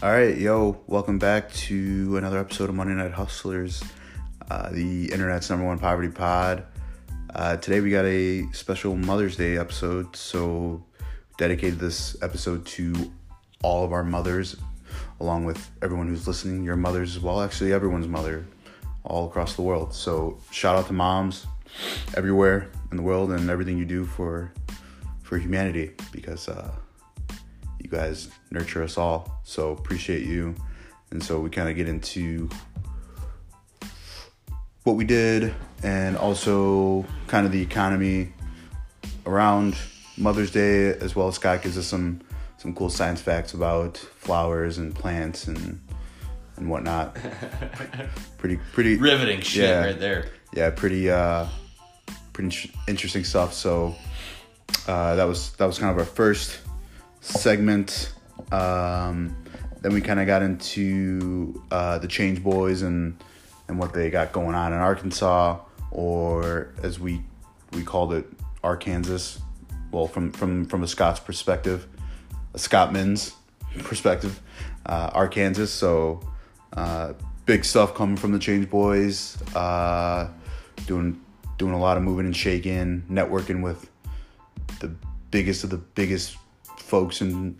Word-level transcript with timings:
All 0.00 0.12
right, 0.12 0.38
yo, 0.38 0.80
welcome 0.86 1.18
back 1.18 1.52
to 1.54 2.18
another 2.18 2.38
episode 2.38 2.68
of 2.68 2.76
Monday 2.76 2.94
Night 2.94 3.10
Hustlers, 3.10 3.82
uh, 4.48 4.70
the 4.70 5.10
internet's 5.12 5.50
number 5.50 5.66
one 5.66 5.80
poverty 5.80 6.08
pod. 6.08 6.62
Uh, 7.34 7.56
today 7.56 7.80
we 7.80 7.90
got 7.90 8.04
a 8.04 8.46
special 8.52 8.94
Mother's 8.94 9.34
Day 9.34 9.58
episode, 9.58 10.14
so 10.14 10.84
dedicated 11.36 11.80
this 11.80 12.16
episode 12.22 12.64
to 12.66 13.10
all 13.64 13.84
of 13.84 13.92
our 13.92 14.04
mothers, 14.04 14.54
along 15.18 15.46
with 15.46 15.68
everyone 15.82 16.06
who's 16.06 16.28
listening, 16.28 16.62
your 16.62 16.76
mothers 16.76 17.16
as 17.16 17.20
well, 17.20 17.40
actually 17.40 17.72
everyone's 17.72 18.06
mother, 18.06 18.46
all 19.02 19.26
across 19.26 19.56
the 19.56 19.62
world. 19.62 19.92
So 19.92 20.38
shout 20.52 20.76
out 20.76 20.86
to 20.86 20.92
moms 20.92 21.48
everywhere 22.16 22.70
in 22.92 22.96
the 22.96 23.02
world 23.02 23.32
and 23.32 23.50
everything 23.50 23.76
you 23.76 23.84
do 23.84 24.04
for 24.04 24.52
for 25.24 25.38
humanity, 25.38 25.90
because. 26.12 26.48
Uh, 26.48 26.70
you 27.90 27.98
guys 27.98 28.28
nurture 28.50 28.82
us 28.82 28.98
all. 28.98 29.40
So 29.44 29.72
appreciate 29.72 30.26
you. 30.26 30.54
And 31.10 31.22
so 31.22 31.40
we 31.40 31.50
kind 31.50 31.68
of 31.68 31.76
get 31.76 31.88
into 31.88 32.48
what 34.84 34.96
we 34.96 35.04
did 35.04 35.54
and 35.82 36.16
also 36.16 37.06
kind 37.26 37.46
of 37.46 37.52
the 37.52 37.62
economy 37.62 38.32
around 39.26 39.76
Mother's 40.16 40.50
Day, 40.50 40.88
as 40.88 41.16
well 41.16 41.28
as 41.28 41.36
Scott 41.36 41.62
gives 41.62 41.78
us 41.78 41.86
some 41.86 42.20
some 42.58 42.74
cool 42.74 42.90
science 42.90 43.20
facts 43.20 43.54
about 43.54 43.96
flowers 43.96 44.78
and 44.78 44.94
plants 44.94 45.46
and 45.46 45.80
and 46.56 46.68
whatnot. 46.68 47.16
pretty 48.38 48.58
pretty 48.72 48.96
riveting 48.96 49.40
shit 49.40 49.64
yeah, 49.64 49.84
right 49.84 49.98
there. 49.98 50.26
Yeah, 50.52 50.70
pretty 50.70 51.10
uh 51.10 51.46
pretty 52.32 52.70
interesting 52.86 53.24
stuff. 53.24 53.54
So 53.54 53.94
uh, 54.86 55.14
that 55.14 55.24
was 55.24 55.52
that 55.52 55.66
was 55.66 55.78
kind 55.78 55.92
of 55.92 55.98
our 55.98 56.04
first 56.04 56.60
segment. 57.20 58.12
Um, 58.52 59.36
then 59.80 59.92
we 59.92 60.00
kind 60.00 60.20
of 60.20 60.26
got 60.26 60.42
into 60.42 61.62
uh, 61.70 61.98
the 61.98 62.08
Change 62.08 62.42
Boys 62.42 62.82
and 62.82 63.22
and 63.68 63.78
what 63.78 63.92
they 63.92 64.10
got 64.10 64.32
going 64.32 64.54
on 64.54 64.72
in 64.72 64.78
Arkansas, 64.78 65.58
or 65.90 66.72
as 66.82 66.98
we 66.98 67.22
we 67.72 67.82
called 67.82 68.12
it, 68.12 68.26
Arkansas. 68.62 69.40
Well, 69.92 70.06
from 70.06 70.32
from 70.32 70.66
from 70.66 70.82
a 70.82 70.88
Scots 70.88 71.20
perspective, 71.20 71.86
a 72.54 72.58
Scotsman's 72.58 73.34
perspective, 73.78 74.40
uh, 74.86 75.10
Arkansas. 75.12 75.66
So 75.66 76.20
uh, 76.72 77.14
big 77.46 77.64
stuff 77.64 77.94
coming 77.94 78.16
from 78.16 78.32
the 78.32 78.38
Change 78.38 78.68
Boys. 78.68 79.40
Uh, 79.54 80.28
doing 80.86 81.20
doing 81.58 81.74
a 81.74 81.78
lot 81.78 81.96
of 81.96 82.02
moving 82.02 82.26
and 82.26 82.36
shaking, 82.36 83.04
networking 83.10 83.62
with 83.62 83.90
the 84.80 84.88
biggest 85.30 85.64
of 85.64 85.70
the 85.70 85.76
biggest 85.76 86.36
folks 86.88 87.20
in 87.20 87.58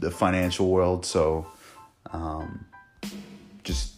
the 0.00 0.10
financial 0.10 0.68
world. 0.68 1.04
So, 1.04 1.46
um, 2.12 2.64
just 3.64 3.94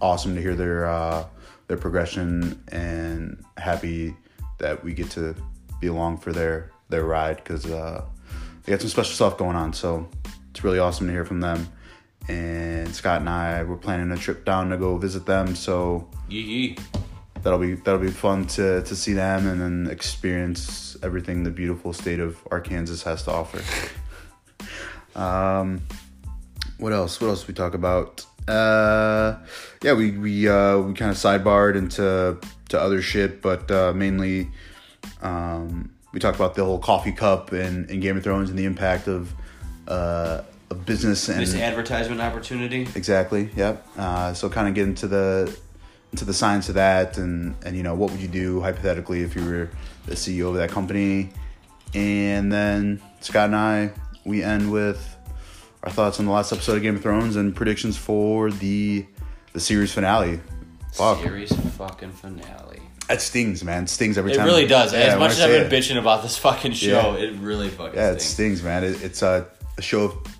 awesome 0.00 0.34
to 0.34 0.40
hear 0.40 0.54
their 0.54 0.86
uh, 0.86 1.24
their 1.68 1.76
progression 1.76 2.62
and 2.68 3.42
happy 3.56 4.14
that 4.58 4.82
we 4.82 4.92
get 4.92 5.10
to 5.10 5.34
be 5.80 5.86
along 5.86 6.18
for 6.18 6.32
their 6.32 6.72
their 6.88 7.04
ride 7.04 7.36
because 7.36 7.66
uh, 7.66 8.04
they 8.64 8.72
got 8.72 8.80
some 8.80 8.90
special 8.90 9.14
stuff 9.14 9.38
going 9.38 9.56
on. 9.56 9.72
So 9.72 10.08
it's 10.50 10.64
really 10.64 10.78
awesome 10.78 11.06
to 11.06 11.12
hear 11.12 11.24
from 11.24 11.40
them. 11.40 11.68
And 12.28 12.94
Scott 12.94 13.20
and 13.20 13.28
I 13.28 13.62
were 13.62 13.76
planning 13.76 14.10
a 14.10 14.16
trip 14.16 14.44
down 14.44 14.68
to 14.70 14.76
go 14.76 14.98
visit 14.98 15.24
them. 15.24 15.54
So 15.54 16.08
Yee 16.28 16.76
that'll 17.42 17.58
be 17.58 17.74
that'll 17.74 18.00
be 18.00 18.10
fun 18.10 18.46
to 18.46 18.82
to 18.82 18.96
see 18.96 19.12
them 19.12 19.46
and 19.46 19.60
then 19.60 19.92
experience 19.92 20.96
everything 21.02 21.44
the 21.44 21.50
beautiful 21.50 21.92
state 21.92 22.20
of 22.20 22.36
Arkansas 22.50 23.08
has 23.08 23.22
to 23.24 23.32
offer. 23.32 23.62
Um, 25.18 25.82
what 26.78 26.92
else? 26.92 27.20
What 27.20 27.28
else 27.28 27.46
we 27.46 27.54
talk 27.54 27.74
about? 27.74 28.24
Uh, 28.46 29.36
yeah, 29.82 29.92
we 29.92 30.12
we 30.12 30.48
uh, 30.48 30.78
we 30.78 30.94
kind 30.94 31.10
of 31.10 31.16
sidebarred 31.16 31.76
into 31.76 32.38
to 32.68 32.80
other 32.80 33.02
shit, 33.02 33.42
but 33.42 33.70
uh, 33.70 33.92
mainly 33.92 34.48
um, 35.20 35.90
we 36.12 36.20
talked 36.20 36.36
about 36.36 36.54
the 36.54 36.64
whole 36.64 36.78
coffee 36.78 37.12
cup 37.12 37.52
and, 37.52 37.90
and 37.90 38.00
Game 38.00 38.16
of 38.16 38.22
Thrones 38.22 38.48
and 38.48 38.58
the 38.58 38.64
impact 38.64 39.08
of 39.08 39.34
uh, 39.88 40.42
of 40.70 40.86
business 40.86 41.28
and 41.28 41.40
this 41.40 41.54
advertisement 41.54 42.20
opportunity. 42.20 42.82
Exactly. 42.94 43.50
Yep. 43.56 43.86
Uh, 43.96 44.32
so 44.34 44.48
kind 44.48 44.68
of 44.68 44.74
get 44.74 44.86
into 44.86 45.08
the 45.08 45.54
into 46.12 46.24
the 46.24 46.32
science 46.32 46.68
of 46.68 46.76
that 46.76 47.18
and 47.18 47.56
and 47.64 47.76
you 47.76 47.82
know 47.82 47.94
what 47.94 48.10
would 48.10 48.20
you 48.20 48.28
do 48.28 48.60
hypothetically 48.60 49.22
if 49.22 49.34
you 49.34 49.44
were 49.44 49.68
the 50.06 50.14
CEO 50.14 50.48
of 50.48 50.54
that 50.54 50.70
company, 50.70 51.30
and 51.92 52.52
then 52.52 53.02
Scott 53.20 53.46
and 53.46 53.56
I 53.56 53.90
we 54.24 54.42
end 54.42 54.70
with 54.70 55.16
our 55.82 55.90
thoughts 55.90 56.18
on 56.18 56.26
the 56.26 56.32
last 56.32 56.52
episode 56.52 56.76
of 56.76 56.82
Game 56.82 56.96
of 56.96 57.02
Thrones 57.02 57.36
and 57.36 57.54
predictions 57.54 57.96
for 57.96 58.50
the 58.50 59.06
the 59.52 59.60
series 59.60 59.92
finale. 59.92 60.40
Fuck. 60.92 61.22
Series 61.22 61.52
fucking 61.76 62.12
finale. 62.12 62.80
That 63.08 63.22
stings, 63.22 63.64
man. 63.64 63.84
It 63.84 63.88
stings 63.88 64.18
every 64.18 64.32
it 64.32 64.36
time. 64.36 64.46
It 64.46 64.50
really 64.50 64.66
does. 64.66 64.92
Yeah, 64.92 65.00
as 65.00 65.18
much 65.18 65.32
as 65.32 65.40
I've 65.40 65.50
been 65.50 65.66
it. 65.66 65.72
bitching 65.72 65.98
about 65.98 66.22
this 66.22 66.36
fucking 66.36 66.72
show, 66.72 67.16
yeah. 67.16 67.24
it 67.24 67.34
really 67.36 67.70
fucking 67.70 67.92
stings. 67.92 67.96
yeah, 67.96 68.12
it 68.12 68.20
stings, 68.20 68.62
man. 68.62 68.84
It, 68.84 69.02
it's 69.02 69.22
a, 69.22 69.48
a 69.76 69.82
show 69.82 70.04
of. 70.04 70.38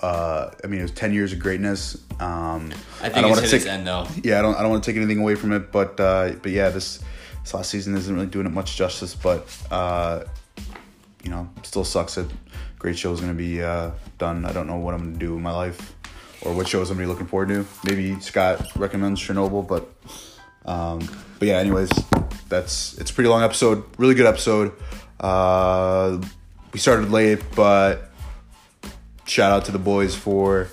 Uh, 0.00 0.50
I 0.62 0.66
mean, 0.66 0.80
it 0.80 0.82
was 0.82 0.92
ten 0.92 1.12
years 1.12 1.32
of 1.32 1.38
greatness. 1.38 1.96
Um, 2.20 2.72
I 3.00 3.08
think 3.08 3.16
I 3.16 3.20
don't 3.22 3.30
want 3.30 3.44
to 3.44 3.50
take 3.50 3.66
end 3.66 3.86
though. 3.86 4.06
Yeah, 4.22 4.38
I 4.38 4.42
don't. 4.42 4.54
I 4.54 4.62
don't 4.62 4.70
want 4.70 4.84
to 4.84 4.90
take 4.90 4.96
anything 4.96 5.18
away 5.20 5.34
from 5.34 5.52
it, 5.52 5.72
but 5.72 5.98
uh, 5.98 6.32
but 6.42 6.52
yeah, 6.52 6.68
this 6.68 7.02
this 7.42 7.54
last 7.54 7.70
season 7.70 7.96
isn't 7.96 8.14
really 8.14 8.26
doing 8.26 8.46
it 8.46 8.52
much 8.52 8.76
justice. 8.76 9.14
But 9.14 9.48
uh, 9.70 10.24
you 11.24 11.30
know, 11.30 11.48
still 11.62 11.84
sucks 11.84 12.14
that 12.14 12.30
great 12.86 12.96
show 12.96 13.12
is 13.12 13.18
going 13.18 13.32
to 13.32 13.36
be 13.36 13.60
uh, 13.60 13.90
done. 14.16 14.44
I 14.44 14.52
don't 14.52 14.68
know 14.68 14.76
what 14.76 14.94
I'm 14.94 15.00
going 15.00 15.12
to 15.14 15.18
do 15.18 15.34
in 15.34 15.42
my 15.42 15.50
life 15.50 15.96
or 16.42 16.54
what 16.54 16.68
shows 16.68 16.88
I'm 16.88 16.96
going 16.96 17.08
to 17.08 17.12
be 17.12 17.12
looking 17.12 17.26
forward 17.26 17.48
to. 17.48 17.66
Maybe 17.82 18.20
Scott 18.20 18.64
recommends 18.76 19.20
Chernobyl, 19.20 19.66
but 19.66 19.90
um, 20.66 21.00
but 21.40 21.48
yeah. 21.48 21.56
Anyways, 21.56 21.90
that's 22.48 22.96
it's 22.98 23.10
a 23.10 23.14
pretty 23.14 23.28
long 23.28 23.42
episode. 23.42 23.82
Really 23.98 24.14
good 24.14 24.26
episode. 24.26 24.70
Uh, 25.18 26.22
we 26.72 26.78
started 26.78 27.10
late, 27.10 27.42
but 27.56 28.08
shout 29.24 29.50
out 29.50 29.64
to 29.64 29.72
the 29.72 29.80
boys 29.80 30.14
for 30.14 30.66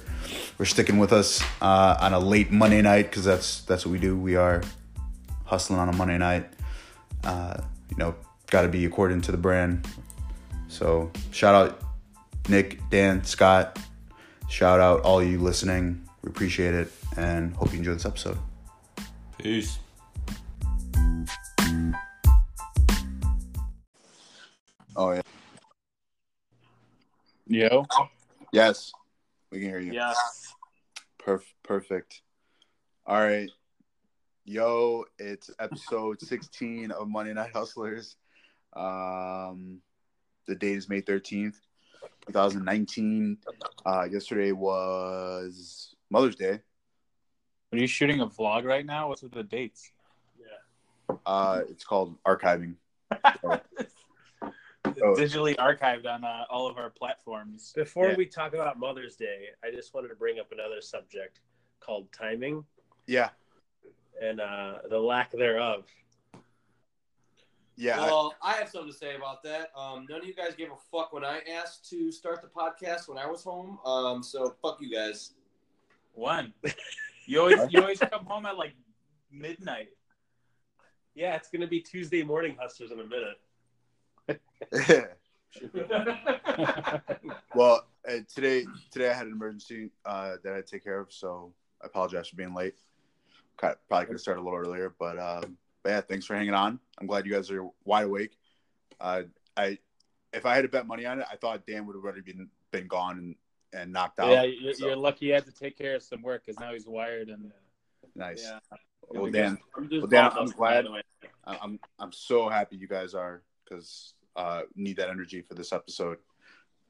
for 0.55 0.65
sticking 0.65 0.99
with 0.99 1.11
us 1.11 1.41
uh, 1.63 1.97
on 1.99 2.13
a 2.13 2.19
late 2.19 2.51
Monday 2.51 2.83
night 2.83 3.09
because 3.09 3.25
that's 3.25 3.61
that's 3.61 3.87
what 3.87 3.91
we 3.91 3.97
do. 3.97 4.15
We 4.15 4.35
are 4.35 4.61
hustling 5.45 5.79
on 5.79 5.89
a 5.89 5.93
Monday 5.93 6.19
night. 6.19 6.47
Uh, 7.23 7.57
you 7.89 7.97
know, 7.97 8.13
got 8.51 8.61
to 8.61 8.67
be 8.67 8.85
according 8.85 9.21
to 9.21 9.31
the 9.31 9.37
brand. 9.39 9.87
So 10.67 11.11
shout 11.31 11.55
out 11.55 11.82
Nick, 12.49 12.79
Dan, 12.89 13.23
Scott. 13.23 13.79
Shout 14.49 14.79
out 14.79 15.01
all 15.01 15.23
you 15.23 15.39
listening. 15.39 16.07
We 16.21 16.29
appreciate 16.29 16.73
it 16.73 16.91
and 17.17 17.55
hope 17.55 17.71
you 17.71 17.79
enjoy 17.79 17.93
this 17.93 18.05
episode. 18.05 18.37
Peace. 19.37 19.79
Oh 24.95 25.11
yeah. 25.11 25.21
Yo. 27.47 27.85
Yes. 28.51 28.91
We 29.51 29.59
can 29.59 29.69
hear 29.69 29.79
you. 29.79 29.93
Yes. 29.93 30.53
Perf- 31.21 31.41
perfect. 31.63 32.21
All 33.05 33.19
right. 33.19 33.49
Yo, 34.45 35.05
it's 35.17 35.49
episode 35.59 36.21
16 36.21 36.91
of 36.91 37.07
Monday 37.07 37.33
Night 37.33 37.51
Hustlers. 37.53 38.17
Um, 38.75 39.81
the 40.47 40.55
date 40.55 40.77
is 40.77 40.89
May 40.89 41.01
13th. 41.01 41.55
2019. 42.27 43.37
Uh, 43.85 44.07
yesterday 44.09 44.51
was 44.51 45.95
Mother's 46.09 46.35
Day. 46.35 46.59
Are 47.71 47.77
you 47.77 47.87
shooting 47.87 48.21
a 48.21 48.27
vlog 48.27 48.65
right 48.65 48.85
now? 48.85 49.09
What's 49.09 49.23
with 49.23 49.31
the 49.31 49.43
dates? 49.43 49.91
Yeah. 50.39 51.15
Uh, 51.25 51.61
it's 51.69 51.83
called 51.83 52.15
archiving. 52.23 52.75
so. 53.41 53.59
Digitally 55.15 55.55
archived 55.55 56.05
on 56.05 56.23
uh, 56.23 56.43
all 56.49 56.67
of 56.67 56.77
our 56.77 56.91
platforms. 56.91 57.73
Before 57.75 58.09
yeah. 58.09 58.15
we 58.15 58.25
talk 58.25 58.53
about 58.53 58.77
Mother's 58.77 59.15
Day, 59.15 59.47
I 59.63 59.71
just 59.71 59.93
wanted 59.93 60.09
to 60.09 60.15
bring 60.15 60.39
up 60.39 60.51
another 60.51 60.81
subject 60.81 61.39
called 61.79 62.11
timing. 62.11 62.63
Yeah. 63.07 63.29
And 64.21 64.39
uh, 64.39 64.79
the 64.89 64.99
lack 64.99 65.31
thereof. 65.31 65.85
Yeah. 67.75 67.99
Well, 68.01 68.35
I, 68.41 68.53
I, 68.53 68.57
have 68.57 68.69
something 68.69 68.91
to 68.91 68.97
say 68.97 69.15
about 69.15 69.41
that. 69.43 69.71
Um, 69.75 70.05
none 70.09 70.19
of 70.21 70.27
you 70.27 70.35
guys 70.35 70.53
gave 70.55 70.69
a 70.71 70.75
fuck 70.91 71.11
when 71.11 71.25
I 71.25 71.39
asked 71.51 71.89
to 71.89 72.11
start 72.11 72.41
the 72.41 72.47
podcast 72.47 73.09
when 73.09 73.17
I 73.17 73.25
was 73.25 73.43
home. 73.43 73.79
Um, 73.85 74.21
so 74.21 74.55
fuck 74.61 74.77
you 74.79 74.93
guys. 74.93 75.31
One. 76.13 76.53
You 77.25 77.39
always 77.39 77.59
you 77.71 77.79
always 77.79 77.99
come 77.99 78.25
home 78.25 78.45
at 78.45 78.57
like 78.57 78.73
midnight. 79.31 79.89
Yeah, 81.15 81.35
it's 81.35 81.49
gonna 81.49 81.67
be 81.67 81.79
Tuesday 81.79 82.23
morning 82.23 82.57
hustlers 82.59 82.91
in 82.91 82.99
a 82.99 83.05
minute. 83.05 83.39
well, 87.55 87.85
uh, 88.07 88.17
today 88.33 88.65
today 88.91 89.09
I 89.09 89.13
had 89.13 89.27
an 89.27 89.33
emergency 89.33 89.91
uh, 90.05 90.35
that 90.43 90.51
I 90.51 90.55
had 90.57 90.67
to 90.67 90.71
take 90.71 90.83
care 90.83 90.99
of, 90.99 91.13
so 91.13 91.53
I 91.81 91.85
apologize 91.85 92.27
for 92.27 92.35
being 92.35 92.53
late. 92.53 92.75
Probably 93.57 94.05
could 94.05 94.13
have 94.13 94.21
started 94.21 94.41
a 94.41 94.43
little 94.43 94.59
earlier, 94.59 94.93
but 94.99 95.19
um, 95.19 95.57
but 95.83 95.89
yeah, 95.89 96.01
thanks 96.01 96.25
for 96.25 96.35
hanging 96.35 96.53
on. 96.53 96.79
I'm 96.99 97.07
glad 97.07 97.25
you 97.25 97.31
guys 97.33 97.51
are 97.51 97.67
wide 97.83 98.05
awake. 98.05 98.37
Uh, 98.99 99.23
I 99.55 99.77
if 100.31 100.45
I 100.45 100.55
had 100.55 100.61
to 100.63 100.67
bet 100.69 100.87
money 100.87 101.05
on 101.05 101.19
it, 101.19 101.25
I 101.31 101.35
thought 101.35 101.65
Dan 101.67 101.85
would 101.85 101.95
have 101.95 102.03
already 102.03 102.21
been 102.21 102.49
been 102.71 102.87
gone 102.87 103.17
and 103.19 103.35
and 103.73 103.91
knocked 103.91 104.19
out. 104.19 104.29
Yeah, 104.29 104.43
you're, 104.43 104.73
So, 104.73 104.87
you're 104.87 104.95
lucky 104.95 105.27
you 105.27 105.33
had 105.33 105.45
to 105.45 105.51
take 105.51 105.77
care 105.77 105.95
of 105.95 106.03
some 106.03 106.21
work 106.21 106.43
because 106.45 106.59
now 106.59 106.73
he's 106.73 106.87
wired 106.87 107.29
and 107.29 107.51
nice. 108.15 108.43
yeah. 108.43 108.59
Well, 109.09 109.29
Dan, 109.31 109.57
I'm 109.75 109.89
well, 109.91 110.07
Dan, 110.07 110.31
I'm 110.37 110.45
glad- 110.45 110.55
by 110.57 110.81
the 110.83 110.91
way. 110.91 111.01
I- 111.45 111.57
I'm 111.61 111.79
I'm 111.99 112.11
so 112.11 112.47
happy 112.49 112.77
you 112.77 112.87
guys 112.87 113.13
are 113.13 113.43
because 113.63 114.13
uh, 114.35 114.61
need 114.75 114.97
that 114.97 115.09
energy 115.09 115.41
for 115.41 115.55
this 115.55 115.73
episode. 115.73 116.17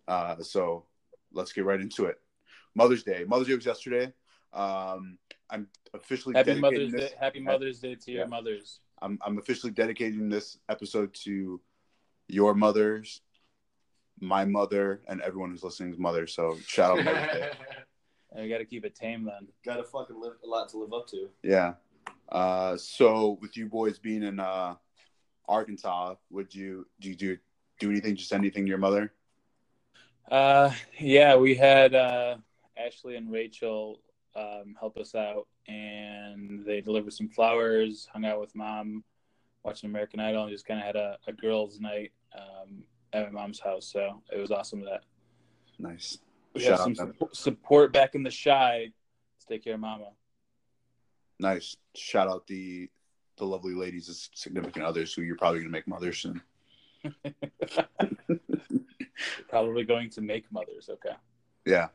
Uh, 0.07 0.38
so 0.42 0.86
let's 1.31 1.51
get 1.54 1.66
right 1.66 1.80
into 1.81 2.06
it. 2.06 2.19
Mother's 2.75 3.04
Day. 3.04 3.25
Mother's 3.28 3.48
Day 3.48 3.56
was 3.56 3.66
yesterday. 3.66 4.13
Um, 4.54 5.18
I'm 5.50 5.68
officially 5.94 6.34
Happy 6.36 6.54
dedicating 6.54 6.62
Mother's 6.62 6.92
this. 6.92 7.12
Day. 7.12 7.18
Happy 7.20 7.40
Mother's 7.40 7.80
Day 7.80 7.96
to 7.96 8.12
your 8.12 8.28
mothers. 8.28 8.80
I'm 9.02 9.20
I'm 9.26 9.38
officially 9.38 9.72
dedicating 9.72 10.30
this 10.30 10.58
episode 10.70 11.14
to 11.26 11.60
your 12.28 12.54
mothers, 12.54 13.22
my 14.20 14.46
mother, 14.46 15.02
and 15.08 15.22
everyone 15.22 15.52
who's 15.52 15.64
listening's 15.64 15.98
mother. 15.98 16.28
So 16.28 16.58
shout 16.66 16.98
out 16.98 17.06
Mother's 17.06 17.32
Day. 17.32 17.52
And 18.36 18.42
we 18.42 18.50
got 18.50 18.58
to 18.58 18.66
keep 18.66 18.84
it 18.84 18.96
tame 18.96 19.26
then. 19.26 19.48
Got 19.64 19.78
to 19.78 19.84
fucking 19.84 20.20
live, 20.20 20.34
a 20.44 20.48
lot 20.48 20.68
to 20.70 20.78
live 20.78 20.92
up 20.92 21.08
to. 21.10 21.30
Yeah. 21.44 21.74
Uh, 22.30 22.76
so 22.78 23.38
with 23.42 23.56
you 23.56 23.68
boys 23.68 24.00
being 24.00 24.24
in 24.24 24.40
uh, 24.40 24.74
Arkansas, 25.48 26.16
would 26.32 26.54
you 26.54 26.88
do 27.00 27.10
you 27.10 27.16
do 27.16 27.38
do 27.80 27.92
anything? 27.92 28.16
Just 28.16 28.34
anything 28.34 28.66
to 28.66 28.70
your 28.70 28.80
mother? 28.80 29.14
Uh, 30.32 30.72
yeah, 31.00 31.36
we 31.36 31.54
had 31.54 31.94
uh, 31.94 32.38
Ashley 32.76 33.18
and 33.18 33.32
Rachel 33.32 34.00
um, 34.35 34.75
help 34.80 34.97
us 34.97 35.15
out, 35.15 35.47
and 35.68 36.65
they 36.65 36.81
delivered 36.81 37.13
some 37.13 37.30
flowers, 37.30 38.07
hung 38.12 38.25
out 38.25 38.39
with 38.39 38.56
mom, 38.56 39.03
watched 39.63 39.83
American 39.83 40.19
Idol, 40.19 40.44
and 40.44 40.51
just 40.51 40.65
kind 40.65 40.80
of 40.80 40.85
had 40.85 40.95
a, 40.95 41.18
a 41.27 41.33
girls' 41.33 41.80
night 41.80 42.12
um, 42.35 42.83
at 43.13 43.31
my 43.31 43.41
mom's 43.41 43.59
house. 43.59 43.85
So 43.91 44.21
it 44.31 44.39
was 44.39 44.51
awesome 44.51 44.81
that 44.81 45.03
Nice. 45.80 46.18
we 46.53 46.62
Shout 46.62 46.80
have 46.80 46.95
some 46.95 46.95
suppo- 46.95 47.35
support 47.35 47.94
back 47.94 48.15
in 48.15 48.24
the 48.24 48.31
Chi 48.31 48.91
to 49.39 49.47
take 49.47 49.63
care 49.63 49.75
of 49.75 49.80
mama. 49.80 50.09
Nice. 51.39 51.77
Shout 51.95 52.27
out 52.27 52.47
the 52.47 52.89
the 53.38 53.45
lovely 53.45 53.74
ladies 53.74 54.09
as 54.09 54.30
significant 54.35 54.85
others 54.85 55.12
who 55.13 55.24
you're 55.24 55.35
probably 55.35 55.59
gonna 55.59 55.71
make 55.71 55.88
mothers 55.88 56.19
soon. 56.19 56.41
Probably 59.50 59.83
going 59.83 60.09
to 60.12 60.21
make 60.21 60.51
mothers. 60.51 60.89
Okay. 60.89 61.15
Yeah. 61.65 61.88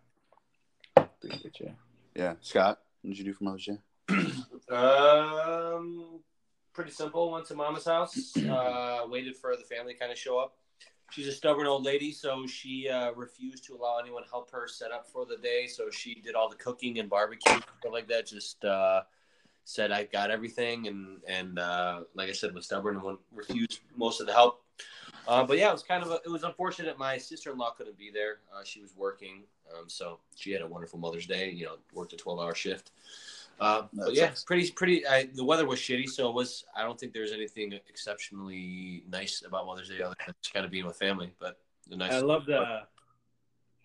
Appreciate 0.97 1.61
you. 1.61 1.71
Yeah. 2.19 2.35
Scott, 2.41 2.81
what 3.03 3.11
did 3.11 3.19
you 3.19 3.25
do 3.25 3.33
for 3.33 3.45
Mother's 3.45 3.67
Day? 3.67 3.79
Um, 4.71 6.21
pretty 6.75 6.91
simple. 6.91 7.31
Went 7.31 7.47
to 7.47 7.55
Mama's 7.55 7.85
house. 7.85 8.37
Uh, 8.37 9.03
waited 9.07 9.37
for 9.37 9.57
the 9.57 9.63
family 9.63 9.95
kind 9.95 10.11
of 10.11 10.19
show 10.19 10.37
up. 10.37 10.57
She's 11.11 11.29
a 11.29 11.33
stubborn 11.33 11.67
old 11.67 11.85
lady, 11.85 12.13
so 12.13 12.47
she 12.47 12.89
uh, 12.89 13.13
refused 13.13 13.65
to 13.67 13.77
allow 13.77 13.99
anyone 13.99 14.25
help 14.29 14.51
her 14.51 14.67
set 14.67 14.91
up 14.91 15.07
for 15.07 15.25
the 15.25 15.37
day. 15.37 15.69
So 15.69 15.91
she 15.91 16.17
did 16.17 16.35
all 16.35 16.51
the 16.51 16.57
cooking 16.57 16.99
and 16.99 17.09
barbecue 17.09 17.53
stuff 17.53 17.93
like 17.93 18.09
that. 18.09 18.27
Just 18.27 18.65
uh, 18.65 19.03
said 19.65 19.93
I 19.93 20.05
got 20.05 20.31
everything, 20.31 20.89
and 20.89 21.21
and 21.27 21.59
uh, 21.59 22.01
like 22.15 22.29
I 22.29 22.33
said, 22.33 22.53
was 22.53 22.67
stubborn 22.67 22.97
and 22.97 23.19
refused 23.33 23.81
most 23.97 24.21
of 24.21 24.27
the 24.27 24.33
help. 24.35 24.65
Uh, 25.27 25.45
but 25.45 25.57
yeah, 25.57 25.69
it 25.71 25.73
was 25.73 25.83
kind 25.83 26.03
of 26.03 26.11
a, 26.11 26.21
it 26.25 26.31
was 26.31 26.43
unfortunate. 26.43 26.99
My 26.99 27.17
sister 27.17 27.53
in 27.53 27.59
law 27.59 27.71
couldn't 27.71 27.97
be 27.97 28.11
there. 28.11 28.41
Uh, 28.55 28.65
she 28.65 28.81
was 28.81 28.95
working, 28.97 29.45
um, 29.77 29.89
so 29.89 30.19
she 30.37 30.53
had 30.53 30.63
a 30.63 30.67
wonderful 30.67 30.99
Mother's 30.99 31.27
Day. 31.27 31.51
You 31.51 31.67
know, 31.67 31.77
worked 31.93 32.13
a 32.13 32.17
twelve 32.17 32.41
hour 32.41 32.55
shift. 32.55 32.91
Uh, 33.61 33.83
but 33.93 34.15
yeah, 34.15 34.27
sucks. 34.27 34.45
pretty 34.45 34.71
pretty. 34.71 35.07
I, 35.07 35.29
the 35.35 35.45
weather 35.45 35.67
was 35.67 35.81
shitty, 35.81 36.09
so 36.09 36.29
it 36.29 36.35
was. 36.35 36.65
I 36.77 36.83
don't 36.83 36.99
think 36.99 37.13
there's 37.13 37.33
anything 37.33 37.73
exceptionally 37.89 39.03
nice 39.11 39.43
about 39.47 39.67
Mother's 39.67 39.89
Day 39.89 40.01
other 40.01 40.15
than 40.25 40.35
just 40.43 40.55
kind 40.55 40.65
of 40.65 40.71
being 40.71 40.87
with 40.87 40.97
family. 40.97 41.33
But 41.41 41.59
the 41.89 41.97
nice. 41.97 42.13
I 42.13 42.21
love 42.21 42.47
the 42.47 42.83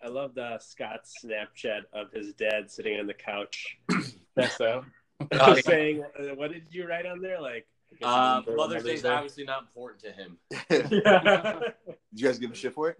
I 0.04 0.08
love 0.08 0.34
the 0.34 0.58
Scott 0.58 1.00
Snapchat 1.24 1.82
of 1.92 2.12
his 2.12 2.34
dad 2.34 2.70
sitting 2.70 3.00
on 3.00 3.06
the 3.06 3.14
couch 3.14 3.78
That's 4.34 4.56
so. 4.56 4.84
Oh, 5.32 5.54
yeah. 5.54 5.62
saying, 5.62 6.04
uh, 6.18 6.34
"What 6.34 6.52
did 6.52 6.64
you 6.70 6.88
write 6.88 7.06
on 7.06 7.20
there?" 7.22 7.40
Like, 7.40 7.66
Uh, 8.02 8.42
Mother's 8.44 8.56
Mother's 8.56 8.82
Day 8.82 8.94
is 8.94 9.04
obviously 9.04 9.44
not 9.44 9.62
important 9.62 10.02
to 10.02 10.10
him. 10.10 10.38
did 10.68 12.20
you 12.20 12.26
guys 12.26 12.38
give 12.40 12.50
a 12.50 12.54
shit 12.54 12.74
for 12.74 12.90
it? 12.90 12.98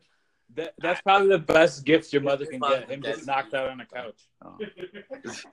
That, 0.54 0.74
that's 0.78 1.00
probably 1.00 1.28
the 1.28 1.38
best 1.38 1.84
gift 1.84 2.12
your 2.12 2.22
mother 2.22 2.46
can 2.46 2.60
get. 2.60 2.88
Him 2.90 3.02
just 3.02 3.26
knocked 3.26 3.54
out 3.54 3.70
on 3.70 3.80
a 3.80 3.86
couch. 3.86 4.28
Oh, 4.44 4.56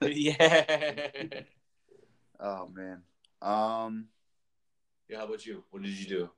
yeah. 0.06 1.16
oh 2.38 2.68
man. 2.72 3.02
Um, 3.40 4.06
Yeah. 5.08 5.18
How 5.18 5.24
about 5.24 5.44
you? 5.44 5.64
What 5.70 5.82
did 5.82 5.92
you 5.98 6.06
do? 6.06 6.30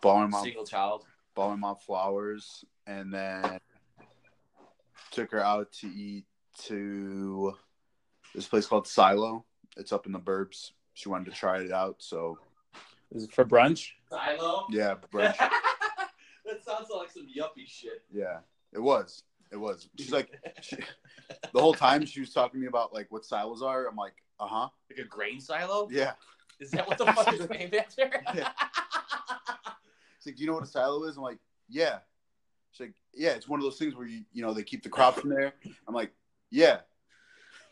bought 0.00 0.20
my 0.20 0.26
mom, 0.26 0.44
Single 0.44 0.66
child. 0.66 1.04
bought 1.34 1.50
my 1.50 1.56
mom 1.56 1.76
flowers, 1.76 2.64
and 2.86 3.12
then 3.12 3.58
took 5.10 5.32
her 5.32 5.42
out 5.42 5.72
to 5.72 5.86
eat 5.88 6.24
to 6.64 7.54
this 8.34 8.46
place 8.46 8.66
called 8.66 8.86
Silo. 8.86 9.44
It's 9.76 9.92
up 9.92 10.06
in 10.06 10.12
the 10.12 10.20
burbs. 10.20 10.70
She 10.94 11.08
wanted 11.08 11.26
to 11.26 11.36
try 11.36 11.60
it 11.60 11.72
out, 11.72 11.96
so 11.98 12.38
Is 13.12 13.24
it 13.24 13.32
for 13.32 13.44
brunch? 13.44 13.88
Silo. 14.10 14.66
yeah, 14.70 14.94
brunch. 15.12 15.36
that 16.78 16.88
sounds 16.88 17.00
like 17.00 17.10
some 17.10 17.26
yuppie 17.26 17.66
shit. 17.66 18.02
yeah, 18.12 18.38
it 18.72 18.80
was. 18.80 19.22
It 19.52 19.56
was. 19.56 19.88
She's 19.98 20.12
like, 20.12 20.30
she, 20.60 20.76
the 21.52 21.60
whole 21.60 21.74
time 21.74 22.04
she 22.04 22.20
was 22.20 22.32
talking 22.32 22.58
to 22.58 22.62
me 22.62 22.66
about 22.66 22.92
like 22.92 23.06
what 23.10 23.24
silos 23.24 23.62
are. 23.62 23.86
I'm 23.86 23.96
like, 23.96 24.14
uh 24.40 24.46
huh, 24.46 24.68
like 24.90 24.98
a 24.98 25.08
grain 25.08 25.40
silo. 25.40 25.88
yeah. 25.90 26.12
Is 26.58 26.70
that 26.70 26.88
what 26.88 26.98
the 26.98 27.06
fuck 27.06 27.32
is 27.34 27.48
named 27.50 27.74
after? 27.74 28.10
Yeah. 28.34 28.48
She's 30.18 30.26
like, 30.32 30.36
do 30.36 30.42
you 30.42 30.46
know 30.48 30.54
what 30.54 30.64
a 30.64 30.66
silo 30.66 31.04
is? 31.04 31.16
I'm 31.16 31.22
like, 31.22 31.38
yeah. 31.68 31.98
She's 32.72 32.86
like, 32.86 32.94
yeah, 33.14 33.30
it's 33.30 33.48
one 33.48 33.60
of 33.60 33.64
those 33.64 33.78
things 33.78 33.94
where 33.94 34.06
you 34.06 34.24
you 34.32 34.42
know 34.42 34.52
they 34.52 34.62
keep 34.62 34.82
the 34.82 34.88
crops 34.88 35.22
in 35.22 35.30
there. 35.30 35.52
I'm 35.86 35.94
like, 35.94 36.12
yeah. 36.50 36.78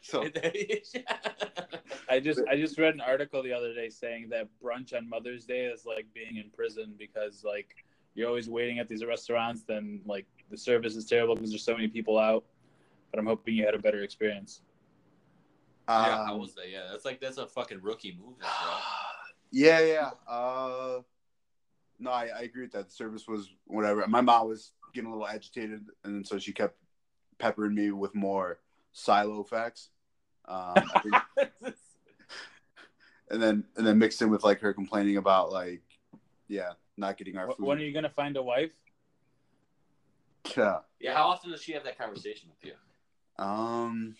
So 0.03 0.23
I 2.11 2.21
just 2.21 2.41
I 2.49 2.57
just 2.57 2.79
read 2.79 2.95
an 2.95 3.01
article 3.01 3.43
the 3.43 3.53
other 3.55 3.75
day 3.75 3.89
saying 3.89 4.29
that 4.31 4.49
brunch 4.63 4.95
on 4.95 5.09
Mother's 5.09 5.47
Day 5.47 5.65
is 5.65 5.87
like 5.87 6.07
being 6.15 6.37
in 6.37 6.51
prison 6.51 6.95
because 6.99 7.43
like 7.43 7.75
you're 8.15 8.29
always 8.29 8.49
waiting 8.49 8.79
at 8.79 8.89
these 8.89 9.05
restaurants, 9.05 9.63
then 9.63 10.01
like 10.07 10.27
the 10.51 10.57
service 10.57 10.97
is 10.97 11.05
terrible 11.07 11.35
because 11.35 11.51
there's 11.51 11.65
so 11.65 11.75
many 11.75 11.89
people 11.89 12.19
out. 12.19 12.45
But 13.11 13.21
I'm 13.21 13.27
hoping 13.27 13.55
you 13.55 13.65
had 13.65 13.75
a 13.75 13.79
better 13.79 14.03
experience. 14.03 14.63
yeah, 15.89 16.21
um, 16.21 16.27
how 16.27 16.37
was 16.37 16.55
that? 16.55 16.71
Yeah, 16.71 16.89
that's 16.91 17.05
like 17.05 17.21
that's 17.21 17.39
a 17.39 17.47
fucking 17.47 17.81
rookie 17.83 18.17
move, 18.21 18.39
bro. 18.39 18.49
yeah, 19.51 19.81
yeah. 19.81 20.11
Uh, 20.29 21.01
no, 21.99 22.11
I, 22.11 22.29
I 22.37 22.41
agree 22.43 22.63
with 22.63 22.73
that. 22.73 22.89
The 22.89 22.95
service 22.95 23.29
was 23.29 23.51
whatever. 23.67 24.07
My 24.09 24.21
mom 24.21 24.49
was 24.49 24.73
getting 24.93 25.09
a 25.09 25.13
little 25.13 25.27
agitated, 25.27 25.85
and 26.05 26.27
so 26.27 26.39
she 26.39 26.53
kept 26.53 26.77
peppering 27.39 27.75
me 27.75 27.91
with 27.91 28.15
more 28.15 28.59
silo 28.93 29.43
facts. 29.43 29.91
Um, 30.47 30.75
and 33.31 33.43
then 33.43 33.65
and 33.77 33.87
then 33.87 33.99
mixed 33.99 34.23
in 34.23 34.31
with 34.31 34.45
like 34.45 34.61
her 34.61 34.73
complaining 34.73 35.17
about 35.17 35.53
like, 35.53 35.83
yeah, 36.49 36.73
not 36.97 37.17
getting 37.17 37.37
our 37.37 37.49
food. 37.53 37.67
When 37.67 37.79
are 37.79 37.83
you 37.83 37.93
gonna 37.93 38.09
find 38.09 38.37
a 38.37 38.43
wife? 38.43 38.71
yeah. 40.57 40.79
Yeah, 41.01 41.15
how 41.15 41.29
often 41.29 41.51
does 41.51 41.63
she 41.63 41.73
have 41.73 41.85
that 41.85 41.99
conversation 41.99 42.49
with 42.51 42.71
you? 42.73 43.45
Um, 43.45 44.15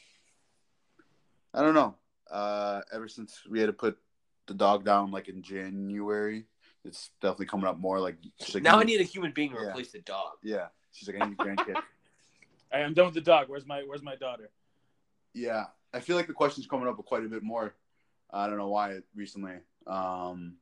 I 1.53 1.61
don't 1.63 1.75
know. 1.75 1.95
Uh, 2.31 2.81
ever 2.93 3.07
since 3.09 3.43
we 3.49 3.61
had 3.61 3.67
to 3.67 3.73
put 3.73 3.99
the 4.47 4.55
dog 4.55 4.85
down 4.85 5.11
like 5.11 5.29
in 5.29 5.43
January, 5.43 6.45
it's 6.85 7.11
definitely 7.21 7.47
coming 7.47 7.67
up 7.67 7.79
more. 7.79 8.01
Like, 8.01 8.17
she's 8.41 8.55
like 8.55 8.65
Now 8.65 8.79
I 8.81 8.85
need 8.85 9.01
a 9.01 9.05
human 9.05 9.33
being 9.33 9.51
to 9.51 9.57
Yeah. 9.57 9.69
replace 9.69 9.93
the 9.93 10.01
dog. 10.01 10.33
Yeah, 10.43 10.67
she's 10.93 11.09
like, 11.09 11.21
I 11.21 11.29
need 11.29 11.39
a 11.39 11.43
grandkid. 11.43 11.77
I'm 12.73 12.93
done 12.95 13.07
with 13.07 13.15
the 13.15 13.21
dog. 13.21 13.49
Where's 13.49 13.67
my 13.67 13.83
Where's 13.87 14.03
my 14.03 14.17
daughter? 14.17 14.51
yeah, 15.33 15.67
I 15.93 16.01
feel 16.01 16.17
like 16.17 16.27
the 16.27 16.33
question's 16.33 16.67
coming 16.67 16.89
up 16.89 16.97
quite 17.05 17.25
a 17.25 17.29
bit 17.29 17.43
more. 17.43 17.75
I 18.31 18.47
don't 18.49 18.59
know 18.59 18.69
why 18.69 18.99
recently. 19.15 19.55
Um, 19.87 20.57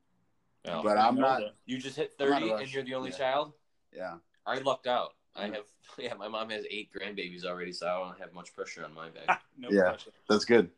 Oh. 0.65 0.81
but 0.83 0.97
I'm 0.97 1.15
not. 1.15 1.41
You 1.65 1.77
just 1.77 1.97
hit 1.97 2.13
thirty 2.17 2.49
and 2.51 2.73
you're 2.73 2.83
the 2.83 2.95
only 2.95 3.11
Yeah. 3.11 3.17
child. 3.17 3.53
Yeah, 3.91 4.15
I 4.45 4.59
lucked 4.59 4.87
out. 4.87 5.13
I 5.35 5.45
have 5.47 5.65
yeah. 5.97 6.13
My 6.13 6.27
mom 6.27 6.49
has 6.49 6.65
eight 6.69 6.89
grandbabies 6.93 7.43
already, 7.45 7.71
so 7.73 7.87
I 7.87 7.99
don't 8.07 8.19
have 8.19 8.33
much 8.33 8.53
pressure 8.53 8.83
on 8.85 8.93
my 8.93 9.09
back. 9.09 9.41
no 9.57 9.69
Yeah. 9.71 9.89
pressure. 9.89 10.11
that's 10.29 10.45
good. 10.45 10.69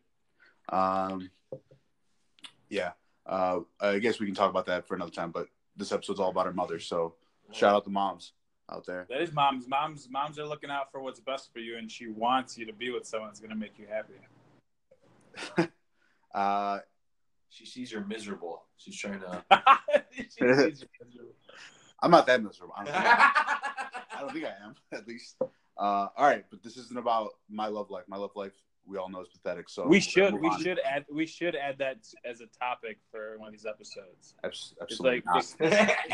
Um, 0.70 1.30
yeah. 2.70 2.92
Uh, 3.26 3.62
I 3.80 4.00
guess 4.00 4.20
we 4.20 4.26
can 4.26 4.36
talk 4.36 4.50
about 4.50 4.66
that 4.68 4.88
for 4.88 4.96
another 4.96 5.12
time. 5.12 5.32
But 5.32 5.48
this 5.76 5.92
episode's 5.92 6.20
all 6.20 6.30
about 6.32 6.46
our 6.48 6.54
mothers, 6.54 6.86
so 6.88 7.16
shout 7.52 7.76
out 7.76 7.84
to 7.86 7.90
moms 7.90 8.34
out 8.72 8.86
there. 8.86 9.06
That 9.10 9.22
is 9.22 9.32
moms. 9.34 9.68
Moms. 9.68 10.08
Moms 10.10 10.40
are 10.40 10.46
looking 10.48 10.70
out 10.72 10.92
for 10.92 11.00
what's 11.02 11.20
best 11.20 11.52
for 11.54 11.60
you, 11.60 11.78
and 11.78 11.92
she 11.92 12.08
wants 12.08 12.58
you 12.58 12.66
to 12.66 12.74
be 12.74 12.92
with 12.92 13.06
someone 13.06 13.30
that's 13.30 13.40
gonna 13.40 13.56
make 13.56 13.78
you 13.78 13.86
happy. 13.88 15.70
Uh, 16.34 16.80
She 17.56 17.66
sees 17.66 17.90
you're 17.90 18.04
miserable. 18.04 18.64
She's 18.76 18.98
trying 18.98 19.22
to. 19.22 19.42
I'm 22.02 22.12
not 22.12 22.28
that 22.28 22.44
miserable. 22.44 22.74
I 22.78 22.84
don't 22.84 22.94
think 22.94 23.06
I, 23.06 23.32
I 24.18 24.20
don't 24.20 24.34
think 24.34 24.46
I 24.46 24.66
am, 24.66 24.76
at 24.92 25.08
least. 25.08 25.38
Uh, 25.40 25.48
all 25.78 26.28
right, 26.28 26.44
but 26.50 26.62
this 26.62 26.76
isn't 26.76 26.98
about 26.98 27.30
my 27.50 27.68
love 27.68 27.90
life. 27.90 28.04
My 28.10 28.18
love 28.18 28.32
life, 28.36 28.52
we 28.86 28.98
all 28.98 29.08
know, 29.10 29.22
is 29.22 29.30
pathetic. 29.30 29.70
So 29.70 29.88
we 29.88 30.02
should. 30.02 30.34
We 30.34 30.50
on. 30.50 30.62
should 30.62 30.82
add. 30.84 31.06
We 31.10 31.26
should 31.26 31.56
add 31.56 31.78
that 31.78 32.00
as 32.26 32.42
a 32.42 32.48
topic 32.48 32.98
for 33.10 33.38
one 33.38 33.48
of 33.48 33.54
these 33.54 33.66
episodes. 33.66 34.34
Abs- 34.44 34.74
Just 34.74 34.82
absolutely 34.82 35.16
like, 35.16 35.26
not. 35.26 35.36
just, 35.42 35.58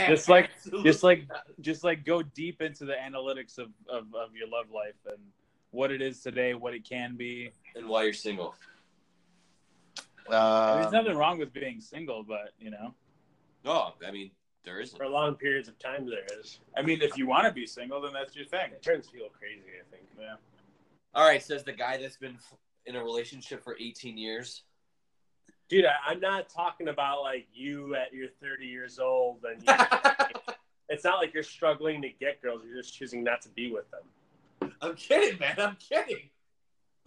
just 0.07 0.29
like, 0.29 0.49
just 0.83 1.01
like, 1.01 1.27
just 1.59 1.83
like, 1.83 2.05
go 2.05 2.21
deep 2.21 2.61
into 2.61 2.85
the 2.85 2.93
analytics 2.93 3.57
of, 3.57 3.69
of, 3.89 4.13
of 4.13 4.35
your 4.35 4.47
love 4.47 4.69
life 4.71 4.93
and 5.07 5.17
what 5.71 5.89
it 5.89 6.03
is 6.03 6.21
today, 6.21 6.53
what 6.53 6.75
it 6.75 6.87
can 6.87 7.15
be. 7.15 7.51
And 7.75 7.87
why 7.87 8.03
you're 8.03 8.13
single? 8.13 8.53
I 10.27 10.31
mean, 10.31 10.39
Uh, 10.39 10.81
there's 10.81 10.93
nothing 10.93 11.17
wrong 11.17 11.39
with 11.39 11.53
being 11.53 11.81
single, 11.81 12.23
but 12.23 12.53
you 12.59 12.71
know, 12.71 12.93
No, 13.63 13.93
I 14.05 14.11
mean 14.11 14.31
there 14.63 14.79
isn't. 14.79 14.97
For 14.97 15.07
long 15.07 15.35
periods 15.35 15.67
of 15.67 15.77
time, 15.79 16.07
there 16.07 16.25
is. 16.39 16.59
I 16.77 16.81
mean, 16.81 17.01
if 17.01 17.17
you 17.17 17.25
want 17.27 17.45
to 17.45 17.51
be 17.51 17.65
single, 17.65 18.01
then 18.01 18.13
that's 18.13 18.35
your 18.35 18.45
thing. 18.45 18.71
It 18.71 18.83
turns 18.83 19.07
people 19.07 19.29
crazy. 19.37 19.63
I 19.79 19.95
think. 19.95 20.07
Yeah. 20.19 20.35
All 21.13 21.27
right, 21.27 21.41
says 21.41 21.63
the 21.63 21.73
guy 21.73 21.97
that's 21.97 22.17
been 22.17 22.37
in 22.85 22.95
a 22.95 23.03
relationship 23.03 23.63
for 23.63 23.75
18 23.79 24.17
years. 24.17 24.63
Dude, 25.69 25.85
I, 25.85 25.93
I'm 26.07 26.19
not 26.19 26.49
talking 26.49 26.87
about 26.89 27.21
like 27.21 27.47
you 27.53 27.95
at 27.95 28.13
your 28.13 28.27
30 28.41 28.65
years 28.65 28.99
old 28.99 29.43
and 29.43 29.61
you, 29.61 29.73
it's 30.89 31.03
not 31.03 31.17
like 31.17 31.33
you're 31.33 31.43
struggling 31.43 32.01
to 32.01 32.09
get 32.09 32.41
girls. 32.41 32.61
You're 32.65 32.81
just 32.81 32.93
choosing 32.93 33.23
not 33.23 33.41
to 33.43 33.49
be 33.49 33.71
with 33.71 33.85
them. 33.91 34.71
I'm 34.81 34.95
kidding, 34.95 35.39
man. 35.39 35.55
I'm 35.59 35.77
kidding. 35.77 36.29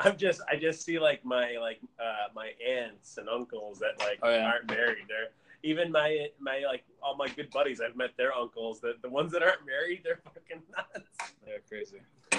I'm 0.00 0.16
just, 0.16 0.40
I 0.50 0.56
just 0.56 0.82
see 0.84 0.98
like 0.98 1.24
my 1.24 1.56
like 1.60 1.78
uh, 2.00 2.28
my 2.34 2.50
aunts 2.66 3.16
and 3.18 3.28
uncles 3.28 3.78
that 3.78 3.98
like 4.00 4.18
Oh, 4.22 4.30
yeah. 4.30 4.46
aren't 4.46 4.68
married. 4.68 5.04
They're 5.08 5.28
even 5.62 5.90
my 5.92 6.28
my 6.40 6.60
like 6.66 6.84
all 7.02 7.16
my 7.16 7.28
good 7.28 7.50
buddies. 7.50 7.80
I've 7.80 7.96
met 7.96 8.10
their 8.16 8.34
uncles. 8.34 8.80
The 8.80 8.94
the 9.02 9.08
ones 9.08 9.32
that 9.32 9.42
aren't 9.42 9.64
married, 9.66 10.00
they're 10.04 10.20
fucking 10.24 10.62
nuts. 10.76 11.34
They're 11.44 11.60
crazy. 11.68 12.00
yeah, 12.32 12.38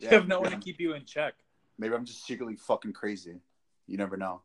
You 0.00 0.08
have 0.10 0.28
no 0.28 0.40
one 0.40 0.50
to 0.52 0.56
keep 0.58 0.78
you 0.80 0.94
in 0.94 1.04
check. 1.04 1.34
Maybe 1.78 1.94
I'm 1.94 2.04
just 2.04 2.24
secretly 2.24 2.56
fucking 2.56 2.92
crazy. 2.92 3.40
You 3.86 3.96
never 3.96 4.16
know. 4.16 4.42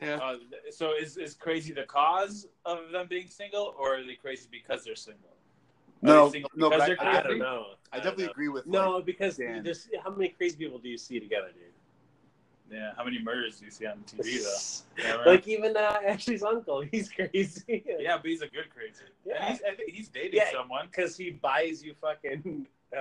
Yeah. 0.00 0.16
Uh, 0.16 0.36
so 0.70 0.92
is 0.94 1.16
is 1.16 1.34
crazy 1.34 1.72
the 1.72 1.82
cause 1.84 2.46
of 2.64 2.90
them 2.92 3.06
being 3.08 3.28
single, 3.28 3.74
or 3.78 3.96
are 3.98 4.02
they 4.04 4.14
crazy 4.14 4.48
because 4.50 4.84
they're 4.84 4.94
single? 4.96 5.36
Are 6.02 6.06
No, 6.06 6.30
single 6.30 6.50
no, 6.54 6.70
because 6.70 6.88
but 6.88 6.98
they're 6.98 7.08
I- 7.08 7.18
I 7.18 7.22
don't 7.22 7.38
know. 7.38 7.66
I 7.92 7.96
definitely 7.96 8.24
know. 8.26 8.30
agree 8.30 8.48
with. 8.48 8.66
No, 8.66 8.90
like, 8.96 9.04
because 9.06 9.36
Dan. 9.36 9.62
there's 9.62 9.88
how 10.04 10.10
many 10.10 10.28
crazy 10.30 10.56
people 10.56 10.78
do 10.78 10.88
you 10.88 10.96
see 10.98 11.18
together, 11.20 11.48
dude? 11.52 11.64
Yeah. 12.70 12.92
How 12.96 13.02
many 13.04 13.18
murders 13.20 13.58
do 13.58 13.64
you 13.64 13.70
see 13.72 13.84
on 13.86 13.98
TV 14.06 14.42
though? 14.42 15.02
Yeah, 15.04 15.16
right. 15.16 15.26
like 15.26 15.48
even 15.48 15.76
uh, 15.76 15.98
Ashley's 16.06 16.42
uncle, 16.44 16.80
he's 16.92 17.10
crazy. 17.10 17.82
yeah, 17.98 18.16
but 18.16 18.26
he's 18.26 18.42
a 18.42 18.46
good 18.48 18.70
crazy. 18.74 19.02
Yeah. 19.26 19.34
And 19.44 19.54
he's, 19.54 19.62
I 19.68 19.74
think 19.74 19.90
he's 19.90 20.08
dating 20.08 20.34
Yeah. 20.34 20.52
someone. 20.52 20.86
because 20.86 21.16
he 21.16 21.30
buys 21.30 21.82
you 21.84 21.94
fucking 22.00 22.66
uh, 22.96 23.00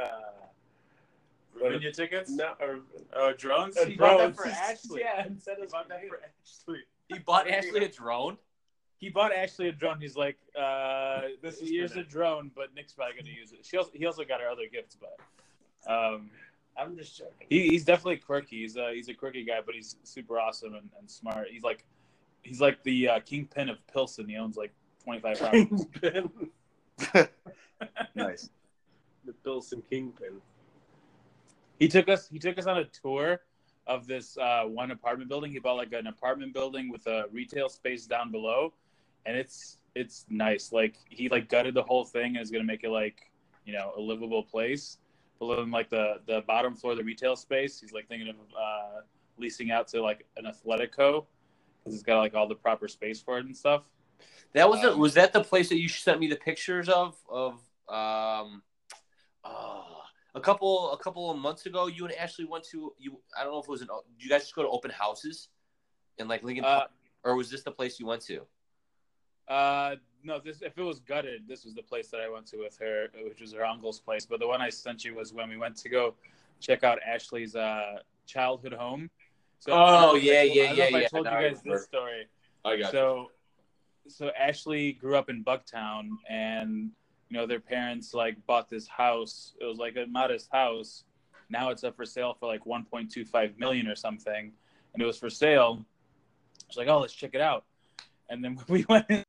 what- 1.53 1.63
Ravinia 1.71 1.91
tickets? 1.91 2.31
no, 2.31 2.53
or, 2.59 2.79
Oh, 3.13 3.33
drones. 3.33 3.77
uh, 3.77 3.85
he 3.85 3.95
bought 3.95 4.17
that 4.17 4.35
for 4.35 4.47
Ashley. 4.69 5.01
Yeah, 5.01 5.25
instead 5.27 5.57
He 5.57 5.63
of 5.63 5.69
bought 5.71 5.87
that 5.89 6.07
for 6.07 6.19
Ashley. 6.43 6.79
He 7.07 7.19
bought 7.19 7.47
Ashley 7.47 7.83
a 7.85 7.89
drone. 7.89 8.37
He 8.99 9.09
bought 9.09 9.33
Ashley 9.33 9.69
a 9.69 9.71
drone. 9.71 9.99
He's 9.99 10.17
like, 10.17 10.37
uh, 10.59 11.21
this 11.41 11.61
is 11.61 11.69
here's 11.69 11.95
a 11.95 12.03
drone, 12.03 12.51
but 12.53 12.75
Nick's 12.75 12.93
probably 12.93 13.15
gonna 13.17 13.33
use 13.33 13.53
it. 13.53 13.65
She 13.65 13.77
also, 13.77 13.91
he 13.93 14.05
also 14.05 14.23
got 14.25 14.41
her 14.41 14.49
other 14.49 14.67
gifts, 14.71 14.97
but 14.99 15.91
um, 15.91 16.29
I'm 16.77 16.97
just 16.97 17.17
joking. 17.17 17.47
he, 17.49 17.69
he's 17.69 17.85
definitely 17.85 18.17
quirky. 18.17 18.61
He's 18.61 18.75
a 18.75 18.93
he's 18.93 19.07
a 19.07 19.13
quirky 19.13 19.45
guy, 19.45 19.59
but 19.65 19.73
he's 19.73 19.95
super 20.03 20.37
awesome 20.39 20.75
and, 20.75 20.89
and 20.99 21.09
smart. 21.09 21.47
He's 21.49 21.63
like 21.63 21.85
he's 22.41 22.59
like 22.59 22.83
the 22.83 23.07
uh, 23.07 23.19
kingpin 23.21 23.69
of 23.69 23.77
Pilsen. 23.87 24.27
He 24.27 24.35
owns 24.35 24.57
like 24.57 24.73
25 25.03 25.39
properties. 25.39 25.85
Kingpin. 26.01 26.49
nice. 28.15 28.49
the 29.25 29.33
Pilsen 29.43 29.81
Kingpin. 29.89 30.41
he 31.79 31.87
took 31.87 32.09
us 32.09 32.27
he 32.27 32.37
took 32.37 32.57
us 32.57 32.65
on 32.65 32.79
a 32.79 32.85
tour 32.85 33.39
of 33.87 34.07
this 34.07 34.37
uh, 34.37 34.63
one 34.63 34.91
apartment 34.91 35.29
building. 35.29 35.51
He 35.51 35.59
bought 35.59 35.77
like 35.77 35.93
an 35.93 36.07
apartment 36.07 36.53
building 36.53 36.89
with 36.91 37.07
a 37.07 37.25
retail 37.31 37.69
space 37.69 38.05
down 38.05 38.31
below, 38.31 38.73
and 39.25 39.35
it's 39.37 39.77
it's 39.95 40.25
nice. 40.29 40.71
Like 40.71 40.95
he 41.09 41.29
like 41.29 41.49
gutted 41.49 41.73
the 41.73 41.83
whole 41.83 42.05
thing 42.05 42.35
and 42.35 42.43
is 42.43 42.51
gonna 42.51 42.63
make 42.63 42.83
it 42.83 42.89
like 42.89 43.17
you 43.65 43.73
know 43.73 43.93
a 43.97 44.01
livable 44.01 44.43
place. 44.43 44.97
But 45.39 45.55
then 45.55 45.71
like 45.71 45.89
the 45.89 46.21
the 46.27 46.41
bottom 46.47 46.75
floor 46.75 46.93
of 46.93 46.97
the 46.97 47.03
retail 47.03 47.35
space, 47.35 47.79
he's 47.79 47.93
like 47.93 48.07
thinking 48.07 48.29
of 48.29 48.35
uh, 48.57 49.01
leasing 49.37 49.71
out 49.71 49.87
to 49.89 50.01
like 50.01 50.25
an 50.37 50.45
Athletico 50.45 51.25
because 51.79 51.93
it's 51.93 52.03
got 52.03 52.19
like 52.19 52.35
all 52.35 52.47
the 52.47 52.55
proper 52.55 52.87
space 52.87 53.21
for 53.21 53.37
it 53.37 53.45
and 53.45 53.55
stuff. 53.55 53.83
That 54.53 54.69
was 54.69 54.81
the, 54.81 54.91
Um, 54.93 54.99
was 54.99 55.13
that 55.13 55.31
the 55.31 55.43
place 55.43 55.69
that 55.69 55.79
you 55.79 55.87
sent 55.87 56.19
me 56.19 56.27
the 56.27 56.35
pictures 56.35 56.89
of 56.89 57.15
of 57.29 57.53
um 57.87 58.61
uh, 59.45 59.83
a 60.35 60.41
couple 60.41 60.91
a 60.91 60.97
couple 60.97 61.31
of 61.31 61.37
months 61.37 61.65
ago. 61.65 61.87
You 61.87 62.05
and 62.05 62.13
Ashley 62.15 62.45
went 62.45 62.65
to 62.65 62.93
you. 62.99 63.19
I 63.37 63.43
don't 63.43 63.53
know 63.53 63.59
if 63.59 63.65
it 63.65 63.71
was 63.71 63.81
an. 63.81 63.87
Did 64.17 64.23
you 64.23 64.29
guys 64.29 64.41
just 64.41 64.55
go 64.55 64.63
to 64.63 64.69
open 64.69 64.91
houses 64.91 65.49
in 66.17 66.27
like 66.27 66.43
Lincoln, 66.43 66.65
Uh, 66.65 66.79
Park, 66.79 66.91
or 67.23 67.35
was 67.35 67.49
this 67.49 67.63
the 67.63 67.71
place 67.71 67.99
you 67.99 68.05
went 68.05 68.21
to? 68.23 68.45
Uh, 69.49 69.95
no, 70.23 70.39
this 70.39 70.61
if 70.61 70.77
it 70.77 70.83
was 70.83 70.99
gutted, 70.99 71.47
this 71.47 71.65
was 71.65 71.73
the 71.73 71.81
place 71.81 72.09
that 72.09 72.21
I 72.21 72.29
went 72.29 72.45
to 72.47 72.57
with 72.57 72.77
her, 72.79 73.07
which 73.23 73.41
was 73.41 73.53
her 73.53 73.65
uncle's 73.65 73.99
place. 73.99 74.25
But 74.25 74.39
the 74.39 74.47
one 74.47 74.61
I 74.61 74.69
sent 74.69 75.03
you 75.03 75.15
was 75.15 75.33
when 75.33 75.49
we 75.49 75.57
went 75.57 75.75
to 75.77 75.89
go 75.89 76.13
check 76.59 76.83
out 76.83 76.99
Ashley's 77.05 77.55
uh, 77.55 77.99
childhood 78.27 78.73
home. 78.73 79.09
So 79.59 79.71
Oh, 79.73 80.15
I 80.15 80.17
if 80.17 80.23
I 80.23 80.25
yeah, 80.25 80.41
yeah, 80.43 80.63
I 80.63 80.73
yeah, 80.73 80.97
I 80.97 81.03
told 81.05 81.25
you 81.25 81.31
guys 81.31 81.41
remember. 81.41 81.77
this 81.77 81.83
story. 81.85 82.27
I 82.63 82.77
got 82.77 82.91
So, 82.91 83.31
so 84.07 84.29
Ashley 84.37 84.93
grew 84.93 85.15
up 85.15 85.29
in 85.29 85.43
Bucktown, 85.43 86.09
and 86.29 86.91
you 87.29 87.37
know 87.37 87.45
their 87.47 87.59
parents 87.59 88.13
like 88.13 88.45
bought 88.45 88.69
this 88.69 88.87
house. 88.87 89.53
It 89.59 89.65
was 89.65 89.77
like 89.77 89.95
a 89.95 90.05
modest 90.05 90.49
house. 90.51 91.03
Now 91.49 91.69
it's 91.69 91.83
up 91.83 91.95
for 91.95 92.05
sale 92.05 92.35
for 92.39 92.45
like 92.47 92.65
1.25 92.65 93.57
million 93.57 93.87
or 93.87 93.95
something, 93.95 94.51
and 94.93 95.01
it 95.01 95.05
was 95.05 95.17
for 95.17 95.29
sale. 95.29 95.83
She's 96.67 96.77
like, 96.77 96.87
"Oh, 96.87 96.99
let's 96.99 97.13
check 97.13 97.31
it 97.33 97.41
out." 97.41 97.65
And 98.29 98.43
then 98.43 98.59
we 98.67 98.85
went 98.87 99.05
in 99.09 99.25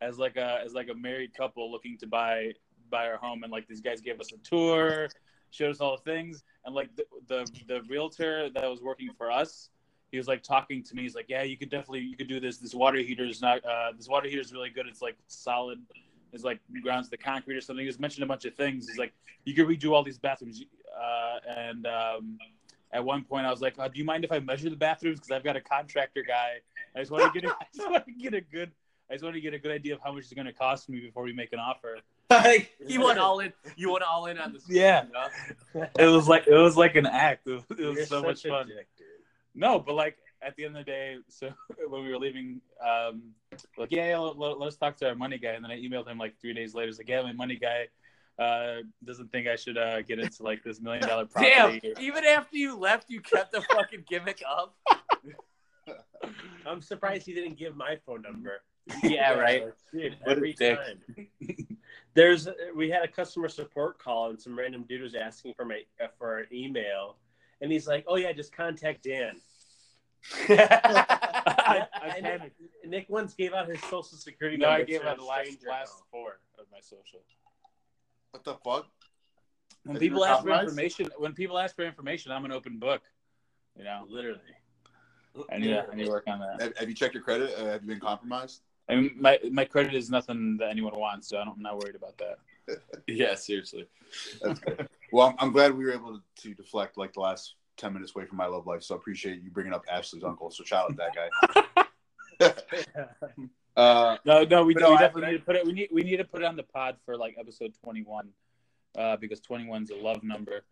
as 0.00 0.18
like 0.18 0.36
a 0.36 0.60
as 0.64 0.72
like 0.72 0.88
a 0.88 0.94
married 0.94 1.34
couple 1.34 1.70
looking 1.70 1.96
to 1.98 2.06
buy 2.06 2.52
buy 2.90 3.06
our 3.08 3.16
home, 3.16 3.42
and 3.42 3.52
like 3.52 3.66
these 3.68 3.80
guys 3.80 4.00
gave 4.00 4.20
us 4.20 4.32
a 4.32 4.38
tour, 4.38 5.08
showed 5.50 5.70
us 5.70 5.80
all 5.80 5.96
the 5.96 6.02
things, 6.02 6.42
and 6.64 6.74
like 6.74 6.94
the 6.96 7.04
the, 7.28 7.50
the 7.68 7.82
realtor 7.88 8.50
that 8.50 8.68
was 8.68 8.82
working 8.82 9.10
for 9.16 9.30
us 9.30 9.70
he 10.10 10.18
was 10.18 10.26
like 10.26 10.42
talking 10.42 10.82
to 10.82 10.94
me. 10.94 11.02
He's 11.02 11.14
like, 11.14 11.26
"Yeah, 11.28 11.42
you 11.42 11.56
could 11.56 11.70
definitely 11.70 12.00
you 12.00 12.16
could 12.16 12.28
do 12.28 12.40
this. 12.40 12.58
This 12.58 12.74
water 12.74 12.98
heater 12.98 13.24
is 13.24 13.40
not. 13.40 13.64
Uh, 13.64 13.92
this 13.96 14.08
water 14.08 14.28
heater 14.28 14.40
is 14.40 14.52
really 14.52 14.70
good. 14.70 14.86
It's 14.86 15.02
like 15.02 15.16
solid. 15.28 15.80
It's 16.32 16.44
like 16.44 16.60
grounds 16.82 17.08
the 17.08 17.16
concrete 17.16 17.56
or 17.56 17.60
something." 17.60 17.82
He 17.82 17.86
was 17.86 18.00
mentioning 18.00 18.24
a 18.24 18.28
bunch 18.28 18.44
of 18.44 18.54
things. 18.54 18.88
He's 18.88 18.98
like, 18.98 19.12
"You 19.44 19.54
could 19.54 19.66
redo 19.66 19.92
all 19.92 20.02
these 20.02 20.18
bathrooms." 20.18 20.64
Uh, 21.00 21.38
and 21.48 21.86
um, 21.86 22.38
at 22.92 23.04
one 23.04 23.22
point, 23.22 23.46
I 23.46 23.50
was 23.50 23.60
like, 23.60 23.78
uh, 23.78 23.88
"Do 23.88 23.98
you 23.98 24.04
mind 24.04 24.24
if 24.24 24.32
I 24.32 24.40
measure 24.40 24.68
the 24.68 24.76
bathrooms? 24.76 25.20
Because 25.20 25.30
I've 25.30 25.44
got 25.44 25.56
a 25.56 25.60
contractor 25.60 26.22
guy. 26.26 26.56
I 26.96 26.98
just 26.98 27.12
want 27.12 27.32
to 27.32 27.40
get 27.40 27.48
a, 27.48 27.54
I 27.60 27.66
just 27.74 27.88
want 27.88 28.04
to 28.04 28.12
get 28.12 28.34
a 28.34 28.40
good." 28.40 28.72
I 29.10 29.14
just 29.14 29.24
want 29.24 29.34
to 29.34 29.40
get 29.40 29.54
a 29.54 29.58
good 29.58 29.72
idea 29.72 29.94
of 29.94 30.00
how 30.04 30.12
much 30.12 30.22
it's 30.22 30.32
going 30.32 30.46
to 30.46 30.52
cost 30.52 30.88
me 30.88 31.00
before 31.00 31.24
we 31.24 31.32
make 31.32 31.52
an 31.52 31.58
offer. 31.58 31.98
you 32.86 33.02
went 33.02 33.18
all 33.18 33.40
in. 33.40 33.52
You 33.76 33.90
went 33.90 34.04
all 34.04 34.26
in 34.26 34.38
on 34.38 34.52
this. 34.52 34.62
Yeah. 34.68 35.06
It 35.98 36.06
was 36.06 36.28
like 36.28 36.46
it 36.46 36.54
was 36.54 36.76
like 36.76 36.94
an 36.94 37.06
act. 37.06 37.46
It 37.46 37.50
was, 37.50 37.64
it 37.78 37.86
was 37.86 38.08
so 38.08 38.22
much 38.22 38.44
fun. 38.44 38.68
dick. 38.68 38.86
No, 39.54 39.80
but 39.80 39.94
like 39.94 40.16
at 40.42 40.54
the 40.56 40.64
end 40.64 40.76
of 40.76 40.84
the 40.84 40.90
day, 40.90 41.18
so 41.28 41.50
when 41.88 42.04
we 42.04 42.10
were 42.10 42.18
leaving, 42.18 42.60
um, 42.86 43.22
like 43.76 43.90
yeah, 43.90 44.10
yeah 44.10 44.18
let, 44.18 44.58
let, 44.58 44.66
us 44.66 44.76
talk 44.76 44.96
to 44.98 45.08
our 45.08 45.14
money 45.16 45.38
guy, 45.38 45.50
and 45.50 45.64
then 45.64 45.72
I 45.72 45.80
emailed 45.80 46.06
him 46.06 46.18
like 46.18 46.40
three 46.40 46.54
days 46.54 46.74
later. 46.74 46.88
It's 46.88 46.98
like, 46.98 47.08
yeah, 47.08 47.22
my 47.22 47.32
money 47.32 47.56
guy 47.56 47.88
uh, 48.42 48.82
doesn't 49.04 49.32
think 49.32 49.48
I 49.48 49.56
should 49.56 49.76
uh, 49.76 50.02
get 50.02 50.20
into 50.20 50.42
like 50.44 50.62
this 50.62 50.80
million 50.80 51.06
dollar 51.06 51.26
Damn! 51.36 51.80
property. 51.80 51.94
Even 52.00 52.24
after 52.24 52.56
you 52.56 52.76
left, 52.76 53.10
you 53.10 53.20
kept 53.20 53.52
the 53.52 53.60
fucking 53.60 54.04
gimmick 54.08 54.42
up. 54.48 54.76
I'm 56.64 56.80
surprised 56.80 57.26
he 57.26 57.34
didn't 57.34 57.58
give 57.58 57.76
my 57.76 57.98
phone 58.06 58.22
number. 58.22 58.62
Yeah, 59.02 59.32
right. 59.38 59.64
Dude, 59.92 60.16
What 60.22 60.32
a 60.32 60.36
every 60.36 60.52
dick. 60.54 60.78
time. 60.78 61.26
There's 62.14 62.48
we 62.74 62.90
had 62.90 63.02
a 63.04 63.08
customer 63.08 63.48
support 63.48 63.98
call 63.98 64.30
and 64.30 64.40
some 64.40 64.58
random 64.58 64.84
dude 64.88 65.02
was 65.02 65.14
asking 65.14 65.54
for 65.54 65.64
my 65.64 65.82
uh, 66.02 66.08
for 66.18 66.38
an 66.38 66.46
email, 66.52 67.16
and 67.60 67.70
he's 67.70 67.86
like, 67.86 68.04
"Oh 68.08 68.16
yeah, 68.16 68.32
just 68.32 68.52
contact 68.52 69.04
Dan." 69.04 69.36
I, 70.48 71.86
I 71.94 72.14
And 72.16 72.24
panicked. 72.24 72.60
Nick 72.84 73.06
once 73.08 73.34
gave 73.34 73.52
out 73.54 73.68
his 73.68 73.80
social 73.82 74.02
security 74.18 74.56
No, 74.58 74.68
I 74.68 74.82
gave 74.82 75.02
out 75.04 75.16
the 75.18 75.24
last 75.24 75.58
last 75.66 75.94
now. 75.98 76.04
four 76.10 76.40
of 76.58 76.66
my 76.72 76.80
social. 76.80 77.20
What 78.32 78.44
the 78.44 78.54
fuck? 78.54 78.86
When 79.84 79.94
Have 79.94 80.00
people 80.00 80.24
ask 80.24 80.42
for 80.42 80.48
compromised? 80.48 80.68
information, 80.70 81.10
when 81.16 81.32
people 81.32 81.58
ask 81.58 81.74
for 81.74 81.84
information, 81.86 82.32
I'm 82.32 82.44
an 82.44 82.52
open 82.52 82.78
book. 82.78 83.02
You 83.78 83.84
know, 83.84 84.04
Literally. 84.08 84.40
I 85.50 85.58
need 85.58 85.68
to, 85.68 85.86
I 85.90 85.94
need 85.94 86.04
to 86.04 86.10
work 86.10 86.24
on 86.26 86.40
that. 86.40 86.60
Have, 86.60 86.76
have 86.76 86.88
you 86.88 86.94
checked 86.94 87.14
your 87.14 87.22
credit? 87.22 87.54
Uh, 87.56 87.66
have 87.66 87.82
you 87.82 87.88
been 87.88 88.00
compromised? 88.00 88.60
I 88.90 88.96
mean, 88.96 89.16
my 89.18 89.38
my 89.50 89.64
credit 89.64 89.94
is 89.94 90.10
nothing 90.10 90.56
that 90.58 90.70
anyone 90.70 90.98
wants, 90.98 91.28
so 91.28 91.38
I 91.38 91.44
don't, 91.44 91.56
I'm 91.56 91.62
not 91.62 91.78
worried 91.78 91.96
about 91.96 92.16
that. 92.18 92.38
yeah, 93.06 93.34
seriously. 93.34 93.86
That's 94.42 94.60
good. 94.60 94.88
well, 95.12 95.28
I'm, 95.28 95.34
I'm 95.38 95.52
glad 95.52 95.76
we 95.76 95.84
were 95.84 95.92
able 95.92 96.18
to, 96.18 96.22
to 96.42 96.54
deflect 96.54 96.96
like 96.98 97.12
the 97.14 97.20
last 97.20 97.54
ten 97.76 97.92
minutes 97.92 98.12
away 98.14 98.26
from 98.26 98.36
my 98.38 98.46
love 98.46 98.66
life. 98.66 98.82
So 98.82 98.94
I 98.94 98.98
appreciate 98.98 99.42
you 99.42 99.50
bringing 99.50 99.72
up 99.72 99.84
Ashley's 99.90 100.24
uncle. 100.24 100.50
So 100.50 100.64
shout 100.64 100.90
out 100.90 100.96
that 100.96 101.14
guy. 101.14 101.28
Uh, 103.76 104.16
No, 104.24 104.42
no, 104.44 104.64
we, 104.64 104.74
But 104.74 104.82
no, 104.82 104.90
we 104.90 104.98
definitely 104.98 105.28
I- 105.28 105.30
need 105.32 105.38
to 105.38 105.44
put 105.44 105.56
it. 105.56 105.64
We 105.64 105.72
need 105.72 105.88
we 105.92 106.02
need 106.02 106.16
to 106.16 106.24
put 106.24 106.42
it 106.42 106.44
on 106.44 106.56
the 106.56 106.64
pod 106.64 106.96
for 107.06 107.16
like 107.16 107.36
episode 107.38 107.72
21, 107.84 108.28
uh, 108.98 109.16
because 109.16 109.40
21 109.40 109.84
is 109.84 109.90
a 109.90 109.96
love 109.96 110.22
number, 110.24 110.64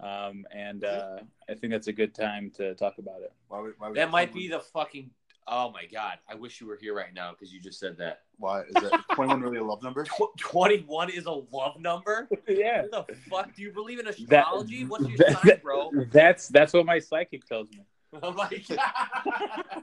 um, 0.00 0.44
and 0.54 0.84
uh, 0.84 1.18
I 1.48 1.54
think 1.54 1.72
that's 1.72 1.86
a 1.88 1.92
good 1.92 2.14
time 2.14 2.50
to 2.58 2.74
talk 2.74 2.98
about 2.98 3.22
it. 3.22 3.32
why 3.48 3.60
would- 3.60 3.74
why 3.78 3.88
would- 3.88 3.96
That 3.96 4.10
might 4.10 4.34
be 4.34 4.48
the 4.48 4.60
fucking 4.60 5.10
Oh 5.48 5.70
my 5.72 5.86
god! 5.92 6.18
I 6.28 6.34
wish 6.36 6.60
you 6.60 6.66
were 6.68 6.76
here 6.80 6.94
right 6.94 7.12
now 7.12 7.32
because 7.32 7.52
you 7.52 7.60
just 7.60 7.80
said 7.80 7.96
that. 7.98 8.20
Why 8.38 8.60
is 8.62 8.74
that 8.74 9.02
21 9.14 9.40
really 9.40 9.58
a 9.58 9.64
love 9.64 9.82
number? 9.82 10.04
Tw- 10.04 10.36
Twenty-one 10.38 11.10
is 11.10 11.26
a 11.26 11.32
love 11.32 11.80
number. 11.80 12.28
yeah. 12.48 12.82
What 12.90 13.08
the 13.08 13.14
fuck? 13.28 13.54
Do 13.54 13.62
you 13.62 13.72
believe 13.72 13.98
in 13.98 14.04
That- 14.04 14.18
astrology? 14.18 14.84
What's 14.88 15.08
your 15.08 15.18
that- 15.18 15.42
sign, 15.42 15.60
bro? 15.62 15.90
That's 16.12 16.48
that's 16.48 16.72
what 16.72 16.86
my 16.86 16.98
psychic 17.00 17.44
tells 17.46 17.68
me. 17.70 17.80
Oh 18.22 18.30
my 18.32 18.48
god! 18.68 19.82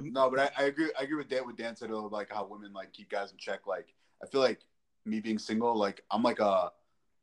No, 0.00 0.28
but 0.30 0.40
I, 0.40 0.50
I 0.58 0.66
agree. 0.66 0.90
I 0.98 1.04
agree 1.04 1.16
with 1.16 1.28
Dan. 1.28 1.46
With 1.46 1.56
Dan 1.56 1.76
said 1.76 1.90
of 1.90 2.10
like 2.10 2.32
how 2.32 2.44
women 2.46 2.72
like 2.72 2.92
keep 2.92 3.10
guys 3.10 3.30
in 3.30 3.38
check. 3.38 3.66
Like 3.66 3.94
I 4.22 4.26
feel 4.26 4.40
like 4.40 4.60
me 5.04 5.20
being 5.20 5.38
single, 5.38 5.76
like 5.76 6.02
I'm 6.10 6.22
like 6.22 6.40
a, 6.40 6.70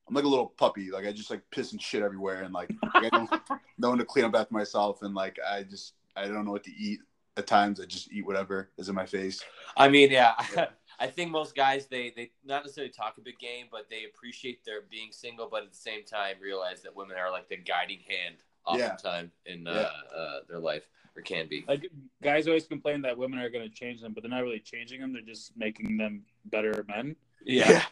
I'm 0.07 0.15
like 0.15 0.23
a 0.23 0.27
little 0.27 0.47
puppy. 0.47 0.91
Like 0.91 1.05
I 1.05 1.11
just 1.11 1.29
like 1.29 1.41
piss 1.51 1.73
and 1.73 1.81
shit 1.81 2.01
everywhere, 2.03 2.43
and 2.43 2.53
like 2.53 2.71
I 2.93 3.09
don't 3.09 3.29
no 3.77 3.89
one 3.89 3.97
to 3.97 4.05
clean 4.05 4.23
up 4.23 4.35
after 4.35 4.53
myself, 4.53 5.01
and 5.01 5.13
like 5.13 5.37
I 5.45 5.63
just 5.63 5.93
I 6.15 6.27
don't 6.27 6.45
know 6.45 6.51
what 6.51 6.63
to 6.65 6.75
eat. 6.75 6.99
At 7.37 7.47
times, 7.47 7.79
I 7.79 7.85
just 7.85 8.11
eat 8.11 8.25
whatever 8.25 8.69
is 8.77 8.89
in 8.89 8.95
my 8.95 9.05
face. 9.05 9.41
I 9.77 9.87
mean, 9.87 10.11
yeah. 10.11 10.33
I 10.99 11.07
think 11.07 11.31
most 11.31 11.55
guys 11.55 11.87
they 11.87 12.11
they 12.15 12.31
not 12.43 12.63
necessarily 12.63 12.91
talk 12.91 13.17
a 13.17 13.21
big 13.21 13.39
game, 13.39 13.67
but 13.71 13.89
they 13.89 14.03
appreciate 14.03 14.63
their 14.65 14.81
being 14.89 15.11
single, 15.11 15.47
but 15.49 15.63
at 15.63 15.71
the 15.71 15.77
same 15.77 16.03
time 16.03 16.35
realize 16.41 16.81
that 16.83 16.95
women 16.95 17.17
are 17.17 17.31
like 17.31 17.47
the 17.49 17.57
guiding 17.57 17.99
hand 18.07 18.35
Yeah. 18.77 18.87
oftentimes 18.93 19.31
in 19.45 19.65
uh, 19.65 19.89
Yeah. 20.13 20.17
uh, 20.17 20.39
their 20.47 20.59
life 20.59 20.83
or 21.15 21.21
can 21.21 21.47
be. 21.47 21.63
Like 21.67 21.89
guys 22.21 22.47
always 22.47 22.67
complain 22.67 23.01
that 23.03 23.17
women 23.17 23.39
are 23.39 23.49
going 23.49 23.67
to 23.67 23.73
change 23.73 24.01
them, 24.01 24.13
but 24.13 24.21
they're 24.23 24.29
not 24.29 24.43
really 24.43 24.59
changing 24.59 24.99
them. 25.01 25.13
They're 25.13 25.21
just 25.21 25.55
making 25.57 25.97
them 25.97 26.23
better 26.45 26.85
men. 26.87 27.15
Yeah. 27.45 27.83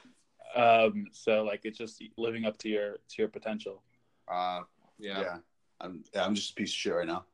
Um, 0.55 1.07
so 1.11 1.43
like 1.43 1.61
it's 1.63 1.77
just 1.77 2.03
living 2.17 2.45
up 2.45 2.57
to 2.59 2.69
your 2.69 2.93
to 2.93 3.15
your 3.17 3.29
potential. 3.29 3.81
Uh, 4.27 4.61
yeah. 4.99 5.21
yeah. 5.21 5.37
I'm 5.81 6.03
yeah, 6.13 6.25
I'm 6.25 6.35
just 6.35 6.51
a 6.51 6.55
piece 6.55 6.71
of 6.71 6.75
shit 6.75 6.93
right 6.93 7.07
now. 7.07 7.25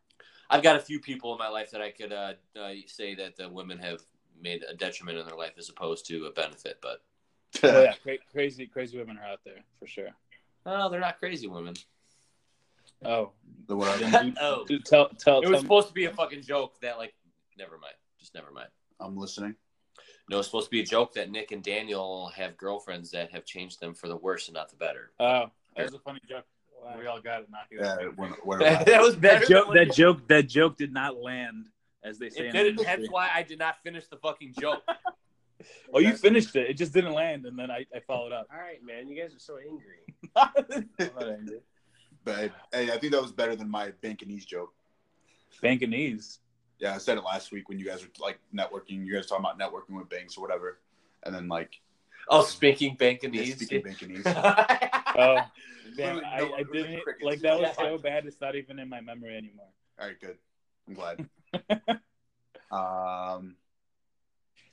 I've 0.49 0.63
got 0.63 0.75
a 0.75 0.79
few 0.79 0.99
people 0.99 1.31
in 1.33 1.39
my 1.39 1.47
life 1.49 1.71
that 1.71 1.81
I 1.81 1.91
could 1.91 2.13
uh, 2.13 2.33
uh, 2.59 2.71
say 2.87 3.15
that 3.15 3.35
the 3.35 3.49
women 3.49 3.79
have 3.79 4.01
made 4.41 4.63
a 4.69 4.75
detriment 4.75 5.17
in 5.17 5.25
their 5.25 5.35
life 5.37 5.53
as 5.57 5.69
opposed 5.69 6.05
to 6.07 6.25
a 6.25 6.31
benefit, 6.31 6.79
but 6.81 7.03
Oh 7.63 7.83
yeah, 7.83 7.93
cra- 8.03 8.17
crazy 8.31 8.67
crazy 8.67 8.97
women 8.97 9.17
are 9.17 9.25
out 9.25 9.39
there 9.45 9.63
for 9.79 9.87
sure. 9.87 10.09
oh, 10.65 10.89
they're 10.89 10.99
not 10.99 11.19
crazy 11.19 11.47
women. 11.47 11.73
Oh, 13.03 13.31
the 13.67 13.75
what? 13.75 14.01
I- 14.03 14.09
then 14.09 14.27
you- 14.27 14.33
Oh. 14.39 14.65
you 14.69 14.79
tell 14.79 15.09
tell. 15.09 15.39
It 15.41 15.47
was 15.47 15.55
tell 15.57 15.61
supposed 15.61 15.87
to 15.89 15.93
be 15.93 16.05
a 16.05 16.11
fucking 16.11 16.41
joke 16.41 16.79
that 16.81 16.97
like, 16.97 17.13
never 17.57 17.77
mind, 17.77 17.95
just 18.19 18.33
never 18.35 18.51
mind. 18.51 18.69
I'm 18.99 19.17
listening. 19.17 19.55
No, 20.29 20.39
it's 20.39 20.47
supposed 20.47 20.67
to 20.67 20.71
be 20.71 20.81
a 20.81 20.85
joke 20.85 21.13
that 21.13 21.29
Nick 21.29 21.51
and 21.51 21.61
Daniel 21.63 22.27
have 22.35 22.57
girlfriends 22.57 23.11
that 23.11 23.31
have 23.31 23.45
changed 23.45 23.79
them 23.79 23.93
for 23.93 24.07
the 24.07 24.15
worse 24.17 24.47
and 24.47 24.55
not 24.55 24.69
the 24.69 24.75
better. 24.75 25.11
oh, 25.19 25.51
that 25.75 25.83
was 25.85 25.93
a 25.93 25.99
funny 25.99 26.19
joke. 26.27 26.45
We 26.97 27.07
all 27.07 27.21
got 27.21 27.41
it. 27.41 27.47
Not 27.51 27.61
you. 27.71 27.79
Yeah, 27.81 27.95
when, 28.15 28.31
when, 28.43 28.59
that 28.59 29.01
was 29.01 29.17
that 29.19 29.47
joke. 29.47 29.73
That 29.73 29.93
joke. 29.93 30.27
That 30.27 30.47
joke 30.47 30.77
did 30.77 30.93
not 30.93 31.17
land, 31.21 31.67
as 32.03 32.19
they 32.19 32.29
say. 32.29 32.41
It 32.41 32.45
in 32.47 32.53
didn't. 32.53 32.77
the 32.77 32.83
That's 32.83 33.09
why 33.09 33.29
I 33.33 33.43
did 33.43 33.59
not 33.59 33.75
finish 33.83 34.07
the 34.07 34.17
fucking 34.17 34.53
joke. 34.59 34.83
Oh, 35.93 35.99
you 35.99 36.15
finished 36.15 36.55
it. 36.55 36.69
It 36.69 36.73
just 36.75 36.93
didn't 36.93 37.13
land, 37.13 37.45
and 37.45 37.57
then 37.57 37.71
I, 37.71 37.85
I 37.95 37.99
followed 38.05 38.33
up. 38.33 38.47
All 38.53 38.59
right, 38.59 38.83
man. 38.83 39.07
You 39.07 39.19
guys 39.19 39.33
are 39.33 39.39
so 39.39 39.57
angry. 39.57 40.03
I'm 40.35 41.29
angry. 41.29 41.59
but 42.23 42.51
hey, 42.73 42.91
I 42.91 42.97
think 42.97 43.13
that 43.13 43.21
was 43.21 43.31
better 43.31 43.55
than 43.55 43.69
my 43.71 43.91
Bankanese 44.03 44.45
joke. 44.45 44.73
Bankanese. 45.63 46.39
Yeah, 46.79 46.93
I 46.93 46.97
said 46.97 47.17
it 47.17 47.23
last 47.23 47.51
week 47.51 47.69
when 47.69 47.79
you 47.79 47.85
guys 47.85 48.01
were 48.03 48.09
like 48.19 48.39
networking. 48.53 49.05
You 49.05 49.13
guys 49.13 49.23
were 49.23 49.37
talking 49.37 49.45
about 49.45 49.59
networking 49.59 49.97
with 49.97 50.09
banks 50.09 50.37
or 50.37 50.41
whatever, 50.41 50.79
and 51.23 51.33
then 51.33 51.47
like 51.47 51.79
Oh, 52.29 52.43
speaking 52.43 52.97
yeah, 52.99 53.07
Bankanese. 53.13 53.55
speaking 53.55 53.81
Bankanese. 53.83 54.25
Oh, 55.17 55.45
damn, 55.95 56.15
Literally 56.17 56.25
I, 56.25 56.37
I 56.39 56.41
it 56.41 56.47
was 56.47 56.51
like 56.57 56.71
didn't 56.73 57.23
like 57.23 57.39
that 57.41 57.59
was 57.59 57.75
so 57.77 57.97
bad. 57.97 58.25
It's 58.25 58.41
not 58.41 58.55
even 58.55 58.79
in 58.79 58.89
my 58.89 58.99
memory 58.99 59.37
anymore. 59.37 59.69
All 59.99 60.07
right, 60.07 60.19
good. 60.19 60.37
I'm 60.87 60.93
glad. 60.93 61.19
um, 62.71 63.55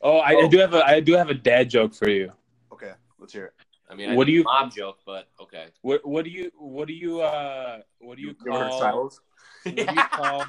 Oh, 0.00 0.18
I, 0.18 0.30
I 0.30 0.34
Oh. 0.34 0.48
do 0.50 0.58
have 0.58 0.74
a 0.74 0.84
I 0.84 0.98
do 0.98 1.12
have 1.12 1.30
a 1.30 1.34
dad 1.34 1.70
joke 1.70 1.94
for 1.94 2.08
you. 2.10 2.32
okay, 2.72 2.92
let's 3.20 3.32
hear 3.32 3.46
it. 3.46 3.52
I 3.88 3.94
mean, 3.94 4.14
What 4.16 4.24
did 4.24 4.32
do 4.32 4.36
you- 4.36 4.40
a 4.42 4.44
mom 4.44 4.70
joke, 4.70 4.98
but 5.06 5.28
okay. 5.40 5.66
What 5.82 6.04
what 6.04 6.24
do 6.24 6.30
you 6.30 6.50
what 6.58 6.88
do 6.88 6.94
you 6.94 7.20
uh 7.20 7.82
what 8.00 8.16
do 8.16 8.22
you 8.22 8.34
ever 8.40 8.58
heard 8.58 8.62
of 8.72 8.80
call 8.80 9.10
what 9.64 9.76
do 9.76 9.94
you 9.94 10.02
call 10.12 10.44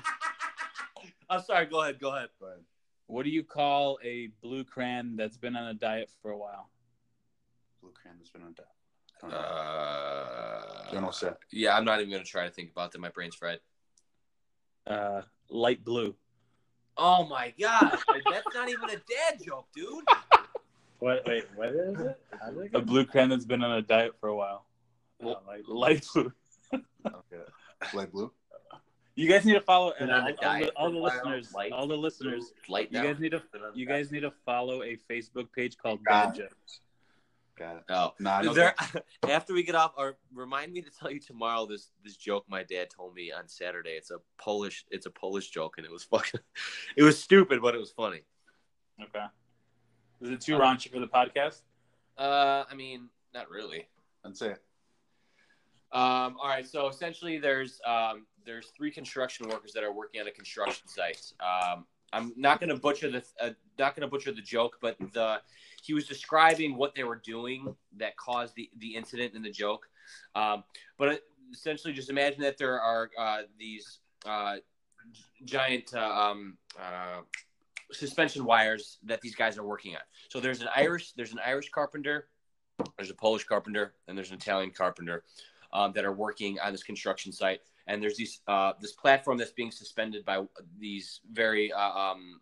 I'm 1.29 1.41
sorry. 1.43 1.65
Go 1.67 1.81
ahead. 1.81 1.99
Go 1.99 2.15
ahead. 2.15 2.29
Go 2.39 2.47
ahead. 2.47 2.61
what 3.05 3.23
do 3.25 3.29
you 3.29 3.43
call 3.43 3.99
a 4.03 4.29
blue 4.41 4.63
crayon 4.63 5.15
that's 5.15 5.37
been 5.37 5.55
on 5.55 5.67
a 5.67 5.73
diet 5.75 6.09
for 6.21 6.31
a 6.31 6.37
while? 6.37 6.69
Blue 7.83 7.91
crayon 7.91 8.17
has 8.19 8.29
been 8.29 8.43
on 8.43 8.55
that. 8.55 8.67
I 9.21 9.27
don't 9.27 9.31
know. 9.31 9.37
Uh, 9.37 10.91
Don't 10.93 11.01
know, 11.03 11.11
sir. 11.11 11.37
yeah, 11.51 11.75
I'm 11.77 11.83
not 11.83 11.99
even 11.99 12.11
gonna 12.11 12.23
try 12.23 12.45
to 12.45 12.51
think 12.51 12.71
about 12.71 12.93
that. 12.93 12.99
My 12.99 13.09
brain's 13.09 13.35
fried. 13.35 13.59
Uh, 14.87 15.21
light 15.49 15.83
blue. 15.83 16.15
Oh 16.95 17.25
my 17.27 17.53
god, 17.59 17.97
that's 18.31 18.47
not 18.55 18.69
even 18.69 18.89
a 18.89 18.95
dad 18.95 19.41
joke, 19.45 19.67
dude. 19.75 20.03
What? 20.99 21.25
Wait, 21.27 21.45
what 21.55 21.69
is 21.69 21.99
it? 21.99 22.19
How 22.41 22.51
did 22.51 22.63
it 22.65 22.71
A 22.73 22.79
blue 22.81 23.03
crayon 23.05 23.29
that's 23.29 23.43
been 23.45 23.61
on 23.63 23.77
a 23.77 23.81
diet 23.81 24.13
for 24.21 24.29
a 24.29 24.35
while. 24.35 24.65
Well, 25.19 25.41
light, 25.45 25.67
light 25.67 26.05
blue. 26.13 26.31
Okay, 26.73 27.43
light 27.93 28.11
blue. 28.13 28.31
You 29.15 29.27
guys 29.29 29.43
need 29.45 29.53
to 29.53 29.61
follow 29.61 29.93
Been 29.99 30.09
all, 30.09 30.21
on 30.21 30.27
a 30.27 30.29
all 30.31 30.35
diet 30.41 30.71
the, 30.73 30.79
all 30.79 30.89
the 30.89 30.93
for 30.93 30.97
a 30.97 31.01
while, 31.01 31.11
listeners. 31.15 31.53
light 31.53 31.71
all 31.73 31.87
the 31.87 31.97
listeners. 31.97 32.53
Light 32.69 32.87
You 32.91 32.97
down. 32.99 33.05
guys 33.05 33.19
need 33.19 33.31
to 33.31 33.41
you 33.75 33.85
guys 33.85 34.11
need 34.11 34.21
to 34.21 34.31
follow 34.45 34.81
a 34.83 34.97
Facebook 35.09 35.51
page 35.55 35.77
called 35.77 36.03
Got 36.05 36.33
Dad. 36.35 36.43
Jokes. 36.49 36.79
Got 37.57 37.77
it. 37.77 37.83
Oh, 37.89 38.13
Nah, 38.19 38.41
there, 38.53 38.73
after 39.29 39.53
we 39.53 39.63
get 39.63 39.75
off, 39.75 39.93
or 39.95 40.17
remind 40.33 40.73
me 40.73 40.81
to 40.81 40.89
tell 40.89 41.11
you 41.11 41.19
tomorrow 41.19 41.67
this 41.67 41.91
this 42.03 42.17
joke 42.17 42.45
my 42.47 42.63
dad 42.63 42.89
told 42.89 43.13
me 43.13 43.31
on 43.31 43.47
Saturday. 43.47 43.91
It's 43.91 44.09
a 44.09 44.17
Polish, 44.39 44.85
it's 44.89 45.05
a 45.05 45.11
Polish 45.11 45.49
joke, 45.49 45.75
and 45.77 45.85
it 45.85 45.91
was 45.91 46.03
fucking, 46.03 46.41
it 46.97 47.03
was 47.03 47.21
stupid, 47.21 47.61
but 47.61 47.75
it 47.75 47.77
was 47.77 47.91
funny. 47.91 48.21
Okay. 49.01 49.25
Is 50.21 50.29
it 50.29 50.41
too 50.41 50.53
raunchy 50.53 50.91
for 50.91 50.99
the 50.99 51.07
podcast? 51.07 51.61
Uh, 52.17 52.63
I 52.69 52.73
mean, 52.75 53.09
not 53.33 53.49
really. 53.49 53.87
That's 54.23 54.41
it. 54.41 54.59
Um, 55.91 56.37
all 56.41 56.47
right, 56.47 56.65
so 56.65 56.87
essentially, 56.87 57.37
there's 57.37 57.79
um, 57.85 58.25
there's 58.45 58.71
three 58.75 58.89
construction 58.89 59.47
workers 59.47 59.73
that 59.73 59.83
are 59.83 59.93
working 59.93 60.21
on 60.21 60.27
a 60.27 60.31
construction 60.31 60.87
site. 60.87 61.33
Um, 61.39 61.85
I'm 62.13 62.31
not 62.37 62.59
going 62.59 62.69
to 62.69 62.75
butcher 62.75 63.09
the 63.09 63.23
uh, 63.41 63.49
not 63.79 63.95
going 63.95 64.01
to 64.01 64.07
butcher 64.07 64.31
the 64.31 64.41
joke, 64.41 64.77
but 64.81 64.95
the 65.13 65.41
he 65.81 65.93
was 65.93 66.07
describing 66.07 66.77
what 66.77 66.95
they 66.95 67.03
were 67.03 67.21
doing 67.23 67.75
that 67.97 68.15
caused 68.17 68.55
the 68.55 68.69
the 68.77 68.95
incident 68.95 69.33
and 69.33 69.43
the 69.43 69.49
joke. 69.49 69.89
Um, 70.35 70.63
but 70.97 71.23
essentially, 71.51 71.93
just 71.93 72.09
imagine 72.09 72.41
that 72.41 72.57
there 72.57 72.79
are 72.79 73.09
uh, 73.17 73.41
these 73.57 73.99
uh, 74.25 74.57
giant 75.43 75.93
uh, 75.93 75.99
um, 75.99 76.57
uh, 76.79 77.21
suspension 77.91 78.45
wires 78.45 78.99
that 79.03 79.21
these 79.21 79.35
guys 79.35 79.57
are 79.57 79.65
working 79.65 79.95
on. 79.95 80.01
So 80.29 80.39
there's 80.39 80.61
an 80.61 80.69
Irish 80.75 81.13
there's 81.13 81.33
an 81.33 81.39
Irish 81.45 81.69
carpenter, 81.69 82.27
there's 82.97 83.09
a 83.09 83.15
Polish 83.15 83.43
carpenter, 83.43 83.93
and 84.07 84.17
there's 84.17 84.29
an 84.29 84.37
Italian 84.37 84.71
carpenter 84.71 85.23
um, 85.73 85.91
that 85.93 86.05
are 86.05 86.13
working 86.13 86.59
on 86.59 86.71
this 86.71 86.83
construction 86.83 87.31
site. 87.31 87.61
And 87.87 88.01
there's 88.01 88.17
these 88.17 88.41
uh, 88.47 88.73
this 88.79 88.93
platform 88.93 89.37
that's 89.37 89.51
being 89.51 89.71
suspended 89.71 90.25
by 90.25 90.43
these 90.79 91.21
very 91.31 91.71
uh, 91.71 91.79
um, 91.79 92.39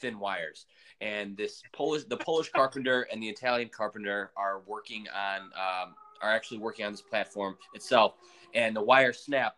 thin 0.00 0.18
wires. 0.18 0.66
And 1.00 1.36
this 1.36 1.62
Polish 1.72 2.04
the 2.04 2.16
Polish 2.16 2.50
carpenter 2.50 3.06
and 3.12 3.22
the 3.22 3.28
Italian 3.28 3.68
carpenter 3.68 4.30
are 4.36 4.60
working 4.66 5.06
on 5.14 5.40
um, 5.40 5.94
are 6.22 6.30
actually 6.30 6.58
working 6.58 6.84
on 6.84 6.92
this 6.92 7.02
platform 7.02 7.56
itself. 7.74 8.14
And 8.54 8.74
the 8.74 8.82
wires 8.82 9.18
snap, 9.20 9.56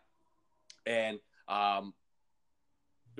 and 0.85 1.19
um, 1.47 1.93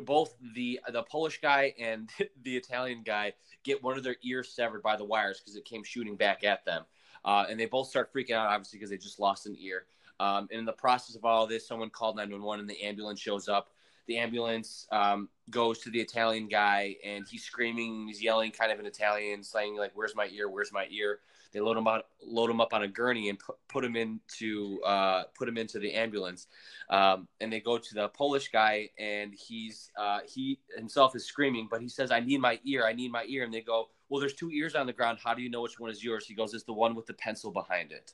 both 0.01 0.35
the 0.55 0.79
the 0.91 1.03
Polish 1.03 1.39
guy 1.41 1.73
and 1.79 2.09
the 2.43 2.55
Italian 2.55 3.03
guy 3.03 3.33
get 3.63 3.83
one 3.83 3.97
of 3.97 4.03
their 4.03 4.17
ears 4.23 4.53
severed 4.53 4.83
by 4.83 4.95
the 4.95 5.05
wires 5.05 5.39
because 5.39 5.55
it 5.55 5.65
came 5.65 5.83
shooting 5.83 6.15
back 6.15 6.43
at 6.43 6.65
them. 6.65 6.83
Uh, 7.25 7.45
and 7.49 7.57
they 7.57 7.65
both 7.65 7.87
start 7.87 8.13
freaking 8.13 8.33
out, 8.33 8.47
obviously, 8.47 8.77
because 8.77 8.89
they 8.89 8.97
just 8.97 9.19
lost 9.19 9.45
an 9.45 9.55
ear. 9.57 9.85
Um, 10.19 10.47
and 10.52 10.60
in 10.60 10.65
the 10.65 10.73
process 10.73 11.15
of 11.15 11.26
all 11.26 11.47
this, 11.47 11.67
someone 11.67 11.89
called 11.89 12.15
911 12.15 12.62
and 12.62 12.69
the 12.69 12.82
ambulance 12.84 13.19
shows 13.19 13.47
up. 13.47 13.69
The 14.08 14.17
ambulance 14.17 14.86
um, 14.91 15.30
goes 15.49 15.80
to 15.80 15.89
the 15.89 15.99
Italian 15.99 16.47
guy 16.47 16.97
and 17.06 17.26
he's 17.30 17.43
screaming, 17.43 18.08
he's 18.08 18.21
yelling 18.21 18.52
kind 18.52 18.71
of 18.71 18.80
in 18.80 18.86
Italian, 18.86 19.43
saying, 19.43 19.78
like, 19.78 19.91
where's 19.95 20.15
my 20.15 20.28
ear? 20.28 20.49
Where's 20.49 20.73
my 20.73 20.88
ear? 20.89 21.19
They 21.54 21.60
load 21.60 21.78
him, 21.78 21.88
out, 21.88 22.08
load 22.26 22.49
him 22.49 22.60
up 22.60 22.73
on 22.73 22.82
a 22.84 22.88
gurney 22.88 23.30
and 23.30 23.38
put, 23.38 23.56
put 23.67 23.86
him 23.86 23.95
into 23.95 24.82
uh, 24.84 25.26
put 25.38 25.47
him 25.47 25.58
into 25.58 25.78
the 25.78 25.93
ambulance. 25.93 26.47
Um, 26.89 27.28
and 27.39 27.54
they 27.54 27.60
go 27.60 27.78
to 27.78 27.93
the 27.93 28.10
Polish 28.10 28.49
guy 28.49 28.89
and 28.97 29.34
he's 29.36 29.91
uh, 29.95 30.21
he 30.28 30.60
himself 30.76 31.15
is 31.15 31.26
screaming, 31.26 31.67
but 31.69 31.80
he 31.80 31.89
says, 31.89 32.12
I 32.12 32.21
need 32.21 32.41
my 32.41 32.60
ear. 32.65 32.86
I 32.86 32.93
need 32.93 33.12
my 33.12 33.23
ear. 33.28 33.43
And 33.43 33.54
they 33.54 33.62
go, 33.62 33.89
well, 34.10 34.19
there's 34.19 34.34
two 34.34 34.49
ears 34.49 34.73
on 34.73 34.88
the 34.88 34.93
ground. 34.93 35.19
How 35.23 35.36
do 35.36 35.43
you 35.43 35.49
know 35.49 35.62
which 35.62 35.80
one 35.80 35.91
is 35.91 36.04
yours? 36.04 36.26
He 36.26 36.34
goes, 36.34 36.56
it's 36.56 36.63
the 36.63 36.73
one 36.73 36.95
with 36.95 37.06
the 37.06 37.13
pencil 37.13 37.52
behind 37.52 37.91
it. 37.91 38.13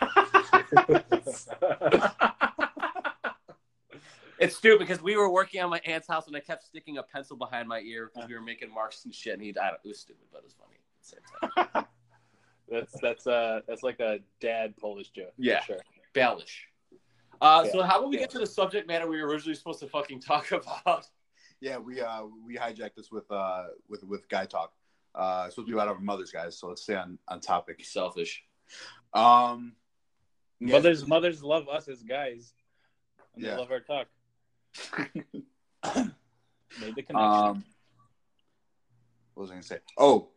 It's 4.38 4.56
stupid 4.56 4.78
because 4.78 5.02
we 5.02 5.18
were 5.18 5.28
working 5.30 5.60
on 5.60 5.68
my 5.68 5.80
aunt's 5.84 6.08
house 6.08 6.26
and 6.26 6.34
I 6.34 6.40
kept 6.40 6.64
sticking 6.64 6.96
a 6.96 7.02
pencil 7.02 7.36
behind 7.36 7.68
my 7.68 7.80
ear 7.80 8.10
because 8.12 8.26
we 8.26 8.34
were 8.34 8.40
making 8.40 8.72
marks 8.72 9.04
and 9.04 9.14
shit. 9.14 9.34
And 9.34 9.42
he, 9.42 9.50
I 9.50 9.68
don't, 9.68 9.80
it 9.84 9.88
was 9.88 10.00
stupid, 10.00 10.24
but 10.32 10.38
it 10.38 10.44
was 10.44 10.54
funny. 10.54 10.76
At 10.78 11.02
the 11.02 11.66
same 11.66 11.74
time. 11.74 11.86
That's 12.70 13.00
that's 13.02 13.26
uh 13.26 13.60
that's 13.68 13.82
like 13.82 13.98
a 14.00 14.20
dad 14.40 14.76
Polish 14.78 15.08
joke. 15.10 15.32
Yeah. 15.36 15.60
sure. 15.64 15.80
Baelish. 16.14 16.54
Uh, 17.40 17.66
So 17.66 17.82
how 17.82 17.98
about 17.98 18.08
we 18.10 18.14
Yeah. 18.16 18.20
get 18.22 18.30
to 18.30 18.38
the 18.38 18.46
subject 18.46 18.86
matter 18.86 19.08
we 19.08 19.20
were 19.20 19.28
originally 19.28 19.56
supposed 19.56 19.80
to 19.80 19.88
fucking 19.88 20.20
talk 20.20 20.52
about? 20.52 21.06
yeah, 21.60 21.76
we 21.78 22.00
uh 22.00 22.22
we 22.46 22.56
hijacked 22.56 22.94
this 22.96 23.10
with 23.10 23.30
uh 23.32 23.64
with 23.88 24.04
with 24.04 24.26
guy 24.28 24.46
talk. 24.46 24.72
Uh, 25.16 25.42
it's 25.46 25.56
supposed 25.56 25.66
to 25.66 25.72
be 25.72 25.76
about 25.76 25.88
our 25.88 25.98
mothers, 25.98 26.30
guys. 26.30 26.56
So 26.56 26.68
let's 26.68 26.82
stay 26.82 26.94
on 26.94 27.18
on 27.28 27.40
topic. 27.40 27.84
Selfish. 27.84 28.44
Um, 29.12 29.72
yeah. 30.60 30.74
Mothers, 30.74 31.06
mothers 31.06 31.42
love 31.42 31.68
us 31.68 31.88
as 31.88 32.02
guys. 32.02 32.52
And 33.34 33.44
Yeah. 33.44 33.50
They 33.52 33.56
love 33.56 33.70
our 33.70 33.80
talk. 33.80 34.06
Made 36.80 36.94
the 36.94 37.02
connection. 37.02 37.16
Um, 37.16 37.64
what 39.34 39.42
was 39.42 39.50
I 39.50 39.54
gonna 39.54 39.62
say? 39.62 39.78
Oh, 39.98 40.28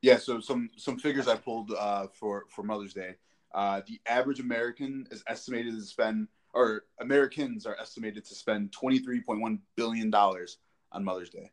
yeah. 0.00 0.16
So 0.16 0.40
some 0.40 0.70
some 0.76 0.98
figures 0.98 1.28
I 1.28 1.36
pulled 1.36 1.72
uh, 1.72 2.06
for 2.12 2.44
for 2.50 2.62
Mother's 2.62 2.94
Day. 2.94 3.16
Uh, 3.52 3.82
the 3.86 4.00
average 4.06 4.40
American 4.40 5.06
is 5.10 5.22
estimated 5.28 5.74
to 5.74 5.82
spend, 5.82 6.28
or 6.54 6.84
Americans 7.00 7.66
are 7.66 7.76
estimated 7.80 8.24
to 8.26 8.34
spend 8.34 8.72
twenty 8.72 8.98
three 9.00 9.20
point 9.20 9.40
one 9.40 9.60
billion 9.76 10.10
dollars 10.10 10.58
on 10.92 11.04
Mother's 11.04 11.30
Day. 11.30 11.50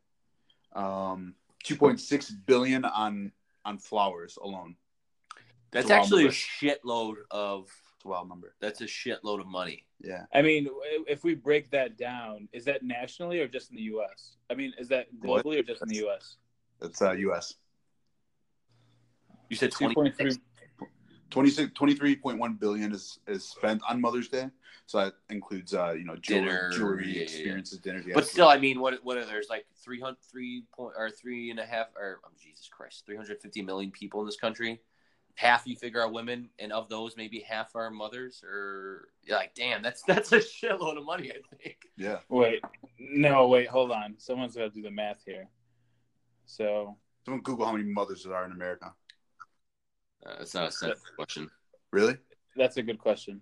Um, 0.74 1.36
two 1.64 1.76
point 1.76 2.00
six 2.00 2.30
billion 2.32 2.86
on 2.86 3.32
on 3.66 3.78
flowers 3.78 4.38
alone. 4.42 4.76
That's 5.72 5.86
It's 5.86 5.92
a 5.92 5.94
wild 5.94 6.04
actually 6.04 6.26
a 6.26 6.30
shitload 6.30 7.16
of. 7.30 7.70
It's 8.02 8.06
a 8.08 8.10
wild 8.10 8.30
number. 8.30 8.56
That's 8.60 8.82
a 8.82 8.86
shitload 8.86 9.42
of 9.42 9.46
money. 9.46 9.86
Yeah. 10.04 10.26
I 10.34 10.42
mean, 10.42 10.68
if 11.08 11.24
we 11.24 11.36
break 11.36 11.70
that 11.70 12.00
down, 12.00 12.50
is 12.52 12.66
that 12.66 12.82
nationally 12.82 13.40
or 13.40 13.48
just 13.48 13.70
in 13.70 13.76
the 13.76 13.84
U.S.? 13.84 14.38
I 14.50 14.56
mean, 14.56 14.74
is 14.80 14.88
that 14.88 15.06
globally 15.24 15.60
or 15.60 15.64
just 15.64 15.84
in 15.84 15.88
the 15.88 15.98
U.S.? 15.98 16.38
It's 16.82 17.00
uh, 17.00 17.12
U.S. 17.12 17.54
You 19.50 19.56
said 19.56 19.72
Two 19.72 19.94
twenty. 19.94 20.10
point 20.12 20.40
26 21.30 21.72
23.1 21.80 22.60
billion 22.60 22.92
is 22.92 23.20
is 23.28 23.44
spent 23.48 23.84
on 23.88 24.02
Mother's 24.02 24.30
Day. 24.30 24.50
So 24.88 24.98
that 24.98 25.14
includes 25.30 25.76
uh, 25.76 25.92
you 25.92 26.04
know, 26.04 26.16
jewelry, 26.16 26.46
Dinner, 26.46 26.72
jewelry 26.72 27.04
yeah, 27.06 27.12
yeah, 27.12 27.18
yeah. 27.18 27.24
experiences, 27.24 27.78
dinners. 27.78 28.06
yeah. 28.08 28.16
But 28.16 28.26
still, 28.28 28.48
I 28.48 28.58
mean, 28.58 28.80
what 28.80 28.96
what 29.04 29.18
are 29.18 29.26
there's 29.26 29.48
like 29.48 29.68
three 29.78 30.00
hundred 30.00 30.18
three 30.32 30.64
point 30.76 30.96
or 30.98 31.12
three 31.12 31.52
and 31.52 31.60
a 31.60 31.66
half 31.66 31.88
or 31.96 32.20
oh, 32.26 32.30
Jesus 32.42 32.68
Christ, 32.68 33.04
three 33.06 33.16
hundred 33.16 33.40
fifty 33.42 33.62
million 33.62 33.92
people 33.92 34.22
in 34.22 34.26
this 34.26 34.38
country. 34.38 34.82
Half 35.36 35.65
you 35.65 35.76
figure 35.76 36.02
are 36.02 36.12
women, 36.12 36.50
and 36.60 36.72
of 36.72 36.89
those, 36.89 37.15
maybe 37.17 37.39
half 37.39 37.76
are 37.76 37.89
mothers. 37.89 38.44
Or 38.44 39.10
you're 39.24 39.38
like, 39.38 39.56
damn, 39.56 39.82
that's 39.82 40.04
that's 40.08 40.32
a 40.32 40.39
shitload 40.39 40.98
of 40.98 41.06
money. 41.06 41.32
I 41.32 41.56
think. 41.56 41.78
yeah. 41.98 42.17
Wait, 42.30 42.62
no, 43.00 43.48
wait, 43.48 43.67
hold 43.67 43.91
on. 43.91 44.15
Someone's 44.17 44.56
got 44.56 44.63
to 44.63 44.70
do 44.70 44.82
the 44.82 44.91
math 44.91 45.22
here. 45.26 45.48
So 46.46 46.98
Someone 47.26 47.41
Google 47.44 47.65
how 47.65 47.74
many 47.74 47.86
mothers 47.86 48.24
there 48.24 48.36
are 48.36 48.46
in 48.46 48.52
America. 48.52 48.94
Uh, 50.26 50.36
that's 50.39 50.54
not 50.54 50.70
a 50.70 50.72
simple 50.72 51.00
question. 51.15 51.50
Really? 51.91 52.17
that's 52.56 52.78
a 52.78 52.84
good 52.84 53.00
question. 53.00 53.41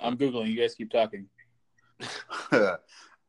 I'm 0.00 0.16
googling. 0.16 0.48
You 0.48 0.56
guys 0.60 0.74
keep 0.74 0.90
talking. 0.90 1.26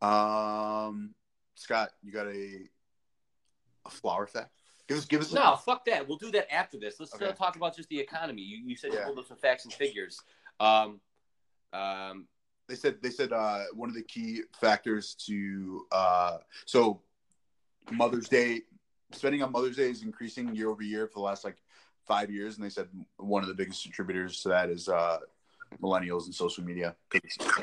um, 0.01 1.13
Scott, 1.55 1.89
you 2.03 2.11
got 2.11 2.27
a 2.27 2.67
a 3.85 3.89
flower 3.89 4.27
fact? 4.27 4.51
Give 4.87 4.97
us, 4.97 5.05
give 5.05 5.21
us. 5.21 5.33
No, 5.33 5.55
fuck 5.55 5.83
that. 5.85 6.07
We'll 6.07 6.17
do 6.17 6.31
that 6.31 6.53
after 6.53 6.77
this. 6.77 6.99
Let's 6.99 7.13
Okay. 7.15 7.25
uh, 7.25 7.31
talk 7.31 7.55
about 7.55 7.75
just 7.75 7.89
the 7.89 7.99
economy. 7.99 8.41
You, 8.43 8.57
you 8.57 8.75
said 8.75 8.93
you 8.93 8.99
Yeah. 8.99 9.05
pulled 9.05 9.19
up 9.19 9.27
some 9.27 9.37
facts 9.37 9.65
and 9.65 9.73
figures. 9.73 10.21
Um, 10.59 11.01
um, 11.73 12.27
They 12.67 12.75
said 12.75 13.01
they 13.01 13.09
said 13.09 13.31
uh, 13.33 13.65
one 13.73 13.89
of 13.89 13.95
the 13.95 14.03
key 14.03 14.41
factors 14.59 15.15
to 15.27 15.85
uh, 15.91 16.37
so 16.65 17.01
Mother's 17.91 18.27
Day 18.29 18.61
spending 19.11 19.43
on 19.43 19.51
Mother's 19.51 19.75
Day 19.75 19.89
is 19.89 20.01
increasing 20.03 20.55
year 20.55 20.69
over 20.69 20.81
year 20.83 21.07
for 21.07 21.15
the 21.19 21.23
last 21.23 21.43
like 21.43 21.57
five 22.07 22.31
years, 22.31 22.55
and 22.55 22.65
they 22.65 22.69
said 22.69 22.87
one 23.17 23.41
of 23.43 23.49
the 23.49 23.53
biggest 23.55 23.83
contributors 23.83 24.41
to 24.41 24.49
that 24.49 24.69
is 24.69 24.87
uh, 24.89 25.19
millennials 25.81 26.25
and 26.25 26.33
social 26.33 26.63
media. 26.63 26.95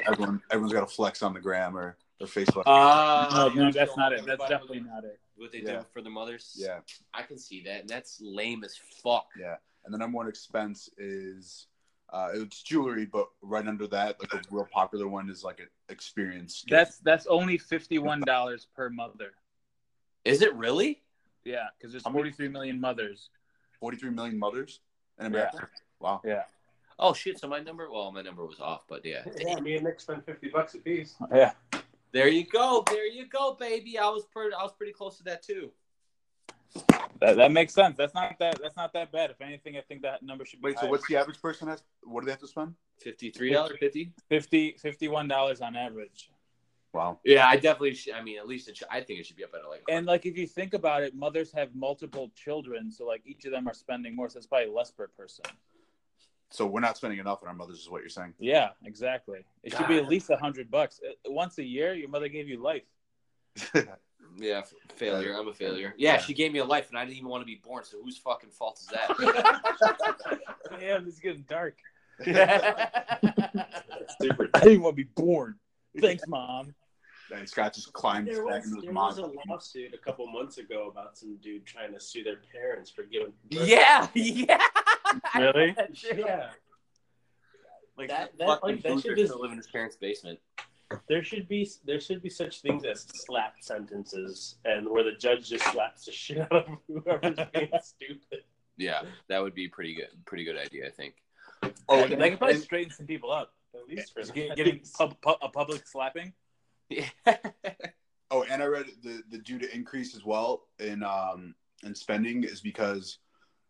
Everyone 0.06 0.40
everyone's 0.50 0.72
got 0.72 0.86
to 0.88 0.94
flex 0.94 1.22
on 1.22 1.32
the 1.34 1.40
gram 1.40 1.76
or 1.76 1.96
their 2.22 2.44
Facebook. 2.44 2.62
uh, 2.66 3.50
no, 3.54 3.64
no, 3.64 3.70
that's 3.72 3.96
not 3.96 4.12
it. 4.12 4.24
That's 4.26 4.46
definitely 4.48 4.80
not 4.80 5.04
it. 5.04 5.18
what 5.36 5.52
they 5.52 5.58
Yeah. 5.60 5.78
do 5.80 5.84
for 5.92 6.02
the 6.02 6.10
mothers. 6.10 6.54
yeah. 6.56 6.80
I 7.14 7.22
can 7.22 7.38
see 7.38 7.62
that, 7.64 7.80
and 7.80 7.88
that's 7.88 8.20
lame 8.20 8.64
as 8.64 8.76
fuck. 8.76 9.26
Yeah, 9.38 9.56
and 9.84 9.92
the 9.92 9.98
number 9.98 10.16
one 10.16 10.28
expense 10.28 10.88
is 10.98 11.66
uh, 12.10 12.30
it's 12.34 12.62
jewelry, 12.62 13.06
but 13.06 13.28
right 13.40 13.66
under 13.66 13.86
that, 13.88 14.20
like 14.20 14.32
a 14.34 14.42
real 14.50 14.68
popular 14.72 15.08
one 15.08 15.30
is 15.30 15.42
like 15.42 15.60
an 15.60 15.68
experience. 15.88 16.64
That's 16.68 16.98
that's 16.98 17.26
only 17.26 17.58
fifty 17.58 17.98
one 17.98 18.20
dollars 18.20 18.66
per 18.76 18.88
mother. 18.90 19.32
Is 20.24 20.42
it 20.42 20.54
really? 20.54 21.02
Yeah, 21.44 21.66
because 21.76 21.90
there's 21.92 22.04
43 22.04 22.46
million 22.48 22.80
mothers. 22.80 23.30
forty-three 23.80 24.10
million 24.10 24.38
mothers 24.38 24.78
in 25.18 25.26
America. 25.26 25.68
Wow. 25.98 26.20
Yeah, 26.24 26.42
Oh 27.00 27.12
shit! 27.14 27.40
So 27.40 27.48
my 27.48 27.58
number, 27.58 27.90
well, 27.90 28.12
my 28.12 28.22
number 28.22 28.44
was 28.46 28.60
off, 28.60 28.82
but 28.88 29.04
yeah. 29.04 29.24
Yeah, 29.40 29.58
me 29.58 29.74
and 29.74 29.84
Nick 29.84 29.98
spent 29.98 30.24
fifty 30.24 30.48
bucks 30.50 30.74
a 30.74 30.78
piece. 30.78 31.16
yeah. 31.34 31.52
There 32.12 32.28
you 32.28 32.44
go. 32.44 32.84
There 32.88 33.06
you 33.06 33.26
go, 33.26 33.56
baby. 33.58 33.98
I 33.98 34.08
was 34.08 34.24
pretty. 34.26 34.54
I 34.54 34.62
was 34.62 34.72
pretty 34.72 34.92
close 34.92 35.16
to 35.18 35.24
that 35.24 35.42
too. 35.42 35.70
That, 37.20 37.36
that 37.36 37.52
makes 37.52 37.72
sense. 37.74 37.96
That's 37.96 38.14
not 38.14 38.38
that. 38.38 38.60
That's 38.60 38.76
not 38.76 38.92
that 38.94 39.12
bad. 39.12 39.30
If 39.30 39.40
anything, 39.40 39.76
I 39.76 39.80
think 39.80 40.02
that 40.02 40.22
number 40.22 40.44
should 40.44 40.60
be 40.60 40.68
Wait, 40.68 40.78
so 40.78 40.86
what's 40.86 41.06
the 41.06 41.16
average 41.16 41.40
person 41.40 41.68
has? 41.68 41.82
What 42.02 42.20
do 42.20 42.26
they 42.26 42.32
have 42.32 42.40
to 42.40 42.48
spend? 42.48 42.74
Fifty-three 42.98 43.52
dollar 43.52 43.76
fifty. 43.78 44.12
50 44.28 44.76
51 44.80 45.28
dollars 45.28 45.60
on 45.60 45.76
average. 45.76 46.30
Wow. 46.92 47.20
Yeah, 47.24 47.46
I 47.46 47.56
definitely. 47.56 47.94
Should, 47.94 48.14
I 48.14 48.22
mean, 48.22 48.38
at 48.38 48.46
least 48.46 48.68
it 48.68 48.76
should, 48.76 48.88
I 48.90 49.00
think 49.00 49.20
it 49.20 49.26
should 49.26 49.36
be 49.36 49.44
up 49.44 49.50
at 49.54 49.68
like. 49.68 49.82
And 49.88 50.04
like 50.06 50.26
if 50.26 50.36
you 50.36 50.46
think 50.46 50.74
about 50.74 51.02
it, 51.02 51.14
mothers 51.14 51.52
have 51.52 51.74
multiple 51.74 52.30
children, 52.34 52.90
so 52.90 53.06
like 53.06 53.22
each 53.24 53.44
of 53.44 53.52
them 53.52 53.66
are 53.66 53.74
spending 53.74 54.14
more. 54.14 54.28
So 54.28 54.38
it's 54.38 54.46
probably 54.46 54.70
less 54.70 54.90
per 54.90 55.06
person. 55.08 55.44
So 56.52 56.66
we're 56.66 56.80
not 56.80 56.96
spending 56.98 57.18
enough 57.18 57.42
on 57.42 57.48
our 57.48 57.54
mothers, 57.54 57.78
is 57.78 57.88
what 57.88 58.00
you're 58.02 58.08
saying. 58.10 58.34
Yeah, 58.38 58.70
exactly. 58.84 59.40
It 59.62 59.74
should 59.74 59.88
be 59.88 59.96
at 59.96 60.06
least 60.06 60.28
a 60.30 60.36
hundred 60.36 60.70
bucks 60.70 61.00
Uh, 61.06 61.12
once 61.32 61.58
a 61.58 61.64
year. 61.64 61.94
Your 61.94 62.08
mother 62.10 62.28
gave 62.28 62.46
you 62.48 62.62
life. 62.62 62.82
yeah, 63.74 64.58
f- 64.58 64.72
failure. 64.96 65.34
I'm 65.34 65.48
a 65.48 65.54
failure. 65.54 65.94
Yeah, 65.96 66.14
Yeah. 66.14 66.18
she 66.20 66.34
gave 66.34 66.52
me 66.52 66.58
a 66.58 66.64
life, 66.64 66.88
and 66.90 66.98
I 66.98 67.04
didn't 67.04 67.16
even 67.16 67.28
want 67.30 67.40
to 67.42 67.46
be 67.46 67.60
born. 67.64 67.84
So 67.84 68.02
whose 68.02 68.18
fucking 68.18 68.50
fault 68.50 68.78
is 68.80 68.86
that? 68.88 70.42
Damn, 70.80 71.04
this 71.06 71.14
is 71.14 71.20
getting 71.20 71.44
dark. 71.48 71.78
Super. 74.20 74.50
I 74.54 74.60
didn't 74.60 74.82
want 74.82 74.96
to 74.96 75.04
be 75.04 75.08
born. 75.14 75.56
Thanks, 76.00 76.24
mom. 76.26 76.74
And 77.34 77.48
Scott 77.48 77.74
just 77.74 77.92
climbed 77.92 78.28
There 78.28 78.44
back 78.46 78.62
was, 78.62 78.66
into 78.66 78.76
his 78.76 78.84
there 78.84 78.92
was 78.94 79.18
a 79.18 79.30
lawsuit 79.48 79.94
a 79.94 79.98
couple 79.98 80.26
months 80.26 80.58
ago 80.58 80.88
about 80.90 81.16
some 81.18 81.36
dude 81.42 81.66
trying 81.66 81.92
to 81.92 82.00
sue 82.00 82.22
their 82.24 82.40
parents 82.52 82.90
for 82.90 83.02
giving. 83.04 83.32
birth. 83.50 83.68
yeah, 83.68 84.06
yeah. 84.14 84.58
Really? 85.38 85.74
Yeah. 86.16 86.50
Like 87.96 88.08
That- 88.08 88.32
that, 88.32 88.38
that- 88.38 88.46
fucking 88.48 88.68
like, 88.76 88.82
that 88.82 88.92
loser 88.94 89.08
shit 89.10 89.18
is- 89.18 89.30
should 89.30 89.40
live 89.40 89.50
in 89.52 89.56
his 89.58 89.66
parents' 89.68 89.96
basement. 89.96 90.38
There 91.08 91.24
should 91.24 91.48
be 91.48 91.66
there 91.86 92.00
should 92.00 92.22
be 92.22 92.28
such 92.28 92.60
things 92.60 92.84
as 92.84 93.06
slap 93.14 93.54
sentences, 93.62 94.56
and 94.66 94.86
where 94.90 95.02
the 95.02 95.12
judge 95.12 95.48
just 95.48 95.64
slaps 95.72 96.04
the 96.04 96.12
shit 96.12 96.38
out 96.40 96.52
of 96.52 96.66
whoever's 96.86 97.38
being 97.54 97.70
stupid. 97.82 98.44
Yeah, 98.76 99.00
that 99.28 99.42
would 99.42 99.54
be 99.54 99.68
pretty 99.68 99.94
good. 99.94 100.08
Pretty 100.26 100.44
good 100.44 100.58
idea, 100.58 100.86
I 100.86 100.90
think. 100.90 101.14
Oh, 101.88 101.96
they 102.06 102.12
and, 102.12 102.22
can 102.22 102.36
probably 102.36 102.58
straighten 102.58 102.92
some 102.92 103.06
people 103.06 103.32
up. 103.32 103.54
At 103.74 103.88
least 103.88 104.12
for 104.12 104.20
Just 104.20 104.34
getting 104.34 104.80
pub, 104.98 105.18
pub, 105.22 105.38
a 105.40 105.48
public 105.48 105.86
slapping. 105.86 106.34
Yeah. 106.92 107.36
oh, 108.30 108.44
and 108.44 108.62
I 108.62 108.66
read 108.66 108.86
the 109.02 109.22
the 109.30 109.38
due 109.38 109.58
to 109.58 109.74
increase 109.74 110.14
as 110.14 110.24
well 110.24 110.64
in 110.78 111.02
um 111.02 111.54
in 111.82 111.94
spending 111.94 112.44
is 112.44 112.60
because 112.60 113.18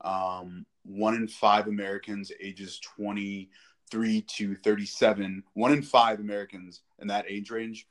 um 0.02 0.66
one 0.84 1.14
in 1.14 1.28
five 1.28 1.66
Americans 1.68 2.32
ages 2.40 2.78
twenty 2.80 3.50
three 3.90 4.22
to 4.22 4.54
thirty 4.56 4.86
seven, 4.86 5.42
one 5.54 5.72
in 5.72 5.82
five 5.82 6.20
Americans 6.20 6.82
in 7.00 7.08
that 7.08 7.26
age 7.28 7.50
range 7.50 7.86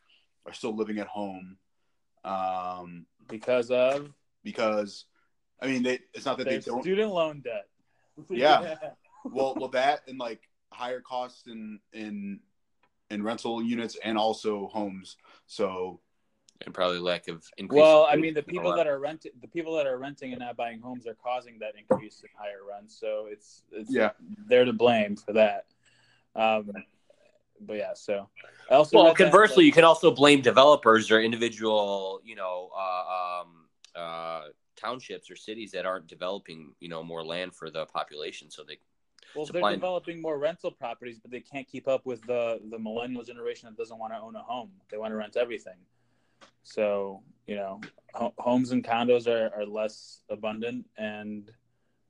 are 0.46 0.54
still 0.54 0.76
living 0.76 1.00
at 1.00 1.08
home. 1.08 1.58
Um, 2.24 3.06
because 3.28 3.72
of 3.72 4.10
because 4.44 5.06
I 5.62 5.68
mean, 5.68 5.84
they, 5.84 6.00
it's 6.14 6.26
not 6.26 6.38
that 6.40 6.46
they 6.46 6.60
don't. 6.60 6.82
student 6.82 7.12
loan 7.12 7.42
debt. 7.42 7.68
Yeah. 8.30 8.76
well, 9.26 9.56
well, 9.58 9.70
that 9.70 10.02
and 10.08 10.18
like 10.18 10.42
higher 10.72 11.02
costs 11.02 11.44
in 11.48 11.80
in 11.94 12.40
in 13.12 13.22
rental 13.24 13.62
units 13.62 13.98
and 14.04 14.18
also 14.18 14.68
homes. 14.68 15.18
So 15.46 16.00
and 16.66 16.74
probably 16.74 17.00
lack 17.00 17.28
of 17.28 17.44
increase. 17.58 17.80
Well, 17.80 18.06
I 18.10 18.16
mean, 18.16 18.34
the 18.34 18.44
people 18.44 18.74
that 18.76 18.88
are 18.88 19.00
renting, 19.00 19.32
the 19.42 19.48
people 19.48 19.76
that 19.78 19.88
are 19.88 19.98
renting 19.98 20.32
and 20.32 20.40
not 20.40 20.56
buying 20.56 20.80
homes 20.80 21.08
are 21.08 21.16
causing 21.16 21.58
that 21.60 21.74
increase 21.78 22.22
in 22.24 22.30
higher 22.38 22.60
rents. 22.70 23.00
So 23.00 23.28
it's, 23.30 23.64
it's 23.72 23.92
yeah, 23.92 24.12
they're 24.48 24.66
to 24.66 24.74
blame 24.74 25.16
for 25.16 25.34
that. 25.34 25.66
Um, 26.36 26.72
but 27.60 27.78
yeah, 27.78 27.94
so 27.96 28.30
I 28.70 28.76
also 28.76 28.98
Well, 28.98 29.08
read 29.08 29.18
that- 29.18 29.24
conversely, 29.24 29.66
you 29.66 29.72
can 29.72 29.84
also 29.84 30.12
blame 30.12 30.42
developers 30.42 31.12
or 31.12 31.20
individual, 31.22 32.22
you 32.24 32.36
know, 32.36 32.70
uh, 32.78 33.42
um, 33.42 33.66
uh, 33.96 34.42
townships 34.76 35.30
or 35.30 35.36
cities 35.36 35.72
that 35.72 35.86
aren't 35.86 36.08
developing, 36.08 36.74
you 36.80 36.90
know, 36.90 37.04
more 37.04 37.24
land 37.24 37.56
for 37.56 37.70
the 37.70 37.86
population. 37.88 38.50
So 38.50 38.64
they, 38.64 38.78
well, 39.36 39.46
they're 39.46 39.60
supply- 39.60 39.74
developing 39.74 40.22
more 40.22 40.38
rental 40.38 40.72
properties, 40.72 41.20
but 41.20 41.32
they 41.32 41.40
can't 41.42 41.68
keep 41.68 41.88
up 41.88 42.06
with 42.06 42.22
the 42.28 42.60
the 42.70 42.80
millennial 42.80 43.24
generation 43.24 43.70
that 43.70 43.78
doesn't 43.78 43.98
want 43.98 44.14
to 44.14 44.20
own 44.20 44.36
a 44.36 44.44
home. 44.44 44.72
They 44.90 44.98
want 44.98 45.12
to 45.12 45.16
rent 45.18 45.38
everything. 45.38 45.78
So 46.64 47.22
you 47.48 47.56
know, 47.56 47.82
ho- 48.14 48.34
homes 48.38 48.72
and 48.72 48.84
condos 48.84 49.28
are, 49.28 49.52
are 49.56 49.66
less 49.66 50.22
abundant, 50.30 50.86
and 50.98 51.50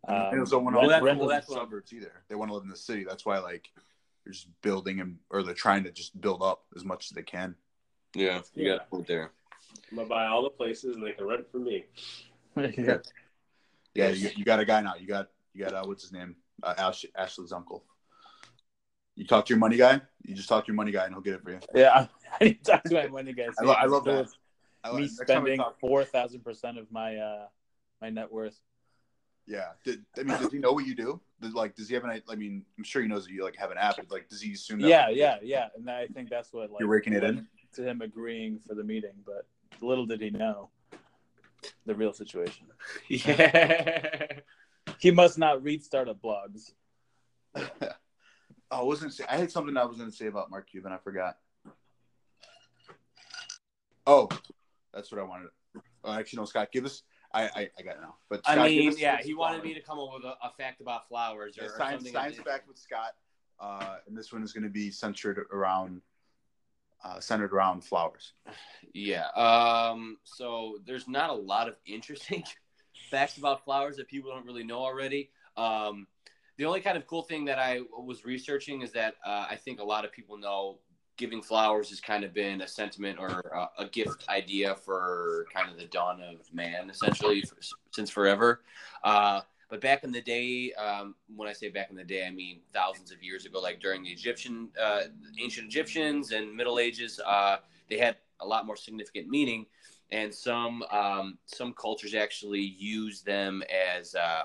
um, 0.07 0.15
and 0.31 0.39
also 0.39 0.59
want 0.59 0.75
rent- 0.75 0.83
to 0.85 0.89
that's- 0.89 1.01
live 1.01 1.03
rental- 1.03 1.25
well, 1.27 1.29
in 1.31 1.35
that's 1.37 1.47
the 1.47 1.53
what- 1.53 1.61
suburbs 1.63 1.93
either. 1.93 2.11
They 2.27 2.35
want 2.35 2.49
to 2.49 2.55
live 2.55 2.63
in 2.63 2.69
the 2.69 2.75
city. 2.75 3.03
That's 3.07 3.25
why 3.25 3.39
like 3.39 3.69
they're 4.23 4.33
just 4.33 4.47
building 4.61 4.99
and 4.99 5.17
or 5.29 5.43
they're 5.43 5.53
trying 5.53 5.83
to 5.85 5.91
just 5.91 6.19
build 6.19 6.41
up 6.43 6.63
as 6.75 6.83
much 6.85 7.05
as 7.05 7.11
they 7.11 7.23
can. 7.23 7.55
Yeah, 8.13 8.41
you 8.55 8.65
Yeah. 8.67 8.77
got 8.77 8.81
a 8.87 8.89
point 8.89 9.07
there. 9.07 9.31
I'm 9.89 9.97
gonna 9.97 10.09
buy 10.09 10.25
all 10.27 10.43
the 10.43 10.49
places, 10.49 10.95
and 10.95 11.05
they 11.05 11.13
can 11.13 11.25
rent 11.25 11.45
for 11.51 11.59
me. 11.59 11.85
yeah. 12.57 12.97
Yeah, 13.93 14.09
you, 14.09 14.29
you 14.35 14.45
got 14.45 14.59
a 14.59 14.65
guy 14.65 14.81
now. 14.81 14.95
You 14.99 15.07
got 15.07 15.29
you 15.53 15.63
got 15.63 15.73
uh, 15.73 15.83
what's 15.85 16.03
his 16.03 16.11
name? 16.11 16.35
Uh, 16.63 16.73
Ash, 16.77 17.05
Ashley's 17.15 17.51
uncle. 17.51 17.83
You 19.15 19.25
talk 19.27 19.45
to 19.45 19.49
your 19.53 19.59
money 19.59 19.77
guy. 19.77 20.01
You 20.23 20.35
just 20.35 20.47
talk 20.49 20.65
to 20.65 20.67
your 20.69 20.75
money 20.75 20.91
guy, 20.91 21.05
and 21.05 21.13
he'll 21.13 21.21
get 21.21 21.33
it 21.35 21.43
for 21.43 21.51
you. 21.51 21.59
Yeah, 21.75 22.07
I 22.39 22.43
need 22.43 22.63
to 22.63 22.71
talk 22.71 22.83
to 22.83 22.93
my 22.93 23.07
money 23.07 23.33
guys. 23.33 23.49
I, 23.59 23.63
lo- 23.63 23.73
I 23.77 23.85
love 23.85 24.03
that. 24.05 24.17
With 24.19 24.33
I, 24.83 24.91
Me 24.93 25.01
next 25.01 25.17
spending 25.17 25.57
talk- 25.57 25.79
four 25.79 26.03
thousand 26.03 26.43
percent 26.43 26.77
of 26.77 26.91
my 26.91 27.17
uh 27.17 27.45
my 28.01 28.09
net 28.09 28.31
worth. 28.31 28.59
yeah. 29.45 29.69
Did, 29.83 30.03
I 30.17 30.23
mean, 30.23 30.37
does 30.39 30.51
he 30.51 30.57
know 30.59 30.71
what 30.71 30.85
you 30.87 30.95
do? 30.95 31.21
Does, 31.39 31.53
like, 31.53 31.75
does 31.75 31.87
he 31.87 31.93
have 31.95 32.03
an? 32.03 32.21
I 32.29 32.35
mean, 32.35 32.63
I'm 32.77 32.83
sure 32.83 33.01
he 33.01 33.07
knows 33.07 33.25
that 33.25 33.31
you 33.33 33.43
like 33.43 33.55
have 33.57 33.69
an 33.71 33.77
app. 33.77 33.97
but, 33.97 34.09
Like, 34.11 34.29
does 34.29 34.41
he 34.41 34.53
assume 34.53 34.81
that? 34.81 34.87
Yeah, 34.87 35.09
yeah, 35.09 35.35
yeah. 35.43 35.67
And 35.75 35.89
I 35.89 36.07
think 36.07 36.29
that's 36.29 36.51
what 36.53 36.71
like 36.71 36.79
You're 36.79 36.89
raking 36.89 37.13
it 37.13 37.23
in? 37.23 37.47
to 37.75 37.83
him 37.83 38.01
agreeing 38.01 38.59
for 38.67 38.73
the 38.75 38.83
meeting, 38.83 39.13
but 39.25 39.45
little 39.81 40.05
did 40.05 40.21
he 40.21 40.29
know 40.31 40.69
the 41.85 41.93
real 41.95 42.13
situation. 42.13 42.65
Yeah. 43.09 44.25
He 45.01 45.09
must 45.11 45.37
not 45.39 45.63
read 45.63 45.83
startup 45.83 46.21
blogs. 46.21 46.71
oh, 47.55 47.67
I 48.71 48.81
was 48.83 48.99
gonna 48.99 49.11
say. 49.11 49.25
I 49.27 49.37
had 49.37 49.51
something 49.51 49.75
I 49.75 49.83
was 49.83 49.97
gonna 49.97 50.11
say 50.11 50.27
about 50.27 50.51
Mark 50.51 50.69
Cuban. 50.69 50.91
I 50.93 50.97
forgot. 50.97 51.37
Oh, 54.07 54.29
that's 54.93 55.11
what 55.11 55.19
I 55.19 55.23
wanted. 55.23 55.49
Oh, 56.03 56.13
actually, 56.13 56.37
no, 56.37 56.45
Scott, 56.45 56.71
give 56.71 56.85
us. 56.85 57.03
I 57.33 57.43
I, 57.43 57.69
I 57.79 57.81
got 57.83 57.95
it 57.95 58.01
now. 58.01 58.15
But 58.29 58.41
I 58.45 58.53
Scott, 58.53 58.69
give 58.69 58.77
mean, 58.77 58.89
us- 58.89 58.99
yeah, 58.99 59.17
he 59.21 59.33
wanted 59.33 59.57
flower. 59.61 59.65
me 59.67 59.73
to 59.73 59.81
come 59.81 59.99
up 59.99 60.09
with 60.13 60.23
a, 60.25 60.35
a 60.43 60.51
fact 60.57 60.81
about 60.81 61.07
flowers 61.07 61.57
or, 61.57 61.63
Yeah, 61.63 61.69
or 61.69 61.77
science 61.77 61.95
something. 62.03 62.13
science 62.13 62.37
fact 62.37 62.67
with 62.67 62.77
Scott, 62.77 63.13
uh, 63.59 63.97
and 64.07 64.15
this 64.17 64.31
one 64.31 64.43
is 64.43 64.53
going 64.53 64.63
to 64.63 64.69
be 64.69 64.91
centered 64.91 65.45
around 65.51 66.01
uh, 67.03 67.19
centered 67.19 67.53
around 67.53 67.83
flowers. 67.83 68.33
Yeah. 68.93 69.27
Um. 69.35 70.17
So 70.25 70.77
there's 70.85 71.07
not 71.07 71.29
a 71.29 71.33
lot 71.33 71.67
of 71.69 71.75
interesting 71.85 72.43
facts 73.11 73.37
about 73.37 73.63
flowers 73.63 73.97
that 73.97 74.07
people 74.07 74.31
don't 74.31 74.45
really 74.45 74.63
know 74.63 74.79
already. 74.79 75.29
Um, 75.57 76.07
the 76.57 76.65
only 76.65 76.81
kind 76.81 76.97
of 76.97 77.05
cool 77.05 77.23
thing 77.23 77.45
that 77.45 77.59
I 77.59 77.81
was 77.97 78.25
researching 78.25 78.81
is 78.81 78.91
that 78.93 79.15
uh, 79.25 79.45
I 79.49 79.55
think 79.55 79.79
a 79.79 79.83
lot 79.83 80.05
of 80.05 80.11
people 80.11 80.37
know 80.37 80.79
giving 81.17 81.41
flowers 81.41 81.89
has 81.89 81.99
kind 81.99 82.23
of 82.23 82.33
been 82.33 82.61
a 82.61 82.67
sentiment 82.67 83.19
or 83.19 83.55
uh, 83.55 83.67
a 83.77 83.85
gift 83.85 84.25
idea 84.29 84.73
for 84.75 85.45
kind 85.53 85.69
of 85.69 85.77
the 85.77 85.85
dawn 85.85 86.21
of 86.21 86.51
man, 86.53 86.89
essentially, 86.89 87.41
for, 87.41 87.57
since 87.91 88.09
forever. 88.09 88.61
Uh, 89.03 89.41
but 89.69 89.81
back 89.81 90.03
in 90.03 90.11
the 90.11 90.21
day, 90.21 90.73
um, 90.73 91.15
when 91.35 91.47
I 91.47 91.53
say 91.53 91.69
back 91.69 91.89
in 91.89 91.95
the 91.95 92.03
day, 92.03 92.25
I 92.25 92.31
mean 92.31 92.61
thousands 92.73 93.11
of 93.11 93.21
years 93.23 93.45
ago, 93.45 93.59
like 93.59 93.79
during 93.79 94.03
the 94.03 94.09
Egyptian, 94.09 94.69
uh, 94.81 95.03
ancient 95.39 95.67
Egyptians 95.67 96.31
and 96.31 96.55
Middle 96.55 96.79
Ages, 96.79 97.19
uh, 97.25 97.57
they 97.89 97.97
had 97.97 98.17
a 98.41 98.45
lot 98.45 98.65
more 98.65 98.75
significant 98.75 99.29
meaning, 99.29 99.65
and 100.11 100.33
some 100.33 100.83
um, 100.91 101.37
some 101.45 101.73
cultures 101.73 102.13
actually 102.13 102.61
use 102.61 103.21
them 103.21 103.63
as 103.97 104.15
uh, 104.15 104.43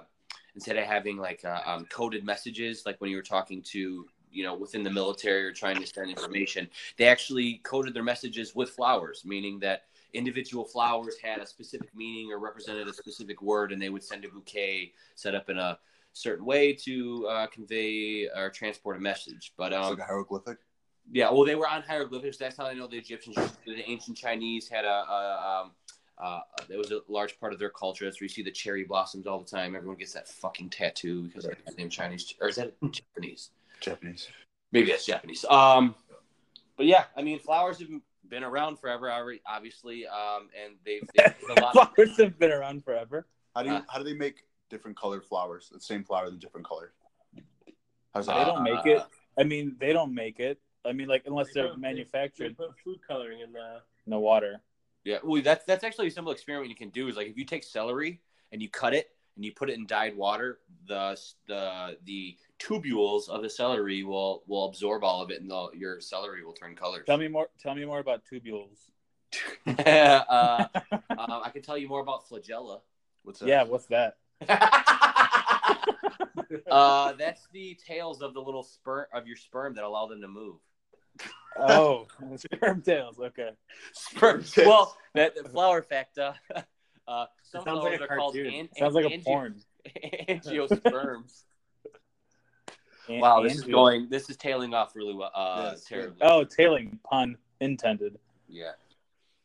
instead 0.54 0.76
of 0.76 0.84
having 0.84 1.16
like 1.16 1.44
uh, 1.44 1.60
um, 1.66 1.84
coded 1.86 2.24
messages, 2.24 2.84
like 2.86 3.00
when 3.00 3.10
you 3.10 3.16
were 3.16 3.22
talking 3.22 3.62
to 3.62 4.06
you 4.30 4.44
know 4.44 4.54
within 4.54 4.82
the 4.82 4.90
military 4.90 5.44
or 5.44 5.52
trying 5.52 5.80
to 5.80 5.86
send 5.86 6.10
information, 6.10 6.68
they 6.96 7.06
actually 7.06 7.60
coded 7.64 7.94
their 7.94 8.02
messages 8.02 8.54
with 8.54 8.70
flowers, 8.70 9.22
meaning 9.24 9.58
that 9.60 9.84
individual 10.14 10.64
flowers 10.64 11.16
had 11.22 11.40
a 11.40 11.46
specific 11.46 11.94
meaning 11.94 12.32
or 12.32 12.38
represented 12.38 12.88
a 12.88 12.92
specific 12.92 13.42
word, 13.42 13.72
and 13.72 13.80
they 13.80 13.90
would 13.90 14.02
send 14.02 14.24
a 14.24 14.28
bouquet 14.28 14.92
set 15.14 15.34
up 15.34 15.50
in 15.50 15.58
a 15.58 15.78
certain 16.12 16.44
way 16.44 16.72
to 16.72 17.26
uh, 17.28 17.46
convey 17.48 18.28
or 18.34 18.50
transport 18.50 18.96
a 18.96 19.00
message. 19.00 19.52
But 19.56 19.72
um, 19.72 19.90
like 19.90 19.98
a 19.98 20.04
hieroglyphic. 20.04 20.58
Yeah, 21.12 21.30
well, 21.30 21.44
they 21.44 21.54
were 21.54 21.68
on 21.68 21.82
hieroglyphics. 21.82 22.36
That's 22.36 22.56
how 22.56 22.66
I 22.66 22.74
know 22.74 22.86
the 22.86 22.98
Egyptians, 22.98 23.36
the 23.64 23.88
ancient 23.88 24.16
Chinese 24.16 24.68
had 24.68 24.84
a, 24.84 24.88
a 24.88 25.62
um, 25.62 25.70
uh, 26.18 26.40
it 26.68 26.76
was 26.76 26.90
a 26.90 27.00
large 27.08 27.38
part 27.38 27.52
of 27.52 27.58
their 27.58 27.70
culture. 27.70 28.04
That's 28.04 28.20
where 28.20 28.24
you 28.24 28.30
see 28.30 28.42
the 28.42 28.50
cherry 28.50 28.84
blossoms 28.84 29.26
all 29.26 29.38
the 29.38 29.48
time. 29.48 29.76
Everyone 29.76 29.98
gets 29.98 30.14
that 30.14 30.28
fucking 30.28 30.70
tattoo 30.70 31.22
because 31.22 31.44
of 31.44 31.52
the 31.66 31.72
name 31.74 31.90
Chinese, 31.90 32.34
or 32.40 32.48
is 32.48 32.56
that 32.56 32.72
Japanese? 32.90 33.50
Japanese. 33.80 34.28
Maybe 34.72 34.90
that's 34.90 35.06
Japanese. 35.06 35.44
Um, 35.44 35.94
but 36.76 36.86
yeah, 36.86 37.04
I 37.16 37.22
mean, 37.22 37.38
flowers 37.38 37.78
have 37.80 37.88
been 38.28 38.42
around 38.42 38.78
forever, 38.78 39.12
obviously, 39.46 40.06
um, 40.06 40.48
and 40.62 40.76
they've, 40.84 41.08
they've 41.16 41.34
did 41.38 41.58
a 41.58 41.60
lot. 41.60 41.76
Of, 41.76 41.94
Flowers 41.94 42.16
have 42.18 42.38
been 42.38 42.52
around 42.52 42.84
forever. 42.84 43.26
How 43.54 43.62
do 43.62 43.70
you 43.70 43.76
Uh, 43.76 43.82
how 43.88 43.98
do 43.98 44.04
they 44.04 44.14
make 44.14 44.44
different 44.70 44.96
colored 44.98 45.24
flowers? 45.24 45.70
The 45.72 45.80
same 45.80 46.02
flower 46.02 46.28
in 46.28 46.38
different 46.38 46.66
color. 46.66 46.92
How's 48.14 48.26
that? 48.26 48.38
They 48.38 48.44
don't 48.44 48.62
make 48.62 48.86
it. 48.86 49.02
I 49.38 49.44
mean, 49.44 49.76
they 49.78 49.92
don't 49.92 50.14
make 50.14 50.40
it. 50.40 50.58
I 50.86 50.92
mean, 50.92 51.08
like 51.08 51.24
unless 51.26 51.48
They 51.48 51.60
they're 51.60 51.68
put- 51.70 51.76
They 51.76 51.80
manufactured 51.82 52.56
put 52.56 52.78
food 52.84 53.00
coloring 53.06 53.40
in 53.40 53.52
the. 53.52 53.80
in 54.06 54.10
the 54.10 54.18
water. 54.18 54.60
yeah, 55.04 55.18
well, 55.22 55.42
that's 55.42 55.64
that's 55.64 55.84
actually 55.84 56.08
a 56.08 56.10
simple 56.10 56.32
experiment 56.32 56.70
you 56.70 56.76
can 56.76 56.90
do. 56.90 57.08
Is 57.08 57.16
like 57.16 57.28
if 57.28 57.36
you 57.36 57.44
take 57.44 57.64
celery 57.64 58.20
and 58.52 58.62
you 58.62 58.68
cut 58.68 58.94
it 58.94 59.10
and 59.36 59.44
you 59.44 59.52
put 59.52 59.68
it 59.70 59.74
in 59.78 59.86
dyed 59.86 60.16
water, 60.16 60.58
the 60.86 61.18
the 61.46 61.98
the 62.04 62.36
tubules 62.58 63.28
of 63.28 63.42
the 63.42 63.50
celery 63.50 64.02
will 64.02 64.42
will 64.46 64.66
absorb 64.66 65.04
all 65.04 65.22
of 65.22 65.30
it, 65.30 65.40
and 65.40 65.50
the, 65.50 65.68
your 65.74 66.00
celery 66.00 66.44
will 66.44 66.52
turn 66.54 66.74
colors. 66.74 67.04
Tell 67.06 67.18
me 67.18 67.28
more. 67.28 67.48
Tell 67.60 67.74
me 67.74 67.84
more 67.84 67.98
about 67.98 68.22
tubules. 68.30 68.88
uh, 69.66 70.66
um, 71.10 71.42
I 71.44 71.50
can 71.52 71.62
tell 71.62 71.76
you 71.76 71.88
more 71.88 72.00
about 72.00 72.28
flagella. 72.28 72.80
What's 73.22 73.40
that? 73.40 73.48
yeah, 73.48 73.64
what's 73.64 73.86
that? 73.86 74.16
uh, 76.70 77.12
that's 77.12 77.46
the 77.52 77.76
tails 77.86 78.22
of 78.22 78.34
the 78.34 78.40
little 78.40 78.62
sperm 78.62 79.06
of 79.12 79.26
your 79.26 79.36
sperm 79.36 79.74
that 79.74 79.84
allow 79.84 80.06
them 80.06 80.20
to 80.20 80.28
move. 80.28 80.56
Oh, 81.58 82.06
sperm 82.36 82.82
tails. 82.82 83.18
Okay. 83.18 83.50
Sperm. 83.92 84.42
tails. 84.44 84.66
Well, 84.66 84.96
that 85.14 85.34
the 85.34 85.48
flower 85.48 85.82
fact. 85.82 86.18
Uh, 87.08 87.12
uh, 87.12 87.26
some 87.44 87.62
sounds 87.64 87.80
flowers 87.82 88.00
like 88.00 88.10
a 88.10 88.12
are 88.12 88.16
called 88.16 88.34
cartoon. 88.34 88.54
an, 88.54 88.68
Sounds 88.76 88.94
like 88.96 89.04
a 89.04 89.18
porn. 89.20 89.62
angiosperms. 90.28 91.44
An- 93.08 93.20
wow, 93.20 93.42
this 93.42 93.54
is 93.54 93.62
going. 93.62 94.08
This 94.10 94.28
is 94.28 94.36
tailing 94.36 94.74
off 94.74 94.96
really 94.96 95.14
well. 95.14 95.30
Uh, 95.32 95.68
Yes, 95.72 95.84
terribly. 95.84 96.18
Oh, 96.22 96.42
tailing 96.42 96.98
pun 97.08 97.36
intended. 97.60 98.18
Yeah, 98.48 98.72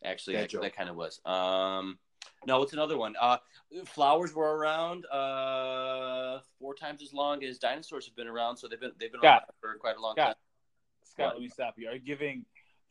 actually, 0.04 0.38
Bad 0.38 0.50
that, 0.50 0.62
that 0.62 0.76
kind 0.76 0.90
of 0.90 0.96
was. 0.96 1.22
Um, 1.24 2.00
no, 2.48 2.58
what's 2.58 2.74
another 2.74 2.98
one? 2.98 3.14
Uh, 3.22 3.38
flowers 3.86 4.34
were 4.34 4.58
around 4.58 5.06
uh 5.06 6.40
four 6.60 6.74
times 6.74 7.04
as 7.04 7.14
long 7.14 7.44
as 7.44 7.60
dinosaurs 7.60 8.08
have 8.08 8.16
been 8.16 8.28
around, 8.28 8.58
so 8.58 8.68
they've 8.68 8.80
been 8.80 8.92
they've 9.00 9.12
been 9.12 9.22
around 9.22 9.42
Scott. 9.44 9.56
for 9.62 9.76
quite 9.76 9.98
a 9.98 10.02
long 10.02 10.16
Scott. 10.16 10.26
time. 10.26 10.36
Scott, 11.12 11.28
What? 11.28 11.34
let 11.36 11.42
me 11.42 11.50
stop 11.50 11.74
you. 11.78 11.88
Are 11.90 11.94
you 11.94 12.00
giving 12.00 12.46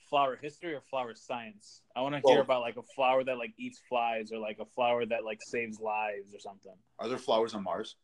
flower 0.08 0.36
history 0.40 0.74
or 0.74 0.80
flower 0.90 1.14
science? 1.14 1.82
I 1.96 2.02
want 2.02 2.14
to 2.14 2.20
hear 2.28 2.40
about 2.40 2.60
like 2.60 2.76
a 2.76 2.82
flower 2.94 3.24
that 3.24 3.38
like 3.38 3.52
eats 3.58 3.80
flies 3.88 4.30
or 4.32 4.38
like 4.38 4.58
a 4.60 4.66
flower 4.66 5.06
that 5.06 5.24
like 5.24 5.40
saves 5.42 5.80
lives 5.80 6.34
or 6.34 6.38
something. 6.38 6.72
Are 6.98 7.08
there 7.08 7.18
flowers 7.18 7.54
on 7.54 7.64
Mars? 7.64 7.96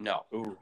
No, 0.00 0.24
Ooh. 0.34 0.56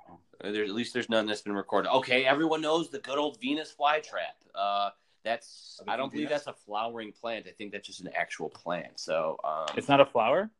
Uh, 0.45 0.51
There's 0.53 0.69
at 0.69 0.75
least 0.75 0.93
there's 0.93 1.09
none 1.09 1.27
that's 1.27 1.41
been 1.41 1.55
recorded. 1.55 1.91
Okay, 1.91 2.25
everyone 2.27 2.61
knows 2.61 2.91
the 2.91 2.99
good 2.99 3.17
old 3.17 3.41
Venus 3.41 3.75
flytrap. 3.79 4.37
Uh, 4.55 4.91
that's 5.25 5.81
I 5.89 5.97
don't 5.97 6.11
believe 6.13 6.29
Venus? 6.29 6.45
that's 6.45 6.59
a 6.59 6.61
flowering 6.67 7.13
plant. 7.13 7.47
I 7.49 7.53
think 7.53 7.73
that's 7.73 7.87
just 7.87 8.01
an 8.03 8.11
actual 8.15 8.51
plant. 8.51 9.01
So, 9.01 9.39
um, 9.45 9.67
It's 9.77 9.89
not 9.89 10.01
a 10.01 10.07
flower? 10.07 10.51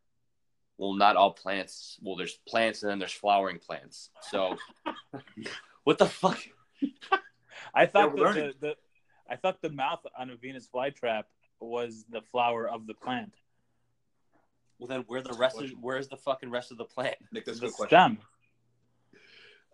well, 0.79 0.95
not 0.95 1.17
all 1.17 1.33
plants. 1.33 1.99
Well, 2.01 2.17
there's 2.17 2.39
plants 2.49 2.83
and 2.83 2.91
then 2.91 2.99
there's 2.99 3.13
flowering 3.13 3.59
plants. 3.59 4.09
So, 4.31 4.57
what 5.85 5.99
the 5.99 6.07
fuck? 6.07 6.39
I 7.75 7.87
thought 7.87 8.17
we're 8.17 8.33
that 8.35 8.61
the, 8.61 8.69
the 8.69 8.75
I 9.29 9.37
thought 9.37 9.63
the 9.63 9.71
mouth 9.71 10.01
on 10.19 10.31
a 10.31 10.37
Venus 10.37 10.69
flytrap 10.73 11.25
was 11.61 12.05
the 12.11 12.21
flower 12.21 12.69
of 12.69 12.87
the 12.87 12.95
plant. 12.95 13.33
Well, 14.79 14.89
then 14.89 15.05
where 15.07 15.23
the 15.23 15.35
rest 15.35 15.61
is? 15.63 15.73
Where's 15.81 16.09
the 16.09 16.17
fucking 16.17 16.51
rest 16.51 16.73
of 16.73 16.79
the 16.79 16.85
plant? 16.85 17.17
Nick, 17.33 17.45
that's 17.45 17.59
a 17.59 17.61
the 17.61 17.67
good 17.69 17.77
question. 17.77 17.89
stem. 17.89 18.19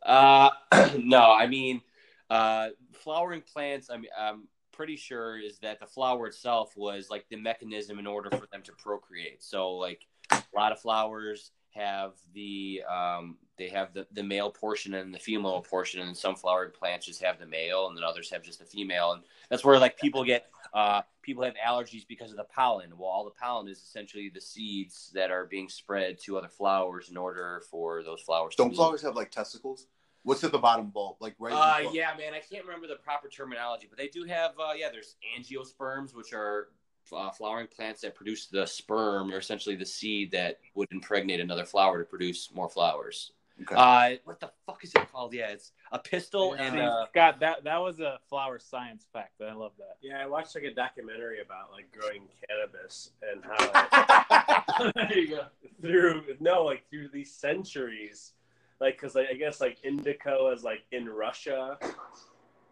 Uh, 0.03 0.51
no, 0.99 1.33
I 1.33 1.47
mean, 1.47 1.81
uh, 2.29 2.69
flowering 2.93 3.43
plants. 3.43 3.89
I 3.89 3.97
mean, 3.97 4.11
I'm 4.19 4.49
pretty 4.73 4.97
sure 4.97 5.39
is 5.39 5.59
that 5.61 5.81
the 5.81 5.87
flower 5.87 6.27
itself 6.27 6.77
was 6.77 7.09
like 7.09 7.27
the 7.31 7.37
mechanism 7.37 7.99
in 7.99 8.07
order 8.07 8.31
for 8.31 8.47
them 8.53 8.63
to 8.63 8.73
procreate. 8.73 9.43
So, 9.43 9.73
like 9.73 10.07
a 10.31 10.43
lot 10.55 10.73
of 10.73 10.81
flowers 10.81 11.53
have 11.77 12.13
the 12.35 12.83
um, 12.91 13.37
they 13.59 13.69
have 13.69 13.95
the, 13.95 14.07
the 14.13 14.23
male 14.23 14.51
portion 14.51 14.95
and 14.95 15.15
the 15.15 15.19
female 15.19 15.63
portion, 15.63 16.01
and 16.01 16.17
some 16.17 16.35
flowering 16.35 16.73
plants 16.73 17.07
just 17.07 17.23
have 17.23 17.39
the 17.39 17.47
male, 17.47 17.89
and 17.89 17.97
then 17.97 18.05
others 18.05 18.31
have 18.31 18.43
just 18.43 18.59
the 18.59 18.65
female, 18.65 19.13
and 19.13 19.23
that's 19.49 19.65
where 19.65 19.79
like 19.79 19.99
people 19.99 20.25
get 20.25 20.47
uh, 20.75 21.03
people 21.23 21.43
have 21.45 21.55
allergies 21.55 22.07
because 22.07 22.31
of 22.31 22.37
the 22.37 22.45
pollen. 22.45 22.91
Well, 22.97 23.09
all 23.09 23.25
the 23.25 23.31
pollen 23.31 23.69
is 23.69 23.79
essentially 23.79 24.31
the 24.33 24.41
seeds 24.41 25.11
that 25.15 25.31
are 25.31 25.47
being 25.47 25.69
spread 25.69 26.19
to 26.25 26.37
other 26.37 26.49
flowers 26.49 27.11
in 27.11 27.17
order 27.17 27.63
for 27.71 28.03
those 28.03 28.21
flowers. 28.21 28.55
to 28.57 28.63
Don't 28.63 28.75
flowers 28.75 29.03
have 29.03 29.15
like 29.15 29.31
testicles? 29.31 29.87
What's 30.23 30.43
at 30.43 30.51
the 30.51 30.59
bottom 30.59 30.91
bulb? 30.91 31.19
Like 31.21 31.37
right. 31.39 31.87
Uh, 31.87 31.91
yeah, 31.93 32.11
man, 32.19 32.35
I 32.35 32.41
can't 32.41 32.65
remember 32.65 32.89
the 32.89 32.97
proper 32.97 33.29
terminology, 33.29 33.87
but 33.89 33.97
they 33.97 34.09
do 34.09 34.25
have, 34.25 34.53
uh, 34.59 34.73
yeah, 34.77 34.89
there's 34.91 35.15
angiosperms, 35.39 36.17
which 36.17 36.33
are 36.33 36.69
uh, 37.13 37.31
flowering 37.31 37.67
plants 37.69 38.01
that 38.03 38.15
produce 38.15 38.47
the 38.47 38.67
sperm, 38.67 39.33
or 39.33 39.39
essentially 39.39 39.77
the 39.77 39.87
seed 39.87 40.31
that 40.33 40.59
would 40.75 40.89
impregnate 40.91 41.41
another 41.41 41.65
flower 41.65 41.99
to 41.99 42.05
produce 42.05 42.51
more 42.55 42.69
flowers. 42.69 43.33
Okay. 43.63 43.75
Uh, 43.75 44.19
what 44.25 44.39
the 44.39 44.51
fuck 44.67 44.85
is 44.85 44.93
it 44.95 45.11
called? 45.11 45.33
Yeah, 45.33 45.49
it's 45.49 45.73
a 45.91 45.99
pistil 45.99 46.55
Yeah. 46.57 46.63
and 46.65 46.75
See, 46.75 46.81
uh, 46.81 47.07
Scott, 47.07 47.41
that 47.41 47.65
that 47.65 47.79
was 47.79 48.01
a 48.01 48.19
flower 48.29 48.59
science 48.59 49.07
fact. 49.13 49.41
I 49.41 49.55
love 49.55 49.73
that. 49.79 49.97
Yeah, 50.03 50.23
I 50.23 50.27
watched 50.27 50.55
like 50.55 50.65
a 50.65 50.75
documentary 50.75 51.41
about 51.41 51.73
like 51.73 51.91
growing 51.91 52.25
cannabis 52.47 53.13
and 53.23 53.43
how 53.43 54.93
there 55.09 55.19
you 55.19 55.29
go. 55.29 55.47
through 55.81 56.25
no 56.39 56.65
like 56.65 56.85
through 56.91 57.09
these 57.09 57.33
centuries, 57.33 58.33
like 58.79 58.97
because 58.97 59.15
like, 59.15 59.29
I 59.31 59.35
guess 59.35 59.59
like 59.61 59.79
indica 59.85 60.51
is 60.55 60.63
like 60.63 60.83
in 60.93 61.09
Russia 61.09 61.79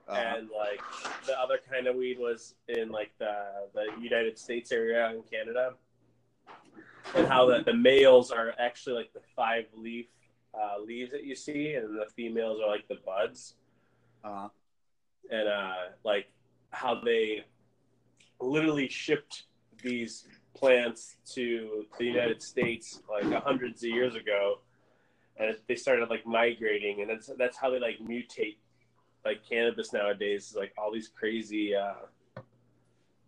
Uh, 0.06 0.12
and 0.12 0.50
like 0.50 0.80
the 1.26 1.38
other 1.38 1.58
kind 1.70 1.86
of 1.86 1.96
weed 1.96 2.18
was 2.18 2.54
in 2.68 2.90
like 2.90 3.10
the 3.18 3.34
the 3.72 3.86
United 4.00 4.38
States 4.38 4.70
area 4.70 5.10
in 5.10 5.22
Canada, 5.22 5.72
and 7.14 7.26
how 7.26 7.46
the, 7.46 7.62
the 7.64 7.72
males 7.72 8.30
are 8.30 8.54
actually 8.58 8.94
like 8.94 9.12
the 9.14 9.22
five 9.34 9.64
leaf 9.74 10.06
uh, 10.54 10.78
leaves 10.78 11.10
that 11.12 11.24
you 11.24 11.34
see, 11.34 11.74
and 11.74 11.98
the 11.98 12.06
females 12.14 12.60
are 12.62 12.68
like 12.68 12.86
the 12.88 12.98
buds, 13.06 13.54
uh, 14.24 14.48
and 15.30 15.48
uh, 15.48 15.74
like 16.04 16.26
how 16.70 17.00
they 17.02 17.44
literally 18.40 18.88
shipped 18.88 19.44
these 19.82 20.26
plants 20.54 21.16
to 21.34 21.86
the 21.98 22.04
United 22.04 22.42
States 22.42 23.00
like 23.08 23.24
hundreds 23.42 23.82
of 23.82 23.90
years 23.90 24.14
ago, 24.14 24.58
and 25.38 25.56
they 25.66 25.76
started 25.76 26.10
like 26.10 26.26
migrating, 26.26 27.00
and 27.00 27.08
that's 27.08 27.30
that's 27.38 27.56
how 27.56 27.70
they 27.70 27.80
like 27.80 27.98
mutate 28.00 28.56
like 29.24 29.48
cannabis 29.48 29.92
nowadays. 29.92 30.50
is 30.50 30.56
Like 30.56 30.72
all 30.78 30.92
these 30.92 31.08
crazy, 31.08 31.74
uh, 31.74 31.94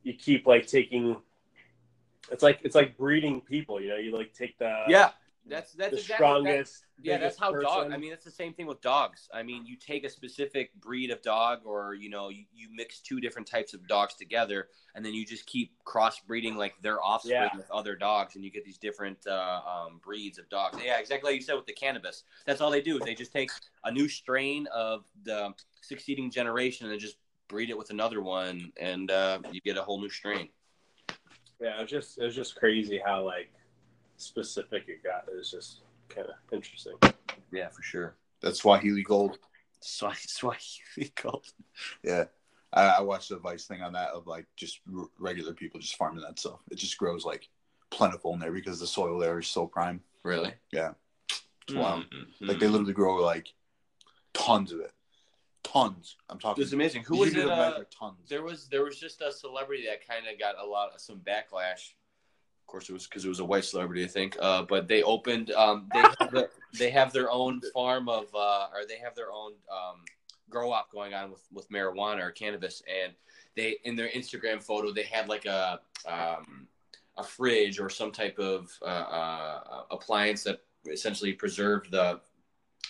you 0.03 0.15
keep 0.15 0.47
like 0.47 0.67
taking. 0.67 1.17
It's 2.31 2.43
like 2.43 2.61
it's 2.63 2.75
like 2.75 2.97
breeding 2.97 3.41
people, 3.41 3.81
you 3.81 3.89
know. 3.89 3.97
You 3.97 4.17
like 4.17 4.33
take 4.33 4.59
the 4.59 4.85
yeah, 4.89 5.11
that's 5.49 5.73
that's 5.73 5.93
the 5.93 5.99
exactly, 5.99 6.13
that- 6.13 6.17
strongest. 6.17 6.85
yeah, 7.03 7.19
that's 7.19 7.39
how 7.39 7.53
dog. 7.53 7.93
I 7.93 7.97
mean, 7.97 8.11
that's 8.11 8.25
the 8.25 8.31
same 8.31 8.53
thing 8.53 8.67
with 8.67 8.81
dogs. 8.81 9.29
I 9.33 9.43
mean, 9.43 9.65
you 9.67 9.77
take 9.77 10.05
a 10.05 10.09
specific 10.09 10.75
breed 10.81 11.11
of 11.11 11.23
dog, 11.23 11.61
or 11.65 11.95
you 11.95 12.09
know, 12.11 12.29
you, 12.31 12.45
you 12.55 12.69
mix 12.75 13.01
two 13.01 13.21
different 13.21 13.47
types 13.47 13.75
of 13.75 13.87
dogs 13.87 14.15
together, 14.15 14.69
and 14.95 15.05
then 15.05 15.15
you 15.15 15.25
just 15.25 15.47
keep 15.47 15.73
crossbreeding 15.85 16.57
like 16.57 16.75
their 16.83 17.03
offspring 17.03 17.35
Yeah. 17.53 17.57
with 17.57 17.71
other 17.71 17.95
dogs, 17.97 18.35
and 18.35 18.45
you 18.45 18.51
get 18.51 18.65
these 18.65 18.79
different 18.79 19.27
uh, 19.27 19.61
um, 19.67 20.01
breeds 20.03 20.39
of 20.39 20.49
dogs. 20.49 20.79
Yeah, 20.85 20.99
exactly 20.99 21.31
like 21.33 21.41
you 21.41 21.45
said 21.47 21.55
with 21.55 21.67
the 21.67 21.73
cannabis. 21.73 22.25
That's 22.47 22.61
all 22.61 22.71
they 22.71 22.83
do 22.83 22.99
is 22.99 23.05
they 23.05 23.15
just 23.15 23.33
take 23.33 23.51
a 23.85 23.91
new 23.93 24.09
strain 24.09 24.67
of 24.75 25.05
the 25.25 25.55
succeeding 25.81 26.31
generation 26.31 26.91
and 26.91 27.01
just 27.01 27.17
breed 27.49 27.71
it 27.71 27.79
with 27.79 27.91
another 27.91 28.21
one, 28.21 28.73
and 28.77 29.11
uh, 29.11 29.39
you 29.53 29.61
get 29.61 29.77
a 29.77 29.83
whole 29.83 30.01
new 30.01 30.11
strain. 30.11 30.49
Yeah, 31.61 31.79
it 31.79 31.83
was 31.83 31.91
just 31.91 32.19
it 32.19 32.25
was 32.25 32.35
just 32.35 32.57
crazy 32.57 33.01
how 33.05 33.25
like 33.25 33.51
specific 34.16 34.85
it 34.88 35.02
got. 35.02 35.24
is 35.33 35.50
just 35.50 35.81
kind 36.09 36.26
of 36.29 36.35
interesting. 36.52 36.94
Yeah, 37.52 37.68
for 37.68 37.83
sure. 37.83 38.14
that's 38.40 38.61
Swahili 38.61 39.02
Gold. 39.02 39.38
Swahili, 39.81 40.18
Swahili 40.26 41.12
gold. 41.22 41.46
Yeah. 42.02 42.24
I, 42.72 42.87
I 42.87 43.00
watched 43.02 43.29
the 43.29 43.37
Vice 43.38 43.66
thing 43.66 43.83
on 43.83 43.92
that 43.92 44.11
of 44.11 44.26
like 44.26 44.46
just 44.57 44.81
r- 44.94 45.07
regular 45.18 45.52
people 45.55 45.79
just 45.81 45.96
farming 45.96 46.22
that 46.24 46.38
stuff. 46.38 46.59
It 46.70 46.76
just 46.76 46.98
grows 46.98 47.24
like 47.24 47.48
plentiful 47.90 48.33
in 48.35 48.40
there 48.40 48.52
because 48.52 48.81
the 48.81 48.87
soil 48.87 49.18
there 49.18 49.38
is 49.38 49.46
so 49.46 49.66
prime. 49.66 50.00
Really? 50.24 50.52
Yeah. 50.72 50.92
It's 51.31 51.74
wild. 51.74 52.05
Mhm. 52.11 52.26
Like 52.48 52.59
they 52.59 52.68
literally 52.68 52.92
grow 52.92 53.16
like 53.16 53.52
tons 54.35 54.72
of 54.72 54.81
it. 54.81 54.92
Tons. 55.62 56.16
I'm 56.29 56.38
talking. 56.38 56.62
It's 56.62 56.72
amazing. 56.72 57.02
Who 57.05 57.18
was 57.18 57.35
it? 57.35 57.48
Uh, 57.48 57.81
tons. 57.90 58.18
there 58.29 58.42
was 58.42 58.68
there 58.68 58.85
was 58.85 58.98
just 58.98 59.20
a 59.20 59.33
celebrity 59.33 59.85
that 59.87 60.07
kind 60.07 60.26
of 60.33 60.38
got 60.38 60.55
a 60.62 60.66
lot 60.66 60.92
of 60.94 61.00
some 61.00 61.18
backlash. 61.20 61.92
Of 62.66 62.70
course, 62.72 62.88
it 62.88 62.94
was 62.94 63.07
because 63.07 63.24
it 63.24 63.29
was 63.29 63.38
a 63.38 63.44
white 63.44 63.64
celebrity, 63.64 64.02
I 64.02 64.09
think. 64.09 64.37
Uh, 64.40 64.62
but 64.62 64.88
they 64.88 65.05
opened. 65.05 65.52
Um, 65.52 65.88
they 65.94 66.00
have 66.18 66.33
the, 66.33 66.50
they 66.76 66.90
have 66.90 67.12
their 67.12 67.31
own 67.31 67.61
farm 67.72 68.09
of, 68.09 68.26
uh, 68.35 68.66
or 68.74 68.85
they 68.88 68.98
have 68.98 69.14
their 69.14 69.31
own 69.31 69.52
um, 69.70 70.00
grow 70.50 70.72
up 70.72 70.90
going 70.90 71.14
on 71.14 71.31
with 71.31 71.46
with 71.52 71.70
marijuana 71.70 72.24
or 72.24 72.33
cannabis, 72.33 72.83
and 72.88 73.12
they 73.55 73.76
in 73.85 73.94
their 73.94 74.09
Instagram 74.09 74.61
photo 74.61 74.92
they 74.92 75.05
had 75.05 75.29
like 75.29 75.46
a 75.46 75.79
um, 76.09 76.66
a 77.16 77.22
fridge 77.22 77.79
or 77.79 77.88
some 77.88 78.11
type 78.11 78.37
of 78.40 78.68
uh, 78.83 78.85
uh, 78.85 79.83
appliance 79.92 80.42
that 80.42 80.64
essentially 80.90 81.35
preserved 81.35 81.92
the 81.92 82.20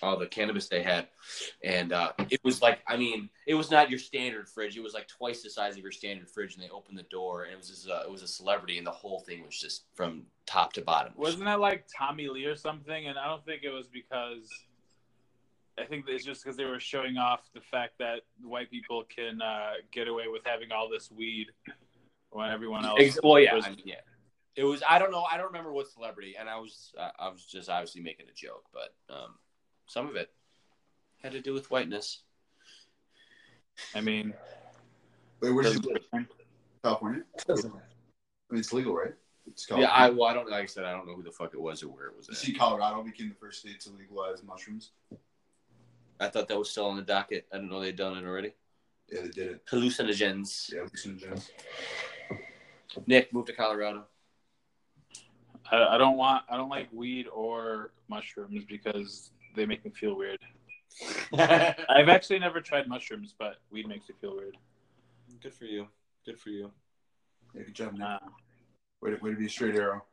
all 0.03 0.19
the 0.19 0.27
cannabis 0.27 0.69
they 0.69 0.83
had, 0.83 1.09
and 1.65 1.93
uh, 1.93 2.13
it 2.31 2.41
was 2.45 2.63
like 2.63 2.81
I 2.87 2.97
mean 2.97 3.31
it 3.47 3.55
was 3.55 3.71
not 3.71 3.91
your 3.91 3.99
standard 3.99 4.49
fridge. 4.49 4.77
It 4.77 4.83
was 4.83 4.95
like 4.95 5.09
twice 5.09 5.43
the 5.43 5.51
size 5.51 5.77
of 5.77 5.83
your 5.83 5.93
standard 5.93 6.31
fridge, 6.31 6.55
and 6.55 6.63
they 6.63 6.69
opened 6.69 6.99
the 6.99 7.05
door, 7.05 7.45
and 7.45 7.53
it 7.53 7.57
was 7.57 7.69
just, 7.69 7.89
uh, 7.89 8.03
it 8.05 8.11
was 8.11 8.23
a 8.23 8.29
celebrity, 8.29 8.79
and 8.79 8.87
the 8.87 8.91
whole 8.91 9.21
thing 9.21 9.45
was 9.45 9.59
just 9.59 9.85
from 9.95 10.25
top 10.47 10.73
to 10.75 10.83
bottom. 10.83 11.13
Wasn't 11.17 11.45
that 11.45 11.61
like 11.61 11.87
Tommy 11.97 12.29
Lee 12.29 12.45
or 12.47 12.57
something? 12.57 13.07
And 13.07 13.19
I 13.19 13.27
don't 13.27 13.45
think 13.45 13.63
it 13.63 13.71
was 13.71 13.89
because. 13.89 14.51
I 15.79 15.85
think 15.85 16.07
it's 16.09 16.25
just 16.25 16.43
because 16.43 16.57
they 16.57 16.65
were 16.65 16.81
showing 16.81 17.19
off 17.19 17.41
the 17.53 17.61
fact 17.61 17.99
that 17.99 18.21
white 18.43 18.71
people 18.71 19.05
can 19.15 19.43
uh, 19.43 19.73
get 19.93 20.09
away 20.09 20.25
with 20.27 20.41
having 20.43 20.73
all 20.73 20.89
this 20.89 21.11
weed 21.11 21.49
when 22.31 22.51
everyone 22.51 22.87
else. 22.87 23.19
Well, 23.23 23.39
yeah, 23.39 23.55
was- 23.55 23.67
I 23.67 23.71
mean, 23.71 23.83
yeah. 23.85 23.97
It 24.57 24.65
was 24.65 24.83
I 24.89 24.99
don't 24.99 25.11
know 25.11 25.25
I 25.31 25.37
don't 25.37 25.49
remember 25.49 25.71
what 25.71 25.87
celebrity, 25.87 26.35
and 26.41 26.49
I 26.49 26.57
was 26.57 26.95
I 26.97 27.29
was 27.29 27.45
just 27.45 27.69
obviously 27.69 28.01
making 28.01 28.25
a 28.31 28.35
joke, 28.35 28.65
but 28.73 28.95
um, 29.15 29.35
some 29.87 30.09
of 30.09 30.17
it 30.17 30.31
had 31.23 31.33
to 31.33 31.41
do 31.41 31.53
with 31.53 31.71
whiteness. 31.71 32.23
I 33.95 34.01
mean, 34.01 34.35
Wait, 35.41 35.51
where 35.51 35.63
did 35.65 35.75
you 35.75 35.81
doesn't- 35.81 36.13
live? 36.13 36.27
California? 36.83 37.23
I 37.49 37.53
mean, 38.53 38.61
it's 38.61 38.73
legal, 38.73 38.95
right? 38.95 39.15
It's 39.47 39.67
Yeah, 39.71 39.87
I 39.87 40.11
well 40.11 40.29
I 40.29 40.35
don't 40.35 40.49
like 40.51 40.63
I 40.63 40.67
said 40.67 40.85
I 40.85 40.93
don't 40.93 41.07
know 41.07 41.15
who 41.15 41.23
the 41.23 41.31
fuck 41.33 41.53
it 41.55 41.61
was 41.61 41.83
or 41.83 41.89
where 41.89 42.07
it 42.07 42.17
was. 42.17 42.29
You 42.29 42.33
At. 42.33 42.39
see, 42.39 42.53
Colorado 42.53 43.03
became 43.03 43.29
the 43.29 43.35
first 43.35 43.61
state 43.61 43.81
to 43.81 43.91
legalize 43.91 44.43
mushrooms. 44.43 44.91
I 46.19 46.29
thought 46.29 46.49
that 46.49 46.59
was 46.59 46.71
still 46.71 46.87
on 46.87 46.97
the 46.97 47.03
docket. 47.03 47.47
I 47.53 47.57
didn't 47.57 47.71
know 47.71 47.81
they'd 47.81 47.95
done 47.97 48.17
it 48.17 48.25
already. 48.27 48.53
Yeah, 49.11 49.23
they 49.23 49.29
did 49.29 49.49
it. 49.53 49.67
Hallucinogens. 49.67 50.73
Yeah, 50.73 50.81
hallucinogens. 50.81 51.51
Nick 53.07 53.33
moved 53.33 53.49
to 53.49 53.53
Colorado. 53.53 54.07
I, 55.71 55.95
I 55.95 55.99
don't 55.99 56.17
want. 56.17 56.45
I 56.49 56.57
don't 56.57 56.69
like 56.71 56.89
weed 56.93 57.27
or 57.33 57.93
mushrooms 58.09 58.65
because 58.65 59.31
they 59.57 59.67
make 59.67 59.85
me 59.85 59.91
feel 59.91 60.17
weird. 60.17 60.39
I've 61.33 62.09
actually 62.09 62.39
never 62.39 62.61
tried 62.61 62.89
mushrooms, 62.89 63.35
but 63.39 63.57
weed 63.71 63.89
makes 63.89 64.09
me 64.09 64.15
feel 64.21 64.37
weird. 64.37 64.57
Good 65.43 65.55
for 65.55 65.65
you. 65.65 65.89
Good 66.25 66.39
for 66.39 66.51
you. 66.51 66.71
Yeah, 67.55 67.63
good 67.63 67.75
job, 67.75 67.93
Nick. 67.93 68.01
Nah. 68.01 68.19
Way 69.03 69.11
to, 69.11 69.17
way 69.17 69.31
to 69.31 69.37
be 69.37 69.47
a 69.47 69.49
straight 69.49 69.75
arrow. 69.75 70.05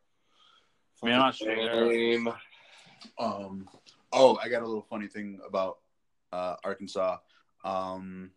I 1.02 1.06
mean, 1.06 1.16
I'm 1.16 1.22
not 1.22 1.36
sure. 1.36 1.88
Lame. 1.88 2.30
Um, 3.20 3.68
oh, 4.12 4.38
I 4.42 4.50
got 4.50 4.62
a 4.62 4.66
little 4.66 4.86
funny 4.90 5.08
thing 5.08 5.40
about 5.48 5.80
uh, 6.32 6.56
Arkansas. 6.64 7.18
Um, 7.64 8.32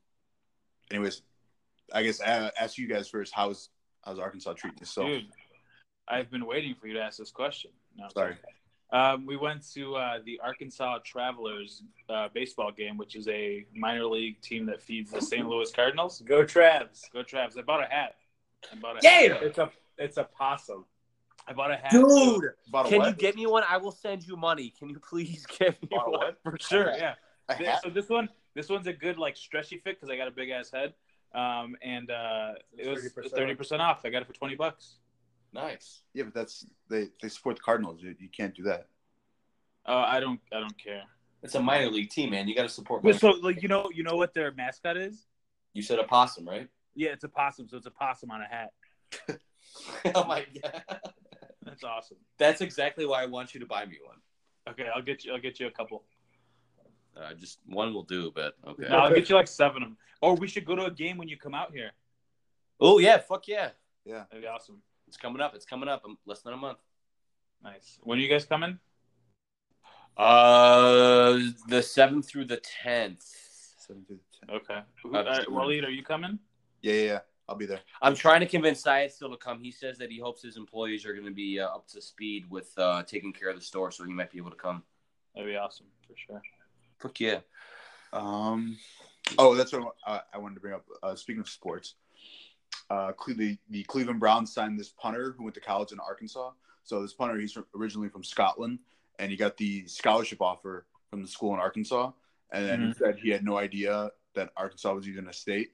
anyways, 0.91 1.23
I 1.93 2.03
guess 2.03 2.21
I 2.21 2.51
ask 2.61 2.79
you 2.79 2.89
guys 2.89 3.09
first. 3.09 3.33
How's 3.35 3.71
how's 4.05 4.19
Arkansas 4.19 4.55
treating 4.55 4.81
itself? 4.81 5.09
Dude, 5.09 5.27
I've 6.09 6.31
been 6.31 6.47
waiting 6.47 6.75
for 6.75 6.87
you 6.87 6.95
to 6.95 7.01
ask 7.01 7.19
this 7.19 7.31
question. 7.31 7.71
No, 7.97 8.09
Sorry. 8.13 8.37
Um, 8.93 9.27
we 9.27 9.37
went 9.37 9.69
to 9.75 9.97
uh, 9.97 10.19
the 10.25 10.41
Arkansas 10.45 10.99
Travelers 11.05 11.83
uh, 12.09 12.29
baseball 12.33 12.71
game, 12.71 12.97
which 12.97 13.17
is 13.17 13.27
a 13.29 13.67
minor 13.75 14.05
league 14.05 14.41
team 14.41 14.65
that 14.67 14.81
feeds 14.81 15.11
the 15.11 15.21
St. 15.21 15.47
Louis 15.49 15.71
Cardinals. 15.73 16.21
Go 16.25 16.45
Travs! 16.45 17.03
Go 17.13 17.23
Travs! 17.25 17.59
I 17.59 17.63
bought 17.63 17.83
a 17.83 17.87
hat. 17.87 18.15
I 18.73 18.77
bought 18.77 18.97
a 18.97 19.01
Yeah! 19.03 19.35
hat. 19.35 19.43
It's 19.43 19.59
a 19.59 19.71
it's 19.99 20.17
a 20.19 20.25
possum. 20.25 20.85
I 21.49 21.53
bought 21.53 21.71
a 21.73 21.77
hat. 21.77 21.91
Dude, 21.91 22.45
About 22.69 22.87
a 22.87 22.89
can 22.89 22.99
what? 22.99 23.09
you 23.09 23.15
get 23.15 23.35
me 23.37 23.47
one? 23.47 23.65
I 23.69 23.77
will 23.77 23.93
send 23.93 24.27
you 24.27 24.37
money. 24.37 24.73
Can 24.79 24.89
you 24.89 24.99
please 25.01 25.47
get 25.59 25.81
me 25.83 25.89
About 25.93 26.11
one? 26.13 26.33
for 26.43 26.57
sure. 26.61 26.93
Yeah. 26.97 27.15
A? 27.49 27.79
So 27.83 27.91
this 27.91 28.09
one, 28.09 28.29
this 28.55 28.69
one's 28.69 28.89
a 28.89 28.93
good 28.93 29.19
like 29.19 29.37
stretchy 29.37 29.79
fit 29.79 29.97
because 30.01 30.11
I 30.11 30.17
got 30.17 30.27
a 30.27 30.33
big 30.33 30.51
ass 30.51 30.71
head. 30.73 30.95
Um, 31.35 31.77
and 31.83 32.11
uh, 32.11 32.53
it 32.77 32.89
was 32.89 33.09
thirty 33.33 33.55
percent 33.55 33.81
off. 33.83 34.01
I 34.05 34.11
got 34.11 34.23
it 34.23 34.27
for 34.29 34.33
twenty 34.33 34.55
bucks. 34.57 34.97
Nice. 35.57 36.03
Yeah, 36.13 36.25
but 36.25 36.35
that's 36.35 36.67
they 36.89 37.09
they 37.21 37.29
support 37.29 37.57
the 37.57 37.63
Cardinals. 37.63 38.03
You, 38.03 38.15
you 38.19 38.29
can't 38.29 38.55
do 38.55 38.63
that. 38.65 38.89
Oh, 39.87 39.99
I 39.99 40.21
don't, 40.21 40.41
I 40.53 40.61
don't 40.61 40.77
care. 40.77 41.03
It's 41.43 41.55
a 41.55 41.61
minor 41.61 41.91
league 41.91 42.11
team, 42.11 42.31
man. 42.31 42.49
You 42.49 42.55
got 42.55 42.63
to 42.63 42.69
support. 42.69 43.03
But 43.03 43.21
so, 43.21 43.31
like, 43.31 43.63
you 43.63 43.69
know, 43.69 43.89
you 43.95 44.03
know 44.03 44.17
what 44.17 44.35
their 44.35 44.53
mascot 44.53 44.97
is? 44.97 45.27
you 45.77 45.83
said 45.83 45.99
a 45.99 46.05
possum, 46.05 46.49
right? 46.49 46.69
Yeah, 46.95 47.11
it's 47.11 47.25
a 47.25 47.29
possum. 47.29 47.69
So 47.69 47.77
it's 47.77 47.87
a 47.87 47.91
possum 47.91 48.31
on 48.31 48.41
a 48.41 48.47
hat. 48.47 48.73
oh 50.15 50.25
my 50.25 50.47
god. 50.63 50.83
That's 51.63 51.85
awesome. 51.85 52.17
That's 52.39 52.63
exactly 52.63 53.05
why 53.07 53.23
I 53.23 53.27
want 53.27 53.53
you 53.53 53.61
to 53.61 53.67
buy 53.67 53.85
me 53.85 53.99
one. 54.05 54.17
Okay, 54.69 54.87
I'll 54.95 55.03
get 55.03 55.25
you. 55.25 55.33
I'll 55.33 55.41
get 55.41 55.61
you 55.61 55.67
a 55.67 55.71
couple. 55.71 56.05
Uh, 57.17 57.35
just 57.35 57.59
one 57.67 57.95
will 57.95 58.03
do, 58.03 58.33
but 58.35 58.55
okay. 58.67 58.89
No, 58.89 58.99
I'll 58.99 59.15
get 59.15 59.29
you 59.29 59.35
like 59.35 59.49
seven 59.49 59.83
of 59.83 59.89
them. 59.89 59.99
Or 60.21 60.35
we 60.35 60.49
should 60.49 60.65
go 60.65 60.75
to 60.75 60.87
a 60.87 60.91
game 60.91 61.19
when 61.19 61.29
you 61.29 61.37
come 61.37 61.55
out 61.55 61.73
here. 61.73 61.93
Oh 62.81 62.99
yeah, 62.99 63.19
fuck 63.19 63.47
yeah, 63.47 63.71
yeah. 64.05 64.25
That'd 64.31 64.43
be 64.43 64.49
awesome. 64.49 64.83
It's 65.09 65.17
coming 65.17 65.41
up. 65.41 65.55
It's 65.55 65.67
coming 65.67 65.89
up. 65.89 66.03
in 66.07 66.17
less 66.27 66.43
than 66.43 66.53
a 66.53 66.57
month. 66.57 66.79
Nice. 67.63 67.99
When 68.03 68.19
are 68.19 68.21
you 68.21 68.29
guys 68.29 68.45
coming? 68.45 68.79
Uh, 70.17 71.39
the 71.69 71.83
seventh 71.83 72.27
through 72.27 72.47
the 72.47 72.59
tenth. 72.59 73.23
Seven 73.79 74.05
to 74.07 74.19
ten. 74.41 74.57
Okay. 74.57 74.81
Uh, 75.05 75.19
Uh, 75.19 75.45
Waleed, 75.45 75.85
are 75.85 75.91
you 75.91 76.03
coming? 76.03 76.39
Yeah, 76.83 76.93
yeah, 76.93 77.03
yeah. 77.03 77.19
I'll 77.49 77.57
be 77.57 77.67
there. 77.67 77.81
I'm 78.03 78.15
trying 78.15 78.41
to 78.41 78.47
convince 78.47 78.81
Syed 78.81 79.13
still 79.13 79.31
to 79.31 79.37
come. 79.37 79.61
He 79.61 79.71
says 79.71 79.99
that 79.99 80.11
he 80.11 80.19
hopes 80.19 80.43
his 80.43 80.57
employees 80.57 81.07
are 81.07 81.13
going 81.13 81.27
to 81.27 81.33
be 81.35 81.61
uh, 81.61 81.67
up 81.67 81.87
to 81.89 82.03
speed 82.03 82.45
with 82.51 82.73
uh, 82.77 83.05
taking 83.05 83.33
care 83.33 83.51
of 83.51 83.57
the 83.57 83.63
store, 83.63 83.91
so 83.93 84.05
he 84.05 84.13
might 84.13 84.33
be 84.33 84.39
able 84.39 84.51
to 84.51 84.57
come. 84.57 84.83
That'd 85.35 85.49
be 85.49 85.57
awesome 85.57 85.87
for 86.07 86.15
sure. 86.17 86.43
Fuck 86.99 87.21
yeah. 87.21 87.39
Um, 88.13 88.77
oh, 89.39 89.55
that's 89.55 89.73
what 89.73 89.95
uh, 90.07 90.21
I 90.33 90.39
wanted 90.39 90.55
to 90.55 90.61
bring 90.61 90.75
up. 90.75 90.85
Uh, 91.03 91.15
speaking 91.15 91.41
of 91.41 91.49
sports, 91.49 91.95
uh, 92.91 93.13
the, 93.29 93.57
the 93.71 93.83
Cleveland 93.85 94.21
Browns 94.21 94.53
signed 94.53 94.79
this 94.79 94.91
punter 94.91 95.35
who 95.37 95.45
went 95.45 95.55
to 95.55 95.61
college 95.61 95.93
in 95.93 95.99
Arkansas. 96.01 96.51
So 96.85 97.03
this 97.03 97.15
punter, 97.15 97.39
he's 97.39 97.53
from, 97.53 97.67
originally 97.75 98.09
from 98.09 98.23
Scotland, 98.23 98.79
and 99.19 99.31
he 99.31 99.37
got 99.37 99.57
the 99.57 99.87
scholarship 99.89 100.41
offer 100.41 100.87
from 101.11 101.23
the 101.23 101.29
school 101.29 101.53
in 101.55 101.61
Arkansas. 101.61 102.13
And 102.53 102.65
then 102.65 102.87
he 102.87 102.93
said 102.93 103.19
he 103.19 103.31
had 103.31 103.45
no 103.45 103.57
idea 103.59 104.11
that 104.35 104.51
Arkansas 104.57 104.93
was 104.93 105.09
even 105.09 105.27
a 105.27 105.33
state, 105.33 105.73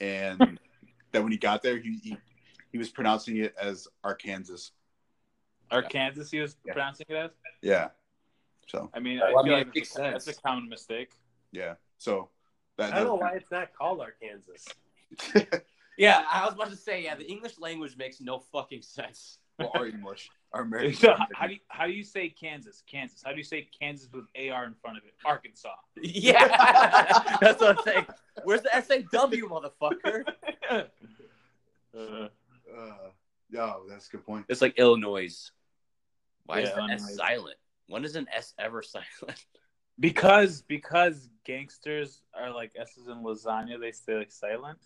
and 0.00 0.58
that 1.10 1.22
when 1.22 1.32
he 1.32 1.38
got 1.38 1.62
there, 1.62 1.78
he 1.78 1.98
he, 2.02 2.16
he 2.70 2.78
was 2.78 2.90
pronouncing 2.90 3.38
it 3.38 3.54
as 3.60 3.88
Arkansas. 4.04 4.70
Arkansas, 5.72 6.24
he 6.30 6.38
was 6.40 6.56
Yeah. 6.64 6.74
pronouncing 6.74 7.06
it 7.08 7.14
as. 7.16 7.30
Yeah. 7.60 7.88
So 8.68 8.88
I 8.94 9.00
mean, 9.00 9.18
Well, 9.18 9.26
I 9.26 9.30
I 9.30 9.32
feel 9.32 9.42
mean, 9.42 9.52
like 9.52 9.74
that's, 9.74 9.96
a, 9.96 10.00
that's 10.02 10.26
a 10.28 10.34
common 10.40 10.68
mistake. 10.68 11.10
yeah. 11.50 11.74
So 11.98 12.28
that, 12.76 12.92
I 12.92 12.98
don't 12.98 13.06
know 13.08 13.14
why 13.16 13.32
it's 13.32 13.50
not 13.50 13.74
called 13.74 14.00
Arkansas. 14.00 14.72
Yeah, 16.02 16.24
I 16.32 16.44
was 16.44 16.54
about 16.54 16.70
to 16.70 16.76
say, 16.76 17.04
yeah, 17.04 17.14
the 17.14 17.30
English 17.30 17.60
language 17.60 17.96
makes 17.96 18.20
no 18.20 18.40
fucking 18.40 18.82
sense. 18.82 19.38
well, 19.58 19.70
our 19.76 19.86
English, 19.86 20.30
our 20.52 20.62
American. 20.68 20.94
So 20.94 21.14
how, 21.14 21.26
how 21.32 21.46
do 21.46 21.52
you, 21.52 21.60
how 21.68 21.86
do 21.86 21.92
you 21.92 22.02
say 22.02 22.28
Kansas? 22.28 22.82
Kansas. 22.90 23.22
How 23.24 23.30
do 23.30 23.36
you 23.38 23.44
say 23.44 23.68
Kansas 23.78 24.08
with 24.12 24.24
AR 24.36 24.64
in 24.64 24.74
front 24.74 24.98
of 24.98 25.04
it? 25.04 25.14
Arkansas. 25.24 25.68
Yeah, 26.02 26.48
that's 27.40 27.60
what 27.60 27.78
I'm 27.78 27.84
saying. 27.84 28.06
Where's 28.42 28.62
the 28.62 28.70
SAW, 28.70 29.28
motherfucker? 29.48 30.24
Uh, 31.94 32.28
Uh, 32.74 33.10
yeah, 33.50 33.74
that's 33.88 34.08
a 34.08 34.12
good 34.12 34.24
point. 34.26 34.46
It's 34.48 34.62
like 34.62 34.78
Illinois. 34.78 35.50
Why 36.46 36.60
is 36.60 36.70
Yeah, 36.70 36.86
the 36.86 36.92
S 36.94 37.14
silent? 37.16 37.56
When 37.86 38.04
is 38.04 38.16
an 38.16 38.26
S 38.34 38.54
ever 38.58 38.82
silent? 38.82 39.44
because 40.00 40.62
because 40.62 41.28
gangsters 41.44 42.22
are 42.34 42.50
like 42.50 42.72
S's 42.76 43.08
in 43.08 43.18
lasagna, 43.22 43.78
they 43.78 43.92
stay 43.92 44.16
like 44.16 44.32
silent. 44.32 44.78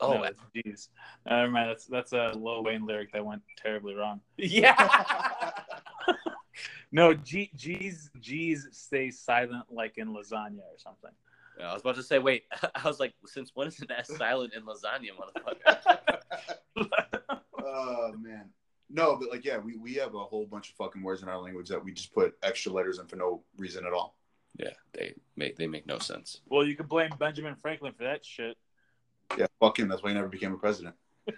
Oh, 0.00 0.12
No, 0.14 0.30
jeez. 0.54 0.88
Never 1.28 1.50
mind. 1.50 1.70
That's 1.70 1.86
that's 1.86 2.12
a 2.12 2.32
Lil 2.34 2.62
Wayne 2.64 2.86
lyric 2.86 3.12
that 3.12 3.24
went 3.24 3.42
terribly 3.62 3.94
wrong. 3.94 4.20
yeah. 4.36 5.50
No, 6.92 7.14
G 7.14 7.50
G's 7.56 8.10
G's 8.20 8.68
stay 8.72 9.10
silent 9.10 9.64
like 9.70 9.98
in 9.98 10.08
lasagna 10.08 10.60
or 10.60 10.78
something. 10.78 11.10
Yeah, 11.58 11.70
I 11.70 11.72
was 11.72 11.82
about 11.82 11.96
to 11.96 12.02
say, 12.02 12.18
wait. 12.18 12.44
I 12.74 12.86
was 12.86 13.00
like, 13.00 13.14
since 13.26 13.50
when 13.54 13.68
is 13.68 13.80
an 13.80 13.90
S 13.90 14.14
silent 14.16 14.52
in 14.54 14.62
lasagna, 14.62 15.10
motherfucker? 15.18 16.18
Oh 17.58 18.12
man. 18.18 18.50
No, 18.88 19.16
but 19.16 19.30
like 19.30 19.44
yeah, 19.44 19.58
we, 19.58 19.76
we 19.76 19.94
have 19.94 20.14
a 20.14 20.18
whole 20.18 20.46
bunch 20.46 20.70
of 20.70 20.76
fucking 20.76 21.02
words 21.02 21.22
in 21.22 21.28
our 21.28 21.38
language 21.40 21.68
that 21.68 21.82
we 21.82 21.92
just 21.92 22.14
put 22.14 22.34
extra 22.42 22.70
letters 22.70 22.98
in 22.98 23.06
for 23.06 23.16
no 23.16 23.42
reason 23.58 23.84
at 23.84 23.92
all. 23.92 24.16
yeah, 24.58 24.70
they 24.92 25.14
make 25.34 25.56
they 25.56 25.66
make 25.66 25.86
no 25.86 25.98
sense. 25.98 26.40
Well, 26.48 26.64
you 26.64 26.76
can 26.76 26.86
blame 26.86 27.10
Benjamin 27.18 27.56
Franklin 27.56 27.92
for 27.98 28.04
that 28.04 28.24
shit. 28.24 28.56
Yeah, 29.36 29.46
fuck 29.60 29.78
him. 29.78 29.88
That's 29.88 30.02
why 30.02 30.10
he 30.10 30.14
never 30.14 30.28
became 30.28 30.52
a 30.52 30.58
president. 30.58 30.94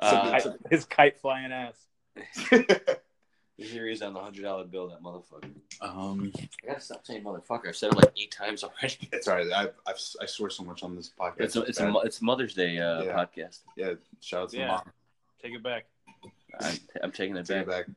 Uh, 0.00 0.30
Kite- 0.30 0.56
his 0.70 0.84
kite 0.84 1.20
flying 1.20 1.50
ass. 1.50 1.74
here 3.56 3.86
he 3.86 3.92
is 3.92 4.00
on 4.02 4.14
the 4.14 4.20
hundred 4.20 4.42
dollar 4.42 4.64
bill. 4.64 4.88
That 4.88 5.02
motherfucker. 5.02 5.50
um, 5.80 6.32
I 6.62 6.66
gotta 6.68 6.80
stop 6.80 7.04
saying 7.04 7.24
motherfucker. 7.24 7.68
I've 7.68 7.76
said 7.76 7.92
it 7.92 7.96
like 7.96 8.12
eight 8.16 8.30
times 8.30 8.62
already. 8.62 8.96
it's 9.12 9.26
all 9.26 9.34
right. 9.36 9.50
I've, 9.52 9.74
I've 9.86 10.00
I 10.22 10.26
swear 10.26 10.50
so 10.50 10.62
much 10.62 10.84
on 10.84 10.94
this 10.94 11.10
podcast. 11.18 11.40
It's 11.40 11.56
a, 11.56 11.62
it's 11.62 11.80
a, 11.80 11.92
it's 12.04 12.22
Mother's 12.22 12.54
Day 12.54 12.78
uh, 12.78 13.02
Yeah. 13.02 13.12
podcast. 13.16 13.60
yeah. 13.76 13.94
Shout 14.20 14.42
out 14.42 14.48
to 14.50 14.56
Yeah. 14.58 14.66
mom. 14.68 14.82
Take 15.42 15.54
it 15.54 15.62
back. 15.64 15.86
I'm, 16.60 16.76
I'm 17.02 17.12
taking 17.12 17.36
it 17.36 17.46
Take 17.46 17.66
back. 17.66 17.86
it 17.88 17.88
back. 17.88 17.96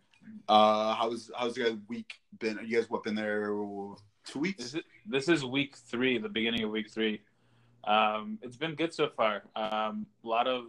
Uh, 0.50 0.96
how's 0.96 1.30
how's 1.38 1.56
your 1.56 1.70
guys' 1.70 1.78
week 1.88 2.16
been? 2.39 2.60
You 2.66 2.78
guys 2.78 2.89
what 2.89 3.04
been 3.04 3.16
there 3.16 3.46
two 4.26 4.39
weeks? 4.39 4.58
This 4.58 4.74
is, 4.74 4.82
this 5.06 5.30
is 5.30 5.46
week 5.46 5.76
three, 5.76 6.18
the 6.18 6.30
beginning 6.30 6.64
of 6.64 6.72
week 6.72 6.89
three. 6.89 7.22
Um, 7.84 8.38
it's 8.41 8.57
been 8.57 8.75
good 8.75 8.93
so 8.93 9.09
far. 9.09 9.43
Um, 9.55 10.05
a 10.23 10.27
lot 10.27 10.47
of 10.47 10.65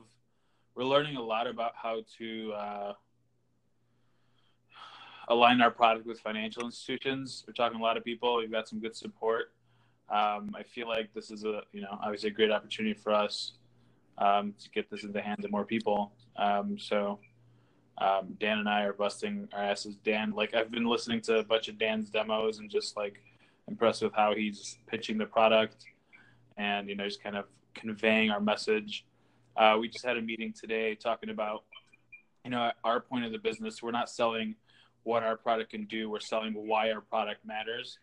we're 0.75 0.85
learning 0.85 1.17
a 1.17 1.23
lot 1.23 1.47
about 1.47 1.73
how 1.75 2.03
to 2.19 2.53
uh, 2.55 2.93
align 5.29 5.61
our 5.61 5.71
product 5.71 6.07
with 6.07 6.21
financial 6.21 6.65
institutions. 6.65 7.45
We're 7.47 7.53
talking 7.53 7.79
to 7.79 7.83
a 7.83 7.87
lot 7.87 7.97
of 7.97 8.05
people. 8.05 8.37
We've 8.39 8.51
got 8.51 8.69
some 8.69 8.81
good 8.81 8.97
support. 8.97 9.53
Um, 10.09 10.55
I 10.55 10.63
feel 10.63 10.89
like 10.89 11.13
this 11.15 11.31
is 11.31 11.45
a 11.45 11.63
you 11.73 11.83
know 11.83 11.99
obviously 12.03 12.31
a 12.31 12.33
great 12.33 12.51
opportunity 12.51 12.95
for 12.95 13.13
us 13.13 13.53
um, 14.19 14.55
to 14.63 14.71
get 14.71 14.91
this 14.91 15.05
in 15.05 15.13
the 15.13 15.21
hands 15.21 15.45
of 15.45 15.51
more 15.51 15.65
people. 15.65 16.13
Um, 16.37 16.79
so 16.79 17.19
um, 17.99 18.37
Dan 18.41 18.59
and 18.59 18.69
I 18.69 18.85
are 18.85 18.95
busting 18.95 19.49
our 19.53 19.63
asses. 19.63 19.97
Dan, 19.97 20.33
like 20.33 20.55
I've 20.55 20.71
been 20.71 20.87
listening 20.87 21.21
to 21.23 21.39
a 21.39 21.45
bunch 21.45 21.69
of 21.69 21.79
Dan's 21.79 22.09
demos 22.09 22.59
and 22.59 22.71
just 22.71 22.97
like 22.97 23.21
impressed 23.69 24.03
with 24.03 24.15
how 24.15 24.35
he's 24.35 24.79
pitching 24.87 25.19
the 25.19 25.27
product 25.27 25.85
and 26.57 26.89
you 26.89 26.95
know 26.97 27.05
just 27.05 27.23
kind 27.23 27.37
of 27.37 27.47
conveying 27.75 28.31
our 28.31 28.41
message. 28.41 29.05
Uh, 29.57 29.77
we 29.81 29.89
just 29.89 30.05
had 30.05 30.17
a 30.17 30.23
meeting 30.23 30.53
today 30.53 30.95
talking 30.95 31.31
about 31.31 31.65
you 32.45 32.51
know 32.51 32.71
our 32.85 33.01
point 33.01 33.25
of 33.25 33.33
the 33.33 33.39
business. 33.39 33.83
We're 33.83 33.91
not 33.91 34.09
selling 34.11 34.55
what 35.05 35.23
our 35.23 35.37
product 35.37 35.71
can 35.71 35.85
do. 35.87 36.09
We're 36.11 36.21
selling 36.21 36.55
why 36.55 36.91
our 36.93 37.01
product 37.01 37.45
matters. 37.45 37.99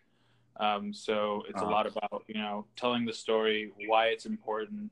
Um, 0.60 0.94
so 0.94 1.44
it's 1.48 1.62
a 1.62 1.64
Uh-huh. 1.64 1.72
lot 1.72 1.88
about 1.88 2.24
you 2.28 2.36
know 2.36 2.66
telling 2.76 3.06
the 3.06 3.14
story, 3.14 3.72
why 3.88 4.08
it's 4.08 4.26
important, 4.26 4.92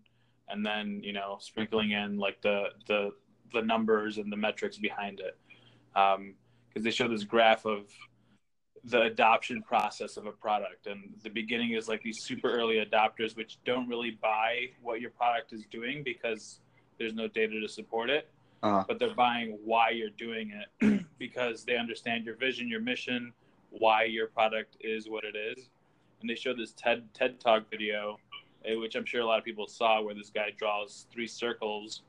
and 0.49 0.65
then 0.65 1.01
you 1.03 1.13
know 1.13 1.37
sprinkling 1.39 1.91
in 1.91 2.17
like 2.17 2.41
the 2.41 2.69
the 2.87 3.11
the 3.53 3.61
numbers 3.61 4.17
and 4.17 4.31
the 4.31 4.37
metrics 4.37 4.77
behind 4.77 5.19
it. 5.19 5.37
Because 5.93 6.83
they 6.83 6.91
show 6.91 7.07
this 7.07 7.23
graph 7.23 7.65
of 7.65 7.89
the 8.87 9.01
adoption 9.03 9.61
process 9.61 10.15
of 10.17 10.25
a 10.27 10.31
product, 10.31 10.87
and 10.87 11.13
the 11.23 11.29
beginning 11.29 11.71
is 11.73 11.87
like 11.89 12.01
these 12.03 12.19
super 12.21 12.49
early 12.49 12.77
adopters 12.85 13.35
which 13.35 13.57
don't 13.65 13.87
really 13.87 14.11
buy 14.21 14.67
what 14.81 15.01
your 15.01 15.09
product 15.11 15.51
is 15.53 15.65
doing 15.71 16.03
because 16.03 16.61
there's 16.97 17.13
no 17.13 17.27
data 17.27 17.59
to 17.59 17.67
support 17.67 18.09
it 18.09 18.29
Uh-huh. 18.63 18.83
but 18.87 18.97
they're 18.97 19.13
buying 19.13 19.57
why 19.63 19.89
you're 19.89 20.15
doing 20.27 20.51
it 20.81 21.05
because 21.19 21.63
they 21.65 21.75
understand 21.77 22.25
your 22.25 22.35
vision, 22.35 22.67
your 22.67 22.79
mission, 22.81 23.33
why 23.71 24.03
your 24.05 24.27
product 24.27 24.77
is 24.81 25.09
what 25.09 25.23
it 25.25 25.35
is. 25.35 25.69
And 26.21 26.29
they 26.29 26.35
showed 26.35 26.57
this 26.57 26.73
TED 26.73 26.99
TED 27.13 27.39
Talk 27.39 27.69
video, 27.69 28.17
eh, 28.65 28.75
which 28.75 28.95
I'm 28.95 29.05
sure 29.05 29.21
a 29.21 29.25
lot 29.25 29.37
of 29.37 29.45
people 29.45 29.67
saw, 29.67 30.01
where 30.01 30.15
this 30.15 30.31
guy 30.31 30.49
draws 30.57 31.05
three 31.11 31.27
circles 31.27 32.01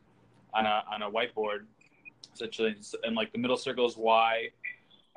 on 0.55 0.65
a 0.65 0.83
on 0.93 1.03
a 1.03 1.11
whiteboard, 1.11 1.67
essentially, 2.33 2.75
and 3.03 3.15
like 3.17 3.33
the 3.33 3.39
middle 3.39 3.57
circle 3.57 3.85
is 3.87 3.97
why. 3.97 4.49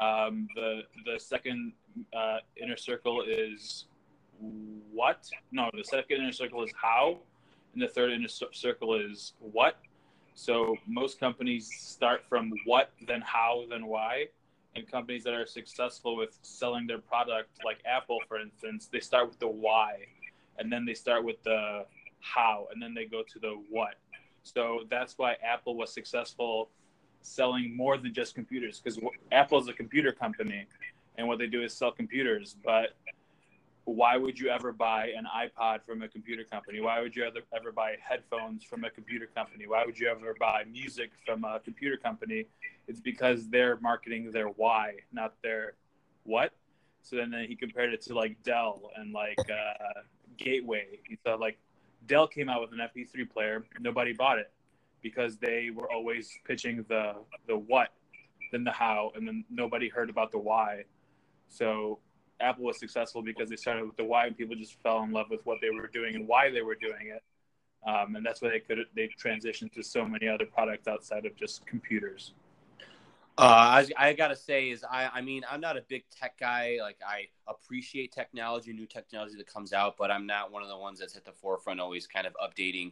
Um, 0.02 0.47
the 0.56 0.82
the 1.06 1.20
second 1.20 1.74
uh, 2.16 2.38
inner 2.58 2.78
circle 2.78 3.24
is 3.28 3.86
what? 4.91 5.30
No, 5.52 5.70
the 5.74 5.84
second 5.84 6.18
inner 6.18 6.32
circle 6.32 6.64
is 6.64 6.72
how, 6.76 7.20
and 7.74 7.82
the 7.82 7.88
third 7.88 8.12
inner 8.12 8.28
circle 8.28 8.95
is 8.95 9.34
what. 9.39 9.78
So 10.34 10.76
most 10.88 11.20
companies 11.20 11.70
start 11.78 12.24
from 12.28 12.52
what, 12.66 12.91
then 13.08 13.22
how, 13.22 13.66
then 13.70 13.86
why. 13.86 14.28
And 14.76 14.89
companies 14.89 15.24
that 15.26 15.34
are 15.34 15.45
successful 15.45 16.16
with 16.16 16.38
selling 16.41 16.88
their 16.88 16.99
product, 16.99 17.49
like 17.66 17.80
Apple, 17.86 18.20
for 18.28 18.39
instance, 18.39 18.89
they 18.91 19.02
start 19.02 19.28
with 19.28 19.38
the 19.39 19.47
why, 19.47 19.97
and 20.58 20.72
then 20.72 20.86
they 20.86 20.93
start 20.93 21.24
with 21.24 21.43
the 21.43 21.86
how, 22.22 22.68
and 22.72 22.82
then 22.82 22.93
they 22.93 23.06
go 23.06 23.22
to 23.22 23.39
the 23.39 23.62
what. 23.70 23.95
So 24.43 24.86
that's 24.89 25.18
why 25.18 25.36
Apple 25.43 25.76
was 25.76 25.93
successful 25.93 26.70
selling 27.22 27.76
more 27.76 27.97
than 27.97 28.13
just 28.13 28.36
computers, 28.36 28.80
because 28.80 28.99
Apple 29.32 29.59
is 29.59 29.67
a 29.67 29.74
computer 29.74 30.11
company, 30.11 30.65
and 31.17 31.28
what 31.28 31.39
they 31.39 31.47
do 31.47 31.63
is 31.63 31.74
sell 31.74 31.91
computers. 31.91 32.55
But 32.63 32.95
why 33.86 34.15
would 34.17 34.39
you 34.39 34.49
ever 34.49 34.72
buy 34.72 35.11
an 35.17 35.26
iPod 35.26 35.84
from 35.86 36.01
a 36.01 36.07
computer 36.07 36.43
company? 36.43 36.80
Why 36.82 37.01
would 37.01 37.15
you 37.15 37.24
ever, 37.24 37.39
ever 37.55 37.72
buy 37.72 37.95
headphones 38.01 38.63
from 38.63 38.84
a 38.84 38.89
computer 38.89 39.28
company? 39.36 39.67
Why 39.67 39.86
would 39.86 39.99
you 39.99 40.07
ever 40.07 40.36
buy 40.39 40.63
music 40.72 41.11
from 41.26 41.43
a 41.43 41.59
computer 41.59 41.97
company? 41.97 42.45
It's 42.88 42.99
because 42.99 43.49
they're 43.49 43.78
marketing 43.78 44.32
their 44.32 44.47
why, 44.47 44.95
not 45.11 45.34
their 45.41 45.74
what. 46.24 46.51
So 47.01 47.15
then, 47.15 47.32
then 47.32 47.45
he 47.47 47.55
compared 47.55 47.93
it 47.93 48.01
to 48.03 48.13
like 48.13 48.41
Dell 48.43 48.91
and 48.95 49.11
like 49.13 49.39
uh, 49.39 50.01
Gateway. 50.38 50.99
He 51.07 51.17
said 51.26 51.39
like 51.39 51.57
Dell 52.07 52.28
came 52.28 52.49
out 52.49 52.61
with 52.61 52.72
an 52.72 52.80
MP3 52.80 53.30
player, 53.30 53.63
nobody 53.80 54.13
bought 54.13 54.38
it 54.38 54.51
because 55.02 55.38
they 55.38 55.70
were 55.74 55.91
always 55.91 56.38
pitching 56.45 56.86
the 56.88 57.16
the 57.47 57.58
what, 57.58 57.89
then 58.52 58.64
the 58.64 58.72
how, 58.72 59.12
and 59.16 59.28
then 59.28 59.43
nobody 59.49 59.89
heard 59.89 60.10
about 60.10 60.32
the 60.32 60.38
why. 60.38 60.84
So 61.49 61.99
Apple 62.39 62.66
was 62.66 62.80
successful 62.80 63.22
because 63.22 63.49
they 63.49 63.56
started 63.56 63.86
with 63.86 63.97
the 63.97 64.04
why, 64.04 64.28
and 64.28 64.38
people 64.38 64.56
just 64.56 64.82
fell 64.82 65.04
in 65.04 65.12
love 65.12 65.30
with 65.30 65.45
what 65.45 65.60
they 65.62 65.70
were 65.70 65.88
doing 65.88 66.16
and 66.16 66.28
why 66.28 66.49
they 66.49 66.62
were 66.62 66.76
doing 66.76 67.08
it, 67.16 67.24
um, 67.88 68.16
and 68.16 68.26
that's 68.26 68.41
why 68.41 68.49
they 68.49 68.60
could 68.60 68.80
they 68.95 69.10
transitioned 69.22 69.72
to 69.74 69.84
so 69.84 70.06
many 70.06 70.28
other 70.28 70.45
products 70.45 70.88
outside 70.88 71.26
of 71.26 71.36
just 71.36 71.66
computers. 71.66 72.34
Uh, 73.41 73.45
I, 73.97 74.09
I 74.09 74.13
gotta 74.13 74.35
say 74.35 74.69
is 74.69 74.83
I, 74.83 75.09
I 75.15 75.21
mean 75.21 75.41
I'm 75.49 75.61
not 75.61 75.75
a 75.75 75.81
big 75.81 76.03
tech 76.11 76.37
guy. 76.39 76.77
Like 76.79 76.99
I 77.03 77.25
appreciate 77.47 78.11
technology, 78.11 78.71
new 78.71 78.85
technology 78.85 79.35
that 79.35 79.47
comes 79.47 79.73
out, 79.73 79.95
but 79.97 80.11
I'm 80.11 80.27
not 80.27 80.51
one 80.51 80.61
of 80.61 80.69
the 80.69 80.77
ones 80.77 80.99
that's 80.99 81.15
at 81.15 81.25
the 81.25 81.31
forefront, 81.31 81.79
always 81.79 82.05
kind 82.05 82.27
of 82.27 82.35
updating 82.35 82.91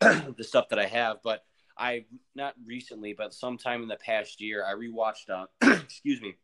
the 0.36 0.44
stuff 0.44 0.68
that 0.68 0.78
I 0.78 0.86
have. 0.86 1.16
But 1.24 1.44
I 1.76 2.04
not 2.36 2.54
recently, 2.64 3.14
but 3.14 3.34
sometime 3.34 3.82
in 3.82 3.88
the 3.88 3.96
past 3.96 4.40
year, 4.40 4.64
I 4.64 4.74
rewatched. 4.74 5.28
Uh, 5.28 5.46
excuse 5.82 6.22
me, 6.22 6.36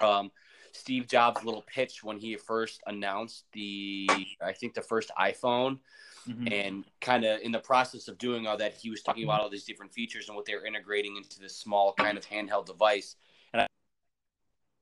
um, 0.00 0.32
Steve 0.72 1.06
Jobs' 1.06 1.44
little 1.44 1.62
pitch 1.62 2.02
when 2.02 2.18
he 2.18 2.36
first 2.36 2.82
announced 2.86 3.44
the, 3.52 4.08
I 4.40 4.52
think 4.52 4.74
the 4.74 4.82
first 4.82 5.10
iPhone, 5.18 5.78
Mhm. 6.26 6.52
and 6.52 6.84
kind 7.00 7.24
of 7.24 7.40
in 7.40 7.50
the 7.50 7.58
process 7.58 8.06
of 8.08 8.16
doing 8.16 8.46
all 8.46 8.56
that, 8.56 8.74
he 8.74 8.90
was 8.90 9.02
talking 9.02 9.24
about 9.24 9.40
all 9.40 9.50
these 9.50 9.64
different 9.64 9.92
features 9.92 10.28
and 10.28 10.36
what 10.36 10.44
they 10.46 10.54
were 10.54 10.64
integrating 10.64 11.16
into 11.16 11.40
this 11.40 11.56
small 11.56 11.92
kind 11.94 12.16
of 12.16 12.24
handheld 12.24 12.66
device. 12.66 13.16
And 13.52 13.62
I, 13.62 13.66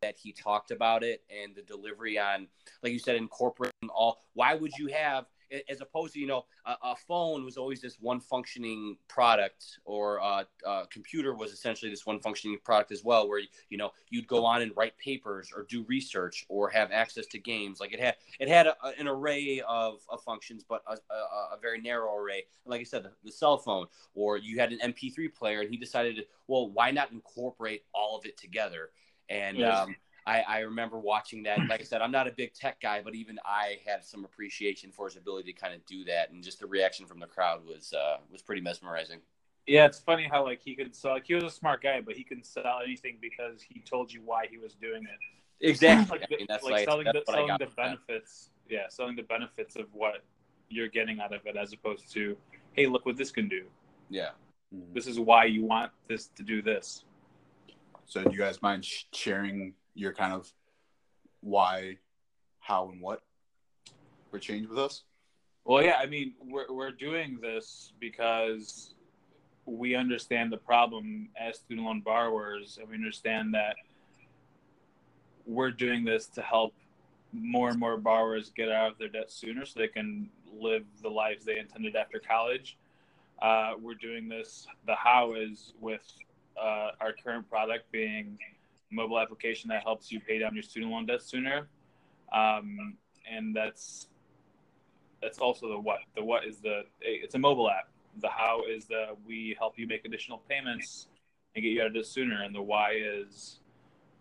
that 0.03 0.19
he 0.19 0.33
talked 0.33 0.71
about 0.71 1.03
it 1.03 1.25
and 1.31 1.55
the 1.55 1.63
delivery 1.63 2.19
on, 2.19 2.49
like 2.83 2.93
you 2.93 2.99
said, 2.99 3.17
incorporating 3.17 3.89
all. 3.89 4.23
Why 4.35 4.55
would 4.55 4.77
you 4.79 4.89
have, 4.89 5.27
as 5.69 5.81
opposed 5.81 6.15
to 6.15 6.21
you 6.21 6.27
know, 6.27 6.45
a, 6.67 6.77
a 6.83 6.97
phone 6.97 7.45
was 7.45 7.57
always 7.57 7.81
this 7.81 7.97
one 8.01 8.21
functioning 8.21 8.97
product, 9.09 9.79
or 9.85 10.19
a, 10.19 10.47
a 10.67 10.87
computer 10.91 11.35
was 11.35 11.53
essentially 11.53 11.91
this 11.91 12.07
one 12.07 12.21
functioning 12.21 12.59
product 12.65 12.93
as 12.93 13.05
well, 13.05 13.29
where 13.29 13.41
you 13.69 13.79
know 13.79 13.91
you'd 14.11 14.27
go 14.27 14.45
on 14.45 14.63
and 14.63 14.73
write 14.77 14.97
papers 14.99 15.51
or 15.55 15.67
do 15.69 15.85
research 15.89 16.45
or 16.49 16.69
have 16.69 16.91
access 16.93 17.27
to 17.27 17.39
games. 17.39 17.81
Like 17.81 17.93
it 17.93 18.01
had 18.01 18.17
it 18.39 18.49
had 18.49 18.67
a, 18.67 18.75
an 18.99 19.09
array 19.09 19.63
of, 19.69 20.01
of 20.09 20.23
functions, 20.23 20.65
but 20.69 20.83
a, 20.89 21.57
very 21.61 21.81
narrow 21.81 22.17
array. 22.17 22.45
Like 22.65 22.81
I 22.81 22.85
said, 22.85 23.03
the, 23.03 23.13
the 23.25 23.33
cell 23.33 23.59
phone, 23.59 23.87
or 24.15 24.39
you 24.39 24.59
had 24.59 24.73
an 24.73 24.93
MP3 24.93 25.35
player, 25.35 25.61
and 25.61 25.71
he 25.71 25.77
decided, 25.77 26.25
well, 26.47 26.71
why 26.71 26.91
not 26.91 27.13
incorporate 27.13 27.85
all 27.95 28.17
of 28.17 28.25
it 28.25 28.37
together? 28.39 28.91
And 29.29 29.63
um, 29.63 29.95
I, 30.31 30.45
I 30.47 30.59
remember 30.61 30.99
watching 30.99 31.43
that. 31.43 31.59
Like 31.69 31.81
I 31.81 31.85
said, 31.85 32.03
I'm 32.03 32.13
not 32.13 32.29
a 32.29 32.31
big 32.31 32.55
tech 32.55 32.81
guy, 32.81 33.03
but 33.03 33.15
even 33.17 33.39
I 33.45 33.79
had 33.85 34.05
some 34.05 34.25
appreciation 34.25 34.93
for 34.93 35.07
his 35.07 35.17
ability 35.17 35.53
to 35.53 35.59
kind 35.59 35.75
of 35.75 35.85
do 35.87 36.05
that, 36.05 36.31
and 36.31 36.43
just 36.43 36.61
the 36.61 36.67
reaction 36.67 37.05
from 37.07 37.19
the 37.19 37.27
crowd 37.27 37.67
was 37.67 37.93
uh, 37.93 38.19
was 38.31 38.41
pretty 38.41 38.63
mesmerizing. 38.63 39.19
Yeah, 39.67 39.87
it's 39.87 39.99
funny 39.99 40.29
how 40.31 40.45
like 40.45 40.61
he 40.63 40.77
could 40.77 40.95
sell. 40.95 41.13
Like 41.13 41.27
he 41.27 41.35
was 41.35 41.45
a 41.45 41.51
smart 41.51 41.83
guy, 41.83 42.01
but 42.01 42.15
he 42.15 42.23
could 42.23 42.47
sell 42.47 42.81
anything 42.85 43.19
because 43.21 43.61
he 43.61 43.81
told 43.81 44.13
you 44.13 44.23
why 44.25 44.47
he 44.49 44.57
was 44.57 44.75
doing 44.75 45.03
it. 45.03 45.67
Exactly. 45.69 46.19
like, 46.21 46.29
I 46.31 46.37
mean, 46.37 46.47
that's 46.49 46.63
like 46.63 46.73
like, 46.73 46.85
selling, 46.85 47.07
that's 47.07 47.27
the, 47.27 47.33
what 47.33 47.35
I 47.35 47.39
selling 47.39 47.49
got 47.49 47.59
the 47.59 47.67
from 47.67 47.75
that. 47.77 48.07
benefits. 48.07 48.51
Yeah, 48.69 48.89
selling 48.89 49.17
the 49.17 49.23
benefits 49.23 49.75
of 49.75 49.87
what 49.93 50.23
you're 50.69 50.89
getting 50.89 51.21
out 51.21 51.35
of 51.35 51.45
it, 51.45 51.57
as 51.57 51.73
opposed 51.73 52.13
to, 52.13 52.37
hey, 52.73 52.87
look 52.87 53.05
what 53.05 53.17
this 53.17 53.33
can 53.33 53.49
do. 53.49 53.65
Yeah. 54.09 54.31
This 54.95 55.09
is 55.09 55.19
why 55.19 55.47
you 55.47 55.65
want 55.65 55.91
this 56.07 56.29
to 56.37 56.45
do 56.45 56.63
this. 56.63 57.05
So, 58.07 58.23
do 58.23 58.31
you 58.31 58.39
guys 58.39 58.63
mind 58.63 58.87
sharing 59.13 59.75
your 60.01 60.15
kind 60.15 60.33
of 60.33 60.51
why, 61.41 61.99
how, 62.59 62.89
and 62.91 63.01
what 63.01 63.23
for 64.31 64.39
change 64.39 64.67
with 64.69 64.79
us? 64.79 65.03
Well, 65.65 65.83
yeah, 65.83 65.99
I 66.01 66.07
mean, 66.07 66.35
we're 66.43 66.73
we're 66.73 66.91
doing 66.91 67.39
this 67.41 67.93
because 68.01 68.95
we 69.67 69.95
understand 69.95 70.51
the 70.51 70.57
problem 70.57 71.29
as 71.39 71.59
student 71.59 71.87
loan 71.87 72.01
borrowers, 72.01 72.79
and 72.81 72.89
we 72.89 72.95
understand 72.95 73.55
that 73.55 73.77
we're 75.47 75.71
doing 75.71 76.05
this 76.05 76.27
to 76.29 76.43
help 76.43 76.75
more 77.33 77.69
and 77.69 77.79
more 77.79 77.97
borrowers 77.97 78.51
get 78.57 78.71
out 78.71 78.93
of 78.93 78.99
their 78.99 79.09
debt 79.09 79.31
sooner, 79.31 79.67
so 79.67 79.79
they 79.79 79.89
can 79.89 80.31
live 80.53 80.85
the 81.03 81.09
lives 81.09 81.45
they 81.45 81.59
intended 81.59 81.95
after 81.95 82.19
college. 82.19 82.79
Uh, 83.43 83.73
we're 83.81 83.95
doing 83.95 84.29
this. 84.29 84.67
The 84.87 84.95
how 84.95 85.35
is 85.35 85.75
with 85.81 86.07
uh, 86.61 86.91
our 87.01 87.13
current 87.23 87.49
product 87.49 87.91
being 87.93 88.39
mobile 88.91 89.19
application 89.19 89.69
that 89.69 89.83
helps 89.83 90.11
you 90.11 90.21
pay 90.21 90.39
down 90.39 90.55
your 90.55 90.63
student 90.63 90.93
loan 90.93 91.07
debt 91.07 91.23
sooner, 91.23 91.69
um, 92.33 92.97
and 93.31 93.55
that's 93.55 94.09
that's 95.23 95.39
also 95.39 95.69
the 95.69 95.79
what. 95.79 95.99
The 96.17 96.25
what 96.25 96.45
is 96.45 96.59
the 96.59 96.83
it's 97.01 97.35
a 97.35 97.39
mobile 97.39 97.71
app. 97.71 97.89
The 98.21 98.29
how 98.29 98.63
is 98.69 98.87
the 98.87 99.17
we 99.27 99.57
help 99.59 99.79
you 99.79 99.87
make 99.87 100.05
additional 100.05 100.39
payments 100.49 101.09
and 101.55 101.63
get 101.63 101.71
you 101.71 101.81
out 101.81 101.89
of 101.89 101.95
this 101.95 102.09
sooner, 102.09 102.43
and 102.43 102.55
the 102.55 102.63
why 102.63 102.95
is 102.95 103.61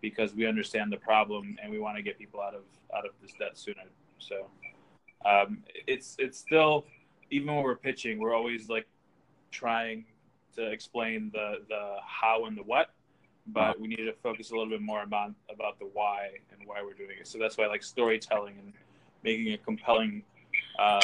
because 0.02 0.34
we 0.34 0.46
understand 0.46 0.92
the 0.92 0.98
problem 0.98 1.58
and 1.62 1.72
we 1.72 1.80
want 1.80 1.98
to 1.98 2.04
get 2.04 2.18
people 2.18 2.42
out 2.42 2.56
of 2.56 2.64
out 2.96 3.06
of 3.06 3.12
this 3.22 3.34
debt 3.40 3.58
sooner. 3.58 3.84
So 4.18 4.48
um, 5.26 5.64
it's 5.88 6.16
it's 6.20 6.38
still 6.38 6.86
even 7.32 7.54
when 7.54 7.64
we're 7.64 7.76
pitching, 7.76 8.20
we're 8.20 8.36
always 8.36 8.70
like 8.70 8.88
trying 9.52 10.06
to 10.56 10.72
explain 10.72 11.30
the 11.34 11.64
the 11.68 11.98
how 12.06 12.46
and 12.46 12.58
the 12.58 12.64
what, 12.64 12.94
but 13.48 13.80
we 13.80 13.88
need 13.88 13.98
to 13.98 14.14
focus 14.22 14.52
a 14.52 14.54
little 14.54 14.70
bit 14.70 14.82
more 14.82 15.04
about 15.04 15.34
about 15.52 15.80
the 15.80 15.86
why 15.94 16.30
and 16.52 16.68
why 16.68 16.82
we're 16.84 16.94
doing 16.94 17.18
it. 17.20 17.28
So 17.28 17.38
that's 17.38 17.58
why 17.58 17.68
like 17.68 17.84
storytelling 17.84 18.56
and 18.60 18.74
making 19.24 19.54
a 19.54 19.58
compelling 19.58 20.24
um, 20.80 21.02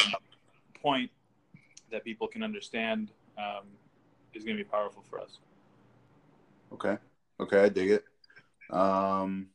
point 0.81 1.09
that 1.91 2.03
people 2.03 2.27
can 2.27 2.43
understand 2.43 3.11
um, 3.37 3.65
is 4.33 4.43
going 4.43 4.57
to 4.57 4.63
be 4.63 4.69
powerful 4.69 5.03
for 5.09 5.19
us. 5.19 5.39
Okay. 6.71 6.97
Okay, 7.39 7.59
I 7.59 7.69
dig 7.69 7.91
it. 7.91 8.05
Um, 8.69 9.47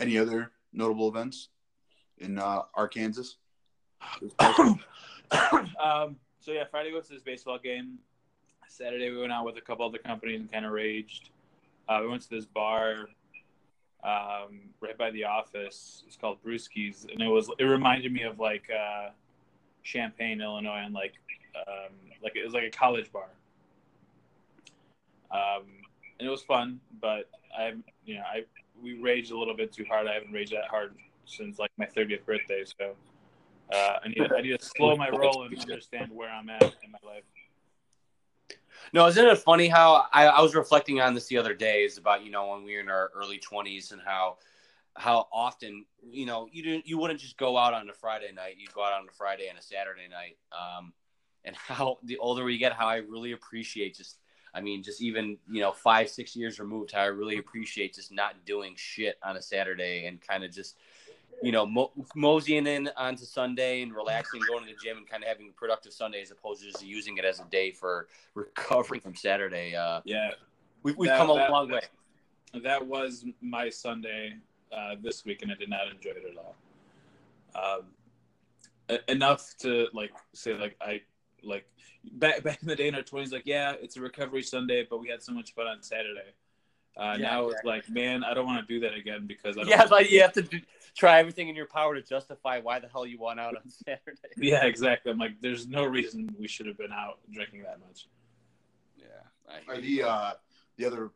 any 0.00 0.18
other 0.18 0.50
notable 0.72 1.08
events 1.08 1.48
in 2.18 2.38
uh, 2.38 2.62
Arkansas? 2.74 3.34
um, 4.40 6.16
so 6.40 6.50
yeah, 6.50 6.64
Friday 6.70 6.92
was 6.92 7.08
this 7.08 7.22
baseball 7.22 7.58
game. 7.58 7.98
Saturday 8.68 9.10
we 9.10 9.18
went 9.18 9.32
out 9.32 9.44
with 9.44 9.58
a 9.58 9.60
couple 9.60 9.86
other 9.86 9.98
companies 9.98 10.40
and 10.40 10.50
kind 10.50 10.64
of 10.64 10.72
raged. 10.72 11.30
Uh, 11.88 11.98
we 12.02 12.08
went 12.08 12.22
to 12.22 12.30
this 12.30 12.44
bar 12.44 13.08
um, 14.04 14.60
right 14.80 14.96
by 14.96 15.10
the 15.10 15.24
office. 15.24 16.04
It's 16.06 16.16
called 16.16 16.38
Brewski's, 16.44 17.06
and 17.10 17.20
it 17.20 17.28
was 17.28 17.50
it 17.58 17.64
reminded 17.64 18.12
me 18.12 18.22
of 18.22 18.38
like 18.38 18.68
uh, 18.70 19.10
Champaign, 19.82 20.40
Illinois, 20.40 20.82
and 20.84 20.94
like 20.94 21.14
um, 21.56 21.92
like 22.22 22.36
it 22.36 22.44
was 22.44 22.54
like 22.54 22.64
a 22.64 22.70
college 22.70 23.12
bar. 23.12 23.28
Um, 25.30 25.64
and 26.18 26.28
it 26.28 26.30
was 26.30 26.42
fun, 26.42 26.80
but 27.00 27.30
I 27.56 27.72
you 28.04 28.16
know 28.16 28.22
I 28.22 28.44
we 28.82 29.00
raged 29.00 29.32
a 29.32 29.38
little 29.38 29.56
bit 29.56 29.72
too 29.72 29.84
hard. 29.88 30.06
I 30.06 30.14
haven't 30.14 30.32
raged 30.32 30.52
that 30.52 30.66
hard 30.68 30.94
since 31.24 31.58
like 31.58 31.70
my 31.78 31.86
30th 31.86 32.24
birthday, 32.24 32.64
so 32.64 32.94
uh, 33.72 33.98
I 34.04 34.08
need 34.08 34.32
I 34.36 34.40
need 34.40 34.58
to 34.58 34.64
slow 34.64 34.96
my 34.96 35.08
roll 35.10 35.44
and 35.44 35.58
understand 35.58 36.10
where 36.12 36.30
I'm 36.30 36.48
at 36.50 36.62
in 36.62 36.90
my 36.90 36.98
life. 37.04 37.24
No, 38.92 39.06
isn't 39.06 39.24
it 39.24 39.38
funny 39.38 39.68
how 39.68 40.06
I, 40.12 40.26
I 40.26 40.40
was 40.42 40.54
reflecting 40.54 41.00
on 41.00 41.14
this 41.14 41.26
the 41.26 41.38
other 41.38 41.54
day 41.54 41.84
is 41.84 41.98
about 41.98 42.24
you 42.24 42.30
know 42.30 42.48
when 42.48 42.64
we 42.64 42.74
were 42.74 42.80
in 42.80 42.88
our 42.88 43.10
early 43.14 43.38
twenties 43.38 43.92
and 43.92 44.00
how 44.04 44.38
how 44.94 45.28
often 45.32 45.86
you 46.10 46.26
know 46.26 46.48
you 46.52 46.62
didn't 46.62 46.86
you 46.86 46.98
wouldn't 46.98 47.20
just 47.20 47.36
go 47.36 47.56
out 47.56 47.74
on 47.74 47.88
a 47.88 47.94
Friday 47.94 48.32
night. 48.34 48.56
You'd 48.58 48.74
go 48.74 48.84
out 48.84 48.92
on 48.92 49.08
a 49.08 49.12
Friday 49.12 49.48
and 49.48 49.58
a 49.58 49.62
Saturday 49.62 50.08
night. 50.10 50.36
Um, 50.52 50.92
and 51.44 51.56
how 51.68 51.98
the 52.04 52.18
older 52.18 52.44
we 52.44 52.58
get 52.58 52.72
how 52.72 52.86
I 52.86 52.96
really 52.96 53.32
appreciate 53.32 53.96
just 53.96 54.18
I 54.54 54.60
mean 54.60 54.82
just 54.82 55.00
even 55.02 55.38
you 55.50 55.60
know 55.60 55.72
five 55.72 56.08
six 56.08 56.36
years 56.36 56.60
removed 56.60 56.92
how 56.92 57.02
I 57.02 57.06
really 57.06 57.38
appreciate 57.38 57.94
just 57.94 58.12
not 58.12 58.44
doing 58.44 58.74
shit 58.76 59.16
on 59.22 59.36
a 59.36 59.42
Saturday 59.42 60.06
and 60.06 60.20
kind 60.20 60.44
of 60.44 60.52
just 60.52 60.76
you 61.42 61.52
know, 61.52 61.64
mo- 61.66 61.92
moseying 62.14 62.66
in 62.66 62.88
onto 62.96 63.24
Sunday 63.24 63.82
and 63.82 63.94
relaxing, 63.94 64.40
going 64.48 64.64
to 64.66 64.70
the 64.72 64.78
gym 64.82 64.98
and 64.98 65.08
kind 65.08 65.22
of 65.22 65.28
having 65.28 65.48
a 65.48 65.52
productive 65.52 65.92
Sunday 65.92 66.20
as 66.22 66.30
opposed 66.30 66.62
to 66.62 66.70
just 66.70 66.84
using 66.84 67.16
it 67.18 67.24
as 67.24 67.40
a 67.40 67.44
day 67.44 67.70
for 67.70 68.08
recovery 68.34 68.98
from 69.00 69.14
Saturday. 69.14 69.74
Uh, 69.74 70.00
Yeah, 70.04 70.32
we've 70.82 70.96
we've 70.96 71.08
That- 71.10 71.18
come 71.18 71.30
a 71.30 71.34
that- 71.34 71.50
long 71.50 71.70
way. 71.70 71.80
that 72.62 72.86
was 72.86 73.24
my 73.40 73.68
Sunday 73.70 74.36
uh, 74.72 74.96
this 75.00 75.24
week, 75.24 75.42
and 75.42 75.50
I 75.52 75.54
did 75.54 75.68
not 75.70 75.88
enjoy 75.88 76.10
it 76.10 76.24
at 76.30 76.36
all. 76.36 76.56
Um, 77.54 78.98
enough 79.08 79.54
to 79.58 79.88
like 79.92 80.12
say 80.32 80.54
like 80.54 80.76
I 80.80 81.02
like 81.42 81.66
back 82.12 82.42
back 82.42 82.62
in 82.62 82.68
the 82.68 82.76
day 82.76 82.88
in 82.88 82.94
our 82.94 83.02
twenties, 83.02 83.32
like 83.32 83.46
yeah, 83.46 83.74
it's 83.80 83.96
a 83.96 84.00
recovery 84.00 84.42
Sunday, 84.42 84.86
but 84.88 84.98
we 85.00 85.08
had 85.08 85.22
so 85.22 85.32
much 85.32 85.54
fun 85.54 85.66
on 85.66 85.82
Saturday. 85.82 86.32
Uh, 86.96 87.16
Yeah, 87.18 87.24
now 87.26 87.44
exactly. 87.46 87.54
it's 87.54 87.64
like, 87.64 87.90
man, 87.94 88.22
I 88.22 88.34
don't 88.34 88.44
want 88.44 88.66
to 88.66 88.74
do 88.74 88.80
that 88.80 88.94
again 88.94 89.26
because 89.26 89.56
I 89.56 89.62
don't 89.62 89.70
Yeah, 89.70 89.82
like 89.84 90.10
you 90.10 90.20
have 90.20 90.32
to 90.34 90.42
do, 90.42 90.60
try 90.96 91.18
everything 91.18 91.48
in 91.48 91.56
your 91.56 91.66
power 91.66 91.94
to 91.94 92.02
justify 92.02 92.60
why 92.60 92.78
the 92.78 92.88
hell 92.88 93.06
you 93.06 93.18
went 93.20 93.40
out 93.40 93.56
on 93.56 93.68
Saturday. 93.84 94.18
Yeah, 94.36 94.64
exactly. 94.64 95.12
I'm 95.12 95.18
like, 95.18 95.40
there's 95.40 95.66
no 95.66 95.84
reason 95.84 96.34
we 96.38 96.48
should 96.48 96.66
have 96.66 96.78
been 96.78 96.92
out 96.92 97.18
drinking 97.30 97.62
that 97.62 97.80
much. 97.80 98.06
Yeah, 98.96 99.06
I 99.48 99.72
Are 99.72 99.80
the 99.80 100.02
uh, 100.02 100.32
the 100.76 100.84
other 100.86 101.10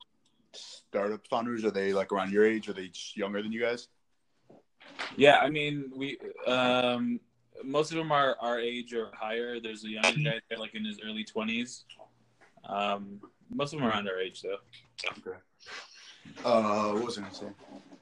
startup 0.52 1.26
founders 1.28 1.64
are 1.64 1.70
they 1.70 1.92
like 1.92 2.12
around 2.12 2.32
your 2.32 2.46
age? 2.46 2.68
Are 2.68 2.72
they 2.72 2.88
just 2.88 3.16
younger 3.16 3.42
than 3.42 3.52
you 3.52 3.60
guys? 3.60 3.88
Yeah, 5.16 5.38
I 5.38 5.50
mean, 5.50 5.90
we 5.94 6.18
um, 6.46 7.20
most 7.64 7.90
of 7.90 7.98
them 7.98 8.12
are 8.12 8.36
our 8.40 8.58
age 8.58 8.92
or 8.94 9.10
higher. 9.14 9.60
There's 9.60 9.84
a 9.84 9.90
young 9.90 10.02
guy 10.02 10.40
there, 10.48 10.58
like 10.58 10.74
in 10.74 10.84
his 10.84 11.00
early 11.04 11.24
twenties. 11.24 11.84
Um, 12.64 13.20
most 13.50 13.72
of 13.72 13.78
them 13.78 13.88
are 13.88 13.92
around 13.92 14.08
our 14.08 14.18
age, 14.18 14.42
though. 14.42 14.58
Okay. 15.18 15.38
Uh, 16.44 16.92
what 16.92 17.04
was 17.04 17.18
I 17.18 17.22
gonna 17.22 17.34
say? 17.34 17.46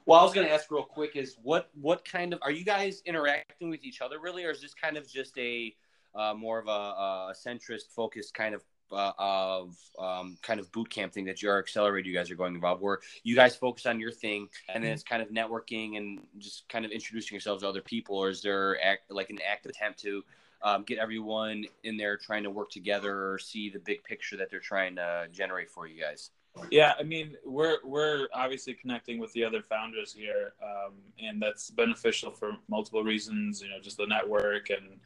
Well, 0.07 0.19
I 0.19 0.23
was 0.23 0.33
going 0.33 0.45
to 0.45 0.53
ask 0.53 0.69
real 0.69 0.83
quick 0.83 1.15
is 1.15 1.37
what 1.41 1.69
what 1.81 2.05
kind 2.05 2.31
of 2.33 2.39
are 2.43 2.51
you 2.51 2.63
guys 2.63 3.01
interacting 3.05 3.69
with 3.69 3.83
each 3.83 4.01
other 4.01 4.19
really, 4.19 4.45
or 4.45 4.51
is 4.51 4.61
this 4.61 4.73
kind 4.75 4.97
of 4.97 5.07
just 5.09 5.35
a 5.37 5.75
uh, 6.13 6.33
more 6.33 6.59
of 6.59 6.67
a, 6.67 6.71
a 6.71 7.33
centrist 7.35 7.89
focused 7.89 8.33
kind 8.33 8.53
of 8.53 8.63
uh, 8.91 9.13
of 9.17 9.75
um, 9.97 10.37
kind 10.43 10.59
of 10.59 10.71
boot 10.71 10.89
camp 10.91 11.11
thing 11.11 11.25
that 11.25 11.41
your 11.41 11.57
accelerator 11.57 12.07
you 12.07 12.13
guys 12.13 12.29
are 12.29 12.35
going 12.35 12.53
involved 12.53 12.83
where 12.83 12.99
you 13.23 13.35
guys 13.35 13.55
focus 13.55 13.87
on 13.87 13.99
your 13.99 14.11
thing 14.11 14.47
and 14.69 14.83
then 14.83 14.91
it's 14.91 15.01
kind 15.01 15.23
of 15.23 15.29
networking 15.29 15.97
and 15.97 16.19
just 16.37 16.69
kind 16.69 16.85
of 16.85 16.91
introducing 16.91 17.33
yourselves 17.33 17.63
to 17.63 17.67
other 17.67 17.81
people 17.81 18.15
or 18.15 18.29
is 18.29 18.43
there 18.43 18.77
act, 18.83 19.11
like 19.11 19.31
an 19.31 19.39
active 19.49 19.71
attempt 19.71 19.99
to 19.99 20.23
um, 20.61 20.83
get 20.83 20.99
everyone 20.99 21.65
in 21.83 21.97
there 21.97 22.15
trying 22.15 22.43
to 22.43 22.51
work 22.51 22.69
together 22.69 23.31
or 23.31 23.39
see 23.39 23.71
the 23.71 23.79
big 23.79 24.03
picture 24.03 24.37
that 24.37 24.51
they're 24.51 24.59
trying 24.59 24.95
to 24.95 25.27
generate 25.31 25.71
for 25.71 25.87
you 25.87 25.99
guys 25.99 26.29
Yeah, 26.71 26.93
I 26.99 27.03
mean, 27.03 27.35
we're 27.45 27.77
we're 27.83 28.27
obviously 28.33 28.73
connecting 28.73 29.19
with 29.19 29.31
the 29.33 29.43
other 29.43 29.61
founders 29.61 30.13
here, 30.13 30.53
um, 30.63 30.93
and 31.19 31.41
that's 31.41 31.69
beneficial 31.69 32.31
for 32.31 32.53
multiple 32.69 33.03
reasons. 33.03 33.61
You 33.61 33.69
know, 33.69 33.79
just 33.81 33.97
the 33.97 34.07
network 34.07 34.69
and 34.69 34.99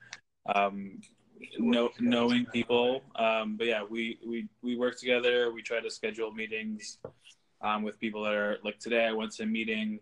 um, 0.56 1.00
know, 1.58 1.90
knowing 2.00 2.46
people. 2.46 3.02
Um, 3.16 3.56
but 3.58 3.68
yeah, 3.68 3.84
we, 3.88 4.20
we 4.26 4.48
we 4.62 4.76
work 4.76 4.98
together. 4.98 5.52
We 5.52 5.62
try 5.62 5.80
to 5.80 5.90
schedule 5.90 6.32
meetings 6.32 6.98
um, 7.62 7.84
with 7.84 8.00
people 8.00 8.24
that 8.24 8.34
are 8.34 8.58
like 8.64 8.80
today. 8.80 9.06
I 9.06 9.12
went 9.12 9.32
to 9.34 9.44
a 9.44 9.48
meeting 9.48 10.00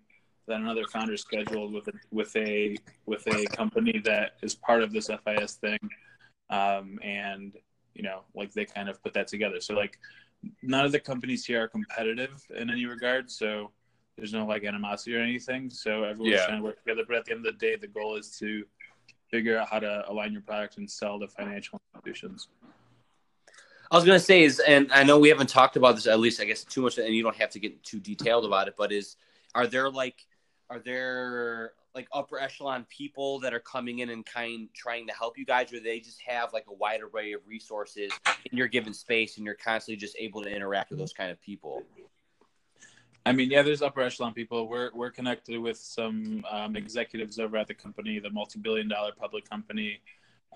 that 0.48 0.60
another 0.60 0.86
founder 0.92 1.18
scheduled 1.18 1.74
with 1.74 1.88
a 1.88 1.94
with 2.12 2.36
a 2.36 2.78
with 3.06 3.26
a 3.28 3.46
company 3.56 4.00
that 4.06 4.34
is 4.42 4.56
part 4.56 4.84
of 4.84 4.92
this 4.92 5.10
FIS 5.26 5.56
thing, 5.56 5.80
um, 6.50 7.00
and 7.04 7.54
you 7.94 8.04
know, 8.04 8.22
like 8.36 8.54
they 8.54 8.66
kind 8.66 8.90
of 8.90 9.02
put 9.04 9.14
that 9.14 9.28
together. 9.28 9.60
So 9.60 9.74
like 9.74 9.98
none 10.62 10.86
of 10.86 10.92
the 10.92 11.00
companies 11.00 11.46
here 11.46 11.64
are 11.64 11.68
competitive 11.68 12.46
in 12.56 12.70
any 12.70 12.86
regard. 12.86 13.30
So 13.32 13.72
there's 14.18 14.34
no 14.34 14.46
like 14.46 14.64
animosity 14.64 15.16
or 15.16 15.20
anything. 15.20 15.70
So 15.70 16.04
everyone's 16.04 16.36
Yeah. 16.36 16.46
trying 16.46 16.58
to 16.58 16.64
work 16.64 16.80
together. 16.80 17.04
But 17.08 17.18
at 17.18 17.26
the 17.26 17.32
end 17.32 17.46
of 17.46 17.54
the 17.54 17.60
day, 17.60 17.76
the 17.76 17.88
goal 17.88 18.16
is 18.16 18.38
to 18.40 18.66
figure 19.30 19.58
out 19.58 19.70
how 19.70 19.80
to 19.80 20.10
align 20.10 20.32
your 20.32 20.42
product 20.42 20.78
and 20.78 20.90
sell 20.90 21.20
to 21.20 21.28
financial 21.28 21.82
institutions. 21.94 22.48
I 23.90 23.96
was 23.96 24.04
gonna 24.06 24.20
say 24.20 24.44
is, 24.44 24.60
and 24.60 24.92
I 24.92 25.04
know 25.04 25.18
we 25.18 25.30
haven't 25.30 25.50
talked 25.50 25.78
about 25.78 25.96
this 25.96 26.08
at 26.08 26.20
least, 26.20 26.42
I 26.42 26.46
guess, 26.46 26.64
too 26.64 26.82
much, 26.82 26.98
and 26.98 27.14
you 27.14 27.24
don't 27.24 27.36
have 27.38 27.52
to 27.52 27.60
get 27.60 27.84
too 27.84 28.00
detailed 28.00 28.44
about 28.46 28.68
it. 28.68 28.76
But 28.78 28.92
is 28.92 29.16
are 29.56 29.66
there 29.68 29.90
like, 29.90 30.26
are 30.70 30.80
there 30.80 31.74
like 31.96 32.08
upper 32.14 32.40
echelon 32.40 32.86
people 32.90 33.40
that 33.40 33.54
are 33.54 33.60
coming 33.60 34.00
in 34.00 34.10
and 34.10 34.26
kind 34.26 34.70
trying 34.74 35.08
to 35.08 35.14
help 35.14 35.38
you 35.38 35.46
guys, 35.46 35.74
or 35.74 35.80
they 35.80 36.00
just 36.00 36.22
have 36.22 36.54
like 36.54 36.66
a 36.68 36.74
wide 36.74 37.02
array 37.02 37.34
of 37.34 37.42
resources 37.48 38.12
in 38.52 38.58
your 38.58 38.68
given 38.68 38.94
space, 38.94 39.38
and 39.38 39.46
you're 39.46 39.56
constantly 39.56 40.00
just 40.00 40.16
able 40.20 40.44
to 40.44 40.50
interact 40.50 40.92
with 40.92 41.00
those 41.00 41.14
kind 41.14 41.32
of 41.32 41.42
people? 41.42 41.84
I 43.26 43.34
mean, 43.34 43.52
yeah, 43.52 43.62
there's 43.62 43.82
upper 43.82 44.02
echelon 44.02 44.34
people. 44.34 44.70
We're 44.70 44.92
we're 44.94 45.12
connected 45.12 45.60
with 45.60 45.78
some 45.78 46.46
um, 46.50 46.76
executives 46.76 47.40
over 47.40 47.58
at 47.58 47.68
the 47.68 47.74
company, 47.74 48.20
the 48.20 48.30
multi-billion-dollar 48.30 49.14
public 49.20 49.50
company 49.50 50.00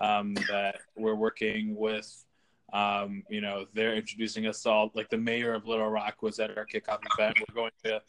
um, 0.00 0.34
that 0.48 0.76
we're 0.96 1.14
working 1.14 1.76
with. 1.76 2.24
Um, 2.72 3.24
you 3.28 3.42
know, 3.42 3.66
they're 3.74 3.94
introducing 3.94 4.46
us 4.46 4.64
all. 4.64 4.90
Like 4.94 5.10
the 5.10 5.18
mayor 5.18 5.52
of 5.52 5.66
Little 5.66 5.90
Rock 5.90 6.22
was 6.22 6.38
at 6.38 6.56
our 6.56 6.64
kickoff 6.64 7.00
event. 7.18 7.36
We're 7.46 7.54
going 7.54 7.72
to 7.84 8.00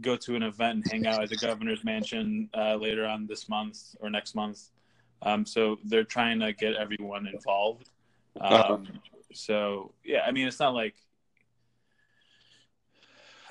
go 0.00 0.16
to 0.16 0.34
an 0.36 0.42
event 0.42 0.74
and 0.74 0.92
hang 0.92 1.06
out 1.06 1.22
at 1.22 1.28
the 1.28 1.36
governor's 1.36 1.84
mansion 1.84 2.48
uh, 2.56 2.76
later 2.76 3.06
on 3.06 3.26
this 3.26 3.48
month 3.48 3.94
or 4.00 4.10
next 4.10 4.34
month. 4.34 4.70
Um, 5.22 5.46
so 5.46 5.76
they're 5.84 6.04
trying 6.04 6.40
to 6.40 6.52
get 6.52 6.74
everyone 6.74 7.26
involved. 7.26 7.90
Um, 8.40 8.88
so 9.32 9.92
yeah, 10.04 10.22
I 10.26 10.32
mean, 10.32 10.48
it's 10.48 10.60
not 10.60 10.74
like 10.74 10.94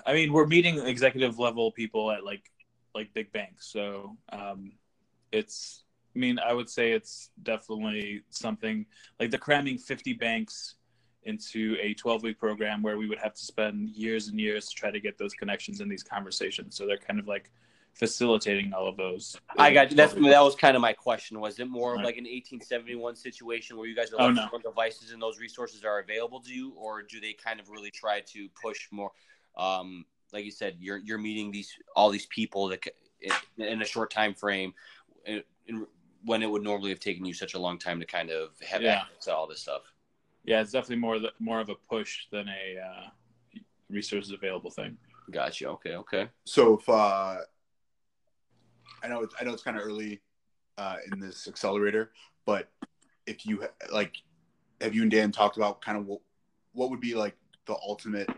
I 0.05 0.13
mean, 0.13 0.33
we're 0.33 0.47
meeting 0.47 0.79
executive 0.79 1.39
level 1.39 1.71
people 1.71 2.11
at 2.11 2.23
like 2.23 2.49
like 2.93 3.13
big 3.13 3.31
banks. 3.31 3.71
So 3.71 4.17
um, 4.31 4.73
it's, 5.31 5.83
I 6.15 6.19
mean, 6.19 6.37
I 6.39 6.53
would 6.53 6.69
say 6.69 6.91
it's 6.91 7.31
definitely 7.41 8.23
something 8.29 8.85
like 9.19 9.31
they're 9.31 9.39
cramming 9.39 9.77
50 9.77 10.13
banks 10.13 10.75
into 11.26 11.78
a 11.82 11.93
12 11.93 12.24
week 12.24 12.39
program 12.39 12.82
where 12.82 12.97
we 12.97 13.07
would 13.07 13.19
have 13.19 13.34
to 13.34 13.45
spend 13.45 13.89
years 13.89 14.28
and 14.28 14.39
years 14.39 14.67
to 14.69 14.76
try 14.76 14.91
to 14.91 14.99
get 14.99 15.17
those 15.17 15.34
connections 15.34 15.82
in 15.82 15.89
these 15.89 16.03
conversations. 16.03 16.76
So 16.76 16.86
they're 16.86 16.97
kind 16.97 17.19
of 17.19 17.28
like 17.28 17.49
facilitating 17.93 18.74
all 18.74 18.88
of 18.88 18.97
those. 18.97 19.38
I 19.57 19.71
got 19.71 19.91
that's 19.91 20.13
that 20.13 20.41
was 20.41 20.55
kind 20.55 20.76
of 20.76 20.82
my 20.82 20.93
question. 20.93 21.39
Was 21.39 21.59
it 21.59 21.67
more 21.69 21.91
of 21.93 21.97
Right. 21.97 22.05
like 22.05 22.17
an 22.17 22.26
1871 22.26 23.15
situation 23.15 23.78
where 23.78 23.88
you 23.88 23.95
guys 23.95 24.11
are 24.13 24.21
Oh, 24.21 24.32
no. 24.32 24.49
devices 24.63 25.11
and 25.11 25.21
those 25.21 25.39
resources 25.39 25.84
are 25.84 25.99
available 25.99 26.39
to 26.41 26.53
you, 26.53 26.71
or 26.71 27.03
do 27.03 27.19
they 27.19 27.34
kind 27.34 27.59
of 27.59 27.69
really 27.69 27.91
try 27.91 28.21
to 28.21 28.49
push 28.61 28.88
more? 28.91 29.11
Um, 29.55 30.05
like 30.32 30.43
you 30.43 30.51
said, 30.51 30.78
you're 30.80 30.97
you're 30.97 31.19
meeting 31.19 31.51
these 31.51 31.71
all 31.95 32.09
these 32.09 32.26
people 32.26 32.67
that 32.69 32.84
in, 33.21 33.63
in 33.65 33.82
a 33.82 33.86
short 33.86 34.09
time 34.09 34.34
frame, 34.34 34.74
in, 35.26 35.43
in, 35.67 35.86
when 36.26 36.41
it 36.41 36.49
would 36.49 36.63
normally 36.63 36.89
have 36.89 36.99
taken 36.99 37.24
you 37.26 37.34
such 37.34 37.53
a 37.53 37.59
long 37.59 37.78
time 37.78 37.99
to 37.99 38.05
kind 38.05 38.32
of 38.32 38.59
have 38.67 38.82
Yeah. 38.82 39.01
access 39.01 39.26
to 39.26 39.36
all 39.36 39.45
this 39.47 39.61
stuff. 39.61 39.92
Yeah, 40.45 40.61
it's 40.61 40.71
definitely 40.71 40.97
more 40.97 41.19
the, 41.19 41.31
more 41.39 41.59
of 41.59 41.69
a 41.69 41.75
push 41.89 42.25
than 42.31 42.47
a 42.47 42.79
uh, 42.79 43.59
resources 43.89 44.31
available 44.31 44.69
thing. 44.69 44.97
Gotcha. 45.31 45.69
Okay. 45.69 45.95
Okay. 45.95 46.27
So 46.45 46.77
if 46.77 46.89
uh, 46.89 47.37
I 49.03 49.07
know 49.07 49.21
it's, 49.21 49.35
I 49.39 49.43
know 49.43 49.53
it's 49.53 49.63
kind 49.63 49.77
of 49.77 49.83
early 49.83 50.21
uh, 50.77 50.97
in 51.11 51.19
this 51.19 51.47
accelerator, 51.47 52.11
but 52.45 52.69
if 53.25 53.45
you 53.45 53.65
like, 53.91 54.17
have 54.81 54.93
you 54.93 55.03
and 55.03 55.11
Dan 55.11 55.31
talked 55.31 55.55
about 55.57 55.81
kind 55.81 55.97
of 55.97 56.05
what, 56.05 56.19
what 56.73 56.89
would 56.89 56.99
be 56.99 57.15
like 57.15 57.35
the 57.65 57.75
ultimate 57.75 58.29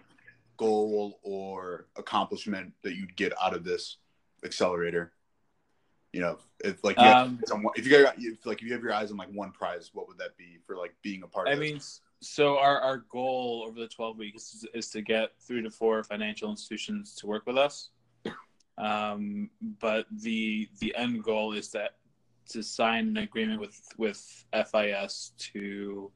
goal 0.58 1.20
or 1.24 1.88
accomplishment 1.98 2.72
that 2.84 2.96
you'd 2.96 3.16
get 3.16 3.34
out 3.42 3.56
of 3.56 3.64
this 3.64 3.98
accelerator? 4.44 5.12
You 6.16 6.22
know, 6.22 6.38
if 6.64 6.82
like 6.82 6.98
you 6.98 7.04
have 7.04 7.28
Um, 7.28 7.42
someone, 7.46 7.74
if 7.76 7.86
you 7.86 7.92
got 7.92 8.16
if 8.18 8.46
like 8.46 8.60
if 8.60 8.64
you 8.64 8.72
have 8.72 8.82
your 8.82 8.94
eyes 8.94 9.12
on 9.12 9.18
like 9.18 9.28
one 9.34 9.52
prize, 9.52 9.90
what 9.94 10.08
would 10.08 10.18
that 10.20 10.38
be 10.38 10.60
for 10.66 10.78
like 10.78 10.96
being 11.02 11.24
a 11.24 11.28
part 11.28 11.50
I 11.50 11.52
of? 11.52 11.58
I 11.58 11.62
mean, 11.62 11.82
so 12.22 12.58
our, 12.58 12.80
our 12.80 13.00
goal 13.10 13.66
over 13.68 13.78
the 13.78 13.90
12 13.90 14.18
weeks 14.18 14.54
is, 14.54 14.66
is 14.74 14.90
to 14.92 15.02
get 15.02 15.32
three 15.46 15.62
to 15.62 15.70
four 15.70 16.02
financial 16.06 16.50
institutions 16.50 17.16
to 17.16 17.28
work 17.28 17.46
with 17.46 17.58
us. 17.58 17.90
Um, 18.78 19.50
but 19.82 20.06
the 20.10 20.70
the 20.80 20.96
end 20.96 21.22
goal 21.22 21.52
is 21.52 21.70
that 21.72 21.98
to 22.52 22.64
sign 22.64 23.10
an 23.10 23.18
agreement 23.18 23.60
with 23.60 23.78
with 23.98 24.46
FIS 24.54 25.34
to 25.52 26.10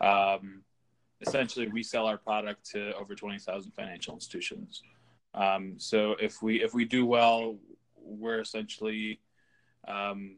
um, 0.00 0.62
essentially 1.20 1.66
resell 1.66 2.06
our 2.06 2.16
product 2.16 2.64
to 2.70 2.94
over 2.94 3.14
20,000 3.14 3.72
financial 3.72 4.14
institutions. 4.14 4.82
Um, 5.34 5.74
so 5.76 6.16
if 6.18 6.40
we 6.40 6.62
if 6.62 6.72
we 6.72 6.86
do 6.86 7.04
well, 7.04 7.58
we're 8.08 8.40
essentially 8.40 9.20
um, 9.86 10.36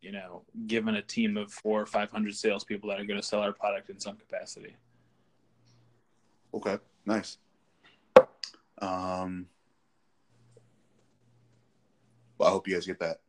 you 0.00 0.12
know, 0.12 0.42
given 0.66 0.94
a 0.94 1.02
team 1.02 1.36
of 1.36 1.52
four 1.52 1.80
or 1.80 1.86
five 1.86 2.10
hundred 2.10 2.34
salespeople 2.36 2.88
that 2.88 3.00
are 3.00 3.04
going 3.04 3.20
to 3.20 3.26
sell 3.26 3.40
our 3.40 3.52
product 3.52 3.90
in 3.90 3.98
some 3.98 4.16
capacity. 4.16 4.76
Okay, 6.54 6.78
nice. 7.04 7.38
Um, 8.78 9.46
well, 12.38 12.48
I 12.48 12.52
hope 12.52 12.68
you 12.68 12.74
guys 12.74 12.86
get 12.86 13.00
that. 13.00 13.20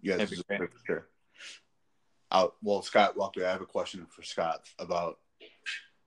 You 0.00 0.10
guys 0.10 0.18
That'd 0.18 0.38
be 0.38 0.56
great. 0.56 0.72
for 0.72 0.78
sure. 0.84 1.08
Out. 2.32 2.56
Well, 2.62 2.82
Scott 2.82 3.16
Walker, 3.16 3.46
I 3.46 3.52
have 3.52 3.60
a 3.60 3.66
question 3.66 4.06
for 4.06 4.22
Scott 4.22 4.66
about 4.78 5.18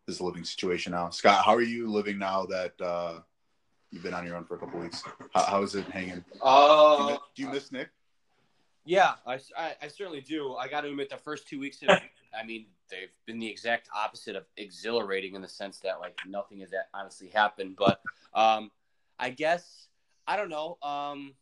his 0.08 0.20
living 0.20 0.44
situation 0.44 0.92
now. 0.92 1.10
Scott, 1.12 1.46
how 1.46 1.56
are 1.56 1.62
you 1.62 1.88
living 1.88 2.18
now 2.18 2.46
that 2.48 2.74
uh, 2.82 3.20
you've 3.92 4.04
been 4.04 4.14
on 4.14 4.26
your 4.26 4.36
own 4.36 4.46
for 4.46 4.56
a 4.56 4.60
couple 4.60 4.80
weeks? 4.80 5.04
How, 5.34 5.44
how 5.44 5.64
is 5.64 5.76
it 5.76 5.86
hanging? 5.86 6.16
Do 6.16 6.24
you, 6.36 6.42
Uh, 6.42 7.08
miss, 7.10 7.20
do 7.36 7.42
you 7.44 7.50
miss 7.50 7.72
Nick? 7.72 7.90
Yeah, 8.86 9.14
I, 9.26 9.40
I, 9.58 9.76
I 9.82 9.88
certainly 9.88 10.22
do. 10.22 10.56
I 10.56 10.68
got 10.68 10.82
to 10.82 10.90
admit, 10.90 11.10
the 11.10 11.18
first 11.18 11.48
two 11.48 11.60
weeks, 11.60 11.80
have, 11.82 12.02
I 12.40 12.46
mean, 12.46 12.68
they've 12.90 13.10
been 13.26 13.40
the 13.40 13.50
exact 13.50 13.90
opposite 13.96 14.36
of 14.36 14.46
exhilarating 14.58 15.34
in 15.36 15.42
the 15.42 15.48
sense 15.48 15.80
that 15.80 16.00
like 16.00 16.20
nothing 16.28 16.60
has 16.60 16.70
that 16.72 16.90
honestly 16.94 17.30
happened. 17.30 17.76
But 17.78 18.02
um, 18.34 18.70
I 19.20 19.32
guess 19.32 19.88
I 20.28 20.36
don't 20.36 20.50
know. 20.50 20.78
Um, 20.84 21.34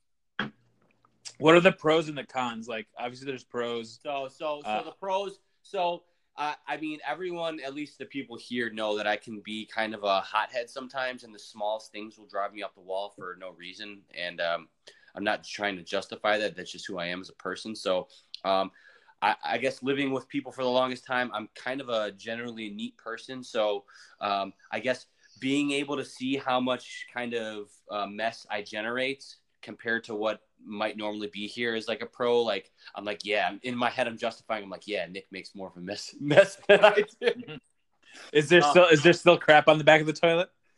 What 1.39 1.55
are 1.55 1.59
the 1.59 1.71
pros 1.73 2.07
and 2.07 2.17
the 2.17 2.23
cons? 2.23 2.67
Like, 2.69 2.87
obviously, 2.97 3.25
there's 3.27 3.43
pros. 3.43 3.99
so 4.01 4.29
so 4.29 4.61
so 4.63 4.69
Uh, 4.69 4.83
the 4.83 4.91
pros. 4.91 5.39
So 5.63 6.03
uh, 6.35 6.53
I 6.67 6.77
mean, 6.77 6.99
everyone, 7.07 7.59
at 7.59 7.75
least 7.75 7.99
the 7.99 8.05
people 8.05 8.37
here, 8.37 8.71
know 8.71 8.97
that 8.97 9.05
I 9.07 9.17
can 9.17 9.41
be 9.41 9.65
kind 9.65 9.93
of 9.93 10.03
a 10.03 10.21
hothead 10.21 10.69
sometimes, 10.69 11.23
and 11.23 11.33
the 11.33 11.39
smallest 11.39 11.91
things 11.91 12.17
will 12.17 12.25
drive 12.25 12.53
me 12.53 12.63
up 12.63 12.73
the 12.73 12.81
wall 12.81 13.13
for 13.15 13.37
no 13.39 13.51
reason. 13.51 14.01
And 14.17 14.41
um, 14.41 14.67
I'm 15.15 15.23
not 15.23 15.43
trying 15.43 15.75
to 15.77 15.83
justify 15.83 16.37
that. 16.39 16.55
That's 16.55 16.71
just 16.71 16.87
who 16.87 16.97
I 16.97 17.05
am 17.07 17.21
as 17.21 17.29
a 17.29 17.33
person. 17.33 17.75
So 17.75 18.07
um, 18.43 18.71
I, 19.21 19.35
I 19.43 19.57
guess 19.59 19.83
living 19.83 20.11
with 20.11 20.27
people 20.27 20.51
for 20.51 20.63
the 20.63 20.69
longest 20.69 21.05
time, 21.05 21.29
I'm 21.33 21.49
kind 21.55 21.81
of 21.81 21.89
a 21.89 22.11
generally 22.11 22.69
neat 22.69 22.97
person. 22.97 23.43
So 23.43 23.83
um, 24.19 24.53
I 24.71 24.79
guess 24.79 25.05
being 25.39 25.71
able 25.71 25.97
to 25.97 26.05
see 26.05 26.37
how 26.37 26.59
much 26.59 27.05
kind 27.13 27.33
of 27.33 27.69
uh, 27.91 28.07
mess 28.07 28.47
I 28.49 28.61
generate 28.63 29.23
compared 29.63 30.03
to 30.05 30.15
what 30.15 30.41
might 30.63 30.97
normally 30.97 31.29
be 31.33 31.47
here 31.47 31.75
is 31.75 31.87
like 31.87 32.01
a 32.01 32.05
pro. 32.05 32.41
Like 32.41 32.71
I'm 32.95 33.05
like, 33.05 33.21
yeah, 33.23 33.51
in 33.63 33.75
my 33.75 33.89
head, 33.89 34.07
I'm 34.07 34.17
justifying. 34.17 34.63
I'm 34.63 34.69
like, 34.69 34.87
yeah, 34.87 35.05
Nick 35.07 35.27
makes 35.31 35.55
more 35.55 35.67
of 35.67 35.77
a 35.77 35.81
mess 35.81 36.13
mess 36.19 36.57
than 36.67 36.83
I 36.83 37.03
do. 37.21 37.31
Is 38.31 38.49
there 38.49 38.61
Uh, 38.61 38.69
still 38.69 38.87
is 38.87 39.01
there 39.01 39.13
still 39.13 39.37
crap 39.37 39.67
on 39.67 39.77
the 39.77 39.83
back 39.83 40.01
of 40.01 40.07
the 40.07 40.13
toilet? 40.13 40.49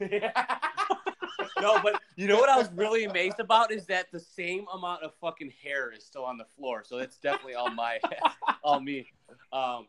no, 1.62 1.80
but 1.82 2.02
you 2.16 2.28
know 2.28 2.38
what 2.38 2.50
I 2.50 2.58
was 2.58 2.70
really 2.74 3.06
amazed 3.06 3.40
about 3.40 3.72
is 3.72 3.86
that 3.88 4.12
the 4.12 4.20
same 4.20 4.66
amount 4.74 5.04
of 5.04 5.14
fucking 5.22 5.52
hair 5.64 5.92
is 5.92 6.06
still 6.06 6.24
on 6.24 6.38
the 6.38 6.46
floor. 6.46 6.84
So 6.86 6.98
it's 6.98 7.18
definitely 7.18 7.56
all 7.56 7.72
my, 7.72 8.00
all 8.64 8.80
me. 8.80 9.08
Um, 9.52 9.88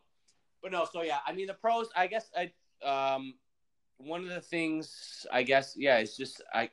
but 0.61 0.71
no, 0.71 0.85
so 0.91 1.03
yeah, 1.03 1.19
I 1.25 1.33
mean 1.33 1.47
the 1.47 1.53
pros. 1.53 1.89
I 1.95 2.07
guess 2.07 2.29
I 2.35 2.51
um, 2.85 3.35
one 3.97 4.23
of 4.23 4.29
the 4.29 4.41
things 4.41 5.25
I 5.31 5.43
guess 5.43 5.75
yeah 5.77 5.99
is 5.99 6.15
just 6.15 6.41
I 6.53 6.69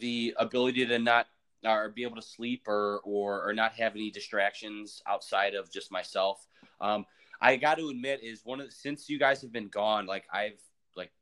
the 0.00 0.34
ability 0.38 0.86
to 0.86 0.98
not 0.98 1.26
or 1.64 1.88
be 1.90 2.04
able 2.04 2.16
to 2.16 2.22
sleep 2.22 2.62
or 2.66 3.00
or 3.04 3.46
or 3.48 3.52
not 3.52 3.72
have 3.74 3.94
any 3.94 4.10
distractions 4.10 5.02
outside 5.06 5.54
of 5.54 5.70
just 5.70 5.90
myself. 5.90 6.46
Um, 6.80 7.06
I 7.40 7.56
got 7.56 7.78
to 7.78 7.88
admit 7.88 8.20
is 8.22 8.44
one 8.44 8.60
of 8.60 8.66
the, 8.66 8.72
since 8.72 9.08
you 9.08 9.18
guys 9.18 9.40
have 9.42 9.52
been 9.52 9.68
gone, 9.68 10.06
like 10.06 10.24
I've 10.32 10.60
like 10.96 11.12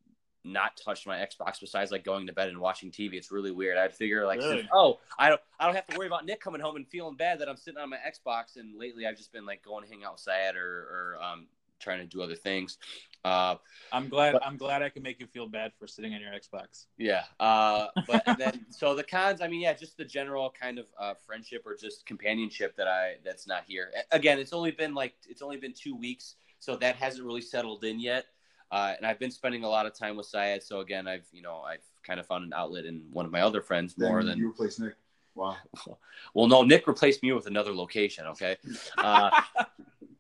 not 0.45 0.77
touched 0.83 1.07
my 1.07 1.19
Xbox 1.19 1.61
besides 1.61 1.91
like 1.91 2.05
going 2.05 2.27
to 2.27 2.33
bed 2.33 2.49
and 2.49 2.59
watching 2.59 2.91
TV. 2.91 3.15
It's 3.15 3.31
really 3.31 3.51
weird. 3.51 3.77
I'd 3.77 3.95
figure 3.95 4.25
like, 4.27 4.41
since- 4.41 4.69
oh, 4.73 4.99
I 5.19 5.29
don't, 5.29 5.41
I 5.61 5.67
don't 5.67 5.75
have 5.75 5.87
to 5.89 5.99
worry 5.99 6.07
about 6.07 6.25
Nick 6.25 6.41
coming 6.41 6.61
home 6.61 6.77
and 6.77 6.89
feeling 6.89 7.17
bad 7.17 7.39
that 7.41 7.49
I'm 7.49 7.57
sitting 7.57 7.81
on 7.81 7.91
my 7.91 7.99
Xbox. 7.99 8.57
And 8.57 8.79
lately, 8.79 9.07
I've 9.07 9.17
just 9.17 9.33
been 9.33 9.45
like 9.45 9.63
going 9.63 9.85
to 9.85 9.91
hang 9.91 10.05
outside 10.05 10.57
or, 10.57 11.17
or 11.17 11.19
um, 11.23 11.49
trying 11.81 11.99
to 11.99 12.07
do 12.07 12.23
other 12.23 12.35
things. 12.35 12.79
Uh, 13.25 13.57
I'm 13.93 14.09
glad. 14.09 14.35
But- 14.35 14.47
I'm 14.47 14.57
glad 14.57 14.83
I 14.83 14.89
can 14.89 15.03
make 15.03 15.19
you 15.19 15.27
feel 15.27 15.49
bad 15.49 15.73
for 15.79 15.87
sitting 15.87 16.15
on 16.15 16.21
your 16.21 16.31
Xbox. 16.31 16.87
yeah. 16.97 17.25
Uh, 17.41 17.89
but 18.07 18.23
and 18.27 18.39
then 18.39 18.67
so 18.71 18.95
the 18.95 19.03
cons, 19.03 19.41
I 19.41 19.49
mean, 19.49 19.61
yeah, 19.61 19.73
just 19.73 19.97
the 19.97 20.05
general 20.05 20.53
kind 20.59 20.79
of 20.79 20.87
uh, 20.99 21.15
friendship 21.27 21.63
or 21.67 21.75
just 21.75 22.07
companionship 22.07 22.77
that 22.77 22.87
I 22.87 23.17
that's 23.25 23.47
not 23.47 23.65
here. 23.67 23.91
Again, 24.13 24.39
it's 24.39 24.53
only 24.53 24.71
been 24.71 24.95
like 24.95 25.15
it's 25.29 25.43
only 25.43 25.57
been 25.57 25.73
two 25.73 25.97
weeks, 25.97 26.37
so 26.61 26.77
that 26.77 26.97
hasn't 26.97 27.27
really 27.27 27.43
settled 27.43 27.85
in 27.85 27.99
yet. 27.99 28.27
Uh, 28.71 28.95
and 28.97 29.07
I've 29.07 29.19
been 29.21 29.31
spending 29.31 29.63
a 29.65 29.69
lot 29.69 29.87
of 29.87 29.95
time 29.97 30.17
with 30.17 30.27
Syed, 30.27 30.63
so 30.63 30.81
again, 30.81 31.07
I've 31.07 31.27
you 31.33 31.43
know 31.43 31.61
I've 31.61 31.85
kind 32.05 32.21
of 32.21 32.27
found 32.27 32.45
an 32.45 32.53
outlet 32.53 32.85
in 32.85 33.03
one 33.13 33.27
of 33.27 33.33
my 33.33 33.41
other 33.41 33.61
friends 33.61 33.97
more 33.99 34.21
Then 34.21 34.31
than 34.31 34.39
you 34.39 34.51
replace 34.51 34.79
Nick. 34.79 34.95
Wow. 35.35 35.57
well, 36.35 36.47
no, 36.47 36.63
Nick 36.63 36.87
replaced 36.87 37.23
me 37.23 37.33
with 37.33 37.47
another 37.47 37.75
location. 37.75 38.27
Okay. 38.27 38.57
Uh, 38.99 39.31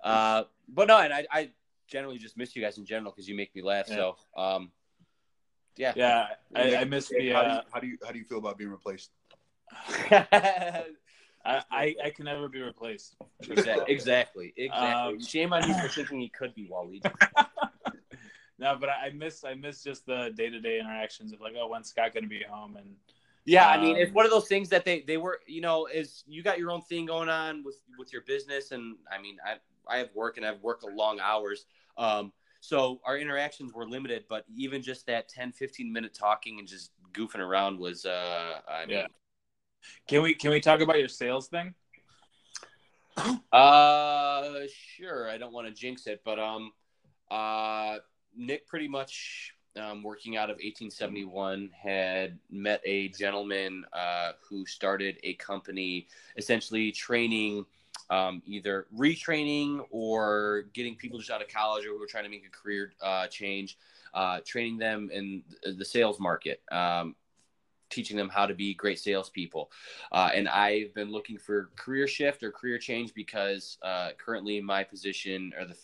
uh, 0.06 0.44
but 0.68 0.88
no, 0.88 0.98
and 0.98 1.12
I, 1.12 1.26
I 1.30 1.50
generally 1.86 2.18
just 2.18 2.36
miss 2.36 2.54
you 2.56 2.62
guys 2.62 2.78
in 2.78 2.84
general 2.84 3.12
because 3.12 3.28
you 3.28 3.34
make 3.36 3.54
me 3.54 3.62
laugh. 3.62 3.86
So, 3.86 4.16
um, 4.36 4.70
yeah. 5.76 5.92
yeah, 5.96 6.26
I, 6.54 6.76
I 6.76 6.84
miss 6.84 7.08
the. 7.08 7.30
how, 7.30 7.42
do 7.42 7.48
you, 7.48 7.54
Uh, 7.54 7.62
how 7.72 7.80
do 7.80 7.86
you 7.86 7.98
how 8.04 8.12
do 8.12 8.18
you 8.18 8.24
feel 8.24 8.38
about 8.38 8.58
being 8.58 8.70
replaced? 8.70 9.10
I, 10.10 10.84
I 11.44 11.94
I 12.04 12.10
can 12.10 12.24
never 12.24 12.48
be 12.48 12.60
replaced. 12.60 13.16
exactly. 13.48 13.94
Exactly. 13.94 14.54
Exactly. 14.56 15.14
Um, 15.14 15.20
Shame 15.20 15.52
on 15.52 15.68
you 15.68 15.74
for 15.74 15.88
thinking 15.88 16.20
he 16.20 16.28
could 16.28 16.54
be 16.54 16.68
Waleed. 16.68 17.04
No, 18.58 18.76
but 18.80 18.88
I 18.88 19.06
I 19.06 19.10
miss 19.10 19.44
I 19.44 19.54
miss 19.54 19.82
just 19.82 20.06
the 20.06 20.32
day 20.34 20.48
to 20.48 20.60
day 20.60 20.80
interactions 20.80 21.32
of 21.32 21.40
like, 21.40 21.52
oh, 21.60 21.68
when's 21.68 21.90
Scott 21.90 22.14
going 22.14 22.24
to 22.24 22.28
be 22.28 22.42
home? 22.48 22.76
And 22.76 22.96
Yeah, 23.44 23.68
I 23.68 23.78
mean, 23.78 23.96
it's 23.96 24.08
Um, 24.08 24.14
one 24.14 24.24
of 24.24 24.30
those 24.30 24.48
things 24.48 24.70
that 24.70 24.84
they 24.84 25.02
they 25.02 25.18
were, 25.18 25.40
you 25.46 25.60
know, 25.60 25.86
is 25.86 26.24
you 26.26 26.42
got 26.42 26.58
your 26.58 26.70
own 26.70 26.80
thing 26.82 27.04
going 27.04 27.28
on 27.28 27.62
with 27.64 27.76
with 27.98 28.12
your 28.14 28.22
business, 28.22 28.72
and 28.72 28.96
I 29.12 29.20
mean, 29.20 29.36
I 29.44 29.56
I 29.88 29.98
have 29.98 30.10
work 30.14 30.36
and 30.36 30.46
I've 30.46 30.60
worked 30.62 30.84
a 30.84 30.88
long 30.88 31.20
hours, 31.20 31.66
um, 31.96 32.32
so 32.60 33.00
our 33.04 33.16
interactions 33.18 33.72
were 33.72 33.86
limited. 33.86 34.24
But 34.28 34.44
even 34.54 34.82
just 34.82 35.06
that 35.06 35.28
10, 35.28 35.52
15 35.52 35.92
minute 35.92 36.14
talking 36.14 36.58
and 36.58 36.66
just 36.66 36.90
goofing 37.12 37.38
around 37.38 37.78
was, 37.78 38.04
uh, 38.04 38.60
I 38.68 38.86
mean, 38.86 38.98
Yeah. 38.98 39.06
can 40.08 40.22
we 40.22 40.34
can 40.34 40.50
we 40.50 40.60
talk 40.60 40.80
about 40.80 40.98
your 40.98 41.08
sales 41.08 41.48
thing? 41.48 41.74
Uh, 43.52 44.60
sure. 44.68 45.30
I 45.30 45.38
don't 45.38 45.52
want 45.52 45.66
to 45.66 45.72
jinx 45.72 46.06
it, 46.06 46.20
but 46.24 46.38
um, 46.38 46.72
uh, 47.30 47.98
Nick 48.36 48.66
pretty 48.66 48.88
much 48.88 49.54
um, 49.76 50.02
working 50.02 50.36
out 50.36 50.50
of 50.50 50.56
1871 50.56 51.70
had 51.72 52.38
met 52.50 52.80
a 52.84 53.08
gentleman 53.08 53.84
uh, 53.92 54.32
who 54.48 54.66
started 54.66 55.18
a 55.22 55.34
company 55.34 56.08
essentially 56.36 56.92
training. 56.92 57.64
Um, 58.08 58.40
either 58.46 58.86
retraining 58.96 59.80
or 59.90 60.66
getting 60.72 60.94
people 60.94 61.18
just 61.18 61.30
out 61.30 61.42
of 61.42 61.48
college 61.48 61.84
or 61.84 61.88
who 61.88 62.02
are 62.02 62.06
trying 62.06 62.24
to 62.24 62.30
make 62.30 62.46
a 62.46 62.50
career 62.50 62.92
uh, 63.02 63.26
change, 63.26 63.78
uh, 64.14 64.40
training 64.46 64.78
them 64.78 65.10
in 65.12 65.42
the 65.76 65.84
sales 65.84 66.20
market, 66.20 66.62
um, 66.70 67.16
teaching 67.90 68.16
them 68.16 68.28
how 68.28 68.46
to 68.46 68.54
be 68.54 68.74
great 68.74 69.00
salespeople. 69.00 69.70
Uh, 70.12 70.30
and 70.34 70.48
I've 70.48 70.94
been 70.94 71.10
looking 71.10 71.36
for 71.36 71.70
career 71.76 72.06
shift 72.06 72.42
or 72.42 72.52
career 72.52 72.78
change 72.78 73.12
because 73.12 73.76
uh, 73.82 74.10
currently 74.18 74.60
my 74.60 74.84
position 74.84 75.52
or 75.58 75.66
the 75.66 75.76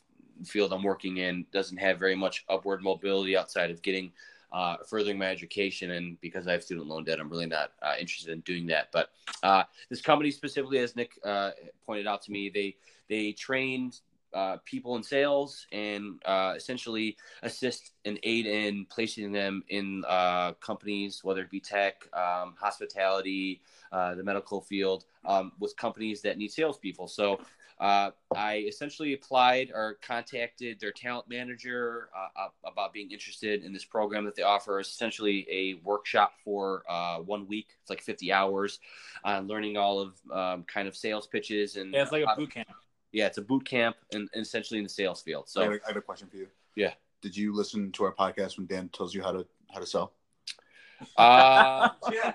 field 0.44 0.72
I'm 0.72 0.82
working 0.82 1.18
in 1.18 1.46
doesn't 1.52 1.76
have 1.78 1.98
very 1.98 2.16
much 2.16 2.44
upward 2.48 2.82
mobility 2.82 3.36
outside 3.36 3.70
of 3.70 3.82
getting 3.82 4.12
uh, 4.53 4.76
furthering 4.86 5.18
my 5.18 5.26
education. 5.26 5.92
And 5.92 6.20
because 6.20 6.46
I 6.46 6.53
have 6.53 6.62
student 6.62 6.86
loan 6.86 7.05
debt, 7.05 7.18
I'm 7.18 7.28
really 7.28 7.46
not 7.46 7.72
uh, 7.82 7.94
interested 7.98 8.32
in 8.32 8.40
doing 8.40 8.66
that. 8.66 8.88
But 8.92 9.11
uh, 9.42 9.64
this 9.88 10.00
company 10.00 10.30
specifically, 10.30 10.78
as 10.78 10.94
Nick 10.94 11.12
uh, 11.24 11.50
pointed 11.86 12.07
out 12.07 12.22
to 12.22 12.32
me, 12.32 12.50
they 12.50 12.76
they 13.09 13.32
train 13.32 13.92
uh, 14.34 14.57
people 14.64 14.96
in 14.96 15.03
sales 15.03 15.66
and 15.72 16.22
uh, 16.24 16.55
essentially 16.57 17.16
assist 17.42 17.92
and 18.05 18.18
aid 18.22 18.46
in 18.46 18.86
placing 18.86 19.32
them 19.32 19.62
in 19.68 20.03
companies, 20.61 21.22
whether 21.22 21.42
it 21.42 21.50
be 21.50 21.61
tech, 21.61 22.07
um, 22.14 22.55
hospitality, 22.59 23.61
the 23.90 24.22
medical 24.22 24.61
field, 24.61 25.05
um, 25.26 25.53
with 25.59 25.76
companies 25.76 26.22
that 26.22 26.38
need 26.38 26.50
salespeople. 26.50 27.09
So 27.09 27.40
uh, 27.83 28.12
I 28.37 28.59
essentially 28.59 29.12
applied 29.12 29.72
or 29.74 29.99
contacted 30.03 30.78
their 30.78 30.93
talent 30.93 31.28
manager 31.28 32.11
uh, 32.16 32.47
about 32.64 32.93
being 32.93 33.11
interested 33.11 33.64
in 33.64 33.72
this 33.72 33.85
program 33.85 34.24
that 34.24 34.37
they 34.37 34.43
offer. 34.43 34.78
It's 34.78 34.89
essentially 34.89 35.45
a 35.51 35.74
workshop 35.85 36.35
for 36.45 36.85
uh, 36.89 37.18
one 37.18 37.49
week. 37.49 37.70
It's 37.80 37.91
like 37.91 38.01
50 38.01 38.33
hours 38.33 38.78
on 39.24 39.49
learning 39.49 39.76
all 39.76 39.99
of 39.99 40.14
um, 40.33 40.62
kind 40.62 40.87
of 40.87 40.97
sales 40.97 41.26
pitches 41.26 41.74
and 41.74 41.93
Yeah, 41.93 42.03
it's 42.03 42.12
like 42.12 42.24
uh, 42.24 42.35
a 42.35 42.37
boot 42.37 42.53
camp. 42.53 42.68
yeah, 43.11 43.26
it's 43.26 43.39
a 43.39 43.43
boot 43.43 43.64
camp 43.64 43.97
and, 44.12 44.28
and 44.33 44.43
essentially 44.47 44.78
in 44.78 44.85
the 44.85 44.89
sales 44.89 45.20
field. 45.20 45.47
I, 45.49 45.51
So 45.51 45.62
have 45.62 45.72
a, 45.72 45.74
I 45.85 45.89
have 45.89 45.97
a 45.97 46.03
question 46.03 46.28
for 46.28 46.37
you. 46.37 46.47
Yeah. 46.76 46.93
Did 47.20 47.37
you 47.37 47.53
listen 47.53 47.91
to 47.93 48.05
our 48.05 48.14
podcast 48.14 48.59
when 48.59 48.66
Dan 48.68 48.91
tells 48.91 49.12
you 49.12 49.22
how 49.24 49.33
to 49.33 49.45
how 49.74 49.80
to 49.80 49.87
sell? 49.87 50.12
uh, 51.16 51.89
yeah. 52.12 52.35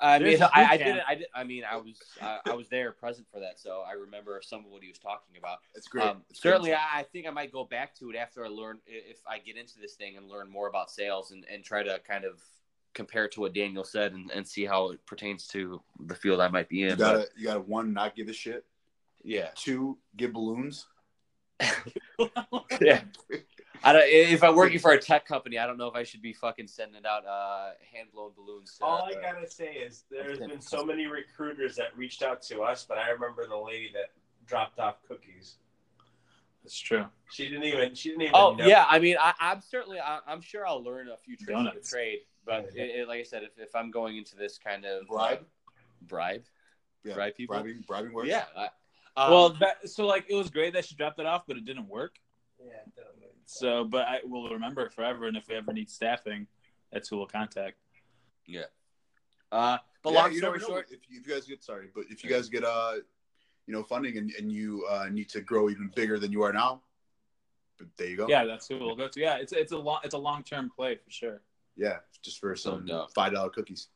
I 0.00 0.18
mean, 0.18 0.42
I, 0.54 0.64
I 0.64 0.76
didn't. 0.76 1.02
I 1.06 1.14
did. 1.14 1.26
I 1.34 1.44
mean, 1.44 1.62
I 1.70 1.76
was. 1.76 2.00
Uh, 2.20 2.38
I 2.46 2.54
was 2.54 2.68
there, 2.68 2.92
present 2.92 3.26
for 3.32 3.40
that, 3.40 3.60
so 3.60 3.82
I 3.86 3.92
remember 3.92 4.40
some 4.42 4.60
of 4.60 4.70
what 4.70 4.82
he 4.82 4.88
was 4.88 4.98
talking 4.98 5.36
about. 5.38 5.58
It's 5.74 5.88
great. 5.88 6.06
Um, 6.06 6.22
It's 6.30 6.40
certainly, 6.40 6.72
I, 6.72 6.78
I 6.94 7.02
think 7.02 7.26
I 7.26 7.30
might 7.30 7.52
go 7.52 7.64
back 7.64 7.94
to 7.96 8.10
it 8.10 8.16
after 8.16 8.44
I 8.44 8.48
learn 8.48 8.78
if 8.86 9.18
I 9.28 9.38
get 9.38 9.56
into 9.56 9.78
this 9.78 9.94
thing 9.94 10.16
and 10.16 10.28
learn 10.28 10.50
more 10.50 10.68
about 10.68 10.90
sales 10.90 11.30
and, 11.32 11.44
and 11.52 11.62
try 11.64 11.82
to 11.82 12.00
kind 12.06 12.24
of 12.24 12.40
compare 12.94 13.26
it 13.26 13.32
to 13.32 13.40
what 13.40 13.54
Daniel 13.54 13.84
said 13.84 14.12
and, 14.12 14.30
and 14.30 14.46
see 14.46 14.64
how 14.64 14.90
it 14.90 15.04
pertains 15.06 15.46
to 15.48 15.80
the 16.06 16.14
field 16.14 16.40
I 16.40 16.48
might 16.48 16.68
be 16.68 16.82
in. 16.82 16.90
You 16.90 16.96
gotta 16.96 17.28
you 17.36 17.44
gotta 17.44 17.60
one 17.60 17.92
not 17.92 18.16
give 18.16 18.28
a 18.28 18.32
shit. 18.32 18.64
Yeah, 19.22 19.48
Two 19.54 19.98
give 20.16 20.32
balloons. 20.32 20.86
yeah. 22.80 23.02
I 23.82 23.92
don't. 23.92 24.04
If 24.06 24.44
I'm 24.44 24.54
working 24.54 24.78
for 24.78 24.92
a 24.92 25.00
tech 25.00 25.26
company, 25.26 25.58
I 25.58 25.66
don't 25.66 25.78
know 25.78 25.86
if 25.86 25.94
I 25.94 26.02
should 26.02 26.22
be 26.22 26.32
fucking 26.32 26.66
sending 26.66 27.06
out 27.06 27.26
uh, 27.26 27.70
hand 27.92 28.08
blown 28.12 28.32
balloons. 28.36 28.76
To, 28.78 28.84
All 28.84 29.04
I 29.04 29.16
uh, 29.18 29.20
gotta 29.20 29.50
say 29.50 29.72
is 29.72 30.04
there's 30.10 30.38
been 30.38 30.60
so 30.60 30.84
many 30.84 31.06
recruiters 31.06 31.76
that 31.76 31.96
reached 31.96 32.22
out 32.22 32.42
to 32.42 32.60
us, 32.62 32.84
but 32.86 32.98
I 32.98 33.10
remember 33.10 33.46
the 33.46 33.56
lady 33.56 33.90
that 33.94 34.10
dropped 34.46 34.78
off 34.78 34.96
cookies. 35.08 35.56
That's 36.62 36.78
true. 36.78 37.06
She 37.30 37.48
didn't 37.48 37.64
even. 37.64 37.94
She 37.94 38.10
didn't 38.10 38.22
even. 38.22 38.34
Oh 38.34 38.54
know. 38.54 38.66
yeah, 38.66 38.84
I 38.88 38.98
mean, 38.98 39.16
I, 39.18 39.32
I'm 39.40 39.62
certainly, 39.62 39.98
I, 39.98 40.18
I'm 40.26 40.42
sure 40.42 40.66
I'll 40.66 40.82
learn 40.82 41.08
a 41.08 41.16
few 41.16 41.36
tricks 41.36 41.50
of 41.50 41.64
the 41.64 41.70
Donuts. 41.70 41.90
trade. 41.90 42.18
But 42.44 42.70
it, 42.74 43.00
it, 43.00 43.08
like 43.08 43.20
I 43.20 43.22
said, 43.22 43.44
if, 43.44 43.58
if 43.58 43.74
I'm 43.74 43.90
going 43.90 44.16
into 44.16 44.36
this 44.36 44.58
kind 44.58 44.84
of 44.84 45.06
Bribe? 45.06 45.44
bribe, 46.02 46.42
Yeah. 47.04 47.14
Bribe 47.14 47.34
people? 47.34 47.56
Bribing 47.56 47.84
bribing 47.86 48.12
works. 48.12 48.28
yeah. 48.28 48.44
I, 48.56 48.68
um, 49.16 49.30
well, 49.30 49.48
that, 49.60 49.88
so 49.88 50.06
like 50.06 50.26
it 50.28 50.34
was 50.34 50.50
great 50.50 50.74
that 50.74 50.84
she 50.84 50.94
dropped 50.94 51.18
it 51.18 51.26
off, 51.26 51.44
but 51.46 51.56
it 51.56 51.64
didn't 51.64 51.88
work. 51.88 52.16
Yeah. 52.58 52.74
definitely. 52.94 53.29
So, 53.50 53.84
but 53.84 54.06
I 54.06 54.20
will 54.24 54.48
remember 54.50 54.82
it 54.82 54.92
forever. 54.92 55.26
And 55.26 55.36
if 55.36 55.48
we 55.48 55.56
ever 55.56 55.72
need 55.72 55.90
staffing, 55.90 56.46
that's 56.92 57.08
who 57.08 57.16
we'll 57.16 57.26
contact. 57.26 57.76
Yeah. 58.46 58.64
Uh, 59.50 59.78
but 60.02 60.12
Yeah, 60.12 60.20
long 60.20 60.34
story 60.34 60.60
short, 60.60 60.86
if, 60.90 61.00
you- 61.10 61.18
if 61.20 61.26
you 61.26 61.34
guys 61.34 61.46
get 61.46 61.64
sorry, 61.64 61.88
but 61.94 62.04
if 62.10 62.22
you 62.22 62.30
guys 62.30 62.48
get 62.48 62.64
uh, 62.64 62.94
you 63.66 63.74
know, 63.74 63.82
funding 63.82 64.16
and, 64.18 64.30
and 64.38 64.52
you 64.52 64.86
uh, 64.88 65.06
need 65.10 65.28
to 65.30 65.40
grow 65.40 65.68
even 65.68 65.90
bigger 65.96 66.18
than 66.18 66.30
you 66.30 66.42
are 66.42 66.52
now, 66.52 66.82
but 67.78 67.88
there 67.96 68.08
you 68.08 68.16
go. 68.16 68.28
Yeah, 68.28 68.44
that's 68.44 68.68
who 68.68 68.78
we'll 68.78 68.94
go 68.94 69.08
to. 69.08 69.20
Yeah, 69.20 69.36
it's 69.36 69.52
it's 69.52 69.72
a 69.72 69.78
long 69.78 70.00
it's 70.04 70.14
a 70.14 70.18
long 70.18 70.44
term 70.44 70.70
play 70.74 70.94
for 70.96 71.10
sure. 71.10 71.42
Yeah, 71.76 71.96
just 72.22 72.38
for 72.38 72.54
some 72.54 72.86
doubt. 72.86 73.12
five 73.14 73.32
dollar 73.32 73.50
cookies. 73.50 73.88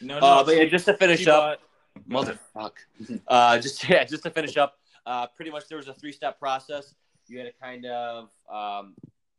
No, 0.00 0.18
no. 0.18 0.26
uh, 0.26 0.44
but 0.44 0.56
yeah, 0.56 0.64
just 0.64 0.86
to 0.86 0.94
finish 0.94 1.26
up, 1.26 1.60
bought- 2.06 2.26
motherfuck. 2.54 3.20
uh, 3.28 3.58
just 3.58 3.86
yeah, 3.88 4.04
just 4.04 4.22
to 4.22 4.30
finish 4.30 4.56
up. 4.56 4.78
Uh, 5.04 5.26
pretty 5.26 5.50
much 5.50 5.68
there 5.68 5.76
was 5.76 5.88
a 5.88 5.94
three 5.94 6.12
step 6.12 6.38
process. 6.38 6.94
You 7.26 7.38
had 7.38 7.46
to 7.46 7.52
kind 7.52 7.86
of 7.86 8.30
um, 8.50 8.94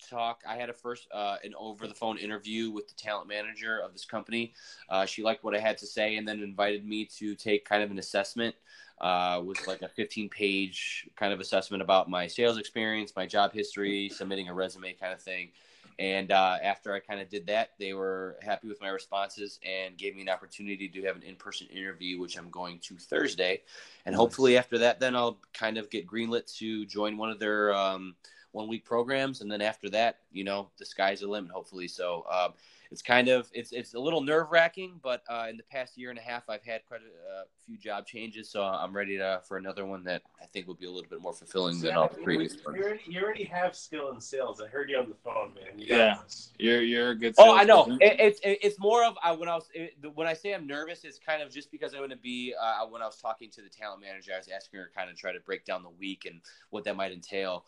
talk. 0.09 0.41
I 0.47 0.55
had 0.55 0.69
a 0.69 0.73
first 0.73 1.07
uh, 1.13 1.37
an 1.43 1.53
over 1.57 1.87
the 1.87 1.93
phone 1.93 2.17
interview 2.17 2.71
with 2.71 2.87
the 2.87 2.95
talent 2.95 3.27
manager 3.27 3.79
of 3.79 3.93
this 3.93 4.05
company. 4.05 4.53
Uh, 4.89 5.05
she 5.05 5.23
liked 5.23 5.43
what 5.43 5.55
I 5.55 5.59
had 5.59 5.77
to 5.79 5.87
say, 5.87 6.15
and 6.15 6.27
then 6.27 6.41
invited 6.41 6.85
me 6.85 7.05
to 7.17 7.35
take 7.35 7.65
kind 7.65 7.83
of 7.83 7.91
an 7.91 7.99
assessment. 7.99 8.55
Uh, 9.01 9.43
like 9.67 9.81
a 9.81 9.89
15 9.89 10.29
page 10.29 11.09
kind 11.17 11.33
of 11.33 11.41
assessment 11.41 11.83
about 11.83 12.09
my 12.09 12.27
sales 12.27 12.57
experience, 12.57 13.11
my 13.13 13.25
job 13.25 13.51
history, 13.51 14.07
submitting 14.07 14.47
a 14.47 14.53
resume 14.53 14.93
kind 14.93 15.11
of 15.11 15.21
thing. 15.21 15.49
And 15.97 16.31
uh, 16.31 16.57
after 16.61 16.93
I 16.93 16.99
kind 16.99 17.21
of 17.21 17.29
did 17.29 17.47
that, 17.47 17.71
they 17.79 17.93
were 17.93 18.37
happy 18.41 18.67
with 18.67 18.81
my 18.81 18.89
responses 18.89 19.59
and 19.63 19.97
gave 19.97 20.15
me 20.15 20.21
an 20.21 20.29
opportunity 20.29 20.89
to 20.89 21.01
have 21.03 21.15
an 21.15 21.23
in 21.23 21.35
person 21.35 21.67
interview, 21.67 22.19
which 22.19 22.37
I'm 22.37 22.49
going 22.49 22.79
to 22.79 22.95
Thursday. 22.97 23.61
And 24.05 24.13
Nice. 24.13 24.19
hopefully, 24.19 24.57
after 24.57 24.77
that, 24.79 24.99
then 24.99 25.15
I'll 25.15 25.39
kind 25.53 25.77
of 25.77 25.89
get 25.89 26.05
greenlit 26.05 26.53
to 26.57 26.85
join 26.85 27.17
one 27.17 27.29
of 27.29 27.39
their 27.39 27.73
um, 27.73 28.15
one 28.51 28.67
week 28.67 28.85
programs. 28.85 29.41
And 29.41 29.51
then 29.51 29.61
after 29.61 29.89
that, 29.91 30.19
you 30.31 30.43
know, 30.43 30.69
the 30.77 30.85
sky's 30.85 31.21
the 31.21 31.27
limit, 31.27 31.51
hopefully. 31.51 31.87
So, 31.87 32.25
um, 32.31 32.53
it's 32.95 33.01
kind 33.01 33.27
of 33.27 33.49
it's 33.53 33.73
it's 33.73 33.93
a 33.93 33.99
little 33.99 34.21
nerve 34.21 34.51
wracking, 34.51 35.01
but 35.03 35.21
uh, 35.29 35.47
in 35.49 35.57
the 35.57 35.63
past 35.63 35.97
year 35.97 36.11
and 36.11 36.17
a 36.17 36.21
half, 36.21 36.49
I've 36.49 36.63
had 36.63 36.85
quite 36.87 37.01
a, 37.01 37.41
a 37.41 37.43
few 37.65 37.77
job 37.77 38.07
changes, 38.07 38.49
so 38.49 38.63
I'm 38.63 38.95
ready 38.95 39.17
to 39.17 39.41
for 39.45 39.57
another 39.57 39.85
one 39.85 40.05
that 40.05 40.21
I 40.41 40.45
think 40.45 40.65
will 40.65 40.75
be 40.75 40.85
a 40.85 40.89
little 40.89 41.09
bit 41.09 41.19
more 41.19 41.33
fulfilling 41.33 41.77
than 41.81 41.97
all 41.97 42.07
the 42.07 42.23
previous 42.23 42.53
you, 42.53 42.59
ones. 42.65 42.79
already, 42.81 43.01
you 43.05 43.21
already 43.21 43.43
have 43.43 43.75
skill 43.75 44.11
in 44.11 44.21
sales. 44.21 44.61
I 44.61 44.67
heard 44.67 44.89
you 44.89 44.97
on 44.97 45.09
the 45.09 45.15
phone, 45.15 45.53
man. 45.55 45.77
You 45.77 45.89
got 45.89 45.95
Yeah. 45.97 46.17
this. 46.23 46.53
You're 46.57 46.83
you're 46.83 47.09
a 47.09 47.15
good. 47.15 47.35
Oh, 47.37 47.53
I 47.53 47.65
know. 47.65 47.97
It, 47.99 48.15
it's 48.17 48.39
it, 48.39 48.59
it's 48.63 48.79
more 48.79 49.03
of 49.03 49.17
uh, 49.21 49.35
when 49.35 49.49
I 49.49 49.55
was 49.55 49.67
it, 49.73 49.95
when 50.13 50.25
I 50.25 50.33
say 50.33 50.53
I'm 50.53 50.65
nervous, 50.65 51.03
it's 51.03 51.19
kind 51.19 51.41
of 51.41 51.51
just 51.51 51.71
because 51.71 51.93
I 51.93 51.99
want 51.99 52.11
to 52.11 52.17
be 52.17 52.55
uh, 52.57 52.85
when 52.85 53.01
I 53.01 53.05
was 53.07 53.17
talking 53.17 53.51
to 53.51 53.61
the 53.61 53.67
talent 53.67 53.99
manager, 53.99 54.31
I 54.33 54.37
was 54.37 54.47
asking 54.47 54.79
her 54.79 54.89
kind 54.95 55.09
of 55.09 55.17
try 55.17 55.33
to 55.33 55.41
break 55.41 55.65
down 55.65 55.83
the 55.83 55.89
week 55.89 56.23
and 56.25 56.39
what 56.69 56.85
that 56.85 56.95
might 56.95 57.11
entail, 57.11 57.65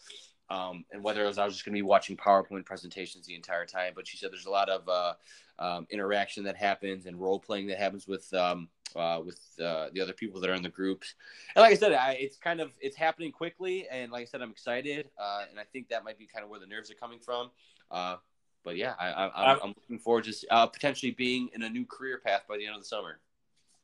um, 0.49 0.85
and 0.91 1.03
whether 1.03 1.23
it 1.23 1.27
was 1.27 1.37
I 1.37 1.45
was 1.45 1.53
just 1.53 1.65
going 1.65 1.73
to 1.73 1.77
be 1.77 1.83
watching 1.83 2.15
PowerPoint 2.15 2.65
presentations 2.65 3.25
the 3.25 3.35
entire 3.35 3.65
time. 3.65 3.93
But 3.95 4.07
she 4.07 4.17
said 4.17 4.31
there's 4.31 4.45
a 4.45 4.51
lot 4.51 4.69
of 4.69 4.87
uh, 4.87 5.13
um, 5.59 5.87
interaction 5.89 6.43
that 6.45 6.55
happens 6.55 7.05
and 7.05 7.19
role 7.19 7.39
playing 7.39 7.67
that 7.67 7.77
happens 7.77 8.07
with 8.07 8.33
um, 8.33 8.69
uh, 8.95 9.21
with 9.23 9.39
uh, 9.63 9.87
the 9.93 10.01
other 10.01 10.13
people 10.13 10.39
that 10.39 10.49
are 10.49 10.53
in 10.53 10.63
the 10.63 10.69
groups. 10.69 11.15
And 11.55 11.61
like 11.61 11.73
I 11.73 11.75
said, 11.75 11.93
I, 11.93 12.13
it's 12.13 12.37
kind 12.37 12.61
of 12.61 12.71
it's 12.79 12.95
happening 12.95 13.31
quickly, 13.31 13.87
and 13.91 14.11
like 14.11 14.21
I 14.21 14.25
said, 14.25 14.41
I'm 14.41 14.51
excited, 14.51 15.09
uh, 15.19 15.43
and 15.49 15.59
I 15.59 15.63
think 15.63 15.89
that 15.89 16.03
might 16.03 16.17
be 16.17 16.25
kind 16.25 16.43
of 16.43 16.49
where 16.49 16.59
the 16.59 16.67
nerves 16.67 16.89
are 16.91 16.95
coming 16.95 17.19
from. 17.19 17.51
Uh, 17.91 18.17
but 18.63 18.75
yeah, 18.75 18.95
I, 18.99 19.07
I, 19.07 19.51
I'm, 19.53 19.59
I'm 19.63 19.73
looking 19.81 19.99
forward 19.99 20.25
to 20.25 20.33
uh, 20.49 20.67
potentially 20.67 21.11
being 21.11 21.49
in 21.53 21.63
a 21.63 21.69
new 21.69 21.85
career 21.85 22.21
path 22.25 22.43
by 22.49 22.57
the 22.57 22.65
end 22.65 22.75
of 22.75 22.81
the 22.81 22.87
summer. 22.87 23.19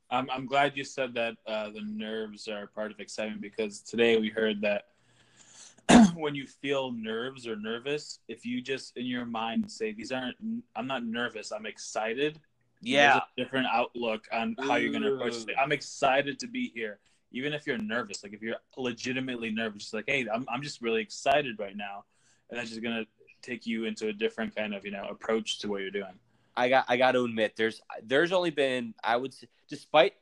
I'm 0.10 0.30
I'm 0.30 0.46
glad 0.46 0.76
you 0.76 0.84
said 0.84 1.14
that 1.16 1.36
uh, 1.48 1.70
the 1.70 1.82
nerves 1.82 2.48
are 2.48 2.68
part 2.68 2.92
of 2.92 3.00
excitement 3.00 3.42
because 3.42 3.82
today 3.82 4.18
we 4.18 4.30
heard 4.30 4.62
that 4.62 4.90
when 6.16 6.36
you 6.36 6.48
feel 6.48 6.92
nerves 6.92 7.48
or 7.48 7.56
nervous, 7.56 8.20
if 8.28 8.46
you 8.46 8.62
just 8.62 8.96
in 8.98 9.06
your 9.06 9.26
mind 9.26 9.70
say 9.72 9.92
these 9.92 10.12
aren't 10.12 10.36
I'm 10.76 10.88
not 10.88 11.04
nervous, 11.06 11.52
I'm 11.52 11.66
excited. 11.66 12.40
Yeah, 12.82 13.18
a 13.18 13.22
different 13.42 13.68
outlook 13.72 14.28
on 14.32 14.56
how 14.60 14.76
you're 14.76 14.92
going 14.92 15.04
to 15.04 15.14
approach 15.14 15.36
it. 15.36 15.56
I'm 15.58 15.72
excited 15.72 16.38
to 16.40 16.48
be 16.48 16.70
here, 16.74 17.00
even 17.32 17.54
if 17.54 17.66
you're 17.66 17.78
nervous. 17.78 18.24
Like 18.24 18.34
if 18.34 18.42
you're 18.42 18.58
legitimately 18.78 19.52
nervous, 19.52 19.84
just 19.84 19.94
like 19.94 20.06
hey, 20.08 20.28
I'm 20.34 20.46
I'm 20.52 20.62
just 20.62 20.82
really 20.82 21.02
excited 21.02 21.60
right 21.60 21.78
now, 21.78 22.04
and 22.50 22.60
that's 22.60 22.70
just 22.70 22.82
going 22.82 22.96
to 22.96 23.08
take 23.42 23.66
you 23.66 23.86
into 23.86 24.08
a 24.08 24.14
different 24.14 24.56
kind 24.56 24.74
of 24.74 24.86
you 24.86 24.92
know 24.92 25.08
approach 25.10 25.60
to 25.60 25.70
what 25.70 25.82
you're 25.82 25.92
doing. 25.92 26.20
I 26.56 26.70
got 26.70 26.86
I 26.88 26.98
got 26.98 27.14
to 27.14 27.24
admit, 27.24 27.56
there's 27.56 27.82
there's 28.04 28.32
only 28.32 28.52
been 28.52 28.94
I 29.04 29.18
would 29.18 29.34
say, 29.34 29.48
despite 29.70 30.14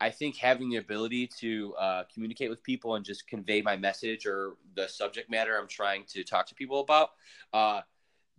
I 0.00 0.10
think 0.10 0.36
having 0.36 0.70
the 0.70 0.76
ability 0.76 1.28
to 1.38 1.74
uh, 1.78 2.04
communicate 2.12 2.50
with 2.50 2.62
people 2.62 2.94
and 2.94 3.04
just 3.04 3.26
convey 3.26 3.62
my 3.62 3.76
message 3.76 4.26
or 4.26 4.56
the 4.74 4.88
subject 4.88 5.30
matter 5.30 5.58
I'm 5.58 5.68
trying 5.68 6.04
to 6.08 6.24
talk 6.24 6.46
to 6.48 6.54
people 6.54 6.80
about. 6.80 7.10
Uh, 7.52 7.80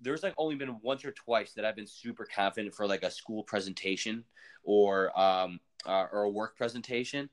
there's 0.01 0.23
like 0.23 0.33
only 0.37 0.55
been 0.55 0.79
once 0.81 1.03
or 1.03 1.11
twice 1.11 1.53
that 1.53 1.65
I've 1.65 1.75
been 1.75 1.87
super 1.87 2.25
confident 2.25 2.73
for 2.73 2.87
like 2.87 3.03
a 3.03 3.11
school 3.11 3.43
presentation 3.43 4.23
or 4.63 5.17
um, 5.19 5.59
uh, 5.85 6.05
or 6.11 6.23
a 6.23 6.29
work 6.29 6.57
presentation, 6.57 7.29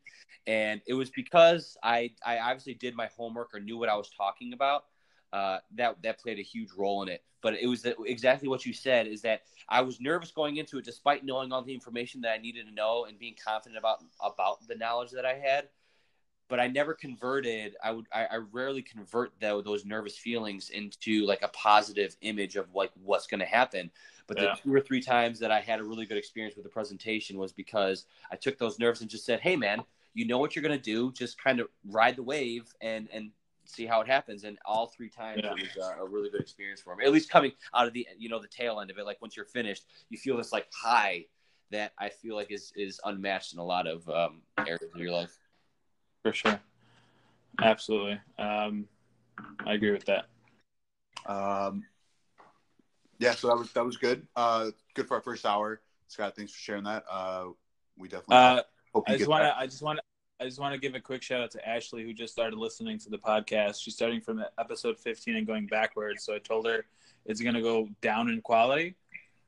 and 0.47 0.81
it 0.87 0.95
was 0.95 1.11
because 1.11 1.77
I 1.83 2.11
I 2.25 2.39
obviously 2.39 2.75
did 2.75 2.95
my 2.95 3.09
homework 3.17 3.55
or 3.55 3.61
knew 3.61 3.79
what 3.79 3.89
I 3.89 3.97
was 3.97 4.11
talking 4.11 4.53
about. 4.53 4.85
Uh, 5.37 5.59
that 5.75 6.01
that 6.03 6.19
played 6.19 6.39
a 6.39 6.43
huge 6.43 6.73
role 6.73 7.03
in 7.03 7.11
it. 7.11 7.23
But 7.43 7.53
it 7.55 7.67
was 7.67 7.85
exactly 8.07 8.49
what 8.49 8.65
you 8.65 8.73
said 8.73 9.07
is 9.07 9.21
that 9.21 9.43
I 9.69 9.83
was 9.83 10.01
nervous 10.01 10.31
going 10.31 10.57
into 10.57 10.79
it, 10.79 10.87
despite 10.87 11.27
knowing 11.27 11.53
all 11.53 11.61
the 11.61 11.75
information 11.75 12.23
that 12.23 12.33
I 12.33 12.39
needed 12.39 12.67
to 12.67 12.73
know 12.73 13.05
and 13.05 13.19
being 13.19 13.37
confident 13.47 13.77
about 13.77 13.99
about 14.25 14.67
the 14.67 14.77
knowledge 14.77 15.11
that 15.11 15.27
I 15.27 15.35
had. 15.35 15.69
But 16.49 16.59
I 16.59 16.69
never 16.69 16.95
converted. 16.95 17.77
I 17.85 17.91
would. 17.91 18.07
I, 18.15 18.25
I 18.25 18.37
rarely 18.51 18.81
convert 18.81 19.33
though 19.39 19.61
those 19.61 19.85
nervous 19.85 20.17
feelings 20.17 20.71
into 20.71 21.27
like 21.27 21.43
a 21.43 21.49
positive 21.49 22.17
image 22.23 22.57
of 22.57 22.75
like 22.75 22.93
what's 22.95 23.27
going 23.27 23.41
to 23.41 23.47
happen. 23.47 23.91
But 24.27 24.39
Yeah. 24.39 24.55
the 24.55 24.61
two 24.63 24.75
or 24.75 24.81
three 24.81 25.03
times 25.03 25.39
that 25.41 25.51
I 25.51 25.61
had 25.61 25.81
a 25.81 25.85
really 25.85 26.07
good 26.07 26.17
experience 26.17 26.57
with 26.57 26.65
the 26.65 26.71
presentation 26.71 27.37
was 27.37 27.53
because 27.53 28.07
I 28.31 28.37
took 28.37 28.57
those 28.57 28.79
nerves 28.79 29.03
and 29.03 29.11
just 29.11 29.27
said, 29.27 29.41
"Hey, 29.41 29.57
man, 29.57 29.85
you 30.15 30.27
know 30.27 30.39
what 30.39 30.57
you're 30.57 30.63
going 30.63 30.81
to 30.81 30.83
do. 30.83 31.13
Just 31.13 31.37
kind 31.37 31.61
of 31.61 31.69
ride 31.85 32.17
the 32.17 32.23
wave 32.23 32.73
and 32.81 33.07
and 33.13 33.33
see 33.69 33.87
how 33.87 34.01
it 34.01 34.07
happens." 34.07 34.45
And 34.45 34.59
all 34.65 34.87
three 34.87 35.09
times 35.09 35.43
Yeah. 35.45 35.53
it 35.53 35.63
was 35.77 35.77
uh, 35.77 36.03
a 36.03 36.07
really 36.07 36.31
good 36.31 36.41
experience 36.41 36.81
for 36.81 36.95
me. 36.97 37.05
At 37.05 37.13
least 37.13 37.31
coming 37.31 37.53
out 37.75 37.87
of 37.87 37.93
the 37.93 38.07
you 38.19 38.29
know 38.29 38.41
the 38.41 38.49
tail 38.49 38.81
end 38.81 38.91
of 38.91 38.99
it, 38.99 39.05
like 39.05 39.21
once 39.21 39.37
you're 39.37 39.47
finished, 39.47 39.87
you 40.09 40.19
feel 40.19 40.37
this 40.37 40.53
like 40.53 40.67
high 40.73 41.27
that 41.71 41.93
I 41.99 42.09
feel 42.09 42.37
like 42.37 42.51
is 42.51 42.73
is 42.77 43.01
unmatched 43.05 43.53
in 43.53 43.59
a 43.59 43.65
lot 43.65 43.87
of 43.87 44.09
um, 44.09 44.43
areas 44.59 44.91
of 44.95 45.01
your 45.01 45.13
life. 45.13 45.37
For 46.23 46.33
sure, 46.33 46.61
absolutely. 47.61 48.21
Um, 48.39 48.87
I 49.65 49.75
agree 49.75 49.93
with 49.93 50.07
that. 50.07 50.27
Um, 51.27 51.85
yeah, 53.19 53.33
so 53.33 53.49
that 53.49 53.57
was 53.57 53.73
that 53.73 53.85
was 53.85 53.97
good. 53.97 54.27
Uh, 54.37 54.71
good 54.95 55.09
for 55.09 55.15
our 55.15 55.21
first 55.23 55.45
hour. 55.47 55.81
Scott, 56.09 56.37
thanks 56.37 56.53
for 56.53 56.59
sharing 56.61 56.85
that. 56.85 57.05
Uh, 57.11 57.47
we 57.97 58.09
definitely 58.09 58.37
Uh, 58.37 58.63
hope 58.93 59.09
you 59.09 59.15
I 59.15 59.17
just 59.17 59.21
get 59.23 59.29
want 59.31 59.43
that. 59.43 59.55
to. 59.55 59.59
I 59.59 59.67
just 59.67 59.83
want. 59.83 59.99
to. 59.99 60.06
I 60.41 60.45
just 60.45 60.61
want 60.61 60.75
to 60.75 60.81
give 60.81 60.95
a 60.95 61.01
quick 61.01 61.23
shout 61.23 61.41
out 61.41 61.51
to 61.53 61.67
Ashley, 61.69 62.03
who 62.03 62.13
just 62.13 62.33
started 62.33 62.59
listening 62.59 62.99
to 62.99 63.09
the 63.11 63.17
podcast. 63.19 63.83
She's 63.83 63.95
starting 63.95 64.21
from 64.21 64.45
episode 64.59 64.99
15 64.99 65.35
and 65.37 65.47
going 65.47 65.67
backwards. 65.67 66.25
So 66.25 66.35
I 66.35 66.39
told 66.39 66.67
her 66.67 66.85
it's 67.25 67.41
going 67.41 67.55
to 67.55 67.63
go 67.63 67.89
down 68.03 68.29
in 68.29 68.43
quality. 68.43 68.97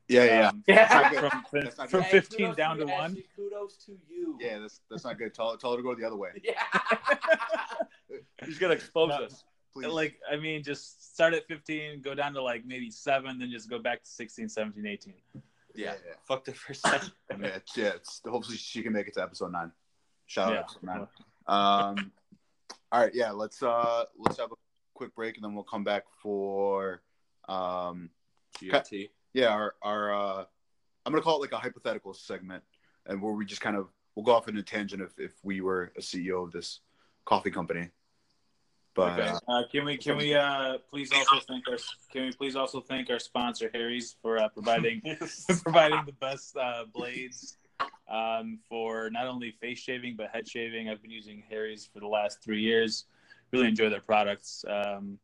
Yeah, 0.07 0.23
yeah, 0.23 0.49
Um, 0.49 0.63
That's 0.65 1.77
not 1.77 1.87
from, 1.87 1.87
from 1.89 2.01
good. 2.01 2.09
15 2.09 2.55
down 2.55 2.77
to 2.77 2.85
one. 2.87 3.15
Kudos 3.35 3.75
to 3.85 3.91
you. 4.09 4.35
yeah. 4.41 4.57
That's 4.57 4.81
that's 4.89 5.03
not 5.03 5.19
good. 5.19 5.35
Tell 5.35 5.55
tell 5.57 5.69
her 5.71 5.77
to 5.77 5.83
go 5.83 5.93
the 5.93 6.03
other 6.03 6.15
way, 6.15 6.29
Yeah. 6.43 6.63
He's 8.45 8.57
gonna 8.57 8.73
expose 8.73 9.09
No. 9.09 9.25
us. 9.25 9.43
please. 9.71 9.85
Like, 9.85 10.19
I 10.31 10.35
mean, 10.37 10.63
just 10.63 11.13
start 11.13 11.35
at 11.35 11.45
15, 11.47 12.01
go 12.01 12.15
down 12.15 12.33
to 12.33 12.41
like 12.41 12.65
maybe 12.65 12.89
seven, 12.89 13.37
then 13.37 13.51
just 13.51 13.69
go 13.69 13.77
back 13.77 14.01
to 14.03 14.09
16, 14.09 14.49
17, 14.49 14.83
18. 14.87 15.13
Yeah. 15.75 15.93
yeah, 15.93 16.13
Fuck 16.27 16.43
the 16.45 16.53
first 16.53 16.83
time. 16.83 17.01
yeah. 17.39 17.59
Yeah 17.77 17.85
it's, 17.95 18.21
hopefully 18.27 18.57
she 18.57 18.81
can 18.81 18.91
make 18.93 19.07
it 19.07 19.13
to 19.13 19.21
episode 19.21 19.51
nine. 19.51 19.71
Shout 20.29 20.49
out 20.49 20.53
Yeah. 20.53 20.59
episode 20.59 20.83
nine. 20.83 21.07
Um, 21.47 22.11
all 22.91 23.01
right, 23.01 23.13
yeah. 23.15 23.31
Let's 23.31 23.63
uh 23.63 24.05
let's 24.17 24.37
have 24.37 24.51
a 24.51 24.55
quick 24.93 25.13
break 25.15 25.35
and 25.35 25.43
then 25.43 25.55
we'll 25.55 25.63
come 25.63 25.83
back 25.83 26.03
for 26.21 27.01
um 27.47 28.11
GOT. 28.61 29.09
yeah 29.33 29.47
our 29.47 29.73
our 29.81 30.13
uh 30.13 30.45
I'm 31.05 31.11
gonna 31.11 31.23
call 31.23 31.37
it 31.37 31.41
like 31.41 31.51
a 31.51 31.57
hypothetical 31.57 32.13
segment 32.13 32.63
and 33.07 33.19
where 33.19 33.33
we 33.33 33.43
just 33.43 33.61
kind 33.61 33.75
of 33.75 33.87
we'll 34.15 34.23
go 34.25 34.33
off 34.33 34.47
in 34.47 34.55
a 34.57 34.61
tangent 34.61 35.01
if 35.01 35.17
if 35.17 35.33
we 35.43 35.61
were 35.61 35.91
a 35.97 36.01
CEO 36.01 36.43
of 36.45 36.51
this 36.51 36.81
coffee 37.25 37.49
company. 37.51 37.89
But 38.93 39.19
Okay. 39.19 39.29
uh, 39.29 39.39
Uh, 39.51 39.63
can 39.71 39.85
we 39.85 39.97
can 39.97 40.15
we 40.15 40.35
uh, 40.35 40.77
please 40.91 41.11
also 41.11 41.39
thank 41.47 41.67
our 41.67 41.77
can 42.11 42.25
we 42.25 42.31
please 42.33 42.55
also 42.55 42.81
thank 42.81 43.09
our 43.09 43.17
sponsor 43.19 43.71
Harry's 43.73 44.15
for 44.21 44.37
uh, 44.37 44.49
providing 44.49 45.01
providing 45.63 46.05
the 46.05 46.15
best 46.19 46.55
uh, 46.55 46.85
blades 46.93 47.57
um, 48.09 48.59
for 48.67 49.09
not 49.09 49.27
only 49.27 49.51
face 49.51 49.79
shaving 49.79 50.15
but 50.15 50.29
head 50.29 50.47
shaving. 50.47 50.89
I've 50.89 51.01
been 51.01 51.11
using 51.11 51.43
Harry's 51.49 51.89
for 51.91 51.99
the 51.99 52.07
last 52.07 52.41
three 52.43 52.61
years. 52.61 53.05
Really 53.51 53.67
enjoy 53.67 53.89
their 53.89 54.01
products. 54.01 54.63
Um, 54.67 55.19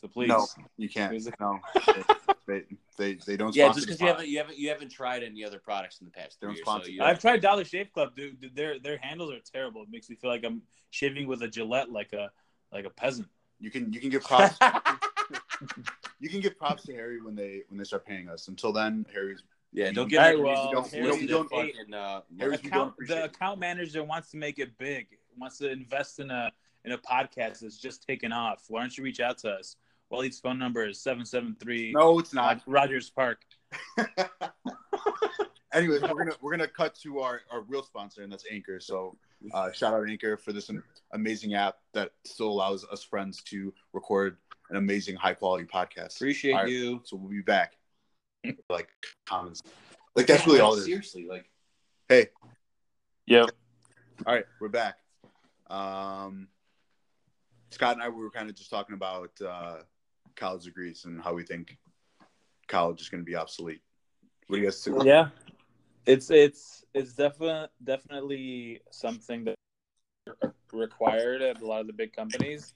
so 0.00 0.08
please, 0.08 0.28
no, 0.28 0.46
you 0.76 0.88
can't. 0.88 1.12
No, 1.40 1.58
they 2.46 2.62
they 2.98 3.14
they 3.14 3.36
don't. 3.36 3.54
Yeah, 3.54 3.68
just 3.68 3.86
because 3.86 4.00
you 4.00 4.06
haven't 4.06 4.28
you 4.28 4.38
haven't 4.38 4.58
you 4.58 4.68
haven't 4.68 4.90
tried 4.90 5.22
any 5.22 5.44
other 5.44 5.58
products 5.58 6.00
in 6.00 6.04
the 6.04 6.10
past 6.10 6.38
They 6.40 6.46
three 6.46 6.48
don't 6.48 6.56
years. 6.56 6.66
So 6.66 6.70
sponsor 6.70 6.90
you 6.90 7.02
I've 7.02 7.18
tried 7.18 7.40
Dollar 7.40 7.64
Shave 7.64 7.92
Club. 7.92 8.14
Dude, 8.14 8.40
dude, 8.40 8.54
their 8.54 8.78
their 8.78 8.98
handles 8.98 9.32
are 9.32 9.40
terrible. 9.40 9.82
It 9.82 9.88
makes 9.90 10.10
me 10.10 10.16
feel 10.16 10.30
like 10.30 10.44
I'm 10.44 10.62
shaving 10.90 11.26
with 11.26 11.42
a 11.42 11.48
Gillette, 11.48 11.90
like 11.90 12.12
a 12.12 12.30
like 12.72 12.84
a 12.84 12.90
peasant. 12.90 13.28
You 13.58 13.70
can 13.70 13.92
you 13.92 14.00
can 14.00 14.10
give 14.10 14.22
props. 14.22 14.58
you 16.20 16.28
can 16.28 16.40
give 16.40 16.58
props 16.58 16.84
to 16.84 16.92
Harry 16.92 17.22
when 17.22 17.34
they 17.34 17.62
when 17.68 17.78
they 17.78 17.84
start 17.84 18.04
paying 18.04 18.28
us. 18.28 18.48
Until 18.48 18.72
then, 18.72 19.06
Harry's 19.12 19.42
yeah, 19.76 19.92
don't 19.92 20.08
get 20.08 20.18
right, 20.18 20.38
well, 20.38 20.72
reason 20.72 20.90
to 20.90 20.96
Harry's- 20.96 21.12
listen 21.12 21.26
to 21.28 21.32
don't- 21.32 21.50
fucking, 21.50 21.94
uh, 21.94 22.20
Harry's- 22.38 22.60
don't 22.62 22.66
account, 22.66 22.94
the 23.06 23.24
account 23.24 23.60
manager 23.60 24.02
wants 24.02 24.30
to 24.30 24.36
make 24.38 24.58
it 24.58 24.76
big, 24.78 25.06
wants 25.38 25.58
to 25.58 25.70
invest 25.70 26.18
in 26.18 26.30
a 26.30 26.50
in 26.84 26.92
a 26.92 26.98
podcast 26.98 27.60
that's 27.60 27.78
just 27.78 28.06
taken 28.06 28.32
off. 28.32 28.64
Why 28.68 28.80
don't 28.80 28.96
you 28.96 29.04
reach 29.04 29.20
out 29.20 29.38
to 29.38 29.50
us? 29.50 29.76
Waleed's 30.12 30.38
phone 30.38 30.58
number 30.58 30.86
is 30.86 31.00
seven 31.00 31.24
seven 31.26 31.56
three 31.60 31.92
no, 31.92 32.18
it's 32.18 32.32
not. 32.32 32.62
Rogers 32.66 33.10
Park. 33.10 33.44
Anyways, 35.72 36.00
we're 36.00 36.08
gonna 36.08 36.32
we're 36.40 36.52
gonna 36.52 36.68
cut 36.68 36.94
to 37.02 37.18
our, 37.20 37.42
our 37.50 37.60
real 37.62 37.82
sponsor, 37.82 38.22
and 38.22 38.32
that's 38.32 38.44
Anchor. 38.50 38.80
So, 38.80 39.16
uh, 39.52 39.70
shout 39.72 39.92
out 39.92 40.08
Anchor 40.08 40.36
for 40.38 40.52
this 40.52 40.70
amazing 41.12 41.54
app 41.54 41.78
that 41.92 42.12
still 42.24 42.48
allows 42.48 42.84
us 42.86 43.02
friends 43.02 43.42
to 43.42 43.74
record 43.92 44.38
an 44.70 44.76
amazing 44.76 45.16
high 45.16 45.34
quality 45.34 45.64
podcast. 45.64 46.16
appreciate 46.16 46.54
right, 46.54 46.68
you. 46.68 47.02
So 47.04 47.16
we'll 47.16 47.30
be 47.30 47.42
back. 47.42 47.76
Like 48.68 48.88
comments, 49.26 49.62
like 50.14 50.26
that's 50.26 50.46
really 50.46 50.60
all 50.60 50.74
it 50.74 50.78
is. 50.78 50.84
Seriously, 50.84 51.26
like 51.28 51.50
Hey, 52.08 52.28
Yep. 53.26 53.50
all 54.26 54.34
right, 54.34 54.44
we're 54.60 54.68
back. 54.68 54.98
Um, 55.68 56.48
Scott 57.70 57.94
and 57.94 58.02
I 58.02 58.08
we 58.08 58.22
were 58.22 58.30
kind 58.30 58.48
of 58.48 58.54
just 58.54 58.70
talking 58.70 58.94
about 58.94 59.30
uh, 59.40 59.78
college 60.36 60.64
degrees 60.64 61.04
and 61.04 61.20
how 61.20 61.34
we 61.34 61.42
think 61.42 61.76
college 62.68 63.00
is 63.00 63.08
going 63.08 63.22
to 63.22 63.24
be 63.24 63.34
obsolete. 63.34 63.82
What 64.46 64.56
do 64.56 64.62
you 64.62 64.68
guys 64.68 64.82
think? 64.82 65.02
Yeah, 65.04 65.28
it's 66.06 66.30
it's 66.30 66.84
it's 66.94 67.14
definitely 67.14 67.68
definitely 67.82 68.80
something 68.92 69.44
that 69.44 69.56
required 70.72 71.42
at 71.42 71.60
a 71.60 71.66
lot 71.66 71.80
of 71.80 71.86
the 71.86 71.92
big 71.92 72.12
companies, 72.12 72.74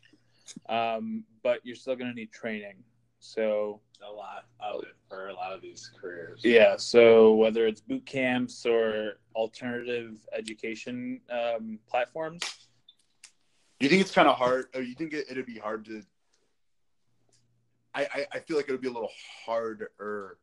um, 0.69 1.25
but 1.43 1.61
you're 1.65 1.77
still 1.77 1.97
going 1.97 2.11
to 2.11 2.15
need 2.15 2.33
training. 2.33 2.83
So 3.21 3.81
A 4.07 4.11
lot 4.11 4.47
of 4.61 4.83
it. 4.83 4.95
for 5.09 5.29
a 5.29 5.35
lot 5.35 5.53
of 5.53 5.61
these 5.61 5.91
careers. 6.01 6.41
Yeah, 6.43 6.77
so 6.77 7.35
whether 7.35 7.67
it's 7.67 7.81
boot 7.81 8.05
camps 8.07 8.65
or 8.67 9.19
alternative 9.35 10.19
education 10.37 11.21
um, 11.31 11.79
platforms, 11.89 12.43
Do 13.79 13.87
you 13.87 13.91
think 13.91 14.01
it's 14.03 14.11
kind 14.11 14.29
of 14.29 14.37
hard? 14.37 14.67
Or 14.75 14.83
you 14.83 14.95
think 14.95 15.13
it, 15.13 15.27
it'd 15.31 15.47
be 15.47 15.59
hard 15.59 15.85
to? 15.87 16.03
I, 17.95 18.03
I 18.15 18.27
I 18.35 18.39
feel 18.41 18.57
like 18.57 18.69
it 18.69 18.73
would 18.73 18.81
be 18.81 18.89
a 18.89 18.93
little 18.93 19.13
harder, 19.45 20.39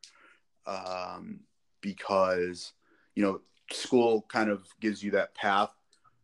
um, 0.66 1.40
because 1.80 2.72
you 3.14 3.22
know 3.22 3.40
school 3.72 4.24
kind 4.28 4.50
of 4.50 4.66
gives 4.80 5.02
you 5.02 5.10
that 5.12 5.34
path 5.34 5.70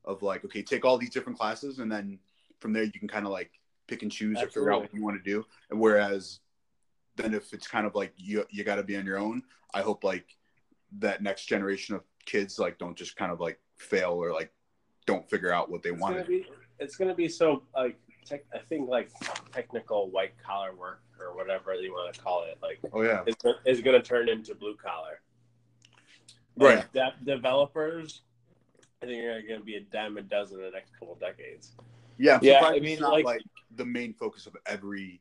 of 0.05 0.23
like 0.23 0.45
okay 0.45 0.63
take 0.63 0.85
all 0.85 0.99
these 0.99 1.11
different 1.11 1.39
classes 1.39 1.79
and 1.79 1.91
then 1.91 2.19
from 2.61 2.73
there 2.73 2.85
you 2.85 2.93
can 2.93 3.09
kind 3.09 3.27
of 3.27 3.33
like 3.33 3.51
pick 3.87 4.03
and 4.03 4.11
choose 4.11 4.41
or 4.41 4.47
figure 4.47 4.73
out 4.73 4.81
what 4.81 4.95
you 4.95 5.03
want 5.03 5.17
to 5.17 5.31
do 5.31 5.45
and 5.71 5.79
whereas 5.79 6.41
then 7.17 7.35
if 7.35 7.53
it's 7.53 7.67
kind 7.67 7.87
of 7.87 7.95
like 7.95 8.13
you 8.17 8.45
you 8.51 8.65
got 8.65 8.77
to 8.77 8.83
be 8.83 8.97
on 8.97 9.05
your 9.07 9.19
own 9.19 9.43
i 9.73 9.81
hope 9.81 10.05
like 10.05 10.37
that 10.99 11.23
next 11.23 11.47
generation 11.47 11.95
of 11.95 12.03
kids 12.25 12.59
like 12.59 12.79
don't 12.79 12.97
just 12.97 13.17
kind 13.17 13.31
of 13.33 13.41
like 13.41 13.59
fail 13.77 14.11
or 14.13 14.33
like 14.33 14.53
don't 15.07 15.29
figure 15.29 15.53
out 15.53 15.71
what 15.71 15.83
they 15.83 15.91
It's 15.91 16.01
want 16.01 16.15
gonna 16.17 16.27
be 16.29 16.47
it's 16.79 16.97
gonna 16.97 17.15
be 17.15 17.29
so 17.29 17.63
like 17.75 17.99
tech, 18.25 18.45
I 18.55 18.59
think 18.59 18.89
like 18.89 19.11
technical 19.53 20.11
white 20.11 20.33
collar 20.45 20.75
work 20.75 21.03
or 21.21 21.37
whatever 21.37 21.75
you 21.75 21.93
want 21.93 22.15
to 22.15 22.21
call 22.21 22.45
it 22.45 22.59
like 22.63 22.81
oh 22.93 23.03
yeah 23.03 23.23
is, 23.27 23.35
is 23.67 23.81
gonna 23.81 24.03
turn 24.03 24.29
into 24.29 24.55
blue 24.55 24.77
collar. 24.77 25.21
right 26.57 26.91
De- 26.93 27.15
developers, 27.25 28.23
I 29.03 29.07
think 29.07 29.25
are 29.25 29.43
gonna 29.43 29.61
be 29.65 29.77
a 29.77 29.81
dime 29.81 30.17
a 30.17 30.23
dozen 30.23 30.59
in 30.61 30.65
the 30.65 30.71
next 30.71 30.93
couple 30.99 31.15
of 31.15 31.21
decades. 31.21 31.73
yeah 32.19 32.39
Yeah, 32.43 32.63
I 32.65 32.79
mean, 32.81 33.01
not 33.01 33.13
like- 33.13 33.25
like 33.25 33.43
the 33.77 33.85
main 33.85 34.15
focus 34.15 34.47
of 34.47 34.57
every 34.67 35.21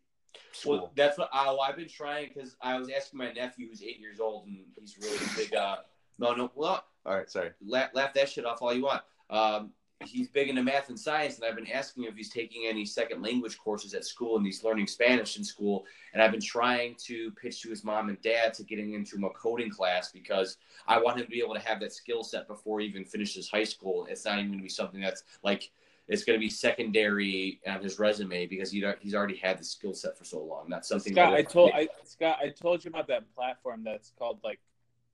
school 0.52 0.74
Well, 0.74 0.92
that's 0.96 1.18
what 1.18 1.30
I, 1.34 1.50
I've 1.50 1.76
been 1.76 1.90
trying 1.90 2.30
because 2.34 2.56
I 2.62 2.78
was 2.78 2.90
asking 2.90 3.20
my 3.20 3.32
nephew 3.32 3.68
who's 3.70 3.82
eight 3.82 4.00
years 4.00 4.20
old 4.20 4.48
and 4.48 4.60
he's 4.80 4.98
really 5.02 5.26
big. 5.36 5.56
Uh, 5.56 5.78
no, 6.20 6.34
no, 6.34 6.52
well, 6.56 6.84
all 7.06 7.16
right 7.16 7.30
sorry 7.30 7.52
laugh, 7.66 7.90
laugh 7.94 8.14
that 8.14 8.30
shit 8.30 8.46
off 8.46 8.62
all 8.62 8.74
you 8.74 8.84
want. 8.84 9.02
Um, 9.30 9.72
he's 10.06 10.28
big 10.28 10.50
into 10.50 10.64
math 10.64 10.90
and 10.90 11.00
science, 11.00 11.36
and 11.36 11.46
I've 11.46 11.56
been 11.56 11.70
asking 11.70 12.04
him 12.04 12.12
if 12.12 12.18
he's 12.18 12.30
taking 12.30 12.66
any 12.68 12.86
second 12.86 13.22
language 13.22 13.58
courses 13.58 13.94
at 13.94 14.06
school, 14.06 14.38
and 14.38 14.46
he's 14.46 14.64
learning 14.64 14.88
Spanish 14.88 15.38
in 15.38 15.44
school. 15.44 15.86
And 16.14 16.22
I've 16.22 16.32
been 16.32 16.42
trying 16.42 16.96
to 17.06 17.32
pitch 17.32 17.62
to 17.62 17.70
his 17.70 17.84
mom 17.84 18.10
and 18.10 18.22
dad 18.22 18.54
to 18.56 18.64
getting 18.64 18.94
into 18.94 19.26
a 19.26 19.30
coding 19.32 19.70
class 19.70 20.12
because 20.12 20.58
I 20.88 21.00
want 21.00 21.18
him 21.18 21.26
to 21.26 21.32
be 21.32 21.42
able 21.42 21.56
to 21.56 21.62
have 21.62 21.80
that 21.82 21.94
skill 21.94 22.24
set 22.24 22.48
before 22.48 22.80
he 22.80 22.88
even 22.88 23.06
finishes 23.06 23.50
high 23.50 23.64
school. 23.64 24.06
It's 24.10 24.26
not 24.26 24.40
even 24.40 24.48
going 24.48 24.60
to 24.60 24.64
be 24.64 24.70
something 24.70 25.02
that's 25.02 25.24
like 25.44 25.72
it's 26.08 26.24
going 26.24 26.38
to 26.38 26.40
be 26.40 26.50
secondary 26.50 27.62
on 27.66 27.82
his 27.82 27.98
resume 27.98 28.46
because 28.48 28.72
he, 28.72 28.86
he's 29.00 29.16
already 29.16 29.38
had 29.38 29.58
the 29.58 29.64
skill 29.64 29.94
set 29.94 30.18
for 30.18 30.26
so 30.26 30.44
long. 30.44 30.68
That's 30.70 30.88
something. 30.90 31.14
Scott, 31.14 31.32
that- 31.32 31.38
I 31.40 31.44
told 31.44 31.72
I 31.74 31.88
Scott, 32.04 32.40
I 32.42 32.50
told 32.50 32.84
you 32.84 32.90
about 32.90 33.08
that 33.08 33.34
platform 33.36 33.84
that's 33.84 34.12
called 34.18 34.40
like 34.44 34.60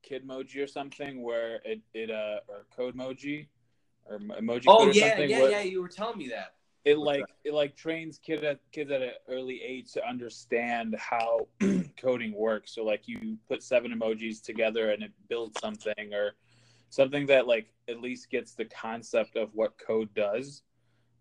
Kidmoji 0.10 0.64
or 0.64 0.68
something, 0.68 1.22
where 1.22 1.62
it 1.64 1.82
it 1.94 2.10
uh 2.10 2.40
or 2.48 2.66
Codemoji 2.76 3.48
or 4.06 4.20
Emoji 4.20 4.66
Oh 4.68 4.80
Code 4.80 4.90
or 4.90 4.94
yeah, 4.94 5.20
yeah, 5.20 5.48
yeah. 5.48 5.62
You 5.62 5.82
were 5.82 5.90
telling 5.90 6.18
me 6.18 6.30
that. 6.30 6.56
It 6.86 6.98
like 6.98 7.26
it 7.44 7.54
like 7.54 7.76
trains 7.76 8.18
kid 8.18 8.44
at 8.44 8.60
kids 8.72 8.90
at 8.90 9.02
an 9.02 9.12
early 9.28 9.62
age 9.62 9.92
to 9.94 10.08
understand 10.08 10.96
how 10.98 11.48
coding 12.02 12.34
works. 12.34 12.74
So 12.74 12.84
like 12.84 13.08
you 13.08 13.38
put 13.48 13.62
seven 13.62 13.92
emojis 13.92 14.42
together 14.42 14.92
and 14.92 15.04
it 15.04 15.12
builds 15.28 15.60
something 15.60 16.14
or 16.14 16.32
something 16.90 17.28
that 17.28 17.46
like 17.46 17.68
at 17.88 18.02
least 18.02 18.32
gets 18.32 18.54
the 18.56 18.66
concept 18.66 19.36
of 19.36 19.50
what 19.54 19.78
code 19.78 20.12
does. 20.16 20.64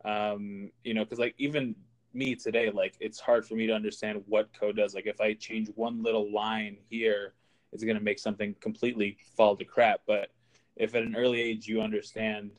Um, 0.05 0.71
you 0.85 0.95
know, 0.95 1.05
because 1.05 1.19
like 1.19 1.35
even 1.39 1.75
me 2.15 2.35
today, 2.35 2.71
like 2.71 2.95
it's 3.01 3.21
hard 3.21 3.47
for 3.47 3.55
me 3.55 3.67
to 3.67 3.73
understand 3.73 4.23
what 4.27 4.49
code 4.59 4.77
does. 4.77 4.95
Like 4.95 5.07
if 5.07 5.21
I 5.21 5.35
change 5.35 5.69
one 5.75 6.03
little 6.03 6.33
line 6.33 6.79
here, 6.89 7.35
it's 7.73 7.85
gonna 7.85 8.01
make 8.01 8.19
something 8.19 8.55
completely 8.61 9.19
fall 9.37 9.57
to 9.57 9.65
crap. 9.65 10.01
But 10.07 10.31
if 10.77 10.95
at 10.95 11.03
an 11.03 11.17
early 11.17 11.41
age 11.41 11.67
you 11.67 11.81
understand 11.81 12.51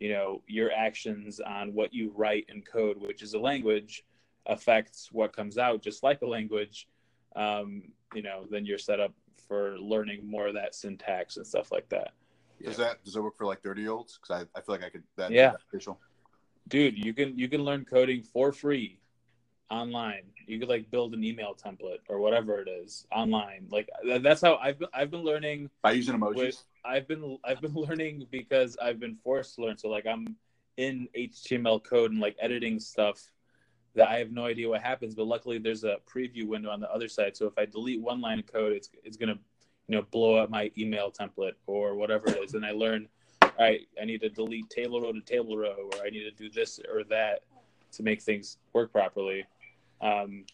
you 0.00 0.12
know 0.12 0.42
your 0.46 0.72
actions 0.72 1.40
on 1.40 1.72
what 1.72 1.92
you 1.92 2.12
write 2.16 2.46
in 2.48 2.62
code 2.62 2.96
which 2.98 3.22
is 3.22 3.34
a 3.34 3.38
language 3.38 4.04
affects 4.46 5.10
what 5.12 5.34
comes 5.34 5.58
out 5.58 5.82
just 5.82 6.02
like 6.02 6.22
a 6.22 6.26
language 6.26 6.88
um, 7.36 7.82
you 8.14 8.22
know 8.22 8.44
then 8.50 8.64
you're 8.64 8.78
set 8.78 9.00
up 9.00 9.12
for 9.48 9.78
learning 9.78 10.28
more 10.28 10.48
of 10.48 10.54
that 10.54 10.74
syntax 10.74 11.36
and 11.36 11.46
stuff 11.46 11.70
like 11.70 11.88
that 11.88 12.12
does 12.64 12.76
that 12.76 13.02
does 13.04 13.14
that 13.14 13.22
work 13.22 13.36
for 13.36 13.46
like 13.46 13.62
30 13.62 13.82
year 13.82 13.92
olds 13.92 14.18
because 14.20 14.44
I, 14.44 14.58
I 14.58 14.62
feel 14.62 14.74
like 14.74 14.84
i 14.84 14.88
could 14.88 15.02
that 15.16 15.30
Yeah. 15.30 15.54
official 15.68 16.00
dude 16.68 16.96
you 16.96 17.12
can 17.12 17.38
you 17.38 17.48
can 17.48 17.62
learn 17.62 17.84
coding 17.84 18.22
for 18.22 18.52
free 18.52 18.98
online 19.70 20.22
you 20.46 20.58
could 20.58 20.68
like 20.68 20.90
build 20.90 21.12
an 21.14 21.24
email 21.24 21.54
template 21.54 21.98
or 22.08 22.18
whatever 22.18 22.60
it 22.60 22.68
is 22.68 23.06
online 23.10 23.66
like 23.70 23.88
that's 24.20 24.40
how 24.40 24.56
i've 24.56 24.78
been 24.78 24.88
i've 24.94 25.10
been 25.10 25.24
learning 25.24 25.68
by 25.82 25.90
using 25.90 26.14
emojis 26.14 26.36
with 26.36 26.64
I've 26.86 27.08
been 27.08 27.38
I've 27.44 27.60
been 27.60 27.74
learning 27.74 28.26
because 28.30 28.76
I've 28.80 29.00
been 29.00 29.16
forced 29.16 29.56
to 29.56 29.62
learn. 29.62 29.76
So 29.76 29.88
like 29.88 30.06
I'm 30.06 30.36
in 30.76 31.08
HTML 31.16 31.82
code 31.82 32.12
and 32.12 32.20
like 32.20 32.36
editing 32.40 32.78
stuff 32.78 33.20
that 33.94 34.08
I 34.08 34.18
have 34.18 34.30
no 34.30 34.44
idea 34.44 34.68
what 34.68 34.82
happens. 34.82 35.14
But 35.14 35.26
luckily 35.26 35.58
there's 35.58 35.84
a 35.84 35.96
preview 36.12 36.46
window 36.46 36.70
on 36.70 36.80
the 36.80 36.90
other 36.90 37.08
side. 37.08 37.36
So 37.36 37.46
if 37.46 37.58
I 37.58 37.66
delete 37.66 38.00
one 38.00 38.20
line 38.20 38.38
of 38.38 38.46
code, 38.46 38.72
it's 38.72 38.90
it's 39.02 39.16
gonna 39.16 39.38
you 39.88 39.96
know 39.96 40.02
blow 40.10 40.36
up 40.36 40.50
my 40.50 40.70
email 40.78 41.10
template 41.10 41.54
or 41.66 41.94
whatever 41.94 42.28
it 42.28 42.38
is. 42.42 42.54
And 42.54 42.64
I 42.64 42.70
learn, 42.70 43.08
right, 43.64 43.86
I 44.00 44.04
need 44.04 44.20
to 44.20 44.28
delete 44.28 44.68
table 44.70 45.00
row 45.00 45.12
to 45.12 45.20
table 45.20 45.56
row, 45.56 45.90
or 45.92 46.04
I 46.04 46.10
need 46.10 46.24
to 46.24 46.30
do 46.30 46.50
this 46.50 46.80
or 46.92 47.04
that 47.04 47.40
to 47.92 48.02
make 48.02 48.20
things 48.22 48.58
work 48.72 48.92
properly. 48.92 49.44
Um, 50.00 50.44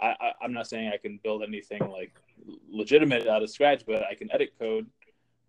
I, 0.00 0.08
I, 0.20 0.32
I'm 0.42 0.52
not 0.52 0.68
saying 0.68 0.90
I 0.92 0.96
can 0.96 1.18
build 1.22 1.42
anything 1.42 1.80
like 1.90 2.12
legitimate 2.68 3.26
out 3.26 3.42
of 3.42 3.50
scratch, 3.50 3.84
but 3.86 4.04
I 4.04 4.14
can 4.14 4.32
edit 4.32 4.52
code 4.58 4.86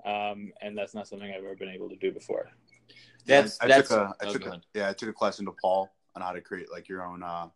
um, 0.06 0.52
and 0.62 0.78
that's 0.78 0.94
not 0.94 1.08
something 1.08 1.30
I've 1.30 1.44
ever 1.44 1.56
been 1.56 1.70
able 1.70 1.90
to 1.90 1.96
do 1.96 2.12
before. 2.12 2.50
That's 3.26 3.60
I, 3.62 3.66
I 3.66 3.68
that's. 3.70 3.90
took 3.90 3.98
a, 3.98 4.16
I 4.22 4.26
oh, 4.26 4.34
took 4.34 4.46
a, 4.46 4.62
yeah, 4.74 4.90
I 4.90 4.94
took 4.94 5.10
a 5.10 5.14
class 5.14 5.40
in 5.40 5.46
Nepal 5.46 5.92
on 6.16 6.22
how 6.22 6.32
to 6.34 6.42
create 6.42 6.72
like 6.72 6.90
your 6.90 7.04
own 7.04 7.24
uh, 7.24 7.48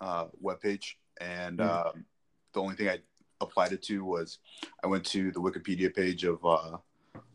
uh, 0.00 0.26
web 0.40 0.60
page, 0.60 0.98
and 1.20 1.58
Mm. 1.58 1.86
um, 1.86 2.04
the 2.54 2.60
only 2.60 2.74
thing 2.74 2.88
I 2.88 2.98
applied 3.40 3.72
it 3.72 3.82
to 3.82 4.04
was 4.04 4.38
I 4.82 4.86
went 4.86 5.04
to 5.06 5.30
the 5.30 5.40
Wikipedia 5.40 5.94
page 5.94 6.24
of 6.24 6.44
uh, 6.44 6.78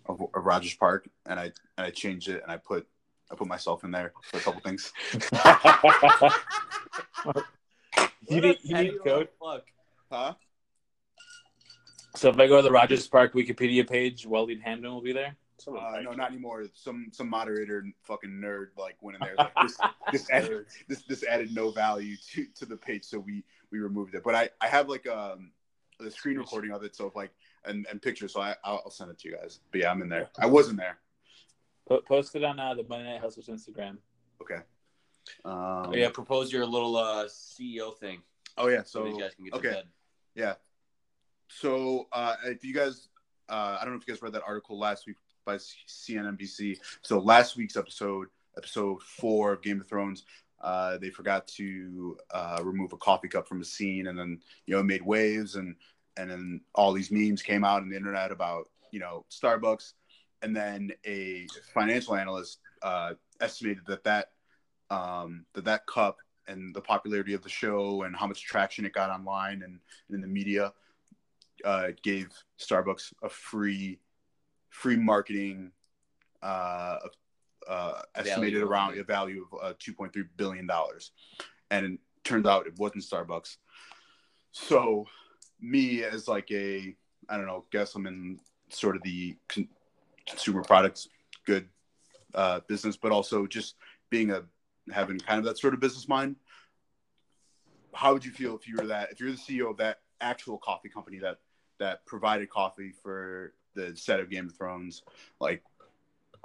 of, 0.07 0.21
of 0.21 0.45
Rogers 0.45 0.75
Park, 0.75 1.07
and 1.25 1.39
I 1.39 1.51
and 1.77 1.85
I 1.87 1.91
changed 1.91 2.29
it, 2.29 2.41
and 2.43 2.51
I 2.51 2.57
put 2.57 2.87
I 3.31 3.35
put 3.35 3.47
myself 3.47 3.83
in 3.83 3.91
there 3.91 4.13
for 4.23 4.37
a 4.37 4.39
couple 4.39 4.61
things. 4.61 4.93
you 8.29 8.41
need, 8.41 8.57
you 8.63 8.75
need 8.75 8.93
code. 9.03 9.29
Fuck. 9.39 9.63
Huh? 10.11 10.33
So 12.15 12.29
if 12.29 12.39
I 12.39 12.47
go 12.47 12.57
to 12.57 12.63
the 12.63 12.71
Rogers 12.71 13.07
Park 13.07 13.33
Wikipedia 13.33 13.87
page, 13.87 14.25
Waleed 14.25 14.61
Hamden 14.61 14.91
will 14.91 15.01
be 15.01 15.13
there. 15.13 15.35
Uh, 15.67 15.99
no, 16.01 16.11
not 16.13 16.31
anymore. 16.31 16.65
Some 16.73 17.07
some 17.11 17.29
moderator 17.29 17.85
fucking 18.03 18.29
nerd 18.29 18.67
like 18.77 18.95
went 19.01 19.17
in 19.17 19.21
there. 19.21 19.35
Like, 19.37 19.53
this, 19.61 19.77
this 20.11 20.29
added 20.29 20.65
this 20.87 21.03
this 21.03 21.23
added 21.23 21.53
no 21.53 21.71
value 21.71 22.15
to, 22.33 22.45
to 22.59 22.65
the 22.65 22.77
page, 22.77 23.03
so 23.03 23.19
we 23.19 23.43
we 23.71 23.79
removed 23.79 24.15
it. 24.15 24.23
But 24.23 24.35
I 24.35 24.49
I 24.61 24.67
have 24.67 24.87
like 24.87 25.07
um 25.07 25.51
the 25.99 26.11
screen 26.11 26.37
recording 26.37 26.71
of 26.71 26.83
it, 26.83 26.95
so 26.95 27.07
if 27.07 27.15
like 27.15 27.31
and 27.67 27.85
and 27.89 28.01
pictures, 28.01 28.33
so 28.33 28.41
I 28.41 28.55
I'll, 28.63 28.81
I'll 28.85 28.91
send 28.91 29.11
it 29.11 29.19
to 29.19 29.29
you 29.29 29.35
guys. 29.35 29.59
But 29.71 29.81
yeah, 29.81 29.91
I'm 29.91 30.01
in 30.01 30.09
there. 30.09 30.29
I 30.39 30.45
was 30.45 30.69
in 30.69 30.75
there. 30.75 30.97
Po- 31.87 32.01
Post 32.01 32.35
it 32.35 32.43
on 32.43 32.59
uh, 32.59 32.73
the 32.73 32.83
Monday 32.83 33.11
Night 33.11 33.21
Hustlers 33.21 33.47
Instagram. 33.47 33.97
Okay. 34.41 34.61
Um, 35.45 35.87
Oh, 35.89 35.93
yeah, 35.93 36.09
propose 36.09 36.51
your 36.51 36.65
little 36.65 36.95
uh, 36.95 37.25
CEO 37.25 37.97
thing 37.97 38.21
Oh 38.57 38.67
yeah. 38.67 38.83
so, 38.83 38.99
So 38.99 39.03
these 39.05 39.17
guys 39.21 39.35
can 39.35 39.45
get 39.45 39.53
okay. 39.55 39.67
to 39.69 39.73
bed. 39.75 39.83
Yeah. 40.35 40.53
So 41.49 42.07
uh, 42.11 42.35
if 42.45 42.63
you 42.63 42.73
guys, 42.73 43.07
uh, 43.49 43.77
I 43.79 43.83
don't 43.83 43.93
know 43.93 43.99
if 43.99 44.07
you 44.07 44.13
guys 44.13 44.21
read 44.21 44.33
that 44.33 44.43
article 44.45 44.77
last 44.77 45.07
week 45.07 45.15
by 45.45 45.55
CNNBC. 45.55 46.77
So 47.01 47.19
last 47.19 47.55
week's 47.55 47.77
episode, 47.77 48.27
episode 48.57 49.01
four 49.01 49.53
of 49.53 49.61
Game 49.61 49.79
of 49.79 49.87
Thrones, 49.87 50.25
uh, 50.61 50.97
they 50.97 51.09
forgot 51.09 51.47
to 51.47 52.17
uh, 52.31 52.59
remove 52.63 52.91
a 52.93 52.97
coffee 52.97 53.27
cup 53.27 53.47
from 53.47 53.61
a 53.61 53.65
scene, 53.65 54.07
and 54.07 54.17
then 54.17 54.41
you 54.65 54.73
know 54.73 54.81
it 54.81 54.85
made 54.85 55.03
waves, 55.03 55.55
and 55.55 55.75
and 56.17 56.29
then 56.29 56.61
all 56.75 56.93
these 56.93 57.11
memes 57.11 57.41
came 57.41 57.63
out 57.63 57.81
on 57.81 57.89
the 57.89 57.95
internet 57.95 58.31
about 58.31 58.69
you 58.91 58.99
know 58.99 59.25
Starbucks, 59.31 59.93
and 60.41 60.55
then 60.55 60.91
a 61.05 61.47
financial 61.73 62.15
analyst 62.15 62.59
uh, 62.81 63.13
estimated 63.41 63.83
that 63.87 64.03
that 64.03 64.31
um, 64.89 65.45
that 65.53 65.65
that 65.65 65.85
cup 65.87 66.17
and 66.47 66.73
the 66.73 66.81
popularity 66.81 67.33
of 67.33 67.43
the 67.43 67.49
show 67.49 68.03
and 68.03 68.15
how 68.15 68.25
much 68.25 68.43
traction 68.43 68.85
it 68.85 68.93
got 68.93 69.09
online 69.09 69.61
and, 69.63 69.79
and 70.07 70.15
in 70.15 70.21
the 70.21 70.27
media 70.27 70.71
uh, 71.65 71.87
gave 72.03 72.29
Starbucks 72.59 73.13
a 73.23 73.29
free 73.29 73.99
free 74.69 74.95
marketing 74.95 75.71
uh, 76.41 76.97
uh, 77.67 78.01
estimated 78.15 78.59
Value. 78.59 78.67
around 78.67 78.99
a 78.99 79.03
value 79.03 79.45
of 79.51 79.71
uh, 79.71 79.73
2.3 79.73 80.11
billion 80.37 80.67
dollars, 80.67 81.11
and 81.71 81.85
it 81.85 81.99
turns 82.23 82.45
out 82.45 82.67
it 82.67 82.77
wasn't 82.77 83.03
Starbucks. 83.03 83.57
So, 84.51 85.05
me 85.59 86.03
as 86.03 86.27
like 86.27 86.51
a 86.51 86.95
I 87.29 87.37
don't 87.37 87.45
know, 87.45 87.65
guess 87.71 87.95
I'm 87.95 88.07
in 88.07 88.39
sort 88.69 88.95
of 88.95 89.01
the 89.03 89.35
con- 89.49 89.69
consumer 90.27 90.63
products 90.63 91.07
good 91.45 91.67
uh, 92.35 92.59
business, 92.67 92.97
but 92.97 93.11
also 93.11 93.47
just 93.47 93.75
being 94.09 94.31
a 94.31 94.43
having 94.91 95.19
kind 95.19 95.39
of 95.39 95.45
that 95.45 95.57
sort 95.57 95.73
of 95.73 95.79
business 95.79 96.07
mind. 96.07 96.35
How 97.93 98.13
would 98.13 98.23
you 98.23 98.31
feel 98.31 98.55
if 98.55 98.67
you 98.67 98.75
were 98.77 98.87
that 98.87 99.11
if 99.11 99.19
you're 99.19 99.31
the 99.31 99.37
CEO 99.37 99.69
of 99.69 99.77
that 99.77 99.99
actual 100.21 100.57
coffee 100.57 100.89
company 100.89 101.19
that 101.19 101.37
that 101.79 102.05
provided 102.05 102.49
coffee 102.49 102.93
for 103.03 103.53
the 103.75 103.95
set 103.95 104.19
of 104.19 104.29
Game 104.29 104.47
of 104.47 104.55
Thrones. 104.55 105.03
Like, 105.39 105.63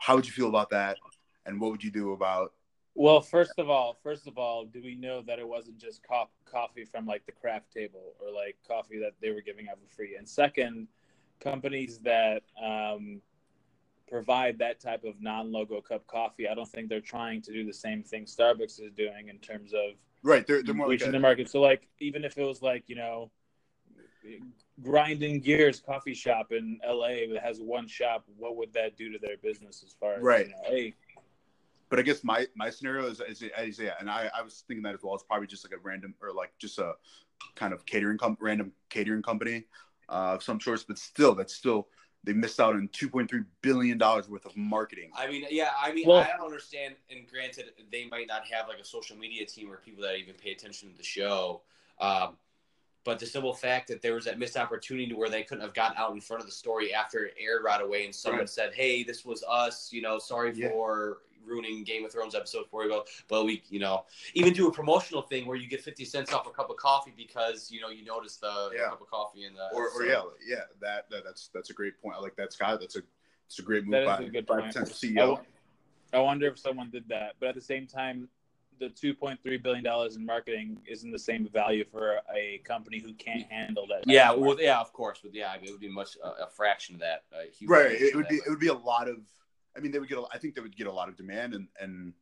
how 0.00 0.14
would 0.14 0.26
you 0.26 0.32
feel 0.32 0.48
about 0.48 0.70
that? 0.70 0.98
And 1.46 1.60
what 1.60 1.70
would 1.72 1.82
you 1.82 1.90
do 1.90 2.12
about? 2.12 2.52
Well, 2.94 3.20
first 3.20 3.54
of 3.58 3.70
all, 3.70 3.96
first 4.02 4.26
of 4.26 4.36
all, 4.36 4.64
do 4.66 4.82
we 4.82 4.94
know 4.94 5.22
that 5.22 5.38
it 5.38 5.48
wasn't 5.48 5.78
just 5.78 6.02
co- 6.02 6.28
coffee 6.44 6.84
from 6.84 7.06
like 7.06 7.24
the 7.24 7.32
craft 7.32 7.72
table 7.72 8.14
or 8.20 8.30
like 8.30 8.56
coffee 8.66 8.98
that 8.98 9.14
they 9.20 9.30
were 9.30 9.40
giving 9.40 9.68
out 9.68 9.78
for 9.80 9.94
free? 9.94 10.16
And 10.16 10.28
second, 10.28 10.88
companies 11.40 11.98
that 12.00 12.42
um, 12.62 13.20
provide 14.08 14.58
that 14.58 14.78
type 14.78 15.04
of 15.04 15.22
non-logo 15.22 15.80
cup 15.80 16.06
coffee, 16.06 16.46
I 16.46 16.54
don't 16.54 16.68
think 16.68 16.90
they're 16.90 17.00
trying 17.00 17.40
to 17.42 17.52
do 17.52 17.64
the 17.64 17.72
same 17.72 18.02
thing 18.02 18.26
Starbucks 18.26 18.80
is 18.80 18.92
doing 18.94 19.28
in 19.28 19.38
terms 19.38 19.72
of 19.72 19.94
Right, 20.22 20.46
they're 20.46 20.62
they're 20.62 20.74
more 20.74 20.86
like 20.86 20.92
reaching 20.92 21.08
a, 21.08 21.12
the 21.12 21.18
market. 21.18 21.48
So 21.48 21.60
like 21.60 21.88
even 21.98 22.24
if 22.24 22.38
it 22.38 22.44
was 22.44 22.62
like 22.62 22.84
you 22.86 22.94
know, 22.94 23.30
grinding 24.82 25.40
gears 25.40 25.80
coffee 25.80 26.14
shop 26.14 26.52
in 26.52 26.78
LA 26.86 27.26
that 27.32 27.40
has 27.42 27.60
one 27.60 27.88
shop, 27.88 28.24
what 28.36 28.56
would 28.56 28.72
that 28.74 28.96
do 28.96 29.10
to 29.12 29.18
their 29.18 29.36
business 29.38 29.82
as 29.84 29.94
far 29.98 30.14
as 30.14 30.22
Right. 30.22 30.46
You 30.46 30.52
know, 30.52 30.58
hey, 30.64 30.94
But 31.92 31.98
I 31.98 32.02
guess 32.04 32.24
my 32.24 32.46
my 32.54 32.70
scenario 32.70 33.04
is, 33.06 33.20
is, 33.20 33.42
is 33.42 33.78
yeah, 33.78 33.92
and 34.00 34.08
I, 34.10 34.30
I 34.34 34.40
was 34.40 34.64
thinking 34.66 34.82
that 34.84 34.94
as 34.94 35.00
well. 35.02 35.14
It's 35.14 35.24
probably 35.24 35.46
just 35.46 35.62
like 35.62 35.78
a 35.78 35.82
random 35.82 36.14
or 36.22 36.32
like 36.32 36.50
just 36.58 36.78
a 36.78 36.94
kind 37.54 37.74
of 37.74 37.84
catering 37.84 38.16
com- 38.16 38.38
random 38.40 38.72
catering 38.88 39.20
company 39.20 39.64
uh, 40.08 40.32
of 40.36 40.42
some 40.42 40.58
sorts. 40.58 40.84
But 40.84 40.96
still, 40.96 41.34
that's 41.34 41.52
still 41.52 41.88
they 42.24 42.32
missed 42.32 42.60
out 42.60 42.72
on 42.76 42.88
two 42.92 43.10
point 43.10 43.28
three 43.28 43.42
billion 43.60 43.98
dollars 43.98 44.26
worth 44.26 44.46
of 44.46 44.56
marketing. 44.56 45.10
I 45.14 45.26
mean, 45.26 45.44
yeah, 45.50 45.72
I 45.78 45.92
mean, 45.92 46.08
Well- 46.08 46.20
I 46.20 46.28
don't 46.34 46.46
understand. 46.46 46.94
And 47.10 47.28
granted, 47.28 47.66
they 47.90 48.06
might 48.06 48.26
not 48.26 48.46
have 48.46 48.68
like 48.68 48.78
a 48.78 48.86
social 48.86 49.18
media 49.18 49.44
team 49.44 49.70
or 49.70 49.76
people 49.76 50.02
that 50.04 50.16
even 50.16 50.32
pay 50.34 50.52
attention 50.52 50.90
to 50.92 50.96
the 50.96 51.04
show. 51.04 51.60
Um, 52.00 52.38
but 53.04 53.18
the 53.18 53.26
simple 53.26 53.52
fact 53.52 53.88
that 53.88 54.00
there 54.00 54.14
was 54.14 54.24
that 54.24 54.38
missed 54.38 54.56
opportunity 54.56 55.12
where 55.12 55.28
they 55.28 55.42
couldn't 55.42 55.62
have 55.62 55.74
gotten 55.74 55.98
out 55.98 56.14
in 56.14 56.22
front 56.22 56.40
of 56.40 56.46
the 56.46 56.54
story 56.54 56.94
after 56.94 57.26
it 57.26 57.34
aired 57.38 57.62
right 57.62 57.82
away, 57.82 58.06
and 58.06 58.14
someone 58.14 58.38
Right. 58.40 58.48
said, 58.48 58.72
"Hey, 58.72 59.02
this 59.02 59.26
was 59.26 59.44
us," 59.46 59.92
you 59.92 60.00
know, 60.00 60.18
sorry 60.18 60.52
Yeah. 60.54 60.70
for 60.70 61.18
ruining 61.46 61.84
Game 61.84 62.04
of 62.04 62.12
Thrones 62.12 62.34
episode 62.34 62.64
four 62.70 62.84
ago. 62.84 63.04
But 63.28 63.44
we, 63.44 63.62
you 63.68 63.78
know, 63.80 64.04
even 64.34 64.52
do 64.52 64.68
a 64.68 64.72
promotional 64.72 65.22
thing 65.22 65.46
where 65.46 65.56
you 65.56 65.68
get 65.68 65.82
fifty 65.82 66.04
cents 66.04 66.32
off 66.32 66.46
a 66.46 66.50
cup 66.50 66.70
of 66.70 66.76
coffee 66.76 67.12
because 67.16 67.70
you 67.70 67.80
know 67.80 67.88
you 67.88 68.04
notice 68.04 68.36
the 68.36 68.70
Yeah. 68.74 68.88
cup 68.90 69.00
of 69.00 69.10
coffee 69.10 69.44
in 69.44 69.54
the 69.54 69.68
or, 69.74 69.88
or 69.90 70.04
yeah, 70.04 70.22
yeah, 70.46 70.56
that, 70.80 71.08
that 71.10 71.24
that's 71.24 71.48
that's 71.54 71.70
a 71.70 71.74
great 71.74 72.00
point. 72.00 72.16
I 72.16 72.20
like 72.20 72.36
that, 72.36 72.52
Scott. 72.52 72.80
That's 72.80 72.96
a 72.96 73.02
it's 73.46 73.58
a 73.58 73.62
great 73.62 73.84
move 73.84 73.92
That 73.92 74.02
is 74.02 74.06
by, 74.18 74.24
a 74.24 74.28
good 74.30 74.46
by 74.46 74.60
point. 74.60 74.72
potential 74.72 74.94
I, 76.14 76.16
CEO. 76.16 76.22
wonder 76.24 76.46
if 76.46 76.58
someone 76.58 76.90
did 76.90 77.08
that, 77.08 77.34
but 77.40 77.50
at 77.50 77.54
the 77.54 77.60
same 77.60 77.86
time, 77.86 78.28
the 78.78 78.88
two 78.88 79.14
point 79.14 79.38
three 79.42 79.58
billion 79.58 79.84
dollars 79.84 80.16
in 80.16 80.24
marketing 80.24 80.78
isn't 80.86 81.10
the 81.12 81.18
same 81.18 81.46
value 81.48 81.84
for 81.90 82.20
a 82.34 82.58
company 82.64 82.98
who 82.98 83.12
can't 83.14 83.44
handle 83.50 83.86
that. 83.88 84.04
Yeah, 84.06 84.32
well, 84.32 84.56
yeah, 84.58 84.80
of 84.80 84.92
course, 84.92 85.20
but 85.22 85.34
yeah, 85.34 85.54
it 85.62 85.70
would 85.70 85.80
be 85.80 85.88
much 85.90 86.16
a, 86.24 86.44
a 86.44 86.46
fraction 86.48 86.94
of 86.96 87.00
that. 87.02 87.24
A 87.34 87.66
right, 87.66 87.92
it 87.92 88.14
would 88.16 88.24
that, 88.24 88.30
be 88.30 88.38
but- 88.38 88.46
it 88.46 88.50
would 88.50 88.60
be 88.60 88.68
a 88.68 88.74
lot 88.74 89.08
of. 89.08 89.18
I 89.76 89.80
mean, 89.80 89.92
they 89.92 89.98
would 89.98 90.08
get. 90.08 90.18
A, 90.18 90.24
I 90.32 90.38
think 90.38 90.54
they 90.54 90.60
would 90.60 90.76
get 90.76 90.86
a 90.86 90.92
lot 90.92 91.08
of 91.08 91.16
demand 91.16 91.54
and 91.54 91.68
and 91.80 92.12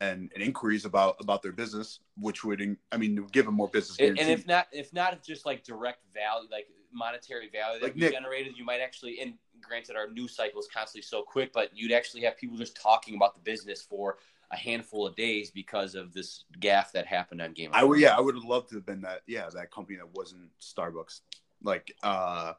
and, 0.00 0.30
and 0.34 0.42
inquiries 0.42 0.84
about 0.84 1.16
about 1.20 1.42
their 1.42 1.52
business, 1.52 2.00
which 2.16 2.44
would, 2.44 2.60
in, 2.60 2.76
I 2.92 2.96
mean, 2.96 3.26
give 3.32 3.46
them 3.46 3.54
more 3.54 3.68
business. 3.68 3.98
And, 3.98 4.18
and 4.18 4.30
if 4.30 4.46
not, 4.46 4.68
if 4.72 4.92
not 4.92 5.22
just 5.22 5.44
like 5.44 5.64
direct 5.64 6.02
value, 6.12 6.48
like 6.50 6.68
monetary 6.92 7.48
value 7.50 7.80
that 7.80 7.86
Like 7.86 7.96
Nick- 7.96 8.12
generated, 8.12 8.56
you 8.56 8.64
might 8.64 8.80
actually. 8.80 9.20
And 9.20 9.34
granted, 9.60 9.96
our 9.96 10.08
news 10.08 10.36
cycle 10.36 10.60
is 10.60 10.68
constantly 10.72 11.02
so 11.02 11.22
quick, 11.22 11.52
but 11.52 11.70
you'd 11.74 11.92
actually 11.92 12.22
have 12.22 12.36
people 12.36 12.56
just 12.56 12.80
talking 12.80 13.16
about 13.16 13.34
the 13.34 13.40
business 13.40 13.82
for 13.82 14.18
a 14.50 14.56
handful 14.56 15.06
of 15.06 15.14
days 15.14 15.50
because 15.50 15.94
of 15.94 16.14
this 16.14 16.44
gaff 16.60 16.92
that 16.92 17.06
happened 17.06 17.42
on 17.42 17.52
Game. 17.52 17.70
Of 17.70 17.76
I 17.76 17.84
would, 17.84 18.00
yeah, 18.00 18.16
I 18.16 18.20
would 18.20 18.34
have 18.34 18.44
loved 18.44 18.70
to 18.70 18.76
have 18.76 18.86
been 18.86 19.02
that, 19.02 19.22
yeah, 19.26 19.48
that 19.52 19.70
company 19.70 19.98
that 19.98 20.08
wasn't 20.14 20.48
Starbucks. 20.58 21.20
Like, 21.62 21.92
uh, 22.02 22.54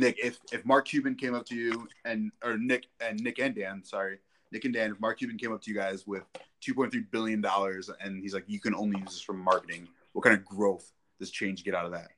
Nick, 0.00 0.18
if 0.22 0.38
if 0.52 0.64
Mark 0.64 0.88
Cuban 0.88 1.14
came 1.14 1.34
up 1.34 1.46
to 1.46 1.54
you 1.54 1.88
and 2.04 2.32
or 2.42 2.56
Nick 2.58 2.86
and 3.00 3.20
Nick 3.22 3.38
and 3.38 3.54
Dan, 3.54 3.84
sorry, 3.84 4.18
Nick 4.50 4.64
and 4.64 4.74
Dan, 4.74 4.92
if 4.92 5.00
Mark 5.00 5.18
Cuban 5.18 5.36
came 5.36 5.52
up 5.52 5.60
to 5.62 5.70
you 5.70 5.76
guys 5.76 6.06
with 6.06 6.24
two 6.60 6.74
point 6.74 6.90
three 6.90 7.04
billion 7.10 7.40
dollars 7.40 7.90
and 8.00 8.20
he's 8.22 8.34
like, 8.34 8.44
you 8.46 8.60
can 8.60 8.74
only 8.74 8.98
use 9.00 9.10
this 9.10 9.20
for 9.20 9.34
marketing, 9.34 9.88
what 10.12 10.22
kind 10.22 10.36
of 10.36 10.44
growth 10.44 10.90
does 11.18 11.30
change 11.30 11.64
get 11.64 11.74
out 11.74 11.86
of 11.86 11.92
that? 11.92 12.08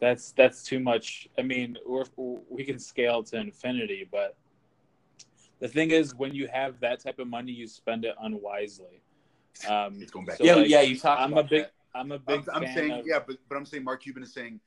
that's 0.00 0.32
that's 0.32 0.62
too 0.62 0.80
much. 0.80 1.28
I 1.38 1.42
mean, 1.42 1.76
we're, 1.86 2.04
we 2.48 2.64
can 2.64 2.78
scale 2.78 3.22
to 3.24 3.36
infinity, 3.36 4.08
but 4.10 4.36
the 5.60 5.68
thing 5.68 5.90
is, 5.90 6.14
when 6.14 6.34
you 6.34 6.48
have 6.52 6.78
that 6.80 7.00
type 7.00 7.18
of 7.18 7.26
money, 7.26 7.52
you 7.52 7.66
spend 7.66 8.04
it 8.04 8.14
unwisely. 8.22 9.02
Um, 9.68 9.98
It's 10.00 10.12
going 10.12 10.24
back. 10.24 10.36
so, 10.36 10.44
yeah, 10.44 10.54
like, 10.54 10.68
yeah. 10.68 10.82
You 10.82 10.98
talked 10.98 11.20
I'm 11.20 11.36
a 11.36 11.42
big, 11.42 11.62
that. 11.64 11.72
I'm 11.94 12.12
a 12.12 12.14
I'm, 12.14 12.20
big 12.26 12.48
I'm 12.52 12.62
fan 12.62 12.74
saying, 12.74 12.92
of. 12.92 13.06
yeah, 13.06 13.18
but 13.26 13.38
but 13.48 13.56
I'm 13.56 13.66
saying 13.66 13.82
Mark 13.82 14.02
Cuban 14.02 14.22
is 14.22 14.32
saying, 14.32 14.60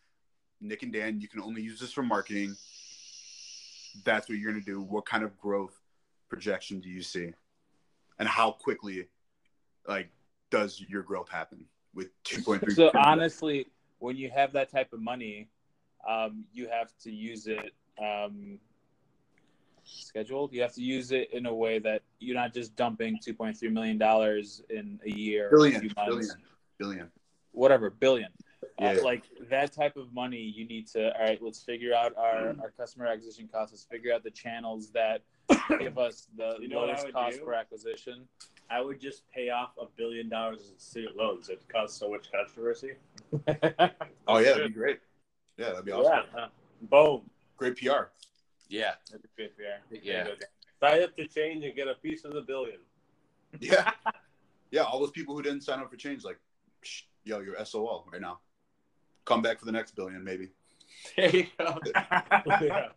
Nick 0.62 0.84
and 0.84 0.94
Dan, 0.94 1.20
you 1.20 1.28
can 1.28 1.42
only 1.42 1.62
use 1.62 1.80
this 1.80 1.92
for 1.92 2.04
marketing. 2.04 2.56
That's 4.06 4.30
what 4.30 4.38
you're 4.38 4.52
gonna 4.52 4.64
do. 4.64 4.82
What 4.82 5.06
kind 5.06 5.24
of 5.24 5.38
growth 5.38 5.80
projection 6.30 6.80
do 6.80 6.90
you 6.90 7.02
see, 7.02 7.34
and 8.20 8.28
how 8.28 8.52
quickly, 8.52 9.08
like, 9.88 10.10
does 10.50 10.84
your 10.88 11.02
growth 11.02 11.30
happen 11.30 11.66
with 11.94 12.10
2.3? 12.24 12.74
So 12.74 12.92
honestly, 12.96 13.68
when 14.00 14.16
you 14.16 14.30
have 14.30 14.54
that 14.54 14.72
type 14.72 14.94
of 14.94 15.02
money, 15.02 15.50
um, 16.08 16.46
you 16.54 16.70
have 16.70 16.92
to 17.04 17.12
use 17.12 17.48
it 17.48 17.74
um, 18.02 18.60
scheduled. 19.84 20.54
You 20.54 20.62
have 20.62 20.74
to 20.76 20.84
use 20.84 21.12
it 21.12 21.32
in 21.34 21.46
a 21.46 21.54
way 21.54 21.80
that 21.80 22.02
you're 22.20 22.36
not 22.36 22.54
just 22.54 22.76
dumping 22.76 23.20
2.3 23.26 23.72
million 23.72 23.98
dollars 23.98 24.62
in 24.70 25.00
a 25.06 25.10
year, 25.10 25.50
or 25.52 25.68
a 25.68 25.80
billion, 25.96 26.38
billion. 26.78 27.12
whatever, 27.52 27.90
billion. 27.90 28.30
Yeah. 28.80 28.92
Uh, 28.92 29.04
like 29.04 29.24
that 29.50 29.74
type 29.74 29.98
of 29.98 30.14
money, 30.14 30.38
you 30.38 30.66
need 30.68 30.88
to. 30.90 31.14
All 31.18 31.26
right, 31.26 31.40
let's 31.42 31.62
figure 31.62 31.94
out 31.94 32.16
our, 32.18 32.50
our 32.62 32.72
customer 32.78 33.08
acquisition 33.08 33.50
costs. 33.52 33.74
Let's 33.74 33.84
figure 33.86 34.14
out 34.14 34.24
the 34.24 34.32
channels 34.32 34.92
that 34.92 35.22
give 35.80 35.98
us 35.98 36.28
the 36.38 36.58
You 36.60 36.68
know 36.68 36.82
lowest 36.82 37.12
cost 37.12 37.40
do? 37.40 37.46
per 37.46 37.54
acquisition. 37.54 38.28
I 38.70 38.82
would 38.82 39.02
just 39.02 39.24
pay 39.32 39.50
off 39.50 39.72
a 39.80 39.86
billion 39.98 40.30
dollars 40.30 40.70
in 40.72 40.80
student 40.80 41.18
loans. 41.18 41.50
It 41.50 41.62
caused 41.68 41.96
so 41.98 42.10
much 42.10 42.32
controversy. 42.32 42.94
Oh 44.28 44.38
yeah, 44.38 44.52
that'd 44.54 44.68
be 44.68 44.80
great. 44.80 45.00
Yeah, 45.58 45.70
that'd 45.70 45.86
be 45.86 45.92
awesome. 45.92 46.26
Yeah. 46.36 46.46
Boom. 46.84 47.22
Great 47.58 47.76
PR. 47.78 48.10
Yeah, 48.70 48.94
That'd 49.10 49.24
be 49.24 49.30
great, 49.36 49.54
yeah. 49.60 50.00
Yeah. 50.02 50.28
Sign 50.80 51.04
up 51.04 51.16
to 51.18 51.28
change 51.28 51.66
and 51.66 51.76
get 51.76 51.88
a 51.90 51.96
piece 51.96 52.24
of 52.24 52.34
the 52.34 52.42
billion. 52.42 52.80
Yeah, 53.60 53.92
yeah. 54.72 54.84
All 54.84 55.00
those 55.00 55.12
people 55.12 55.36
who 55.36 55.42
didn't 55.42 55.62
sign 55.62 55.80
up 55.80 55.90
for 55.92 55.98
change, 55.98 56.24
like, 56.24 56.40
Shh, 56.82 57.02
yo, 57.26 57.40
you're 57.42 57.64
SOL 57.66 58.08
right 58.12 58.22
now. 58.22 58.40
Come 59.26 59.42
back 59.42 59.60
for 59.60 59.66
the 59.66 59.72
next 59.72 59.96
billion, 59.96 60.24
maybe. 60.24 60.50
there 61.18 61.30
you 61.30 61.48
go. 61.58 61.80
yeah. 62.62 62.90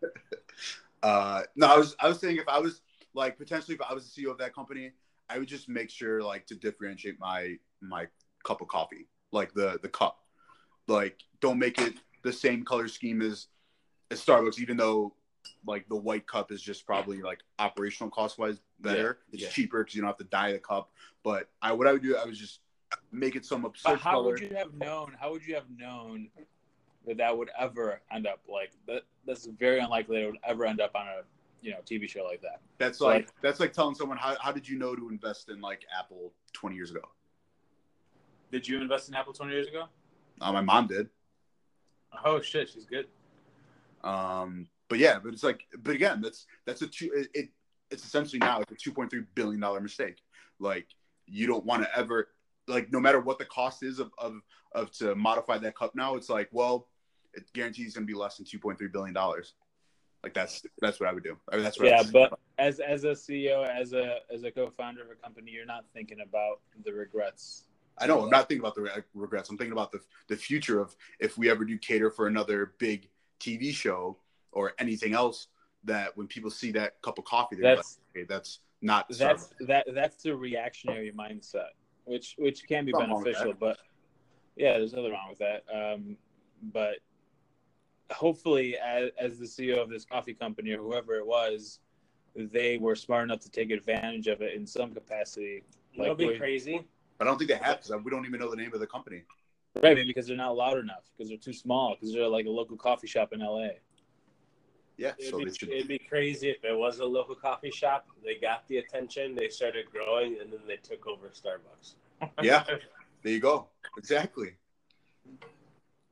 Uh, 1.03 1.43
no, 1.55 1.66
I 1.66 1.77
was 1.77 1.97
I 2.01 2.09
was 2.09 2.18
saying 2.18 2.37
if 2.37 2.49
I 2.49 2.59
was 2.59 2.81
like 3.14 3.39
potentially 3.39 3.75
if 3.75 3.83
I 3.83 3.93
was 3.93 4.11
the 4.11 4.22
CEO 4.22 4.31
of 4.31 4.39
that 4.39 4.55
company, 4.55 4.93
I 5.29 5.39
would 5.39 5.49
just 5.49 5.68
make 5.68 5.91
sure 5.91 6.22
like 6.22 6.47
to 6.47 6.55
differentiate 6.55 7.18
my 7.18 7.57
my 7.81 8.07
cup 8.45 8.61
of 8.61 8.68
coffee, 8.68 9.07
like 9.33 9.53
the 9.55 9.79
the 9.83 9.89
cup, 9.89 10.18
like 10.87 11.18
don't 11.41 11.59
make 11.59 11.79
it 11.79 11.95
the 12.22 12.33
same 12.33 12.64
color 12.64 12.89
scheme 12.89 13.22
as 13.22 13.49
as 14.11 14.25
Starbucks, 14.25 14.59
even 14.59 14.77
though 14.77 15.14
like 15.66 15.89
the 15.89 15.97
white 15.97 16.27
cup 16.27 16.51
is 16.51 16.63
just 16.63 16.87
probably 16.87 17.22
like 17.22 17.41
operational 17.59 18.11
cost 18.11 18.38
wise 18.38 18.61
better. 18.80 19.18
Yeah, 19.29 19.34
it's 19.34 19.42
yeah. 19.42 19.49
cheaper 19.51 19.83
because 19.83 19.95
you 19.95 20.03
don't 20.03 20.09
have 20.09 20.18
to 20.18 20.25
dye 20.25 20.53
the 20.53 20.59
cup. 20.59 20.91
But 21.22 21.49
I 21.63 21.72
what 21.72 21.87
I 21.87 21.92
would 21.92 22.03
do, 22.03 22.17
I 22.17 22.25
would 22.25 22.34
just 22.34 22.61
make 23.12 23.37
it 23.37 23.45
some 23.45 23.62
But 23.62 23.68
absurd 23.68 24.00
how 24.00 24.12
color. 24.12 24.33
would 24.33 24.41
you 24.41 24.54
have 24.54 24.75
known? 24.75 25.16
How 25.18 25.30
would 25.33 25.46
you 25.46 25.54
have 25.54 25.68
known 25.76 26.29
that 27.07 27.16
that 27.18 27.37
would 27.37 27.50
ever 27.58 28.00
end 28.12 28.26
up 28.26 28.41
like 28.49 28.72
that? 28.87 29.03
That's 29.26 29.46
very 29.46 29.80
unlikely 29.80 30.16
that 30.18 30.22
it 30.25 30.30
would 30.33 30.41
ever 30.46 30.64
end 30.64 30.80
up 30.80 30.95
on 30.95 31.07
a 31.07 31.22
you 31.62 31.71
know 31.71 31.79
TV 31.87 32.08
show 32.08 32.25
like 32.25 32.42
that. 32.42 32.61
That's 32.79 33.00
like 33.00 33.29
that's 33.42 33.61
like 33.61 33.72
telling 33.72 33.95
someone 33.95 34.18
how 34.18 34.37
how 34.41 34.53
did 34.53 34.68
you 34.68 34.79
know 34.79 34.95
to 34.95 35.08
invest 35.08 35.49
in 35.49 35.61
like 35.61 35.84
Apple 35.99 36.33
twenty 36.53 36.76
years 36.76 36.91
ago? 36.91 37.03
Did 38.50 38.68
you 38.68 38.80
invest 38.80 39.08
in 39.08 39.16
Apple 39.16 39.33
20 39.33 39.50
years 39.50 39.66
ago? 39.66 39.87
Uh, 40.41 40.53
my 40.53 40.61
mom 40.61 40.87
did. 40.87 41.08
Oh 42.25 42.41
shit, 42.41 42.68
she's 42.68 42.84
good. 42.84 43.07
Um, 44.04 44.68
but 44.88 45.00
yeah, 45.00 45.18
but 45.18 45.33
it's 45.33 45.42
like, 45.42 45.66
but 45.79 45.95
again, 45.95 46.21
that's 46.21 46.46
that's 46.64 46.83
a 46.83 46.87
two. 46.87 47.11
It, 47.14 47.29
it 47.34 47.49
it's 47.91 48.04
essentially 48.04 48.38
now 48.38 48.61
it's 48.61 48.71
a 48.71 48.76
two 48.76 48.92
point 48.92 49.11
three 49.11 49.25
billion 49.34 49.61
dollar 49.61 49.80
mistake. 49.80 50.18
Like 50.61 50.87
you 51.26 51.46
don't 51.49 51.64
want 51.64 51.83
to 51.83 51.99
ever 51.99 52.29
like 52.66 52.92
no 52.92 53.00
matter 53.00 53.20
what 53.20 53.38
the 53.38 53.45
cost 53.45 53.82
is 53.82 53.99
of 53.99 54.11
of 54.18 54.41
of 54.74 54.91
to 54.92 55.14
modify 55.14 55.58
that 55.58 55.76
cup 55.76 55.95
now. 55.95 56.16
It's 56.16 56.28
like 56.28 56.49
well, 56.53 56.88
it 57.34 57.45
guarantees 57.53 57.95
going 57.95 58.07
to 58.07 58.12
be 58.12 58.18
less 58.18 58.36
than 58.36 58.46
two 58.46 58.58
point 58.58 58.78
three 58.78 58.88
billion 58.88 59.14
dollars. 59.14 59.54
Like 60.22 60.34
that's 60.34 60.64
that's 60.80 61.00
what 61.00 61.08
I 61.08 61.12
would 61.12 61.24
do. 61.24 61.36
I 61.53 61.57
mean, 61.57 61.64
that's 61.64 61.78
what 61.78 61.88
I 61.88 61.96
Yeah, 61.96 62.03
but 62.11 62.38
as 62.58 62.80
as 62.80 63.04
a 63.04 63.11
CEO, 63.11 63.68
as 63.68 63.92
a 63.92 64.20
as 64.32 64.42
a 64.45 64.50
co-founder 64.50 65.03
of 65.03 65.11
a 65.11 65.14
company, 65.14 65.50
you're 65.50 65.66
not 65.66 65.84
thinking 65.92 66.20
about 66.20 66.61
the 66.84 66.92
regrets. 66.92 67.64
I 67.99 68.07
know 68.07 68.22
I'm 68.22 68.30
not 68.30 68.49
thinking 68.49 68.61
about 68.61 68.74
the 68.74 68.82
re- 68.82 68.91
regrets. 69.14 69.50
I'm 69.50 69.58
thinking 69.58 69.72
about 69.72 69.92
the 69.92 70.00
the 70.28 70.36
future 70.36 70.80
of 70.80 70.96
if 71.20 71.36
we 71.36 71.50
ever 71.50 71.64
do 71.64 71.78
cater 71.78 72.11
for 72.11 72.26
another 72.26 72.72
big 72.78 73.08
TV 73.38 73.72
show 73.72 74.16
or 74.53 74.72
anything 74.78 75.12
else 75.12 75.49
that 75.84 76.16
when 76.16 76.26
people 76.26 76.50
see 76.50 76.72
that 76.72 77.00
cup 77.03 77.18
of 77.18 77.24
coffee, 77.24 77.57
they're 77.57 77.76
like, 77.76 77.76
That's 77.76 77.99
okay, 78.16 78.24
that's 78.26 78.61
not 78.80 79.07
that's 79.08 79.49
Starbucks. 79.49 79.66
that 79.66 79.86
that's 79.95 80.24
a 80.26 80.34
reactionary 80.34 81.12
mindset, 81.12 81.68
which 82.05 82.35
which 82.39 82.67
can 82.67 82.85
be 82.85 82.93
Nothing 82.93 83.11
wrong 83.11 83.17
with 83.22 83.25
beneficial, 83.33 83.55
but 83.59 83.79
yeah, 84.57 84.79
there's 84.79 84.93
nothing 84.93 85.13
wrong 85.13 85.29
with 85.31 85.39
that. 85.39 85.64
Um, 85.72 86.17
but 86.72 86.99
hopefully, 88.11 88.76
as, 88.76 89.11
as 89.18 89.39
the 89.39 89.47
CEO 89.47 89.79
of 89.83 89.89
this 89.91 90.05
coffee 90.05 90.35
company 90.35 90.72
or 90.72 90.79
whoever 90.79 91.14
it 91.14 91.26
was, 91.26 91.81
they 92.37 92.79
were 92.79 92.95
smart 92.95 93.25
enough 93.25 93.41
to 93.41 93.51
take 93.51 93.71
advantage 93.71 94.26
of 94.26 94.43
it 94.43 94.55
in 94.55 94.67
some 94.67 94.93
capacity. 94.93 95.63
That'll 95.97 96.11
Like, 96.13 96.18
be 96.18 96.26
we- 96.29 96.39
crazy. 96.39 96.85
I 97.21 97.25
don't 97.25 97.39
think 97.39 97.49
they 97.49 97.57
have 97.57 97.81
because 97.81 98.03
we 98.05 98.11
don't 98.11 98.26
even 98.26 98.41
know 98.41 98.51
the 98.51 98.57
name 98.57 98.75
of 98.75 98.81
the 98.81 98.87
company. 98.89 99.22
right? 99.76 99.83
Maybe 99.95 100.05
because 100.05 100.26
they're 100.26 100.37
not 100.37 100.57
loud 100.57 100.79
enough, 100.79 101.05
because 101.17 101.29
they're 101.29 101.39
too 101.39 101.53
small, 101.53 101.95
because 101.95 102.13
they're 102.13 102.26
like 102.29 102.47
a 102.47 102.51
local 102.51 102.76
coffee 102.76 103.07
shop 103.07 103.33
in 103.33 103.41
LA. 103.41 103.68
Yeah, 104.96 105.12
It'd, 105.18 105.30
so 105.30 105.38
be, 105.38 105.45
they 105.46 105.53
should. 105.53 105.68
it'd 105.71 105.88
be 105.88 105.99
crazy 105.99 106.50
if 106.50 106.64
it 106.64 106.76
was 106.76 107.00
a 107.00 107.04
local 107.04 107.34
coffee 107.34 107.71
shop. 107.71 108.07
They 108.25 108.37
got 108.37 108.66
the 108.68 108.79
attention, 108.79 109.34
they 109.34 109.49
started 109.49 109.87
growing, 109.91 110.38
and 110.41 110.53
then 110.53 110.61
they 110.68 110.76
took 110.76 111.07
over 111.07 111.29
Starbucks. 111.29 111.95
Yeah, 112.42 112.62
there 113.22 113.33
you 113.33 113.41
go. 113.41 113.66
Exactly. 113.99 114.54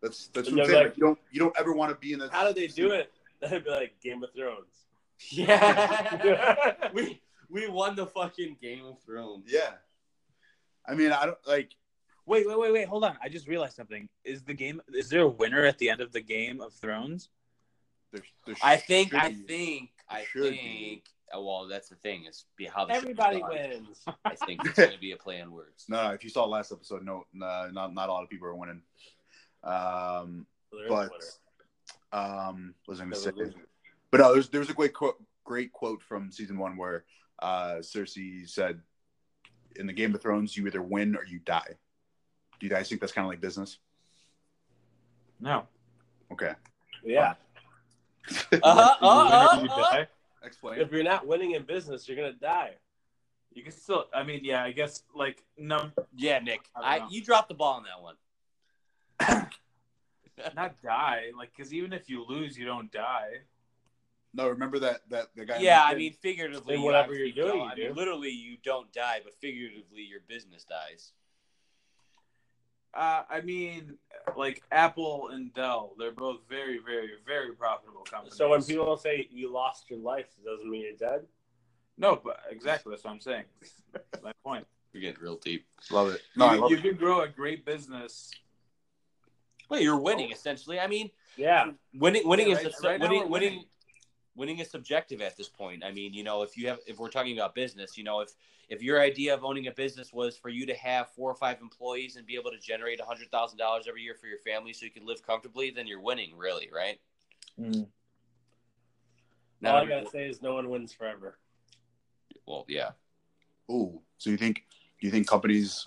That's 0.02 0.26
that's 0.28 0.50
what 0.50 0.60
I'm 0.60 0.66
saying. 0.66 0.84
like- 0.86 0.96
you 0.96 1.04
don't 1.04 1.18
you 1.30 1.40
don't 1.40 1.56
ever 1.58 1.72
want 1.72 1.90
to 1.90 1.96
be 1.96 2.12
in 2.12 2.18
that. 2.18 2.32
How 2.32 2.46
do 2.46 2.52
they 2.52 2.66
do 2.66 2.90
it? 2.90 3.12
That'd 3.40 3.64
be 3.64 3.70
like 3.70 3.94
Game 4.02 4.22
of 4.22 4.32
Thrones. 4.34 4.66
Yeah. 5.30 6.88
we 6.92 7.20
we 7.48 7.68
won 7.68 7.94
the 7.94 8.06
fucking 8.06 8.56
Game 8.60 8.84
of 8.84 8.98
Thrones. 9.00 9.44
Yeah. 9.46 9.74
I 10.86 10.94
mean, 10.94 11.12
I 11.12 11.26
don't 11.26 11.38
like. 11.46 11.70
Wait, 12.26 12.46
wait, 12.48 12.58
wait, 12.58 12.72
wait. 12.72 12.88
Hold 12.88 13.04
on. 13.04 13.16
I 13.22 13.28
just 13.28 13.46
realized 13.46 13.76
something. 13.76 14.08
Is 14.24 14.42
the 14.42 14.54
game? 14.54 14.80
Is 14.92 15.08
there 15.08 15.22
a 15.22 15.28
winner 15.28 15.64
at 15.64 15.78
the 15.78 15.88
end 15.90 16.00
of 16.00 16.10
the 16.12 16.20
Game 16.20 16.60
of 16.60 16.72
Thrones? 16.74 17.28
There, 18.12 18.22
there 18.46 18.54
I 18.62 18.76
think 18.76 19.14
I 19.14 19.30
be. 19.30 19.34
think 19.46 19.90
I 20.08 20.24
Should 20.24 20.52
be. 20.52 20.56
think 20.58 21.04
uh, 21.34 21.40
well 21.40 21.66
that's 21.66 21.88
the 21.88 21.96
thing 21.96 22.26
is 22.26 22.44
be 22.56 22.66
how 22.66 22.84
the 22.84 22.92
Everybody 22.94 23.42
wins. 23.42 24.04
I 24.24 24.34
think 24.34 24.64
it's 24.64 24.78
gonna 24.78 24.98
be 25.00 25.12
a 25.12 25.16
play 25.16 25.40
on 25.40 25.50
words. 25.52 25.86
No, 25.88 26.08
no, 26.08 26.10
if 26.12 26.22
you 26.24 26.30
saw 26.30 26.44
last 26.44 26.72
episode, 26.72 27.04
no, 27.04 27.24
no, 27.32 27.68
not 27.72 27.94
not 27.94 28.08
a 28.08 28.12
lot 28.12 28.22
of 28.22 28.28
people 28.30 28.46
are 28.48 28.54
winning. 28.54 28.82
Um, 29.64 30.46
There 30.72 30.84
is 30.86 31.08
but 32.10 32.18
um, 32.18 32.74
was 32.86 33.00
I 33.00 33.04
going 33.04 33.12
to 33.14 33.18
say? 33.18 33.30
was. 33.30 33.54
But 34.10 34.20
no, 34.20 34.32
there's 34.34 34.48
there's 34.50 34.68
a 34.68 34.74
great 34.74 34.92
quote, 34.92 35.22
great 35.44 35.72
quote 35.72 36.02
from 36.02 36.30
season 36.30 36.58
one 36.58 36.76
where 36.76 37.04
uh, 37.38 37.76
Cersei 37.80 38.46
said, 38.48 38.82
"In 39.76 39.86
the 39.86 39.92
Game 39.94 40.14
of 40.14 40.20
Thrones, 40.20 40.54
you 40.56 40.66
either 40.66 40.82
win 40.82 41.16
or 41.16 41.24
you 41.24 41.38
die." 41.38 41.76
Do 42.60 42.66
you 42.66 42.70
guys 42.70 42.88
think 42.88 43.00
that's 43.00 43.12
kind 43.12 43.24
of 43.24 43.30
like 43.30 43.40
business? 43.40 43.78
No. 45.40 45.66
Okay, 46.32 46.52
Yeah. 47.04 47.34
Uh-huh, 48.30 48.94
uh, 49.00 49.60
You 49.62 49.68
uh, 49.70 49.74
uh. 49.74 49.90
die? 49.90 50.06
explain. 50.44 50.80
If 50.80 50.92
you're 50.92 51.02
not 51.02 51.26
winning 51.26 51.52
in 51.52 51.62
business, 51.62 52.08
you're 52.08 52.16
gonna 52.16 52.32
die. 52.32 52.72
You 53.52 53.62
can 53.62 53.72
still. 53.72 54.06
I 54.14 54.22
mean, 54.22 54.40
yeah. 54.44 54.64
I 54.64 54.72
guess 54.72 55.02
like 55.14 55.42
num 55.58 55.92
Yeah, 56.16 56.38
Nick, 56.38 56.62
I 56.76 56.98
I, 56.98 57.08
you 57.10 57.22
dropped 57.22 57.48
the 57.48 57.54
ball 57.54 57.74
on 57.74 57.84
that 57.84 58.02
one. 58.02 59.48
not 60.56 60.80
die. 60.82 61.30
Like, 61.36 61.52
because 61.56 61.72
even 61.72 61.92
if 61.92 62.08
you 62.08 62.24
lose, 62.26 62.56
you 62.56 62.64
don't 62.64 62.90
die. 62.90 63.40
No, 64.34 64.48
remember 64.48 64.78
that 64.78 65.02
that 65.10 65.28
the 65.36 65.44
guy. 65.44 65.58
Yeah, 65.58 65.82
I 65.84 65.94
mean 65.94 66.14
figuratively, 66.14 66.78
whatever 66.78 67.14
you're 67.14 67.32
doing, 67.32 67.58
don't. 67.68 67.78
you 67.78 67.84
I 67.84 67.88
mean, 67.88 67.94
literally, 67.94 68.30
you 68.30 68.56
don't 68.64 68.90
die, 68.92 69.20
but 69.22 69.34
figuratively, 69.34 70.02
your 70.02 70.20
business 70.26 70.64
dies. 70.64 71.12
Uh, 72.94 73.22
I 73.30 73.40
mean, 73.40 73.96
like 74.36 74.62
Apple 74.70 75.28
and 75.32 75.52
Dell, 75.54 75.94
they're 75.98 76.12
both 76.12 76.40
very, 76.48 76.78
very, 76.78 77.10
very 77.26 77.52
profitable 77.54 78.02
companies. 78.02 78.36
So 78.36 78.50
when 78.50 78.62
people 78.62 78.96
say 78.96 79.28
you 79.30 79.50
lost 79.52 79.88
your 79.90 79.98
life, 79.98 80.26
it 80.38 80.44
doesn't 80.44 80.70
mean 80.70 80.82
you're 80.82 81.10
dead. 81.10 81.26
no, 81.96 82.20
but 82.22 82.40
exactly 82.50 82.90
that's 82.90 83.04
what 83.04 83.12
I'm 83.12 83.20
saying. 83.20 83.44
My 84.22 84.32
point. 84.44 84.66
You're 84.92 85.00
getting 85.00 85.22
real 85.22 85.36
deep. 85.36 85.64
love 85.90 86.08
it. 86.10 86.20
No, 86.36 86.46
I 86.46 86.54
you, 86.54 86.60
love 86.60 86.70
you 86.70 86.76
it. 86.76 86.82
can 86.82 86.96
grow 86.96 87.22
a 87.22 87.28
great 87.28 87.64
business. 87.64 88.30
Well, 89.70 89.80
you're 89.80 89.98
winning 89.98 90.30
essentially. 90.32 90.78
I 90.78 90.86
mean, 90.86 91.10
Yeah. 91.36 91.70
winning 91.94 92.28
winning 92.28 92.48
Yeah, 92.50 92.58
is 92.58 92.64
right- 92.64 92.74
a, 92.74 92.88
right 92.88 93.00
winning, 93.00 93.18
winning 93.30 93.30
winning. 93.30 93.64
Winning 94.34 94.58
is 94.58 94.70
subjective 94.70 95.20
at 95.20 95.36
this 95.36 95.48
point. 95.48 95.84
I 95.84 95.92
mean, 95.92 96.14
you 96.14 96.24
know, 96.24 96.42
if 96.42 96.56
you 96.56 96.68
have 96.68 96.78
if 96.86 96.98
we're 96.98 97.10
talking 97.10 97.36
about 97.36 97.54
business, 97.54 97.96
you 97.96 98.04
know, 98.04 98.20
if 98.20 98.30
if 98.68 98.82
your 98.82 99.00
idea 99.00 99.34
of 99.34 99.44
owning 99.44 99.66
a 99.66 99.72
business 99.72 100.12
was 100.12 100.36
for 100.36 100.48
you 100.48 100.66
to 100.66 100.74
have 100.74 101.10
four 101.10 101.30
or 101.30 101.34
five 101.34 101.60
employees 101.60 102.16
and 102.16 102.26
be 102.26 102.34
able 102.36 102.50
to 102.50 102.58
generate 102.58 103.00
a 103.00 103.04
hundred 103.04 103.30
thousand 103.30 103.58
dollars 103.58 103.86
every 103.88 104.02
year 104.02 104.14
for 104.14 104.26
your 104.26 104.38
family 104.38 104.72
so 104.72 104.84
you 104.84 104.90
can 104.90 105.06
live 105.06 105.24
comfortably, 105.26 105.70
then 105.70 105.86
you're 105.86 106.00
winning, 106.00 106.36
really, 106.36 106.70
right? 106.74 106.98
Hmm. 107.58 107.82
All 109.64 109.76
I 109.76 109.86
gotta 109.86 110.10
say 110.10 110.28
is 110.28 110.42
no 110.42 110.54
one 110.54 110.68
wins 110.70 110.92
forever. 110.92 111.38
well, 112.46 112.64
yeah. 112.68 112.90
Ooh, 113.70 114.00
so 114.18 114.30
you 114.30 114.36
think 114.36 114.64
do 115.00 115.06
you 115.06 115.10
think 115.10 115.28
companies 115.28 115.86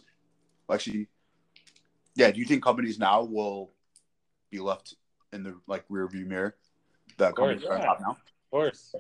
actually? 0.71 1.07
Yeah, 2.15 2.31
do 2.31 2.39
you 2.39 2.45
think 2.45 2.63
companies 2.63 2.97
now 2.97 3.23
will 3.23 3.71
be 4.49 4.59
left 4.59 4.95
in 5.33 5.43
the 5.43 5.59
like 5.67 5.83
rear 5.89 6.07
view 6.07 6.25
mirror? 6.25 6.55
The 7.17 7.31
course, 7.31 7.61
companies 7.61 7.63
are 7.65 7.73
on 7.73 7.79
yeah. 7.79 7.85
top 7.85 7.99
now. 8.01 8.17
Of 8.55 8.61
course. 8.61 8.95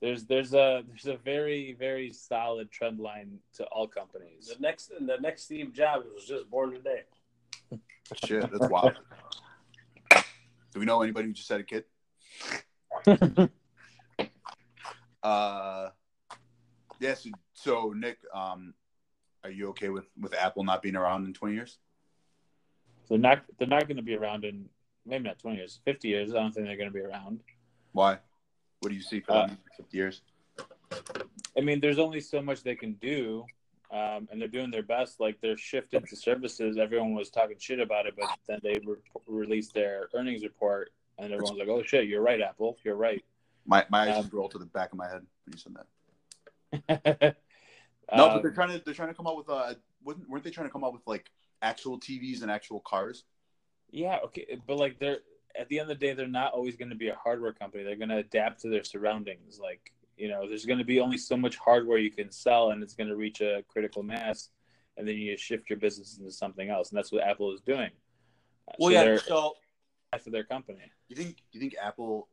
There's 0.00 0.24
there's 0.24 0.54
a 0.54 0.82
there's 0.88 1.04
a 1.04 1.18
very 1.22 1.76
very 1.78 2.10
solid 2.12 2.70
trend 2.70 2.98
line 2.98 3.40
to 3.56 3.64
all 3.64 3.86
companies. 3.86 4.46
The 4.46 4.58
next 4.58 4.90
the 4.98 5.18
next 5.20 5.42
Steve 5.44 5.74
Jobs 5.74 6.06
was 6.14 6.24
just 6.24 6.48
born 6.48 6.72
today. 6.72 7.02
Shit, 8.24 8.50
that's 8.50 8.70
wild. 8.70 8.94
Do 10.72 10.80
we 10.80 10.86
know 10.86 11.02
anybody 11.02 11.28
who 11.28 11.34
just 11.34 11.50
had 11.50 11.60
a 11.60 11.64
kid? 11.64 11.84
Uh, 15.20 15.88
yeah. 17.00 17.12
So, 17.12 17.30
so 17.52 17.92
Nick, 17.94 18.18
um, 18.32 18.72
are 19.42 19.50
you 19.50 19.68
okay 19.70 19.88
with 19.88 20.06
with 20.18 20.32
Apple 20.32 20.62
not 20.62 20.80
being 20.80 20.94
around 20.94 21.26
in 21.26 21.34
twenty 21.34 21.54
years? 21.54 21.78
They're 23.08 23.18
not 23.18 23.42
they're 23.58 23.66
not 23.66 23.88
going 23.88 23.96
to 23.96 24.02
be 24.02 24.14
around 24.14 24.44
in 24.44 24.66
maybe 25.04 25.24
not 25.24 25.40
20 25.40 25.56
years, 25.56 25.80
50 25.84 26.08
years. 26.08 26.30
I 26.30 26.34
don't 26.34 26.52
think 26.52 26.66
they're 26.66 26.76
going 26.76 26.88
to 26.88 26.94
be 26.94 27.00
around. 27.00 27.40
Why? 27.92 28.18
What 28.80 28.90
do 28.90 28.94
you 28.94 29.02
see 29.02 29.20
for 29.20 29.32
them 29.32 29.50
in 29.50 29.58
fifty 29.76 29.96
years? 29.96 30.22
I 31.56 31.60
mean, 31.60 31.80
there's 31.80 31.98
only 31.98 32.20
so 32.20 32.40
much 32.40 32.62
they 32.62 32.76
can 32.76 32.92
do, 32.94 33.44
um, 33.90 34.28
and 34.30 34.40
they're 34.40 34.48
doing 34.48 34.70
their 34.70 34.82
best. 34.82 35.18
Like 35.18 35.40
they're 35.40 35.56
shifting 35.56 36.02
to 36.06 36.16
services. 36.16 36.78
Everyone 36.78 37.14
was 37.14 37.30
talking 37.30 37.56
shit 37.58 37.80
about 37.80 38.06
it, 38.06 38.14
but 38.16 38.28
then 38.46 38.60
they 38.62 38.78
re- 38.84 38.96
released 39.26 39.74
their 39.74 40.08
earnings 40.14 40.42
report, 40.44 40.90
and 41.18 41.32
everyone's 41.32 41.58
like, 41.58 41.68
"Oh 41.68 41.82
shit, 41.82 42.06
you're 42.06 42.22
right, 42.22 42.40
Apple. 42.40 42.78
You're 42.84 42.94
right." 42.96 43.24
My 43.66 43.84
my 43.90 44.08
eyes 44.08 44.16
Um, 44.24 44.30
rolled 44.32 44.52
to 44.52 44.58
the 44.58 44.66
back 44.66 44.92
of 44.92 44.98
my 44.98 45.08
head 45.08 45.26
when 45.44 45.52
you 45.52 45.58
said 45.58 45.74
that. 45.74 47.36
No, 48.10 48.28
but 48.28 48.36
Um, 48.36 48.42
they're 48.42 48.52
trying 48.52 48.78
to 48.78 48.82
they're 48.82 48.94
trying 48.94 49.08
to 49.08 49.14
come 49.14 49.26
out 49.26 49.36
with 49.36 49.50
uh 49.50 49.74
wasn't 50.02 50.30
weren't 50.30 50.42
they 50.42 50.50
trying 50.50 50.66
to 50.66 50.72
come 50.72 50.82
out 50.82 50.94
with 50.94 51.06
like 51.06 51.30
actual 51.60 52.00
TVs 52.00 52.40
and 52.40 52.50
actual 52.50 52.80
cars? 52.80 53.24
Yeah, 53.90 54.18
okay, 54.24 54.58
but 54.66 54.78
like 54.78 54.98
they're 54.98 55.18
at 55.58 55.68
the 55.68 55.80
end 55.80 55.90
of 55.90 55.98
the 55.98 56.06
day, 56.06 56.14
they're 56.14 56.28
not 56.28 56.52
always 56.52 56.76
going 56.76 56.90
to 56.90 56.96
be 56.96 57.08
a 57.08 57.14
hardware 57.14 57.52
company. 57.52 57.82
They're 57.82 57.96
going 57.96 58.08
to 58.10 58.18
adapt 58.18 58.62
to 58.62 58.68
their 58.68 58.84
surroundings. 58.84 59.58
Like 59.60 59.92
you 60.16 60.28
know, 60.28 60.48
there's 60.48 60.66
going 60.66 60.78
to 60.78 60.84
be 60.84 61.00
only 61.00 61.16
so 61.16 61.36
much 61.36 61.56
hardware 61.56 61.98
you 61.98 62.10
can 62.10 62.30
sell, 62.30 62.70
and 62.70 62.82
it's 62.82 62.94
going 62.94 63.08
to 63.08 63.16
reach 63.16 63.40
a 63.40 63.62
critical 63.68 64.02
mass, 64.02 64.50
and 64.96 65.06
then 65.06 65.16
you 65.16 65.36
shift 65.36 65.70
your 65.70 65.78
business 65.78 66.18
into 66.18 66.32
something 66.32 66.68
else, 66.68 66.90
and 66.90 66.98
that's 66.98 67.12
what 67.12 67.22
Apple 67.22 67.52
is 67.52 67.60
doing. 67.60 67.90
Uh, 68.68 68.74
Well, 68.78 68.90
so 68.90 69.12
yeah. 69.12 69.18
So, 69.18 69.54
half 70.12 70.26
of 70.26 70.32
their 70.32 70.44
company. 70.44 70.80
You 71.08 71.16
think 71.16 71.36
you 71.52 71.60
think 71.60 71.76
Apple? 71.80 72.28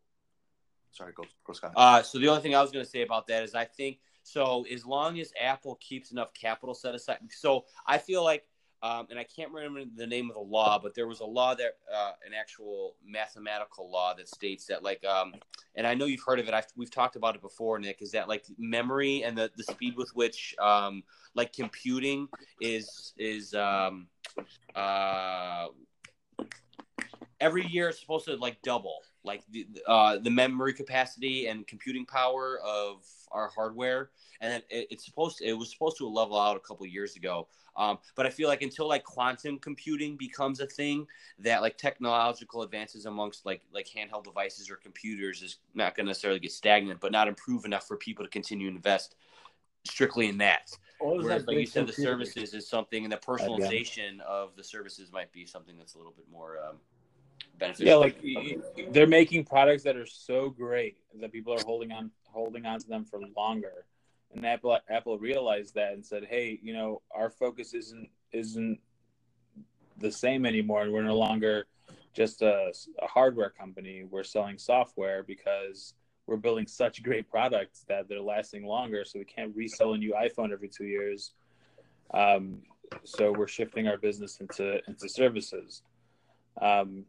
Sorry, 0.91 1.14
go 1.14 1.23
go 1.45 1.53
Scott. 1.53 1.73
uh, 1.76 2.02
so 2.02 2.19
the 2.19 2.27
only 2.30 2.41
thing 2.41 2.56
I 2.56 2.61
was 2.61 2.72
going 2.72 2.85
to 2.85 2.89
say 2.89 3.02
about 3.02 3.27
that 3.27 3.43
is 3.43 3.53
I 3.53 3.65
think 3.65 3.99
so. 4.23 4.65
As 4.72 4.85
long 4.85 5.19
as 5.19 5.31
Apple 5.39 5.76
keeps 5.76 6.11
enough 6.11 6.34
capital 6.34 6.73
set 6.73 6.95
aside, 6.95 7.19
so 7.30 7.65
I 7.85 7.97
feel 7.97 8.23
like, 8.23 8.45
um, 8.86 9.07
and 9.10 9.18
I 9.18 9.24
can't 9.24 9.52
remember 9.52 9.82
the 9.95 10.06
name 10.06 10.30
of 10.30 10.36
the 10.36 10.41
law, 10.41 10.78
but 10.78 10.94
there 10.94 11.07
was 11.07 11.20
a 11.22 11.26
law 11.26 11.56
that, 11.56 11.78
uh, 11.91 12.12
an 12.26 12.34
actual 12.40 12.95
mathematical 13.03 13.91
law 13.91 14.14
that 14.14 14.30
states 14.30 14.66
that, 14.68 14.84
like, 14.84 15.03
um, 15.06 15.34
and 15.76 15.88
I 15.88 15.95
know 15.95 16.06
you've 16.06 16.24
heard 16.24 16.40
of 16.40 16.48
it. 16.48 16.53
I've, 16.53 16.68
we've 16.78 16.91
talked 16.91 17.16
about 17.16 17.34
it 17.36 17.41
before, 17.41 17.80
Nick. 17.80 18.03
Is 18.03 18.12
that 18.12 18.30
like 18.30 18.45
memory 18.60 19.24
and 19.24 19.36
the, 19.36 19.49
the 19.57 19.64
speed 19.64 19.95
with 19.98 20.12
which, 20.14 20.56
um, 20.60 21.03
like, 21.34 21.52
computing 21.52 22.28
is 22.62 23.14
is 23.18 23.56
um, 23.56 24.07
uh, 24.76 25.68
every 27.40 27.66
year 27.66 27.90
it's 27.90 27.99
supposed 27.99 28.26
to 28.26 28.36
like 28.36 28.62
double 28.62 28.99
like 29.26 29.43
the 29.49 29.68
uh, 29.88 30.18
the 30.18 30.30
memory 30.30 30.73
capacity 30.73 31.47
and 31.47 31.68
computing 31.68 32.06
power 32.06 32.60
of 32.64 33.03
our 33.31 33.49
hardware. 33.49 34.11
And 34.41 34.64
it, 34.69 34.88
it's 34.89 35.06
supposed 35.06 35.39
to, 35.39 35.45
it 35.45 35.53
was 35.53 35.72
supposed 35.72 35.97
to 35.97 36.07
level 36.07 36.39
out 36.39 36.56
a 36.56 36.60
couple 36.60 36.85
years 36.85 37.15
ago. 37.15 37.47
Um, 37.77 37.97
but 38.15 38.26
i 38.26 38.30
feel 38.30 38.47
like 38.47 38.61
until 38.61 38.88
like 38.88 39.03
quantum 39.03 39.60
computing 39.60 40.15
becomes 40.15 40.61
a 40.61 40.65
thing 40.65 41.06
that 41.39 41.61
like 41.61 41.77
technological 41.77 42.61
advances 42.61 43.06
amongst 43.06 43.45
like 43.45 43.64
like 43.73 43.85
handheld 43.85 44.23
devices 44.23 44.69
or 44.69 44.77
computers 44.77 45.41
is 45.41 45.57
not 45.73 45.93
going 45.93 46.06
to 46.06 46.11
necessarily 46.11 46.39
get 46.39 46.53
stagnant 46.53 47.02
but 47.02 47.11
not 47.11 47.27
improve 47.27 47.65
enough 47.65 47.85
for 47.85 47.97
people 47.97 48.23
to 48.23 48.31
continue 48.31 48.69
to 48.69 48.76
invest 48.77 49.18
strictly 49.85 50.27
in 50.27 50.38
that. 50.39 50.72
What 50.99 51.18
was 51.18 51.26
Whereas, 51.26 51.41
that 51.41 51.47
like 51.47 51.56
you 51.56 51.61
big 51.64 51.69
said, 51.69 51.88
the 51.88 51.93
services 51.93 52.53
is 52.53 52.68
something, 52.68 53.03
and 53.03 53.11
the 53.11 53.18
personalization 53.18 54.19
of 54.22 54.56
the 54.56 54.64
services 54.64 55.11
might 55.11 55.31
be 55.31 55.45
something 55.45 55.77
that's 55.77 55.95
a 55.95 55.97
little 55.97 56.14
bit 56.14 56.26
more 56.31 56.57
um, 56.68 56.77
beneficial. 57.57 57.86
Yeah, 57.86 57.95
like 57.95 58.22
they're 58.91 59.07
making 59.07 59.45
products 59.45 59.84
that 59.84 59.95
are 59.95 60.06
so 60.06 60.49
great 60.49 60.98
that 61.20 61.32
people 61.32 61.53
are 61.53 61.64
holding 61.66 61.91
on 61.91 62.12
holding 62.26 62.66
on 62.66 62.80
to 62.80 62.88
them 62.88 63.06
for 63.06 63.20
longer. 63.36 63.86
And 64.34 64.45
Apple 64.45 64.78
Apple 64.90 65.18
realized 65.18 65.76
that 65.76 65.94
and 65.94 66.06
said, 66.06 66.26
"Hey, 66.26 66.60
you 66.62 66.74
know, 66.74 67.02
our 67.12 67.30
focus 67.30 67.74
isn't 67.74 68.10
isn't 68.32 68.80
the 69.98 70.12
same 70.12 70.45
anymore, 70.45 70.84
and 70.84 70.91
we're 70.91 71.03
no 71.03 71.18
longer 71.18 71.68
just 72.14 72.41
a, 72.41 72.74
a 73.02 73.07
hardware 73.07 73.49
company. 73.49 74.03
We're 74.03 74.24
selling 74.24 74.57
software 74.57 75.24
because 75.24 75.94
we're 76.28 76.38
building 76.38 76.66
such 76.68 77.03
great 77.03 77.30
products 77.30 77.86
that 77.88 78.07
they're 78.07 78.22
lasting 78.22 78.66
longer. 78.66 79.06
So 79.06 79.20
we 79.20 79.26
can't 79.26 79.56
resell 79.56 79.94
a 79.94 79.98
new 79.98 80.14
iPhone 80.14 80.52
every 80.52 80.70
two 80.70 80.86
years. 80.86 81.32
Um, 82.14 82.62
so 83.03 83.32
we're 83.32 83.48
shifting 83.48 83.88
our 83.88 83.98
business 83.98 84.40
into 84.40 84.80
into 84.88 85.10
services. 85.10 85.84
Um, 86.62 87.06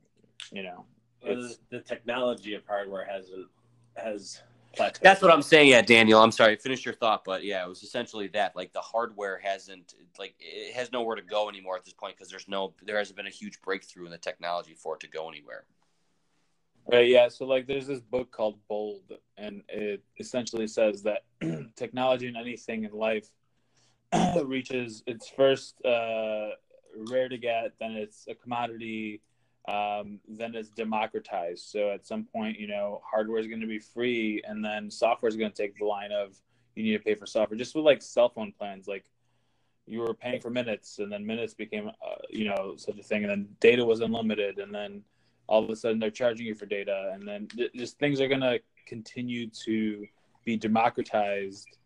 you 0.52 0.62
know, 0.62 0.84
the, 1.22 1.56
the 1.70 1.80
technology 1.80 2.54
of 2.54 2.64
hardware 2.66 3.04
hasn't 3.04 3.48
has 3.96 4.42
plateaued. 4.76 5.00
That's 5.00 5.22
what 5.22 5.30
I'm 5.30 5.42
saying. 5.42 5.70
Yeah, 5.70 5.82
Daniel. 5.82 6.22
I'm 6.22 6.30
sorry. 6.30 6.56
Finish 6.56 6.84
your 6.84 6.94
thought, 6.94 7.24
but 7.24 7.44
yeah, 7.44 7.64
it 7.64 7.68
was 7.68 7.82
essentially 7.82 8.28
that. 8.28 8.54
Like 8.54 8.72
the 8.72 8.80
hardware 8.80 9.40
hasn't, 9.42 9.94
like, 10.18 10.34
it 10.38 10.74
has 10.74 10.92
nowhere 10.92 11.16
to 11.16 11.22
go 11.22 11.48
anymore 11.48 11.76
at 11.76 11.84
this 11.84 11.94
point 11.94 12.16
because 12.16 12.30
there's 12.30 12.48
no, 12.48 12.74
there 12.82 12.98
hasn't 12.98 13.16
been 13.16 13.26
a 13.26 13.30
huge 13.30 13.60
breakthrough 13.62 14.04
in 14.04 14.10
the 14.10 14.18
technology 14.18 14.74
for 14.74 14.94
it 14.94 15.00
to 15.00 15.08
go 15.08 15.28
anywhere. 15.28 15.64
Right. 16.90 17.08
Yeah. 17.08 17.28
So 17.28 17.46
like, 17.46 17.66
there's 17.66 17.86
this 17.86 18.00
book 18.00 18.30
called 18.30 18.58
Bold, 18.68 19.12
and 19.36 19.62
it 19.68 20.02
essentially 20.20 20.68
says 20.68 21.02
that 21.02 21.22
technology 21.76 22.28
and 22.28 22.36
anything 22.36 22.84
in 22.84 22.92
life 22.92 23.28
reaches 24.44 25.02
its 25.06 25.28
first 25.28 25.84
uh, 25.84 26.50
rare 27.10 27.28
to 27.28 27.38
get, 27.38 27.72
then 27.80 27.92
it's 27.92 28.26
a 28.28 28.34
commodity, 28.34 29.20
um, 29.68 30.20
then 30.28 30.54
it's 30.54 30.68
democratized. 30.70 31.64
So 31.64 31.90
at 31.90 32.06
some 32.06 32.24
point, 32.24 32.58
you 32.58 32.68
know, 32.68 33.00
hardware 33.04 33.40
is 33.40 33.46
going 33.46 33.60
to 33.60 33.66
be 33.66 33.78
free, 33.78 34.42
and 34.46 34.64
then 34.64 34.90
software 34.90 35.28
is 35.28 35.36
going 35.36 35.50
to 35.50 35.56
take 35.56 35.76
the 35.76 35.84
line 35.84 36.12
of 36.12 36.38
you 36.74 36.84
need 36.84 36.92
to 36.92 37.02
pay 37.02 37.14
for 37.14 37.26
software. 37.26 37.58
Just 37.58 37.74
with 37.74 37.84
like 37.84 38.02
cell 38.02 38.28
phone 38.28 38.52
plans, 38.52 38.86
like 38.86 39.04
you 39.86 40.00
were 40.00 40.14
paying 40.14 40.40
for 40.40 40.50
minutes, 40.50 40.98
and 40.98 41.10
then 41.10 41.26
minutes 41.26 41.54
became, 41.54 41.88
uh, 41.88 42.14
you 42.30 42.44
know, 42.44 42.74
such 42.76 42.98
a 42.98 43.02
thing, 43.02 43.24
and 43.24 43.30
then 43.30 43.48
data 43.60 43.84
was 43.84 44.00
unlimited, 44.00 44.58
and 44.58 44.74
then 44.74 45.02
all 45.48 45.64
of 45.64 45.70
a 45.70 45.76
sudden 45.76 45.98
they're 45.98 46.10
charging 46.10 46.46
you 46.46 46.54
for 46.54 46.66
data, 46.66 47.12
and 47.14 47.26
then 47.26 47.48
just 47.74 47.98
things 47.98 48.20
are 48.20 48.28
going 48.28 48.40
to 48.40 48.60
continue 48.86 49.48
to 49.48 50.06
be 50.44 50.56
democratized 50.56 51.78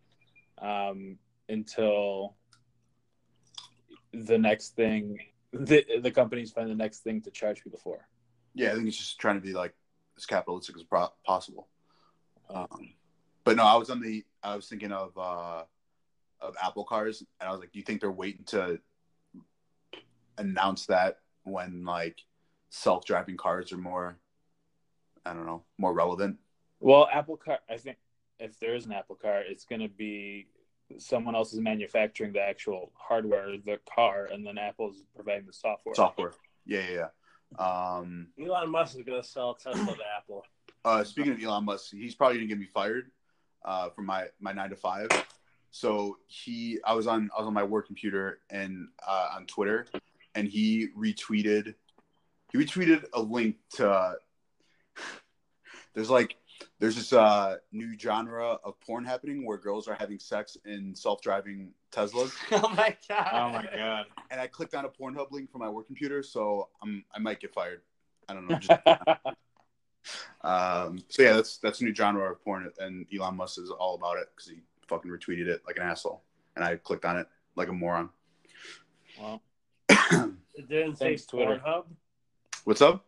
um, 0.60 1.16
until 1.48 2.34
the 4.12 4.36
next 4.36 4.76
thing 4.76 5.18
the 5.52 5.84
the 6.00 6.10
companies 6.10 6.52
find 6.52 6.70
the 6.70 6.74
next 6.74 7.00
thing 7.00 7.20
to 7.22 7.30
charge 7.30 7.62
people 7.62 7.80
for. 7.82 8.06
Yeah, 8.54 8.72
I 8.72 8.74
think 8.74 8.88
it's 8.88 8.96
just 8.96 9.18
trying 9.18 9.36
to 9.36 9.40
be 9.40 9.52
like 9.52 9.74
as 10.16 10.26
capitalistic 10.26 10.76
as 10.76 10.82
pro- 10.82 11.12
possible. 11.24 11.68
Um, 12.48 12.94
but 13.44 13.56
no, 13.56 13.64
I 13.64 13.76
was 13.76 13.90
on 13.90 14.00
the 14.00 14.24
I 14.42 14.56
was 14.56 14.68
thinking 14.68 14.92
of 14.92 15.16
uh, 15.16 15.64
of 16.40 16.56
Apple 16.62 16.84
cars, 16.84 17.22
and 17.40 17.48
I 17.48 17.52
was 17.52 17.60
like, 17.60 17.72
do 17.72 17.78
you 17.78 17.84
think 17.84 18.00
they're 18.00 18.10
waiting 18.10 18.44
to 18.46 18.80
announce 20.38 20.86
that 20.86 21.18
when 21.44 21.84
like 21.84 22.20
self 22.70 23.04
driving 23.04 23.36
cars 23.36 23.72
are 23.72 23.78
more, 23.78 24.18
I 25.24 25.32
don't 25.32 25.46
know, 25.46 25.64
more 25.78 25.92
relevant? 25.92 26.38
Well, 26.80 27.08
Apple 27.12 27.36
car, 27.36 27.58
I 27.68 27.76
think 27.76 27.98
if 28.38 28.58
there 28.58 28.74
is 28.74 28.86
an 28.86 28.92
Apple 28.92 29.16
car, 29.16 29.42
it's 29.46 29.64
going 29.64 29.82
to 29.82 29.88
be 29.88 30.46
someone 30.98 31.34
else 31.34 31.52
is 31.52 31.60
manufacturing 31.60 32.32
the 32.32 32.40
actual 32.40 32.92
hardware, 32.94 33.56
the 33.64 33.78
car, 33.94 34.28
and 34.32 34.46
then 34.46 34.58
Apple's 34.58 35.02
providing 35.14 35.46
the 35.46 35.52
software. 35.52 35.94
Software. 35.94 36.32
Yeah, 36.66 36.80
yeah, 36.90 36.96
yeah. 36.96 37.06
Um, 37.58 38.28
Elon 38.40 38.70
Musk 38.70 38.96
is 38.96 39.02
going 39.02 39.20
to 39.20 39.26
sell 39.26 39.54
Tesla 39.54 39.96
to 39.96 40.02
Apple. 40.16 40.44
uh, 40.84 41.04
speaking 41.04 41.32
of 41.32 41.42
Elon 41.42 41.64
Musk, 41.64 41.92
he's 41.92 42.14
probably 42.14 42.38
gonna 42.38 42.46
get 42.46 42.58
me 42.58 42.66
fired 42.66 43.10
uh, 43.64 43.90
from 43.90 44.06
my 44.06 44.26
my 44.40 44.52
nine 44.52 44.70
to 44.70 44.76
five. 44.76 45.08
So 45.70 46.18
he, 46.26 46.78
I 46.84 46.94
was 46.94 47.06
on 47.06 47.30
I 47.36 47.40
was 47.40 47.46
on 47.46 47.54
my 47.54 47.64
work 47.64 47.86
computer 47.86 48.40
and 48.50 48.88
uh, 49.06 49.28
on 49.34 49.46
Twitter, 49.46 49.86
and 50.34 50.48
he 50.48 50.88
retweeted 50.96 51.74
he 52.52 52.58
retweeted 52.58 53.04
a 53.12 53.20
link 53.20 53.56
to. 53.74 54.14
there's 55.94 56.10
like 56.10 56.36
there's 56.78 56.96
this 56.96 57.12
uh, 57.12 57.56
new 57.72 57.98
genre 57.98 58.58
of 58.64 58.80
porn 58.80 59.04
happening 59.04 59.46
where 59.46 59.58
girls 59.58 59.88
are 59.88 59.94
having 59.94 60.18
sex 60.18 60.56
in 60.64 60.94
self-driving 60.94 61.72
Teslas, 61.92 62.32
oh 62.52 62.68
my 62.70 62.96
god. 63.08 63.28
Oh 63.32 63.50
my 63.50 63.68
god! 63.74 64.06
and 64.30 64.40
I 64.40 64.46
clicked 64.46 64.74
on 64.74 64.84
a 64.84 64.88
Pornhub 64.88 65.30
link 65.30 65.50
from 65.50 65.60
my 65.60 65.68
work 65.68 65.86
computer, 65.86 66.22
so 66.22 66.68
I'm 66.82 67.04
I 67.14 67.18
might 67.18 67.40
get 67.40 67.52
fired. 67.52 67.82
I 68.28 68.34
don't 68.34 68.48
know. 68.48 68.58
Just, 68.58 68.80
um, 70.42 70.98
so 71.08 71.22
yeah, 71.22 71.32
that's 71.34 71.58
that's 71.58 71.80
a 71.80 71.84
new 71.84 71.94
genre 71.94 72.30
of 72.30 72.42
porn, 72.44 72.70
and 72.78 73.06
Elon 73.14 73.36
Musk 73.36 73.58
is 73.58 73.70
all 73.70 73.94
about 73.96 74.18
it 74.18 74.28
because 74.34 74.50
he 74.50 74.60
fucking 74.88 75.10
retweeted 75.10 75.46
it 75.46 75.62
like 75.66 75.76
an 75.76 75.82
asshole, 75.82 76.22
and 76.56 76.64
I 76.64 76.76
clicked 76.76 77.04
on 77.04 77.16
it 77.16 77.26
like 77.56 77.68
a 77.68 77.72
moron. 77.72 78.10
well, 79.20 79.42
It 79.88 80.68
didn't 80.68 80.96
say 80.96 81.16
Twitter. 81.16 81.60
Pornhub. 81.64 81.84
What's 82.64 82.82
up? 82.82 83.06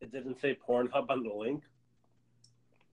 It 0.00 0.10
didn't 0.12 0.40
say 0.40 0.56
Pornhub 0.66 1.10
on 1.10 1.22
the 1.22 1.32
link. 1.32 1.62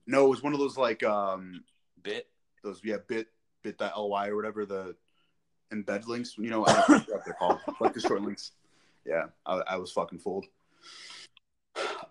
No, 0.08 0.26
it 0.26 0.30
was 0.30 0.42
one 0.42 0.52
of 0.54 0.58
those 0.58 0.76
like 0.76 1.02
um 1.04 1.62
Bit. 2.02 2.26
those 2.64 2.80
yeah 2.82 2.96
bit 3.06 3.28
bit.ly 3.62 4.28
or 4.28 4.34
whatever 4.36 4.64
the 4.66 4.96
embed 5.72 6.06
links. 6.06 6.34
You 6.38 6.48
know, 6.50 6.66
I 6.66 6.72
don't 6.72 6.88
know 7.08 7.14
what 7.14 7.24
they're 7.24 7.34
called, 7.34 7.58
like 7.80 7.92
the 7.94 8.00
short 8.00 8.22
links. 8.22 8.52
Yeah, 9.04 9.26
I, 9.46 9.54
I 9.68 9.76
was 9.76 9.92
fucking 9.92 10.18
fooled. 10.20 10.46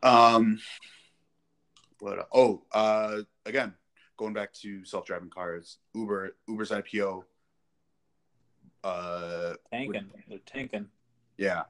Um, 0.03 0.59
what? 1.99 2.27
Oh, 2.33 2.63
uh, 2.71 3.21
again, 3.45 3.73
going 4.17 4.33
back 4.33 4.53
to 4.61 4.85
self-driving 4.85 5.29
cars, 5.31 5.77
Uber, 5.95 6.35
Uber's 6.47 6.69
IPO. 6.71 7.23
Uh, 8.83 9.53
tanking, 9.71 10.09
they're 10.29 10.37
tanking. 10.45 10.87
yeah. 11.37 11.63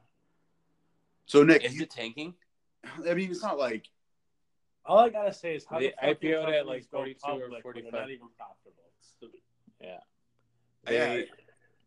So 1.25 1.43
Nick, 1.43 1.63
Is 1.65 1.75
you- 1.75 1.83
it 1.83 1.89
tanking? 1.89 2.33
I 3.07 3.13
mean, 3.13 3.31
it's 3.31 3.41
not 3.43 3.57
like 3.57 3.87
All 4.88 4.99
I 4.99 5.09
gotta 5.09 5.34
say 5.34 5.55
is 5.55 5.65
how 5.69 5.80
they 5.80 5.93
IPO'd 6.01 6.49
at, 6.49 6.65
like, 6.65 6.89
go 6.89 6.99
42 6.99 7.19
or 7.27 7.39
public 7.41 7.64
45. 7.64 7.91
Not 7.91 8.09
even 8.09 8.27
profitable. 8.38 8.84
It's 8.99 9.09
stupid. 9.09 9.41
Yeah. 9.81 9.97
Yeah, 10.89 11.15
They- 11.15 11.30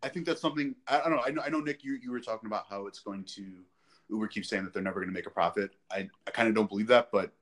I 0.02 0.09
think 0.09 0.27
that's 0.27 0.40
something. 0.40 0.74
I, 0.86 1.01
I 1.01 1.09
don't 1.09 1.16
know. 1.16 1.22
I 1.27 1.31
know. 1.31 1.43
I 1.43 1.48
know, 1.51 1.60
Nick. 1.60 1.85
You 1.85 1.98
you 2.02 2.10
were 2.10 2.20
talking 2.20 2.47
about 2.47 2.64
how 2.68 2.86
it's 2.86 3.01
going 3.01 3.24
to. 3.36 3.64
Uber 4.09 4.28
keeps 4.28 4.48
saying 4.48 4.64
that 4.64 4.72
they're 4.72 4.82
never 4.82 4.98
going 5.01 5.09
to 5.09 5.14
make 5.14 5.27
a 5.27 5.31
profit. 5.31 5.72
I 5.90 6.09
I 6.27 6.31
kind 6.31 6.48
of 6.48 6.55
don't 6.55 6.68
believe 6.68 6.86
that. 6.89 7.10
But 7.12 7.32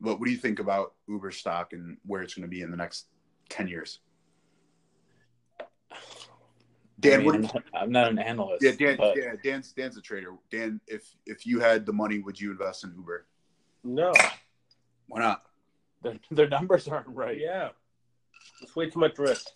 but 0.00 0.18
what 0.18 0.26
do 0.26 0.32
you 0.32 0.36
think 0.36 0.58
about 0.58 0.94
Uber 1.08 1.30
stock 1.30 1.72
and 1.72 1.98
where 2.04 2.22
it's 2.22 2.34
going 2.34 2.42
to 2.42 2.48
be 2.48 2.62
in 2.62 2.70
the 2.70 2.76
next 2.76 3.06
ten 3.48 3.68
years? 3.68 4.00
Dan, 6.98 7.20
I 7.20 7.24
what? 7.24 7.40
mean, 7.40 7.50
I'm 7.74 7.92
not 7.92 8.10
an 8.10 8.18
analyst. 8.18 8.62
Yeah, 8.62 8.72
Dan. 8.72 8.96
but 8.96 9.16
Yeah, 9.16 9.34
Dan's 9.42 9.72
Dan's 9.72 9.96
a 9.96 10.02
trader. 10.02 10.34
Dan, 10.50 10.80
if 10.86 11.14
if 11.26 11.46
you 11.46 11.60
had 11.60 11.86
the 11.86 11.92
money, 11.92 12.18
would 12.18 12.40
you 12.40 12.50
invest 12.50 12.84
in 12.84 12.92
Uber? 12.96 13.26
No. 13.84 14.12
Why 15.10 15.20
not? 15.20 15.42
their, 16.02 16.18
their 16.30 16.48
numbers 16.48 16.88
aren't 16.88 17.08
right. 17.08 17.38
Yeah. 17.38 17.70
It's 18.62 18.74
way 18.74 18.88
too 18.88 19.00
much 19.00 19.18
risk. 19.18 19.46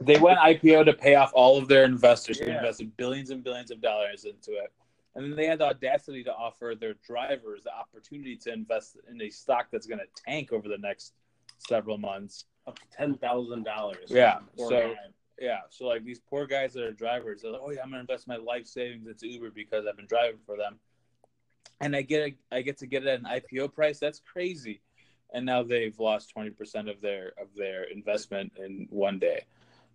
They 0.00 0.18
went 0.18 0.38
IPO 0.38 0.84
to 0.86 0.92
pay 0.92 1.14
off 1.14 1.30
all 1.34 1.56
of 1.56 1.66
their 1.68 1.84
investors 1.84 2.38
who 2.38 2.46
invested 2.58 2.96
billions 2.96 3.30
and 3.30 3.42
billions 3.42 3.70
of 3.70 3.80
dollars 3.80 4.24
into 4.24 4.52
it. 4.52 4.72
And 5.14 5.24
then 5.24 5.36
they 5.36 5.46
had 5.46 5.60
the 5.60 5.66
audacity 5.66 6.22
to 6.24 6.34
offer 6.34 6.74
their 6.78 6.94
drivers 7.06 7.62
the 7.64 7.74
opportunity 7.74 8.36
to 8.38 8.52
invest 8.52 8.96
in 9.10 9.20
a 9.22 9.30
stock 9.30 9.68
that's 9.72 9.86
going 9.86 10.00
to 10.00 10.22
tank 10.26 10.52
over 10.52 10.68
the 10.68 10.78
next 10.78 11.14
several 11.58 11.98
months. 11.98 12.44
Up 12.66 12.78
to 12.78 12.84
ten 12.96 13.14
thousand 13.16 13.64
dollars. 13.64 14.06
Yeah, 14.08 14.38
so- 14.56 14.94
Yeah, 15.40 15.58
so 15.68 15.86
like 15.86 16.04
these 16.04 16.20
poor 16.20 16.46
guys 16.46 16.72
that 16.74 16.84
are 16.84 16.92
drivers, 16.92 17.42
they're 17.42 17.50
like, 17.52 17.60
"Oh 17.64 17.70
yeah, 17.70 17.82
I'm 17.82 17.90
gonna 17.90 18.00
invest 18.00 18.26
my 18.28 18.36
life 18.36 18.66
savings 18.66 19.06
into 19.06 19.26
Uber 19.28 19.50
because 19.50 19.84
I've 19.86 19.96
been 19.96 20.06
driving 20.06 20.38
for 20.46 20.56
them," 20.56 20.78
and 21.80 21.94
I 21.96 22.02
get 22.02 22.28
a, 22.52 22.56
I 22.56 22.62
get 22.62 22.78
to 22.78 22.86
get 22.86 23.04
it 23.04 23.08
at 23.08 23.20
an 23.20 23.26
IPO 23.26 23.72
price. 23.74 23.98
That's 23.98 24.20
crazy, 24.20 24.80
and 25.32 25.44
now 25.44 25.62
they've 25.62 25.98
lost 25.98 26.30
twenty 26.30 26.50
percent 26.50 26.88
of 26.88 27.00
their 27.00 27.32
of 27.40 27.48
their 27.56 27.84
investment 27.84 28.52
in 28.58 28.86
one 28.90 29.18
day. 29.18 29.44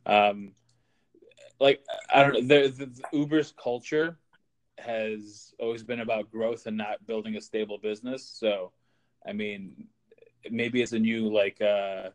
Um, 0.05 0.53
like 1.59 1.81
I 2.13 2.23
don't 2.23 2.33
know, 2.33 2.41
the, 2.41 2.67
the, 2.69 2.85
the 2.85 3.03
Uber's 3.13 3.53
culture 3.61 4.17
has 4.77 5.53
always 5.59 5.83
been 5.83 5.99
about 5.99 6.31
growth 6.31 6.65
and 6.65 6.77
not 6.77 7.05
building 7.05 7.35
a 7.35 7.41
stable 7.41 7.77
business. 7.77 8.23
So, 8.23 8.71
I 9.27 9.33
mean, 9.33 9.87
maybe 10.49 10.81
it's 10.81 10.93
a 10.93 10.99
new 10.99 11.33
like. 11.33 11.61
uh 11.61 12.09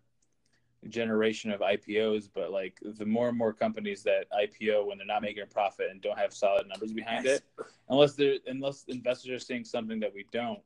generation 0.89 1.51
of 1.51 1.61
IPOs, 1.61 2.29
but 2.35 2.51
like 2.51 2.79
the 2.83 3.07
more 3.07 3.29
and 3.29 3.39
more 3.39 3.53
companies 3.53 4.03
that 4.03 4.27
IPO 4.33 4.87
when 4.87 4.99
they're 4.99 5.07
not 5.07 5.23
making 5.23 5.43
a 5.43 5.47
profit 5.47 5.89
and 5.91 6.01
don't 6.01 6.19
have 6.19 6.33
solid 6.33 6.67
numbers 6.69 6.93
behind 6.93 7.27
it, 7.27 7.43
unless 7.89 8.15
they're 8.15 8.37
unless 8.47 8.85
investors 8.89 9.31
are 9.31 9.39
seeing 9.39 9.65
something 9.65 10.01
that 10.01 10.13
we 10.15 10.27
don't, 10.33 10.61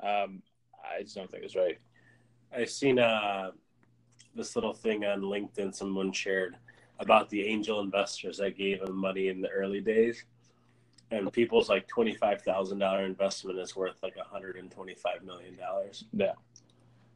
um, 0.00 0.42
I 0.84 1.02
just 1.02 1.16
don't 1.16 1.30
think 1.30 1.44
it's 1.44 1.56
right. 1.56 1.78
I've 2.54 2.70
seen 2.70 2.98
uh 2.98 3.50
this 4.34 4.54
little 4.54 4.74
thing 4.74 5.04
on 5.04 5.22
LinkedIn 5.22 5.74
someone 5.74 6.12
shared 6.12 6.56
about 6.98 7.28
the 7.30 7.46
angel 7.46 7.80
investors 7.80 8.38
that 8.38 8.56
gave 8.56 8.80
them 8.80 8.96
money 8.96 9.28
in 9.28 9.40
the 9.40 9.48
early 9.48 9.80
days. 9.80 10.24
And 11.10 11.32
people's 11.32 11.68
like 11.68 11.86
twenty 11.86 12.14
five 12.14 12.42
thousand 12.42 12.80
dollar 12.80 13.04
investment 13.04 13.58
is 13.58 13.76
worth 13.76 14.02
like 14.02 14.16
hundred 14.18 14.56
and 14.56 14.70
twenty 14.70 14.94
five 14.94 15.22
million 15.22 15.56
dollars. 15.56 16.04
Yeah, 16.12 16.32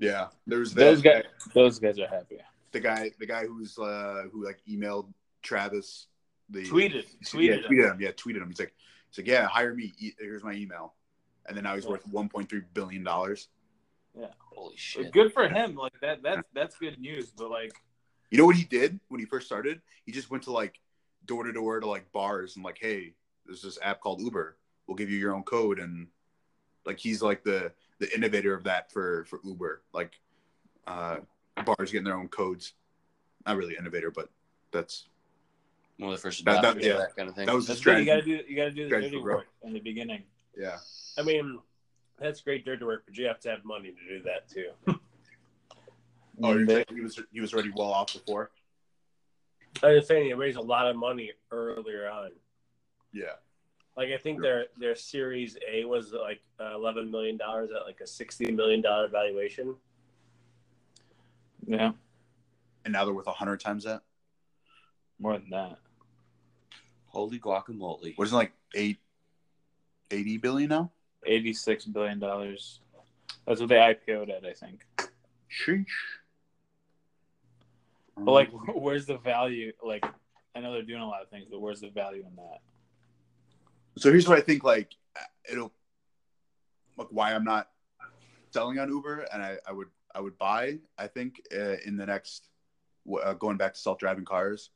Yeah, 0.01 0.29
there's 0.47 0.73
that, 0.75 0.81
those 0.85 1.03
guys, 1.03 1.25
those 1.55 1.79
guys 1.79 1.99
are 2.01 2.09
happy. 2.09 2.39
the 2.73 2.81
guy 2.81 3.11
the 3.21 3.27
guy 3.27 3.45
who's 3.47 3.79
uh 3.79 4.25
who 4.33 4.45
like 4.45 4.59
emailed 4.69 5.13
Travis 5.43 6.07
the 6.49 6.63
Tweeted, 6.65 7.05
yeah, 7.05 7.57
tweeted. 7.57 7.65
tweeted 7.67 7.91
him. 7.93 8.01
Yeah, 8.01 8.11
tweeted 8.13 8.43
him. 8.43 8.49
He's 8.49 8.59
like, 8.59 8.75
He's 9.11 9.19
like, 9.19 9.27
yeah, 9.29 9.47
hire 9.47 9.75
me. 9.75 9.93
Here's 10.19 10.43
my 10.43 10.53
email. 10.53 10.95
And 11.47 11.57
then 11.57 11.65
now 11.65 11.75
he's 11.75 11.85
Yeah. 11.85 11.91
worth 11.91 12.07
1.3 12.11 12.65
billion 12.75 13.05
dollars. 13.05 13.49
Yeah, 14.19 14.27
holy 14.39 14.77
shit! 14.77 15.13
Good 15.13 15.33
for 15.33 15.49
him. 15.49 15.75
Like 15.77 15.93
that. 16.01 16.23
That's 16.23 16.43
that's 16.55 16.77
good 16.77 16.99
news. 16.99 17.31
But 17.31 17.51
like, 17.51 17.73
You 18.31 18.39
know 18.39 18.47
what 18.47 18.57
he 18.57 18.65
did 18.65 18.99
when 19.09 19.21
he 19.21 19.27
first 19.27 19.47
started? 19.47 19.81
He 20.07 20.11
just 20.13 20.31
went 20.31 20.43
to 20.45 20.53
like 20.53 20.81
door 21.27 21.45
to 21.45 21.53
door 21.53 21.79
to 21.79 21.87
like 21.87 22.11
bars 22.13 22.57
and 22.57 22.65
like, 22.65 22.79
hey, 22.81 23.15
there's 23.47 23.63
this 23.63 23.79
app 23.83 24.01
called 24.01 24.21
Uber. 24.21 24.57
We'll 24.87 24.97
give 24.97 25.11
you 25.11 25.19
your 25.19 25.35
own 25.35 25.43
code 25.45 25.79
and 25.79 26.09
like 26.85 26.99
he's 26.99 27.23
like 27.23 27.45
the 27.45 27.73
the 28.01 28.13
innovator 28.15 28.53
of 28.55 28.65
that 28.65 28.91
for 28.93 29.25
for 29.27 29.39
Uber. 29.45 29.83
Like 29.93 30.19
uh 30.87 31.19
bars 31.65 31.93
getting 31.93 32.05
their 32.05 32.17
own 32.17 32.29
codes. 32.29 32.73
Not 33.47 33.57
really 33.57 33.77
innovator, 33.79 34.11
but 34.11 34.29
that's 34.73 35.07
One 35.99 36.11
of 36.11 36.17
the 36.17 36.21
first 36.23 36.45
That- 36.45 36.63
that- 36.63 36.83
yeah. 36.83 36.93
of 36.93 36.99
that 36.99 37.17
kind 37.17 37.29
of 37.29 37.35
thing. 37.37 37.47
that 37.47 37.55
was 37.55 37.67
the 37.67 37.75
that's 37.75 37.85
good. 37.85 37.99
You 37.99 38.05
strategy. 38.05 38.33
gotta 38.33 38.43
do. 38.45 38.51
You 38.51 38.57
gotta 38.57 38.71
do 38.73 38.83
the 38.85 38.89
Strategy 38.89 39.09
dirty 39.11 39.19
for 39.19 39.23
growth. 39.23 39.37
work 39.39 39.47
in 39.65 39.73
the 39.75 39.81
beginning. 39.81 40.23
Yeah. 40.57 40.79
I 41.19 41.23
mean, 41.23 41.59
that's 42.19 42.41
great 42.41 42.65
dirty 42.65 42.85
work, 42.85 43.05
but 43.07 43.17
you 43.17 43.27
have 43.27 43.39
to 43.41 43.51
have 43.51 43.65
money 43.65 43.93
to 43.93 44.19
do 44.19 44.23
that 44.25 44.49
too. 44.49 44.71
Oh, 46.43 46.55
you're 46.55 46.67
saying 46.67 46.87
he 46.89 47.01
was 47.03 47.21
he 47.31 47.41
was 47.43 47.53
already 47.53 47.71
well 47.77 47.93
off 47.93 48.15
before? 48.15 48.51
I 49.83 49.93
was 49.93 50.07
saying 50.09 50.25
he 50.25 50.33
raised 50.33 50.57
a 50.57 50.63
lot 50.63 50.87
of 50.89 50.97
money 50.97 51.33
earlier 51.51 52.09
on. 52.09 52.31
Yeah. 53.13 53.35
Like 54.01 54.13
I 54.13 54.17
think 54.17 54.41
their 54.41 54.65
their 54.79 54.95
Series 54.95 55.59
A 55.71 55.85
was 55.85 56.15
like 56.15 56.41
uh, 56.59 56.75
eleven 56.75 57.11
million 57.11 57.37
dollars 57.37 57.69
at 57.79 57.85
like 57.87 58.01
a 58.01 58.07
sixty 58.07 58.51
million 58.51 58.81
dollar 58.81 59.09
valuation. 59.09 59.75
yeah, 61.67 61.93
And 62.87 62.95
now 62.95 63.05
they're 63.05 63.13
worth 63.13 63.27
hundred 63.27 63.61
times 63.61 63.85
that. 63.85 64.01
more 65.19 65.35
than 65.39 65.51
that. 65.51 65.77
Holy 67.09 67.39
guacamole! 67.39 68.17
What 68.17 68.27
is 68.27 68.33
it 68.33 68.37
like 68.37 68.53
eight 68.75 69.01
eighty 70.11 70.39
billion 70.39 70.71
now? 70.71 70.91
Eighty-six 71.27 71.85
billion 71.85 72.19
dollars. 72.19 72.81
That's 73.47 73.61
what 73.61 73.69
they 73.69 73.77
IPO'd 73.77 74.31
at, 74.31 74.47
I 74.47 74.55
think. 74.55 74.87
Sheesh. 75.51 75.85
But 78.17 78.33
like, 78.33 78.49
where's 78.75 79.05
the 79.05 79.19
value? 79.19 79.73
Like, 79.87 80.07
I 80.57 80.61
know 80.61 80.73
they're 80.73 80.81
doing 80.85 81.03
a 81.03 81.07
lot 81.07 81.21
of 81.21 81.29
things, 81.29 81.49
but 81.51 81.61
where's 81.61 81.83
the 81.83 81.91
value 81.91 82.25
in 82.27 82.35
that? 82.37 82.61
So 83.99 84.11
here's 84.11 84.29
what 84.29 84.39
I 84.39 84.41
think. 84.41 84.65
Like 84.65 84.95
it'll 85.51 85.73
like 86.97 87.09
why 87.11 87.35
I'm 87.35 87.45
not 87.45 87.69
selling 88.51 88.79
on 88.79 88.89
Uber, 88.89 89.27
and 89.33 89.43
I, 89.43 89.59
I 89.67 89.73
would 89.73 89.89
I 90.15 90.21
would 90.21 90.39
buy. 90.39 90.79
I 90.99 91.07
think 91.07 91.41
uh, 91.55 91.77
in 91.85 91.97
the 91.97 92.07
next 92.07 92.49
uh, 93.23 93.35
going 93.35 93.57
back 93.57 93.75
to 93.75 93.81
self 93.81 93.99
driving 93.99 94.25
cars, 94.25 94.71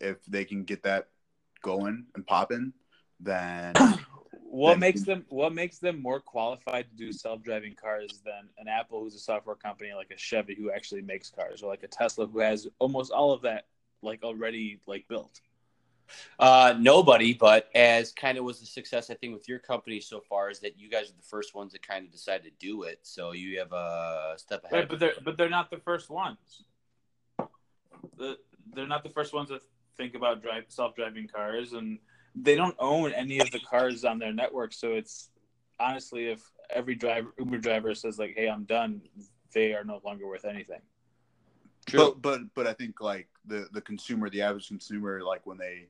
if 0.00 0.24
they 0.26 0.44
can 0.44 0.64
get 0.64 0.82
that 0.84 1.08
going 1.62 2.06
and 2.14 2.26
popping, 2.26 2.72
then 3.20 3.74
What 4.48 4.70
Then- 4.70 4.80
makes 4.80 5.02
them 5.02 5.24
What 5.28 5.52
makes 5.52 5.78
them 5.78 6.00
more 6.00 6.20
qualified 6.20 6.88
to 6.88 6.96
do 6.96 7.12
self-driving 7.12 7.74
cars 7.74 8.22
than 8.24 8.48
an 8.58 8.68
Apple, 8.68 9.00
who's 9.00 9.14
a 9.14 9.18
software 9.18 9.56
company, 9.56 9.92
like 9.92 10.10
a 10.10 10.16
Chevy, 10.16 10.54
who 10.54 10.70
actually 10.70 11.02
makes 11.02 11.30
cars, 11.30 11.62
or 11.62 11.66
like 11.68 11.82
a 11.82 11.88
Tesla, 11.88 12.26
who 12.26 12.38
has 12.38 12.66
almost 12.78 13.12
all 13.12 13.32
of 13.32 13.42
that 13.42 13.66
like 14.02 14.22
already 14.22 14.80
like 14.86 15.06
built? 15.08 15.40
Uh, 16.38 16.74
nobody, 16.78 17.34
but 17.34 17.68
as 17.74 18.12
kind 18.12 18.38
of 18.38 18.44
was 18.44 18.60
the 18.60 18.66
success 18.66 19.10
I 19.10 19.14
think 19.14 19.34
with 19.34 19.48
your 19.48 19.58
company 19.58 20.00
so 20.00 20.20
far 20.20 20.50
is 20.50 20.60
that 20.60 20.78
you 20.78 20.88
guys 20.88 21.10
are 21.10 21.16
the 21.16 21.22
first 21.22 21.54
ones 21.54 21.72
that 21.72 21.86
kind 21.86 22.04
of 22.04 22.12
decided 22.12 22.44
to 22.44 22.66
do 22.66 22.82
it. 22.84 23.00
So 23.02 23.32
you 23.32 23.58
have 23.58 23.72
a 23.72 24.34
step 24.36 24.64
ahead. 24.64 24.78
Right, 24.78 24.88
but 24.88 24.98
they're 24.98 25.14
but 25.24 25.36
they're 25.36 25.48
not 25.50 25.70
the 25.70 25.78
first 25.78 26.10
ones. 26.10 26.64
The, 28.16 28.38
they're 28.74 28.86
not 28.86 29.02
the 29.02 29.10
first 29.10 29.32
ones 29.34 29.48
that 29.50 29.62
think 29.96 30.14
about 30.14 30.42
drive 30.42 30.64
self-driving 30.68 31.28
cars, 31.28 31.72
and 31.72 31.98
they 32.34 32.54
don't 32.54 32.76
own 32.78 33.12
any 33.12 33.40
of 33.40 33.50
the 33.50 33.60
cars 33.60 34.04
on 34.04 34.18
their 34.18 34.32
network. 34.32 34.72
So 34.72 34.92
it's 34.92 35.30
honestly, 35.80 36.26
if 36.26 36.42
every 36.70 36.94
driver 36.94 37.32
Uber 37.38 37.58
driver 37.58 37.94
says 37.94 38.18
like, 38.18 38.34
"Hey, 38.36 38.48
I'm 38.48 38.64
done," 38.64 39.00
they 39.52 39.74
are 39.74 39.84
no 39.84 40.00
longer 40.04 40.26
worth 40.26 40.44
anything. 40.44 40.80
but 41.92 42.20
but 42.20 42.40
but 42.54 42.66
I 42.66 42.72
think 42.72 43.00
like 43.00 43.28
the 43.46 43.68
the 43.72 43.80
consumer, 43.80 44.28
the 44.28 44.42
average 44.42 44.68
consumer, 44.68 45.22
like 45.22 45.46
when 45.46 45.58
they 45.58 45.86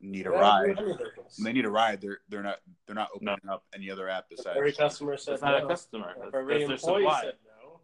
need 0.00 0.26
a 0.26 0.30
ride, 0.30 0.76
when 0.76 0.98
they 1.44 1.52
need 1.52 1.64
a 1.64 1.70
ride, 1.70 2.00
they're 2.00 2.20
they're 2.28 2.42
not 2.42 2.58
they're 2.86 2.94
not 2.94 3.08
opening 3.14 3.36
up 3.48 3.64
any 3.74 3.90
other 3.90 4.08
app 4.08 4.26
besides. 4.30 4.56
Every 4.56 4.72
customer 4.72 5.16
said 5.16 5.32
That's 5.32 5.42
not 5.42 5.62
a 5.62 5.66
customer. 5.66 6.14
That's, 6.18 6.34
Every 6.34 6.66
that's 6.66 6.82
employee 6.82 7.02
supply. 7.02 7.20
said 7.22 7.34
no. 7.62 7.80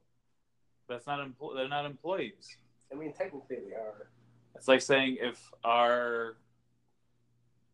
That's 0.88 1.06
not 1.06 1.20
empl- 1.20 1.54
They're 1.54 1.68
not 1.68 1.86
employees. 1.86 2.56
I 2.92 2.94
mean, 2.94 3.12
technically 3.12 3.56
they 3.68 3.74
are. 3.74 4.08
It's 4.54 4.68
like 4.68 4.80
saying 4.80 5.18
if 5.20 5.38
our, 5.64 6.36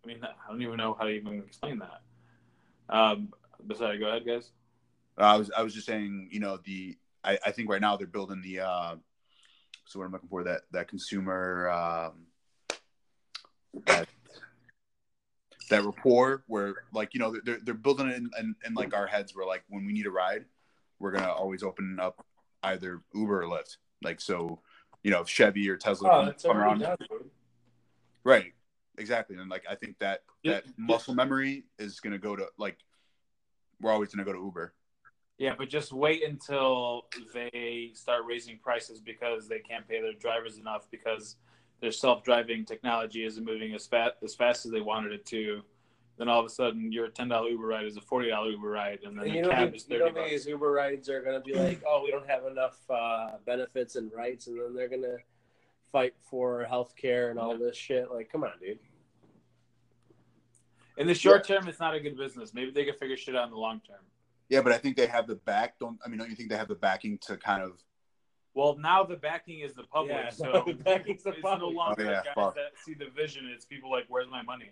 I 0.05 0.09
mean, 0.09 0.19
I 0.23 0.51
don't 0.51 0.63
even 0.63 0.77
know 0.77 0.95
how 0.99 1.05
to 1.05 1.11
even 1.11 1.39
explain 1.39 1.79
that. 1.79 2.01
Um, 2.89 3.33
but 3.65 3.79
sorry, 3.79 3.99
go 3.99 4.07
ahead, 4.09 4.27
guys. 4.27 4.51
I 5.17 5.37
was 5.37 5.51
I 5.57 5.63
was 5.63 5.75
just 5.75 5.87
saying, 5.87 6.29
you 6.33 6.41
know, 6.41 6.59
the 6.65 6.97
I, 7.23 7.39
I 7.47 7.51
think 7.53 7.71
right 7.71 7.81
now 7.81 7.97
they're 7.97 8.07
building 8.07 8.43
the 8.43 8.61
uh 8.61 8.97
so 9.85 9.99
what 9.99 10.07
I'm 10.07 10.13
looking 10.13 10.29
for 10.29 10.45
that 10.45 10.63
that 10.73 10.89
consumer 10.89 11.69
um 11.71 12.27
that 13.87 14.09
that 15.69 15.85
rapport 15.85 16.45
where 16.47 16.75
like 16.93 17.15
you 17.15 17.21
know 17.21 17.35
they're 17.45 17.59
they're 17.63 17.75
building 17.75 18.09
it 18.09 18.17
in, 18.17 18.31
in, 18.39 18.55
in 18.67 18.75
like 18.75 18.95
our 18.95 19.07
heads 19.07 19.35
where 19.35 19.47
like 19.47 19.63
when 19.69 19.85
we 19.85 19.93
need 19.93 20.07
a 20.07 20.11
ride 20.11 20.45
we're 20.99 21.11
gonna 21.11 21.31
always 21.31 21.63
open 21.63 21.99
up 22.01 22.25
either 22.63 23.03
Uber 23.15 23.43
or 23.43 23.47
Lyft. 23.47 23.77
Like 24.03 24.21
so 24.21 24.61
you 25.03 25.11
know 25.11 25.21
if 25.21 25.29
Chevy 25.29 25.69
or 25.69 25.77
Tesla 25.77 26.09
Oh, 26.09 26.25
come, 26.25 26.35
come 26.43 26.57
around 26.57 26.79
dude. 26.79 27.31
right. 28.25 28.53
Exactly. 28.99 29.37
And 29.37 29.49
like 29.51 29.65
I 29.69 29.75
think 29.75 29.99
that 29.99 30.23
Yeah, 30.43 30.53
that 30.55 30.65
muscle 30.77 31.15
memory 31.15 31.65
is 31.79 31.99
gonna 32.01 32.19
go 32.19 32.37
to 32.37 32.47
like 32.59 32.79
we're 33.81 33.91
always 33.91 34.15
gonna 34.15 34.25
go 34.25 34.33
to 34.33 34.39
Uber. 34.39 34.75
Yeah, 35.39 35.55
but 35.57 35.69
just 35.69 35.93
wait 35.93 36.23
until 36.23 37.07
they 37.33 37.91
start 37.95 38.23
raising 38.29 38.59
prices 38.59 39.01
because 39.01 39.49
they 39.49 39.59
can't 39.59 39.89
pay 39.89 40.01
their 40.01 40.13
drivers 40.13 40.59
enough 40.59 40.89
because 40.91 41.37
their 41.83 41.93
self-driving 41.93 42.65
technology 42.65 43.27
isn't 43.27 43.45
moving 43.45 43.75
as 43.75 43.87
fast 43.87 44.15
as 44.23 44.35
fast 44.35 44.65
as 44.65 44.73
they 44.73 44.81
wanted 44.81 45.13
it 45.13 45.27
to. 45.27 45.61
Then 46.17 46.29
all 46.29 46.39
of 46.41 46.47
a 46.47 46.49
sudden, 46.49 46.93
your 46.93 47.09
ten 47.09 47.29
dollar 47.29 47.49
Uber 47.49 47.67
ride 47.67 47.85
is 47.85 47.97
a 47.97 48.01
forty 48.01 48.29
dollar 48.31 48.51
Uber 48.51 48.69
ride, 48.71 49.01
and 49.05 49.19
then 49.19 49.25
And 49.25 49.33
the 49.33 49.37
you 49.37 49.43
don't, 49.43 49.51
cab 49.53 49.65
think, 49.65 49.77
is 49.77 49.83
you 49.83 49.89
thirty 49.89 49.99
don't 49.99 50.15
think 50.15 50.27
bucks. 50.27 50.31
these 50.31 50.47
Uber 50.47 50.71
rides 50.73 51.09
are 51.11 51.21
going 51.23 51.35
to 51.43 51.45
be 51.45 51.55
like, 51.55 51.83
oh, 51.87 52.03
we 52.05 52.11
don't 52.11 52.29
have 52.31 52.47
enough 52.47 52.79
uh, 52.89 53.33
benefits 53.45 53.97
and 53.97 54.13
rights, 54.13 54.47
and 54.47 54.59
then 54.61 54.75
they're 54.75 54.89
going 54.89 55.03
to 55.03 55.17
fight 55.91 56.15
for 56.21 56.65
health 56.65 56.95
care 56.97 57.31
and 57.31 57.39
all 57.39 57.59
this 57.59 57.77
shit? 57.77 58.11
Like, 58.11 58.31
come 58.31 58.45
on, 58.45 58.53
dude. 58.61 58.79
In 60.97 61.07
the 61.07 61.15
short 61.15 61.47
term, 61.47 61.67
it's 61.69 61.81
not 61.81 61.95
a 61.95 62.01
good 62.01 62.17
business. 62.17 62.55
Maybe 62.55 62.71
they 62.71 62.85
can 62.85 62.95
figure 62.95 63.17
shit 63.17 63.35
out 63.35 63.45
in 63.47 63.51
the 63.51 63.59
long 63.59 63.81
term. 63.87 64.01
yeah 64.49 64.61
but 64.63 64.73
I 64.73 64.79
think 64.79 64.97
they 64.97 65.07
have 65.07 65.27
the 65.27 65.37
back 65.37 65.79
don't 65.79 65.99
I 66.05 66.09
mean 66.09 66.19
don't 66.19 66.29
you 66.31 66.37
think 66.37 66.51
they 66.51 66.57
have 66.57 66.69
the 66.69 66.75
backing 66.75 67.19
to 67.27 67.37
kind 67.39 67.63
of 67.63 67.73
Well, 68.55 68.77
now 68.77 69.03
the 69.03 69.17
backing 69.17 69.61
is 69.61 69.73
the 69.75 69.85
public, 69.85 70.13
Yeah, 70.15 70.31
so 70.31 70.65
the 70.67 70.75
backing's 70.75 71.23
the 71.23 71.31
it's 71.31 71.43
no 71.43 71.51
public. 71.51 71.77
longer 71.77 72.07
Oh, 72.07 72.11
yeah, 72.11 72.23
guys 72.23 72.35
fuck. 72.35 72.55
that 72.55 72.73
see 72.85 72.95
the 72.95 73.07
vision. 73.07 73.47
It's 73.53 73.65
people 73.65 73.91
like, 73.91 74.05
"Where's 74.09 74.29
my 74.29 74.43
money?" 74.43 74.71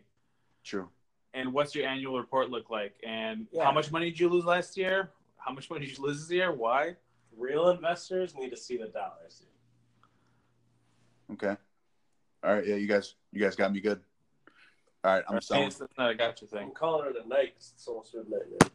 true 0.63 0.89
And 1.33 1.53
what's 1.55 1.75
your 1.75 1.87
annual 1.87 2.19
report 2.19 2.51
look 2.51 2.69
like? 2.71 2.95
And 3.07 3.47
Yeah. 3.53 3.65
how 3.65 3.73
much 3.73 3.91
money 3.91 4.11
did 4.11 4.21
you 4.21 4.29
lose 4.29 4.45
last 4.45 4.77
year? 4.77 5.11
How 5.39 5.53
much 5.53 5.71
money 5.71 5.87
did 5.87 5.97
you 5.97 6.03
lose 6.05 6.21
this 6.21 6.31
year? 6.31 6.53
Why? 6.53 6.97
Real 7.37 7.71
investors 7.71 8.35
need 8.35 8.51
to 8.51 8.57
see 8.57 8.77
the 8.77 8.89
dollars. 8.89 9.47
Okay. 11.33 11.57
All 12.43 12.55
right. 12.55 12.67
Yeah, 12.67 12.75
you 12.75 12.87
guys, 12.89 13.15
you 13.33 13.41
guys 13.41 13.57
got 13.57 13.73
me 13.73 13.81
good. 13.81 14.01
All 15.05 15.15
right, 15.15 15.25
I'm 15.29 15.37
Or 15.37 15.41
selling. 15.41 15.69
That's 15.71 15.81
not 15.97 16.11
a 16.11 16.15
gotcha 16.15 16.45
I'm 16.45 16.51
thing. 16.51 16.71
calling 16.73 17.09
it 17.15 17.25
a 17.25 17.27
night 17.27 17.55
'cause 17.55 17.73
it's 17.75 17.89
almost 17.89 18.15
midnight. 18.15 18.51
Man. 18.51 18.71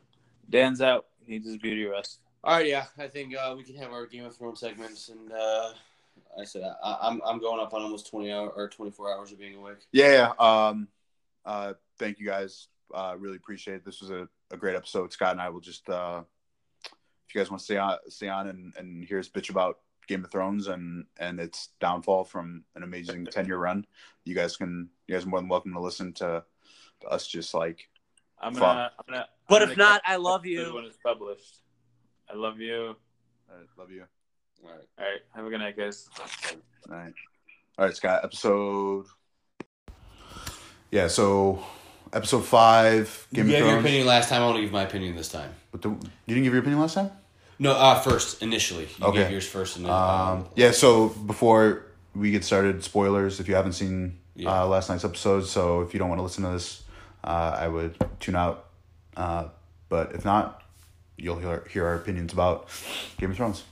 Dan's 0.49 0.81
out. 0.81 1.07
He 1.23 1.33
needs 1.33 1.45
his 1.45 1.57
beauty 1.57 1.85
rest. 1.85 2.21
All 2.45 2.53
right, 2.53 2.67
yeah, 2.67 2.85
I 2.99 3.07
think 3.07 3.35
uh, 3.35 3.55
we 3.57 3.63
can 3.63 3.75
have 3.77 3.91
our 3.91 4.05
Game 4.05 4.23
of 4.23 4.35
Thrones 4.35 4.59
segments, 4.59 5.09
and 5.09 5.31
uh, 5.31 5.71
I 6.39 6.43
said 6.43 6.61
I, 6.83 6.97
I'm 7.01 7.19
I'm 7.25 7.39
going 7.39 7.59
up 7.59 7.73
on 7.73 7.81
almost 7.81 8.07
twenty 8.07 8.31
hour 8.31 8.49
or 8.49 8.69
twenty 8.69 8.91
four 8.91 9.11
hours 9.11 9.31
of 9.31 9.39
being 9.39 9.55
awake. 9.55 9.87
Yeah. 9.91 10.31
yeah, 10.39 10.67
Um. 10.69 10.87
Uh. 11.43 11.73
Thank 11.97 12.19
you 12.19 12.27
guys. 12.27 12.67
Uh. 12.93 13.15
Really 13.17 13.37
appreciate 13.37 13.77
it. 13.77 13.85
This 13.85 13.99
was 13.99 14.11
a, 14.11 14.27
a 14.51 14.57
great 14.57 14.75
episode. 14.75 15.11
Scott 15.11 15.31
and 15.31 15.41
I 15.41 15.49
will 15.49 15.59
just. 15.59 15.89
Uh. 15.89 16.21
If 17.27 17.33
you 17.33 17.41
guys 17.41 17.49
want 17.49 17.61
to 17.61 17.65
stay 17.65 17.77
on, 17.77 17.97
stay 18.09 18.27
on, 18.27 18.47
and 18.47 18.73
and 18.77 19.03
hear 19.03 19.17
us 19.17 19.27
bitch 19.27 19.49
about 19.49 19.79
Game 20.07 20.23
of 20.23 20.29
Thrones 20.31 20.67
and 20.67 21.05
and 21.19 21.39
its 21.39 21.69
downfall 21.81 22.25
from 22.25 22.63
an 22.75 22.83
amazing 22.83 23.25
ten 23.31 23.47
year 23.47 23.57
run, 23.57 23.87
you 24.23 24.35
guys 24.35 24.55
can. 24.55 24.89
You 25.07 25.15
guys 25.15 25.25
are 25.25 25.29
more 25.29 25.39
than 25.39 25.49
welcome 25.49 25.73
to 25.73 25.79
listen 25.79 26.13
to, 26.13 26.43
to 27.01 27.07
us. 27.07 27.25
Just 27.25 27.55
like 27.55 27.89
I'm 28.39 28.53
Fuck. 28.53 28.61
gonna. 28.61 28.91
I'm 28.99 29.05
gonna 29.09 29.27
But 29.49 29.63
I'm 29.63 29.69
if 29.71 29.77
gonna 29.77 29.89
not, 29.89 30.01
I 30.05 30.17
love 30.17 30.45
you. 30.45 30.75
When 30.75 30.85
it's 30.85 30.97
published. 31.03 31.61
I 32.31 32.35
love 32.35 32.59
you. 32.59 32.95
I 33.49 33.53
love 33.81 33.91
you. 33.91 34.03
All 34.63 34.69
right. 34.71 34.79
All 34.99 35.05
right. 35.05 35.21
Have 35.35 35.45
a 35.45 35.49
good 35.49 35.59
night, 35.59 35.77
guys. 35.77 36.07
All 36.89 36.95
right. 36.95 37.13
All 37.77 37.85
right, 37.85 37.95
Scott. 37.95 38.21
Episode. 38.23 39.05
Yeah. 40.91 41.07
So, 41.07 41.63
episode 42.13 42.45
five. 42.45 43.27
you 43.31 43.43
gave 43.43 43.65
your 43.65 43.79
opinion 43.79 44.07
last 44.07 44.29
time. 44.29 44.41
I 44.41 44.45
want 44.45 44.57
to 44.57 44.61
give 44.63 44.71
my 44.71 44.83
opinion 44.83 45.15
this 45.15 45.29
time. 45.29 45.53
But 45.71 45.81
the, 45.81 45.89
you 45.89 45.97
didn't 46.27 46.43
give 46.43 46.53
your 46.53 46.61
opinion 46.61 46.81
last 46.81 46.95
time. 46.95 47.11
No, 47.59 47.71
uh, 47.71 47.99
first 47.99 48.41
initially. 48.41 48.87
You 48.99 49.05
Okay. 49.07 49.17
gave 49.23 49.31
yours 49.31 49.47
first, 49.47 49.77
and 49.77 49.85
then 49.85 49.91
Um, 49.93 50.47
yeah. 50.55 50.71
So 50.71 51.09
before 51.09 51.85
we 52.13 52.31
get 52.31 52.43
started, 52.43 52.83
spoilers 52.83 53.39
if 53.39 53.47
you 53.47 53.55
haven't 53.55 53.73
seen 53.73 54.19
Yeah. 54.35 54.63
uh, 54.63 54.67
last 54.67 54.89
night's 54.89 55.05
episode. 55.05 55.45
So 55.45 55.81
if 55.81 55.93
you 55.93 55.99
don't 55.99 56.09
want 56.09 56.19
to 56.19 56.23
listen 56.23 56.43
to 56.43 56.51
this, 56.51 56.83
uh, 57.23 57.55
I 57.57 57.67
would 57.67 57.95
tune 58.19 58.35
out. 58.35 58.65
Uh, 59.15 59.45
but 59.87 60.13
if 60.15 60.25
not, 60.25 60.61
you'll 61.17 61.39
hear, 61.39 61.65
hear 61.69 61.85
our 61.85 61.95
opinions 61.95 62.33
about 62.33 62.69
Game 63.17 63.31
of 63.31 63.37
Thrones. 63.37 63.63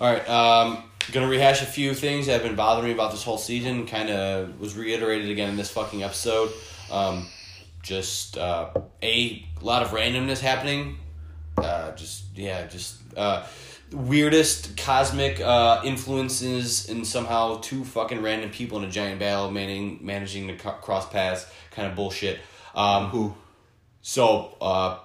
All 0.00 0.12
right, 0.12 0.28
um, 0.28 0.84
gonna 1.12 1.28
rehash 1.28 1.62
a 1.62 1.66
few 1.66 1.94
things 1.94 2.26
that 2.26 2.32
have 2.32 2.42
been 2.42 2.56
bothering 2.56 2.88
me 2.88 2.92
about 2.92 3.12
this 3.12 3.22
whole 3.22 3.38
season. 3.38 3.86
Kind 3.86 4.10
of 4.10 4.60
was 4.60 4.76
reiterated 4.76 5.30
again 5.30 5.48
in 5.48 5.56
this 5.56 5.70
fucking 5.70 6.02
episode. 6.02 6.50
Um, 6.90 7.26
just 7.82 8.36
uh, 8.36 8.70
a 9.02 9.46
lot 9.62 9.82
of 9.82 9.90
randomness 9.90 10.40
happening. 10.40 10.98
Uh, 11.56 11.92
just 11.92 12.24
yeah, 12.34 12.66
just 12.66 12.96
uh, 13.16 13.46
weirdest 13.92 14.76
cosmic 14.76 15.40
uh, 15.40 15.80
influences 15.84 16.88
and 16.88 17.06
somehow 17.06 17.58
two 17.60 17.84
fucking 17.84 18.20
random 18.20 18.50
people 18.50 18.78
in 18.78 18.84
a 18.84 18.90
giant 18.90 19.20
battle 19.20 19.50
managing 19.50 19.98
managing 20.02 20.48
to 20.48 20.56
co- 20.56 20.72
cross 20.72 21.08
paths. 21.08 21.46
Kind 21.70 21.88
of 21.88 21.94
bullshit. 21.94 22.40
Um, 22.74 23.06
Who? 23.06 23.34
so, 24.02 24.56
uh, 24.60 24.98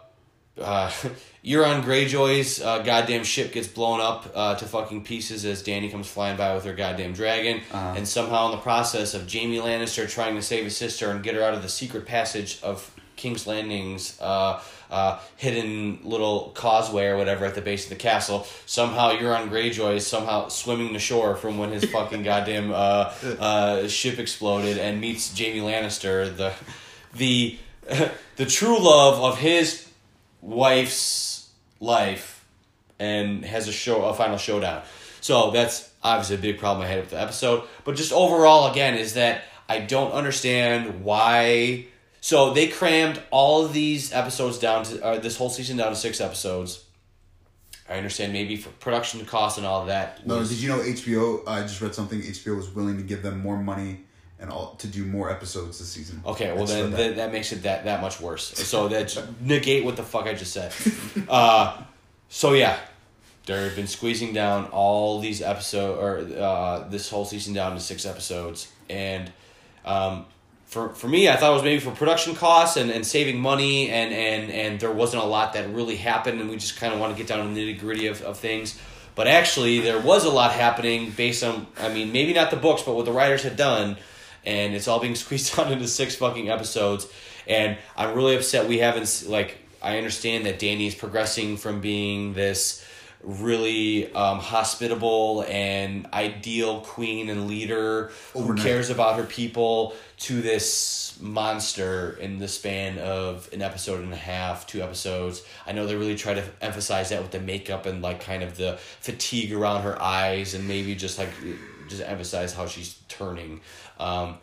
uh, 0.60 0.90
Euron 1.46 1.84
Greyjoy's 1.84 2.62
uh, 2.62 2.80
goddamn 2.80 3.24
ship 3.24 3.52
gets 3.52 3.68
blown 3.68 4.00
up 4.00 4.32
uh, 4.36 4.56
to 4.56 4.66
fucking 4.66 5.04
pieces 5.04 5.46
as 5.46 5.64
Dany 5.64 5.92
comes 5.92 6.08
flying 6.08 6.38
by 6.38 6.54
with 6.54 6.66
her 6.66 6.74
goddamn 6.74 7.14
dragon. 7.14 7.62
Uh-huh. 7.72 7.94
And 7.98 8.08
somehow, 8.08 8.46
in 8.46 8.52
the 8.52 8.58
process 8.58 9.14
of 9.14 9.32
Jaime 9.32 9.58
Lannister 9.58 10.10
trying 10.10 10.36
to 10.36 10.42
save 10.42 10.66
his 10.66 10.78
sister 10.78 11.10
and 11.10 11.24
get 11.24 11.36
her 11.36 11.42
out 11.42 11.54
of 11.54 11.62
the 11.62 11.70
secret 11.70 12.06
passage 12.06 12.62
of 12.62 12.94
King's 13.16 13.46
Landing's 13.46 14.20
uh, 14.20 14.62
uh, 14.90 15.20
hidden 15.38 16.00
little 16.04 16.52
causeway 16.56 17.06
or 17.06 17.18
whatever 17.18 17.46
at 17.46 17.56
the 17.56 17.62
base 17.62 17.86
of 17.86 17.90
the 17.90 17.96
castle, 17.96 18.46
somehow 18.66 19.12
Euron 19.12 19.50
Greyjoy 19.50 19.96
is 19.96 20.08
somehow 20.08 20.48
swimming 20.50 20.94
to 20.94 21.00
shore 21.00 21.36
from 21.36 21.58
when 21.58 21.72
his 21.72 21.86
fucking 21.86 22.24
goddamn 22.32 22.72
uh, 22.72 23.14
uh, 23.40 23.88
ship 23.88 24.20
exploded 24.20 24.78
and 24.78 25.00
meets 25.00 25.38
Jaime 25.38 25.60
Lannister, 25.60 26.36
the 26.36 26.54
the 27.16 27.58
the 28.38 28.46
true 28.46 28.80
love 28.80 29.22
of 29.22 29.38
his 29.38 29.91
wife's 30.42 31.50
life 31.80 32.46
and 33.00 33.46
has 33.46 33.68
a 33.68 33.72
show 33.72 34.04
a 34.06 34.14
final 34.14 34.38
showdown. 34.38 34.84
So 35.22 35.52
that's 35.52 35.92
obviously 36.04 36.36
a 36.36 36.40
big 36.40 36.60
problem 36.60 36.86
I 36.86 36.90
had 36.90 37.00
with 37.00 37.10
the 37.12 37.22
episode. 37.22 37.64
But 37.84 37.96
just 37.96 38.12
overall 38.12 38.72
again 38.72 38.96
is 38.96 39.14
that 39.14 39.44
I 39.70 39.80
don't 39.80 40.12
understand 40.12 41.04
why 41.04 41.88
so 42.22 42.54
they 42.54 42.68
crammed 42.68 43.20
all 43.32 43.66
of 43.66 43.74
these 43.74 44.14
episodes 44.14 44.60
down 44.60 44.84
to 44.86 45.20
this 45.22 45.38
whole 45.38 45.50
season 45.50 45.78
down 45.78 45.90
to 45.90 45.96
six 45.96 46.22
episodes. 46.22 46.86
I 47.90 47.96
understand 47.96 48.32
maybe 48.32 48.56
for 48.56 48.70
production 48.70 49.26
costs 49.26 49.58
and 49.58 49.68
all 49.68 49.82
of 49.82 49.88
that. 49.88 50.26
No, 50.26 50.40
did 50.44 50.62
you 50.62 50.70
know 50.70 50.80
HBO? 50.80 51.46
I 51.48 51.62
just 51.62 51.82
read 51.82 51.96
something. 51.96 52.22
HBO 52.22 52.56
was 52.56 52.70
willing 52.74 52.98
to 52.98 53.04
give 53.04 53.24
them 53.24 53.40
more 53.40 53.58
money 53.58 54.02
and 54.42 54.50
all 54.50 54.76
to 54.80 54.88
do 54.88 55.06
more 55.06 55.32
episodes 55.32 55.78
this 55.80 55.90
season. 55.90 56.22
Okay, 56.26 56.52
well 56.52 56.66
then 56.66 56.92
that. 56.92 57.16
that 57.16 57.32
makes 57.32 57.52
it 57.52 57.64
that 57.64 57.86
that 57.86 58.02
much 58.02 58.20
worse. 58.20 58.48
So 58.58 58.88
that 58.88 59.16
negate 59.42 59.86
what 59.86 59.96
the 59.96 60.04
fuck 60.04 60.26
I 60.26 60.34
just 60.34 60.52
said. 60.52 60.74
Uh, 61.30 61.82
so 62.28 62.54
yeah, 62.54 62.78
they've 63.46 63.76
been 63.76 63.88
squeezing 63.88 64.34
down 64.34 64.66
all 64.66 65.20
these 65.20 65.42
episode 65.42 66.00
or 66.00 66.42
uh, 66.42 66.88
this 66.90 67.10
whole 67.10 67.26
season 67.26 67.54
down 67.54 67.76
to 67.76 67.80
six 67.80 68.06
episodes, 68.06 68.72
and 68.90 69.32
um, 69.86 70.26
for 70.66 70.90
for 70.90 71.08
me, 71.08 71.30
I 71.30 71.36
thought 71.36 71.52
it 71.52 71.56
was 71.56 71.64
maybe 71.64 71.80
for 71.80 71.92
production 71.92 72.34
costs 72.34 72.78
and, 72.78 72.90
and 72.90 73.06
saving 73.06 73.40
money, 73.40 73.90
and, 73.90 74.12
and 74.12 74.52
and 74.52 74.80
there 74.80 74.92
wasn't 74.92 75.24
a 75.24 75.28
lot 75.28 75.54
that 75.54 75.70
really 75.70 75.98
happened, 75.98 76.42
and 76.42 76.50
we 76.50 76.58
just 76.58 76.78
kind 76.78 76.94
of 76.94 77.00
want 77.00 77.16
to 77.16 77.18
get 77.18 77.28
down 77.28 77.48
to 77.48 77.54
the 77.54 77.74
nitty 77.76 77.80
gritty 77.80 78.08
of, 78.08 78.24
of 78.24 78.40
things. 78.40 78.80
But 79.14 79.28
actually, 79.28 79.82
there 79.82 80.00
was 80.00 80.24
a 80.26 80.30
lot 80.30 80.54
happening 80.54 81.12
based 81.12 81.44
on, 81.44 81.68
I 81.78 81.94
mean, 81.94 82.14
maybe 82.14 82.34
not 82.34 82.50
the 82.50 82.56
books, 82.56 82.82
but 82.82 82.96
what 82.96 83.04
the 83.04 83.12
writers 83.12 83.44
had 83.44 83.58
done 83.58 83.98
and 84.46 84.74
it's 84.74 84.88
all 84.88 85.00
being 85.00 85.16
squeezed 85.24 85.56
down 85.56 85.72
into 85.72 85.88
six 85.88 86.16
fucking 86.16 86.50
episodes. 86.50 87.08
And 87.48 87.78
I'm 87.98 88.16
really 88.16 88.36
upset 88.36 88.68
we 88.68 88.80
haven't 88.80 89.26
like. 89.28 89.58
I 89.84 89.98
understand 89.98 90.46
that 90.46 90.60
Dany 90.60 90.86
is 90.86 90.94
progressing 90.94 91.58
from 91.58 91.82
being 91.82 92.34
this 92.34 92.86
really 93.24 94.12
um, 94.14 94.40
hospitable 94.40 95.46
and 95.48 96.08
ideal 96.14 96.82
queen 96.82 97.30
and 97.30 97.48
leader 97.48 98.12
Overnight. 98.34 98.58
who 98.58 98.64
cares 98.64 98.90
about 98.90 99.18
her 99.18 99.24
people 99.24 99.96
to 100.18 100.42
this 100.42 101.18
monster 101.22 102.18
in 102.20 102.40
the 102.40 102.48
span 102.48 102.98
of 103.00 103.50
an 103.54 103.62
episode 103.62 104.04
and 104.04 104.14
a 104.14 104.18
half, 104.18 104.66
two 104.66 104.82
episodes. 104.82 105.44
I 105.66 105.72
know 105.72 105.86
they 105.86 105.96
really 105.96 106.16
try 106.16 106.34
to 106.34 106.44
emphasize 106.62 107.10
that 107.10 107.22
with 107.22 107.32
the 107.32 107.40
makeup 107.40 107.86
and 107.86 108.02
like 108.02 108.22
kind 108.22 108.44
of 108.44 108.58
the 108.58 108.78
fatigue 109.00 109.54
around 109.54 109.84
her 109.84 110.02
eyes 110.02 110.54
and 110.54 110.68
maybe 110.68 110.96
just 110.96 111.18
like 111.18 111.30
just 111.88 112.02
emphasize 112.04 112.54
how 112.54 112.66
she's 112.66 113.00
turning. 113.08 113.62
Um, 114.02 114.38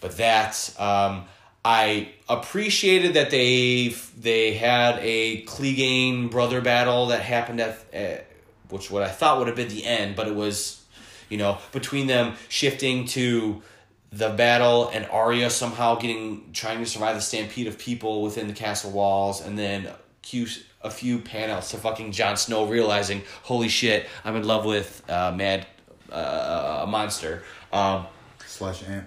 but 0.00 0.16
that 0.16 0.74
um, 0.78 1.24
I 1.64 2.10
appreciated 2.28 3.14
that 3.14 3.30
they 3.30 3.94
they 4.18 4.54
had 4.54 4.98
a 5.00 5.44
Clegane 5.44 6.30
brother 6.30 6.60
battle 6.60 7.06
that 7.06 7.22
happened 7.22 7.60
at 7.60 7.78
uh, 7.94 8.22
which 8.70 8.90
what 8.90 9.02
I 9.02 9.08
thought 9.08 9.38
would 9.38 9.46
have 9.46 9.56
been 9.56 9.68
the 9.68 9.84
end, 9.84 10.16
but 10.16 10.26
it 10.26 10.34
was 10.34 10.84
you 11.28 11.38
know 11.38 11.58
between 11.72 12.06
them 12.06 12.34
shifting 12.48 13.06
to 13.08 13.62
the 14.12 14.30
battle 14.30 14.90
and 14.90 15.06
Arya 15.06 15.50
somehow 15.50 15.96
getting 15.96 16.52
trying 16.52 16.78
to 16.78 16.86
survive 16.86 17.16
the 17.16 17.22
stampede 17.22 17.66
of 17.66 17.78
people 17.78 18.22
within 18.22 18.46
the 18.46 18.54
castle 18.54 18.90
walls, 18.90 19.40
and 19.44 19.58
then 19.58 19.88
cue 20.22 20.46
a 20.82 20.90
few 20.90 21.18
panels 21.18 21.70
to 21.70 21.78
fucking 21.78 22.12
Jon 22.12 22.36
Snow 22.36 22.66
realizing, 22.66 23.22
holy 23.42 23.68
shit, 23.68 24.06
I'm 24.22 24.36
in 24.36 24.44
love 24.44 24.66
with 24.66 25.02
uh, 25.08 25.32
Mad 25.34 25.66
uh, 26.12 26.80
a 26.82 26.86
monster. 26.86 27.42
Um, 27.72 28.06
slash 28.54 28.82
ant. 28.88 29.06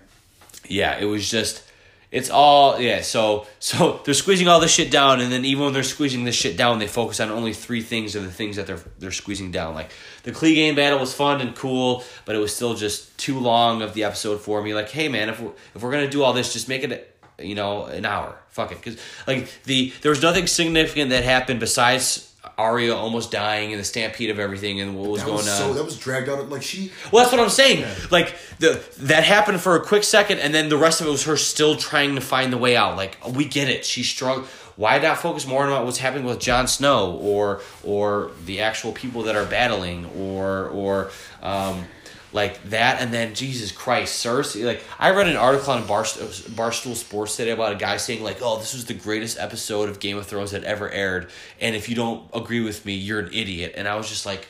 yeah, 0.67 0.97
it 0.97 1.05
was 1.05 1.29
just 1.29 1.63
it's 2.11 2.29
all 2.29 2.79
yeah, 2.79 3.01
so 3.01 3.47
so 3.59 4.01
they're 4.05 4.13
squeezing 4.13 4.47
all 4.47 4.59
this 4.59 4.73
shit 4.73 4.91
down 4.91 5.19
and 5.19 5.31
then 5.31 5.45
even 5.45 5.65
when 5.65 5.73
they're 5.73 5.83
squeezing 5.83 6.23
this 6.23 6.35
shit 6.35 6.57
down, 6.57 6.79
they 6.79 6.87
focus 6.87 7.19
on 7.19 7.29
only 7.29 7.53
three 7.53 7.81
things 7.81 8.15
of 8.15 8.23
the 8.23 8.31
things 8.31 8.55
that 8.55 8.67
they're 8.67 8.81
they're 8.99 9.11
squeezing 9.11 9.51
down. 9.51 9.73
Like 9.75 9.91
the 10.23 10.31
Clegane 10.31 10.75
battle 10.75 10.99
was 10.99 11.13
fun 11.13 11.41
and 11.41 11.55
cool, 11.55 12.03
but 12.25 12.35
it 12.35 12.39
was 12.39 12.55
still 12.55 12.75
just 12.75 13.17
too 13.17 13.39
long 13.39 13.81
of 13.81 13.93
the 13.93 14.03
episode 14.03 14.39
for 14.39 14.61
me. 14.61 14.73
Like, 14.73 14.89
hey 14.89 15.09
man, 15.09 15.29
if 15.29 15.39
we're 15.39 15.51
if 15.75 15.81
we're 15.81 15.91
gonna 15.91 16.09
do 16.09 16.23
all 16.23 16.33
this, 16.33 16.53
just 16.53 16.69
make 16.69 16.83
it 16.83 17.13
you 17.39 17.55
know, 17.55 17.85
an 17.85 18.05
hour. 18.05 18.35
Fuck 18.49 18.71
it. 18.71 18.81
Cause 18.81 18.97
like 19.27 19.49
the 19.63 19.93
there 20.01 20.09
was 20.09 20.21
nothing 20.21 20.47
significant 20.47 21.11
that 21.11 21.23
happened 21.23 21.59
besides 21.59 22.26
Arya 22.57 22.95
almost 22.95 23.31
dying 23.31 23.71
and 23.71 23.79
the 23.79 23.83
stampede 23.83 24.29
of 24.31 24.39
everything 24.39 24.81
and 24.81 24.97
what 24.97 25.09
was 25.11 25.21
That 25.21 25.25
going 25.27 25.37
was 25.37 25.47
on. 25.49 25.57
so 25.57 25.73
that 25.75 25.83
was 25.85 25.97
dragged 25.97 26.27
out. 26.27 26.49
Like 26.49 26.63
she, 26.63 26.91
Well, 27.11 27.23
that's 27.23 27.31
what 27.31 27.39
I'm 27.41 27.49
saying. 27.49 27.85
Like 28.09 28.35
the 28.59 28.83
that 28.99 29.23
happened 29.23 29.61
for 29.61 29.75
a 29.75 29.79
quick 29.83 30.03
second, 30.03 30.39
and 30.39 30.53
then 30.53 30.69
the 30.69 30.77
rest 30.77 30.99
of 31.01 31.07
it 31.07 31.11
was 31.11 31.23
her 31.25 31.37
still 31.37 31.75
trying 31.75 32.15
to 32.15 32.21
find 32.21 32.51
the 32.51 32.57
way 32.57 32.75
out. 32.75 32.97
Like 32.97 33.17
we 33.35 33.45
get 33.45 33.69
it, 33.69 33.85
she's 33.85 34.09
strong. 34.09 34.45
Why 34.75 34.99
not 34.99 35.17
focus 35.17 35.47
more 35.47 35.65
on 35.67 35.85
what's 35.85 35.97
happening 35.97 36.25
with 36.25 36.39
Jon 36.39 36.67
Snow 36.67 37.13
or 37.21 37.61
or 37.83 38.31
the 38.45 38.61
actual 38.61 38.91
people 38.91 39.23
that 39.23 39.35
are 39.35 39.45
battling 39.45 40.05
or 40.17 40.67
or 40.69 41.11
um, 41.41 41.85
like 42.33 42.61
that? 42.69 43.01
And 43.01 43.13
then 43.13 43.33
Jesus 43.33 43.71
Christ, 43.71 44.23
Cersei. 44.23 44.65
Like 44.65 44.83
I 44.99 45.11
read 45.11 45.27
an 45.27 45.37
article 45.37 45.73
on 45.73 45.83
Barstool, 45.83 46.27
Barstool 46.51 46.95
Sports 46.95 47.35
today 47.35 47.51
about 47.51 47.73
a 47.73 47.75
guy 47.75 47.97
saying 47.97 48.23
like, 48.23 48.37
"Oh, 48.41 48.57
this 48.57 48.73
was 48.73 48.85
the 48.85 48.93
greatest 48.93 49.39
episode 49.39 49.89
of 49.89 49.99
Game 49.99 50.17
of 50.17 50.25
Thrones 50.25 50.51
that 50.51 50.63
ever 50.63 50.89
aired," 50.89 51.29
and 51.59 51.75
if 51.75 51.89
you 51.89 51.95
don't 51.95 52.29
agree 52.33 52.61
with 52.61 52.85
me, 52.85 52.93
you're 52.93 53.19
an 53.19 53.33
idiot. 53.33 53.73
And 53.75 53.87
I 53.87 53.95
was 53.95 54.09
just 54.09 54.25
like, 54.25 54.47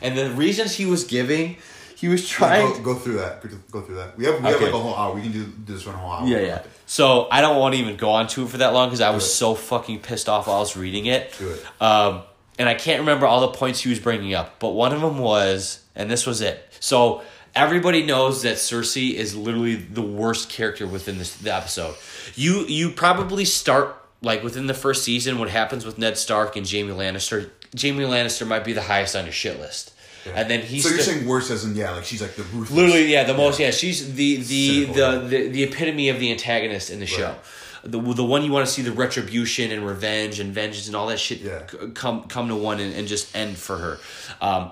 and 0.00 0.16
the 0.16 0.30
reasons 0.30 0.74
he 0.74 0.86
was 0.86 1.04
giving, 1.04 1.56
he 1.96 2.08
was 2.08 2.28
trying. 2.28 2.82
go, 2.82 2.94
go 2.94 2.94
through 2.94 3.14
that. 3.14 3.42
Go- 3.70 3.80
through 3.80 3.96
that. 3.96 4.18
We 4.18 4.26
have 4.26 4.40
we 4.42 4.48
have 4.50 4.60
like 4.60 4.72
a 4.72 4.78
whole 4.78 4.94
hour. 4.94 5.14
We 5.14 5.22
can 5.22 5.32
do, 5.32 5.44
do 5.44 5.72
this 5.72 5.82
for 5.82 5.90
a 5.90 5.92
whole 5.94 6.10
hour. 6.10 6.26
Yeah, 6.26 6.40
yeah. 6.40 6.62
So 6.86 7.28
I 7.30 7.40
don't 7.40 7.58
want 7.58 7.74
to 7.74 7.80
even 7.80 7.96
go 7.96 8.10
on 8.10 8.26
to 8.28 8.44
it 8.44 8.48
for 8.48 8.58
that 8.58 8.74
long 8.74 8.88
because 8.88 9.00
I 9.00 9.10
was 9.10 9.32
so 9.32 9.54
fucking 9.54 10.00
pissed 10.00 10.28
off 10.28 10.46
while 10.46 10.56
I 10.56 10.60
was 10.60 10.76
reading 10.76 11.06
it. 11.06 11.34
Do 11.38 11.50
it. 11.50 11.82
Um, 11.82 12.22
and 12.58 12.68
I 12.68 12.74
can't 12.74 13.00
remember 13.00 13.26
all 13.26 13.40
the 13.40 13.48
points 13.48 13.80
he 13.80 13.88
was 13.88 13.98
bringing 13.98 14.34
up, 14.34 14.60
but 14.60 14.70
one 14.70 14.92
of 14.92 15.00
them 15.00 15.18
was, 15.18 15.83
and 15.96 16.10
this 16.10 16.26
was 16.26 16.40
it. 16.40 16.68
So 16.80 17.22
everybody 17.54 18.02
knows 18.04 18.42
that 18.42 18.56
Cersei 18.56 19.12
is 19.14 19.36
literally 19.36 19.76
the 19.76 20.02
worst 20.02 20.48
character 20.50 20.86
within 20.86 21.18
this 21.18 21.36
the 21.36 21.54
episode. 21.54 21.94
You 22.34 22.66
you 22.66 22.90
probably 22.90 23.44
start 23.44 23.96
like 24.22 24.42
within 24.42 24.66
the 24.66 24.74
first 24.74 25.04
season. 25.04 25.38
What 25.38 25.50
happens 25.50 25.84
with 25.84 25.98
Ned 25.98 26.16
Stark 26.18 26.56
and 26.56 26.68
Jaime 26.70 26.92
Lannister? 26.92 27.50
Jaime 27.80 28.04
Lannister 28.04 28.46
might 28.46 28.64
be 28.64 28.72
the 28.72 28.82
highest 28.82 29.16
on 29.16 29.24
your 29.24 29.32
shit 29.32 29.58
list, 29.60 29.92
and 30.32 30.48
then 30.48 30.60
he's 30.62 30.84
So 30.84 30.88
you're 30.90 30.98
sti- 31.00 31.12
saying 31.12 31.26
worse 31.26 31.50
as 31.50 31.64
in 31.64 31.74
yeah, 31.76 31.90
like 31.90 32.04
she's 32.04 32.22
like 32.22 32.34
the 32.36 32.44
ruthless. 32.44 32.70
Literally, 32.70 33.12
yeah, 33.12 33.24
the 33.24 33.34
most. 33.34 33.58
Yeah, 33.60 33.70
she's 33.70 34.14
the 34.14 34.36
the 34.36 34.84
the, 34.86 35.16
the 35.28 35.48
the 35.48 35.62
epitome 35.64 36.08
of 36.08 36.18
the 36.20 36.30
antagonist 36.30 36.90
in 36.90 37.00
the 37.00 37.06
show. 37.06 37.34
The 37.82 38.00
the 38.00 38.24
one 38.24 38.42
you 38.44 38.50
want 38.52 38.66
to 38.66 38.72
see 38.72 38.80
the 38.80 38.92
retribution 38.92 39.70
and 39.70 39.84
revenge 39.86 40.40
and 40.40 40.54
vengeance 40.54 40.86
and 40.86 40.96
all 40.96 41.08
that 41.08 41.18
shit 41.20 41.40
Yeah. 41.40 41.66
c- 41.66 41.76
come 41.92 42.22
come 42.28 42.48
to 42.48 42.56
one 42.56 42.80
and, 42.80 42.94
and 42.94 43.06
just 43.06 43.36
end 43.36 43.58
for 43.58 43.76
her. 43.76 43.98
Um, 44.40 44.70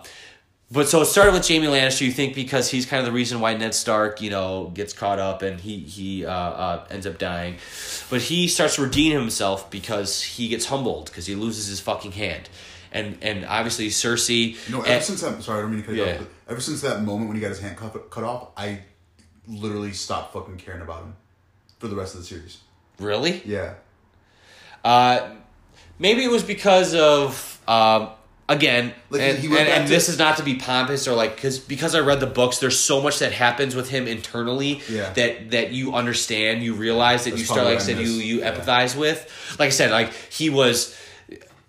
but 0.72 0.88
so 0.88 1.02
it 1.02 1.06
started 1.06 1.32
with 1.32 1.46
Jaime 1.46 1.66
Lannister. 1.66 2.00
You 2.00 2.12
think 2.12 2.34
because 2.34 2.70
he's 2.70 2.86
kind 2.86 3.00
of 3.00 3.06
the 3.06 3.12
reason 3.12 3.40
why 3.40 3.54
Ned 3.54 3.74
Stark, 3.74 4.20
you 4.22 4.30
know, 4.30 4.70
gets 4.74 4.92
caught 4.92 5.18
up 5.18 5.42
and 5.42 5.60
he 5.60 5.78
he 5.80 6.24
uh, 6.24 6.30
uh, 6.32 6.86
ends 6.90 7.06
up 7.06 7.18
dying, 7.18 7.56
but 8.10 8.22
he 8.22 8.48
starts 8.48 8.76
to 8.76 8.82
redeem 8.82 9.12
himself 9.12 9.70
because 9.70 10.22
he 10.22 10.48
gets 10.48 10.66
humbled 10.66 11.06
because 11.06 11.26
he 11.26 11.34
loses 11.34 11.66
his 11.66 11.78
fucking 11.80 12.12
hand, 12.12 12.48
and 12.90 13.18
and 13.22 13.44
obviously 13.44 13.88
Cersei. 13.88 14.56
You 14.66 14.72
know, 14.72 14.80
ever 14.82 14.92
and- 14.94 15.04
since 15.04 15.20
that, 15.20 15.42
sorry, 15.42 15.58
I 15.58 15.62
don't 15.62 15.70
mean 15.72 15.80
to 15.82 15.86
cut 15.86 15.94
you 15.96 16.04
Yeah. 16.04 16.12
off. 16.12 16.18
But 16.20 16.28
ever 16.52 16.60
since 16.60 16.80
that 16.80 17.02
moment 17.02 17.28
when 17.28 17.36
he 17.36 17.40
got 17.42 17.50
his 17.50 17.60
hand 17.60 17.76
cut, 17.76 18.10
cut 18.10 18.24
off, 18.24 18.48
I 18.56 18.80
literally 19.46 19.92
stopped 19.92 20.32
fucking 20.32 20.56
caring 20.56 20.80
about 20.82 21.02
him 21.02 21.16
for 21.78 21.88
the 21.88 21.96
rest 21.96 22.14
of 22.14 22.20
the 22.20 22.26
series. 22.26 22.58
Really? 22.98 23.42
Yeah. 23.44 23.74
Uh, 24.84 25.30
maybe 25.98 26.24
it 26.24 26.30
was 26.30 26.42
because 26.42 26.94
of 26.94 27.60
um, 27.68 28.08
again, 28.52 28.92
Like, 29.10 29.22
and, 29.22 29.44
and, 29.44 29.68
and 29.68 29.86
to- 29.86 29.92
this 29.92 30.08
is 30.08 30.18
not 30.18 30.36
to 30.36 30.42
be 30.42 30.56
pompous 30.56 31.08
or 31.08 31.14
like 31.16 31.34
because 31.34 31.58
because 31.58 31.94
I 31.94 32.00
read 32.00 32.20
the 32.20 32.26
books. 32.26 32.58
There's 32.58 32.78
so 32.78 33.00
much 33.02 33.18
that 33.18 33.32
happens 33.32 33.74
with 33.74 33.88
him 33.90 34.06
internally 34.06 34.80
Yeah. 34.88 35.12
that 35.14 35.50
that 35.50 35.72
you 35.72 35.94
understand, 35.94 36.62
you 36.62 36.74
realize 36.74 37.24
that 37.24 37.30
That's 37.30 37.40
you 37.40 37.46
start 37.46 37.64
like 37.66 37.78
I 37.78 37.80
said 37.82 37.98
you 37.98 38.08
you 38.08 38.40
Yeah. 38.40 38.54
empathize 38.54 38.94
with. 38.96 39.18
Like 39.58 39.68
I 39.68 39.70
said, 39.70 39.90
like 39.90 40.12
he 40.30 40.50
was. 40.50 40.96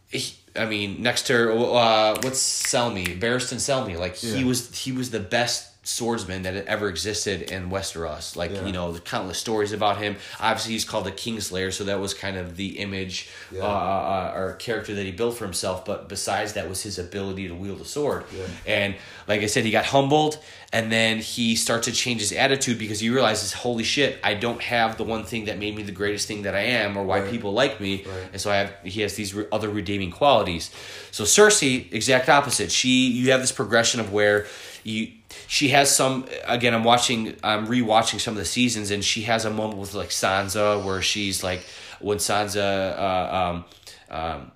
He, 0.09 0.35
I 0.55 0.65
mean, 0.65 1.01
next 1.01 1.25
to 1.27 1.51
uh, 1.51 2.19
what's 2.21 2.39
Selmy, 2.71 3.19
Barristan 3.19 3.57
Selmy, 3.57 3.97
like 3.97 4.15
he 4.15 4.43
was 4.43 4.75
he 4.77 4.91
was 4.91 5.09
the 5.09 5.19
best 5.19 5.67
swordsman 5.85 6.43
that 6.43 6.53
had 6.53 6.65
ever 6.65 6.87
existed 6.87 7.41
in 7.51 7.69
Westeros. 7.69 8.35
Like 8.35 8.51
Yeah. 8.51 8.65
you 8.65 8.71
know, 8.71 8.91
the 8.93 9.01
countless 9.01 9.37
stories 9.37 9.71
about 9.73 9.97
him. 9.97 10.15
Obviously, 10.39 10.71
he's 10.73 10.85
called 10.85 11.05
the 11.05 11.11
Kingslayer, 11.11 11.73
so 11.73 11.83
that 11.83 11.99
was 11.99 12.13
kind 12.13 12.37
of 12.37 12.55
the 12.55 12.79
image 12.79 13.27
Yeah. 13.51 13.63
uh, 13.63 13.65
uh, 13.67 14.31
or 14.33 14.53
character 14.53 14.95
that 14.95 15.03
he 15.03 15.11
built 15.11 15.37
for 15.37 15.43
himself. 15.43 15.83
But 15.83 16.07
besides 16.07 16.53
that, 16.53 16.69
was 16.69 16.83
his 16.83 16.97
ability 16.97 17.47
to 17.49 17.53
wield 17.55 17.81
a 17.81 17.85
sword. 17.85 18.23
Yeah. 18.35 18.45
And 18.65 18.95
like 19.27 19.41
I 19.41 19.47
said, 19.47 19.65
he 19.65 19.71
got 19.71 19.85
humbled, 19.85 20.37
and 20.71 20.89
then 20.91 21.17
he 21.19 21.55
starts 21.55 21.85
to 21.87 21.91
change 21.93 22.21
his 22.21 22.31
attitude 22.31 22.79
because 22.79 22.99
he 23.01 23.09
realizes, 23.09 23.51
holy 23.53 23.83
shit, 23.83 24.19
I 24.23 24.33
don't 24.35 24.61
have 24.61 24.97
the 24.97 25.03
one 25.03 25.23
thing 25.25 25.45
that 25.45 25.59
made 25.59 25.75
me 25.75 25.83
the 25.83 25.91
greatest 25.91 26.27
thing 26.27 26.43
that 26.43 26.55
I 26.55 26.61
am, 26.61 26.95
or 26.97 27.03
why 27.03 27.19
Right. 27.19 27.29
people 27.31 27.51
like 27.53 27.81
me. 27.81 28.03
Right. 28.05 28.15
And 28.31 28.41
so 28.41 28.49
I 28.51 28.55
have 28.55 28.73
he 28.83 29.01
has 29.01 29.15
these 29.15 29.35
other 29.51 29.69
redeeming 29.69 30.11
qualities. 30.11 30.69
So 31.11 31.25
Cersei, 31.25 31.91
exact 31.93 32.29
opposite. 32.29 32.71
She 32.71 33.07
you 33.09 33.31
have 33.31 33.41
this 33.41 33.51
progression 33.51 33.99
of 33.99 34.11
where 34.13 34.47
you 34.85 35.09
she 35.53 35.69
has 35.69 35.95
some 35.95 36.25
again 36.45 36.73
I'm 36.73 36.83
watching 36.83 37.35
I'm 37.43 37.67
rewatching 37.67 38.19
some 38.19 38.31
of 38.31 38.39
the 38.39 38.45
seasons 38.45 38.89
and 38.89 39.05
she 39.05 39.21
has 39.21 39.45
a 39.45 39.51
moment 39.51 39.77
with 39.77 39.93
like 39.93 40.09
Sansa 40.09 40.83
where 40.83 40.99
she's 40.99 41.43
like 41.43 41.63
when 41.99 42.17
Sansa 42.17 42.97
uh, 42.97 43.35
um, 43.35 43.65
um, 44.09 44.51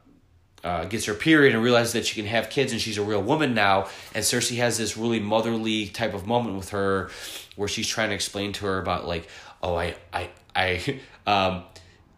uh, 0.63 0.85
gets 0.85 1.05
her 1.05 1.13
period 1.13 1.53
and 1.53 1.63
realizes 1.63 1.93
that 1.93 2.07
she 2.07 2.15
can 2.15 2.25
have 2.25 2.49
kids 2.49 2.71
and 2.71 2.81
she's 2.81 2.97
a 2.97 3.03
real 3.03 3.21
woman 3.21 3.53
now. 3.53 3.89
And 4.15 4.25
Cersei 4.25 4.57
has 4.57 4.79
this 4.79 4.97
really 4.97 5.19
motherly 5.19 5.85
type 5.85 6.15
of 6.15 6.25
moment 6.25 6.57
with 6.57 6.69
her 6.69 7.11
where 7.55 7.67
she's 7.67 7.87
trying 7.87 8.09
to 8.09 8.15
explain 8.15 8.51
to 8.53 8.65
her 8.65 8.79
about 8.79 9.07
like, 9.07 9.29
oh, 9.61 9.75
I, 9.75 9.95
I, 10.11 10.29
I, 10.55 10.99
um, 11.27 11.63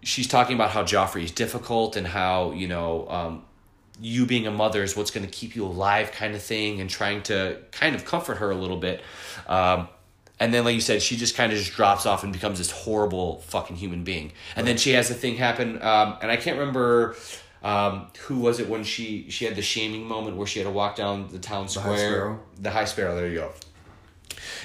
she's 0.03 0.27
talking 0.27 0.55
about 0.55 0.69
how 0.69 0.83
Joffrey 0.83 1.23
is 1.23 1.31
difficult 1.31 1.97
and 1.97 2.07
how, 2.07 2.51
you 2.51 2.69
know, 2.69 3.09
um, 3.09 3.43
you 4.01 4.25
being 4.25 4.47
a 4.47 4.51
mother 4.51 4.83
is 4.83 4.95
what's 4.95 5.11
going 5.11 5.25
to 5.25 5.31
keep 5.31 5.55
you 5.55 5.65
alive 5.65 6.11
kind 6.11 6.35
of 6.35 6.41
thing 6.41 6.79
and 6.81 6.89
trying 6.89 7.21
to 7.23 7.57
kind 7.71 7.95
of 7.95 8.05
comfort 8.05 8.37
her 8.37 8.49
a 8.51 8.55
little 8.55 8.77
bit. 8.77 9.01
Um, 9.47 9.89
and 10.39 10.53
then, 10.53 10.63
like 10.63 10.73
you 10.75 10.81
said, 10.81 11.01
she 11.01 11.17
just 11.17 11.35
kind 11.35 11.51
of 11.51 11.57
just 11.57 11.73
drops 11.73 12.05
off 12.05 12.23
and 12.23 12.31
becomes 12.31 12.59
this 12.59 12.71
horrible 12.71 13.39
fucking 13.41 13.75
human 13.75 14.03
being. 14.05 14.31
And 14.55 14.65
then 14.65 14.77
she 14.77 14.91
has 14.91 15.09
the 15.09 15.13
thing 15.15 15.35
happen, 15.35 15.81
um, 15.81 16.17
and 16.21 16.31
I 16.31 16.37
can't 16.37 16.57
remember 16.57 17.17
um, 17.61 18.07
who 18.21 18.39
was 18.39 18.61
it 18.61 18.69
when 18.69 18.85
she 18.85 19.29
she 19.29 19.43
had 19.43 19.57
the 19.57 19.61
shaming 19.61 20.07
moment 20.07 20.37
where 20.37 20.47
she 20.47 20.59
had 20.59 20.65
to 20.65 20.71
walk 20.71 20.95
down 20.95 21.27
the 21.27 21.39
town 21.39 21.63
High 21.63 21.67
square. 21.67 21.97
Sparrow? 21.97 22.39
The 22.61 22.71
High 22.71 22.85
Sparrow. 22.85 23.15
There 23.15 23.27
you 23.27 23.35
go. 23.39 23.51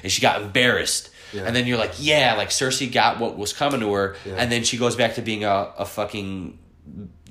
And 0.05 0.13
she 0.13 0.23
got 0.23 0.41
embarrassed. 0.43 1.11
Yeah. 1.33 1.43
And 1.43 1.57
then 1.57 1.67
you're 1.67 1.79
like, 1.79 1.95
yeah, 1.99 2.35
like 2.37 2.51
Cersei 2.51 2.93
got 2.93 3.19
what 3.19 3.37
was 3.37 3.53
coming 3.53 3.81
to 3.81 3.93
her, 3.95 4.15
Yeah. 4.25 4.35
and 4.39 4.53
then 4.53 4.63
she 4.63 4.77
goes 4.77 4.95
back 4.95 5.17
to 5.17 5.23
being 5.23 5.43
a, 5.43 5.73
a 5.77 5.85
fucking, 5.85 6.57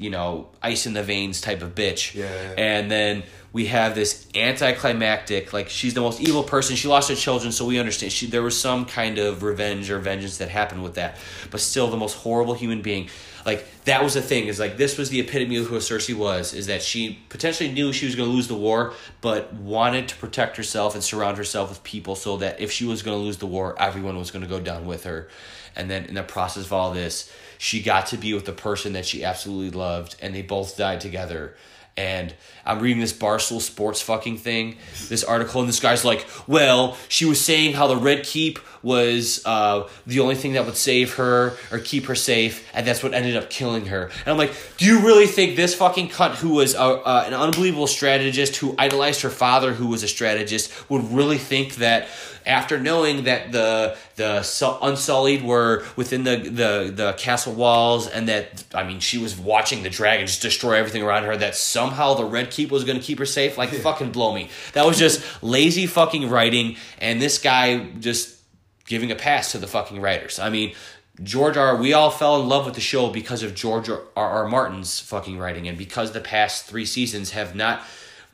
you 0.03 0.09
know, 0.09 0.49
ice 0.61 0.85
in 0.85 0.93
the 0.93 1.01
veins 1.01 1.39
type 1.39 1.61
of 1.61 1.73
bitch. 1.73 2.13
Yeah, 2.13 2.25
yeah. 2.25 2.53
And 2.57 2.91
then 2.91 3.23
we 3.53 3.67
have 3.67 3.95
this 3.95 4.27
anticlimactic, 4.35 5.53
like 5.53 5.69
she's 5.69 5.93
the 5.93 6.01
most 6.01 6.19
evil 6.19 6.43
person. 6.43 6.75
She 6.75 6.89
lost 6.89 7.07
her 7.09 7.15
children, 7.15 7.53
so 7.53 7.65
we 7.65 7.79
understand. 7.79 8.11
She 8.11 8.25
there 8.25 8.41
was 8.41 8.59
some 8.59 8.83
kind 8.83 9.17
of 9.17 9.43
revenge 9.43 9.89
or 9.89 9.99
vengeance 9.99 10.39
that 10.39 10.49
happened 10.49 10.83
with 10.83 10.95
that, 10.95 11.17
but 11.51 11.61
still 11.61 11.89
the 11.89 11.97
most 11.97 12.15
horrible 12.15 12.53
human 12.53 12.81
being. 12.81 13.09
Like 13.45 13.65
that 13.85 14.03
was 14.03 14.13
the 14.13 14.21
thing 14.21 14.47
is 14.47 14.59
like 14.59 14.77
this 14.77 14.97
was 14.97 15.09
the 15.09 15.19
epitome 15.19 15.57
of 15.57 15.67
who 15.67 15.77
Cersei 15.77 16.15
was. 16.15 16.53
Is 16.53 16.67
that 16.67 16.81
she 16.81 17.19
potentially 17.29 17.71
knew 17.71 17.91
she 17.91 18.05
was 18.05 18.15
going 18.15 18.29
to 18.29 18.33
lose 18.33 18.47
the 18.47 18.55
war, 18.55 18.93
but 19.21 19.53
wanted 19.53 20.07
to 20.09 20.15
protect 20.15 20.57
herself 20.57 20.95
and 20.95 21.03
surround 21.03 21.37
herself 21.37 21.69
with 21.69 21.83
people 21.83 22.15
so 22.15 22.37
that 22.37 22.59
if 22.59 22.71
she 22.71 22.85
was 22.85 23.03
going 23.03 23.17
to 23.17 23.23
lose 23.23 23.37
the 23.37 23.47
war, 23.47 23.75
everyone 23.79 24.17
was 24.17 24.31
going 24.31 24.43
to 24.43 24.49
go 24.49 24.59
down 24.59 24.85
with 24.85 25.03
her. 25.03 25.27
And 25.75 25.89
then 25.89 26.05
in 26.05 26.13
the 26.13 26.23
process 26.23 26.65
of 26.65 26.73
all 26.73 26.93
this, 26.93 27.31
she 27.57 27.81
got 27.81 28.07
to 28.07 28.17
be 28.17 28.33
with 28.33 28.45
the 28.45 28.51
person 28.51 28.93
that 28.93 29.05
she 29.05 29.23
absolutely 29.23 29.71
loved, 29.77 30.15
and 30.21 30.35
they 30.35 30.41
both 30.41 30.77
died 30.77 31.01
together. 31.01 31.55
And 31.95 32.33
I'm 32.65 32.79
reading 32.79 32.99
this 32.99 33.13
Barstool 33.13 33.61
Sports 33.61 34.01
fucking 34.01 34.37
thing, 34.37 34.77
this 35.09 35.23
article, 35.23 35.59
and 35.61 35.69
this 35.69 35.79
guy's 35.79 36.03
like, 36.03 36.25
well, 36.47 36.97
she 37.07 37.25
was 37.25 37.39
saying 37.39 37.73
how 37.73 37.85
the 37.85 37.97
Red 37.97 38.23
Keep 38.23 38.57
was 38.81 39.43
uh, 39.45 39.87
the 40.07 40.19
only 40.19 40.35
thing 40.35 40.53
that 40.53 40.65
would 40.65 40.75
save 40.75 41.15
her 41.15 41.53
or 41.71 41.79
keep 41.79 42.05
her 42.05 42.15
safe, 42.15 42.67
and 42.73 42.87
that's 42.87 43.03
what 43.03 43.13
ended 43.13 43.35
up 43.35 43.49
killing 43.49 43.85
her. 43.85 44.05
And 44.05 44.27
I'm 44.27 44.37
like, 44.37 44.53
do 44.77 44.85
you 44.85 45.05
really 45.05 45.27
think 45.27 45.55
this 45.55 45.75
fucking 45.75 46.09
cunt 46.09 46.35
who 46.35 46.55
was 46.55 46.73
a, 46.73 46.79
uh, 46.79 47.23
an 47.27 47.33
unbelievable 47.33 47.87
strategist, 47.87 48.55
who 48.57 48.75
idolized 48.79 49.21
her 49.21 49.29
father, 49.29 49.73
who 49.73 49.87
was 49.87 50.01
a 50.01 50.07
strategist, 50.07 50.89
would 50.89 51.03
really 51.11 51.37
think 51.37 51.75
that 51.75 52.07
after 52.45 52.79
knowing 52.79 53.23
that 53.23 53.51
the 53.51 53.97
the 54.15 54.77
Unsullied 54.81 55.43
were 55.43 55.85
within 55.95 56.23
the, 56.23 56.37
the 56.37 56.91
the 56.93 57.13
castle 57.13 57.53
walls, 57.53 58.07
and 58.07 58.27
that 58.29 58.63
I 58.73 58.83
mean 58.83 58.99
she 58.99 59.17
was 59.17 59.37
watching 59.37 59.83
the 59.83 59.89
dragon 59.89 60.27
just 60.27 60.41
destroy 60.41 60.73
everything 60.73 61.01
around 61.01 61.23
her, 61.23 61.35
that 61.37 61.55
somehow 61.55 62.13
the 62.13 62.25
Red 62.25 62.51
Keep 62.51 62.71
was 62.71 62.83
going 62.83 62.99
to 62.99 63.03
keep 63.03 63.19
her 63.19 63.25
safe, 63.25 63.57
like 63.57 63.69
fucking 63.69 64.11
blow 64.11 64.33
me. 64.33 64.49
That 64.73 64.85
was 64.85 64.99
just 64.99 65.23
lazy 65.43 65.87
fucking 65.87 66.29
writing, 66.29 66.77
and 66.99 67.21
this 67.21 67.39
guy 67.39 67.85
just 67.99 68.39
giving 68.85 69.11
a 69.11 69.15
pass 69.15 69.51
to 69.53 69.57
the 69.57 69.67
fucking 69.67 70.01
writers. 70.01 70.39
I 70.39 70.49
mean. 70.49 70.73
George 71.21 71.57
R. 71.57 71.75
We 71.75 71.93
all 71.93 72.09
fell 72.09 72.41
in 72.41 72.49
love 72.49 72.65
with 72.65 72.73
the 72.73 72.81
show 72.81 73.11
because 73.11 73.43
of 73.43 73.53
George 73.53 73.87
R. 73.87 74.01
R. 74.15 74.47
Martin's 74.47 74.99
fucking 74.99 75.37
writing, 75.37 75.67
and 75.67 75.77
because 75.77 76.11
the 76.11 76.19
past 76.19 76.65
three 76.65 76.87
seasons 76.87 77.29
have 77.29 77.53
not. 77.53 77.83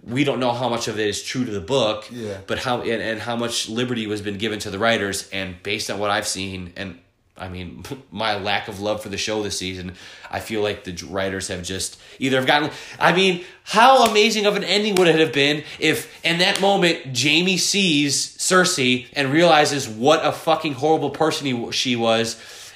We 0.04 0.24
don't 0.24 0.40
know 0.40 0.52
how 0.54 0.70
much 0.70 0.88
of 0.88 0.98
it 1.00 1.08
is 1.08 1.22
true 1.24 1.44
to 1.46 1.52
the 1.52 1.60
book, 1.62 2.06
Yeah. 2.12 2.38
but 2.48 2.60
how 2.60 2.82
and, 2.82 3.02
and 3.02 3.20
how 3.20 3.36
much 3.36 3.68
liberty 3.70 4.08
was 4.08 4.22
been 4.22 4.38
given 4.38 4.60
to 4.60 4.70
the 4.70 4.80
writers. 4.80 5.28
And 5.34 5.62
based 5.64 5.90
on 5.92 6.00
what 6.00 6.10
i've 6.10 6.28
seen 6.28 6.74
and 6.78 7.00
i 7.38 7.48
mean 7.50 7.84
my 8.12 8.38
lack 8.38 8.68
of 8.68 8.80
love 8.80 9.02
for 9.04 9.10
the 9.10 9.18
show 9.18 9.42
this 9.44 9.58
season 9.58 9.94
i 10.30 10.40
feel 10.42 10.62
like 10.62 10.84
the 10.84 10.94
writers 11.08 11.48
have 11.48 11.64
just 11.64 11.98
either 12.20 12.36
have 12.38 12.46
gotten 12.48 12.70
i 13.00 13.14
mean 13.16 13.44
how 13.64 14.04
amazing 14.06 14.46
of 14.46 14.56
an 14.58 14.64
ending 14.64 14.96
would 14.96 15.08
it 15.08 15.20
have 15.20 15.32
been 15.32 15.64
if 15.80 16.24
in 16.26 16.40
that 16.40 16.60
moment 16.60 17.18
jaime 17.18 17.56
sees 17.58 18.38
cersei 18.38 19.08
and 19.14 19.32
realizes 19.32 19.88
what 19.88 20.26
a 20.26 20.32
fucking 20.34 20.74
horrible 20.74 21.10
person 21.12 21.46
he, 21.48 21.72
she 21.72 21.96
was. 21.96 22.36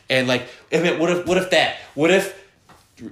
And 0.09 0.27
like 0.27 0.43
if 0.69 0.83
it, 0.83 0.99
what 0.99 1.09
if 1.09 1.25
what 1.25 1.37
if 1.37 1.49
that? 1.51 1.77
What 1.95 2.11
if 2.11 2.43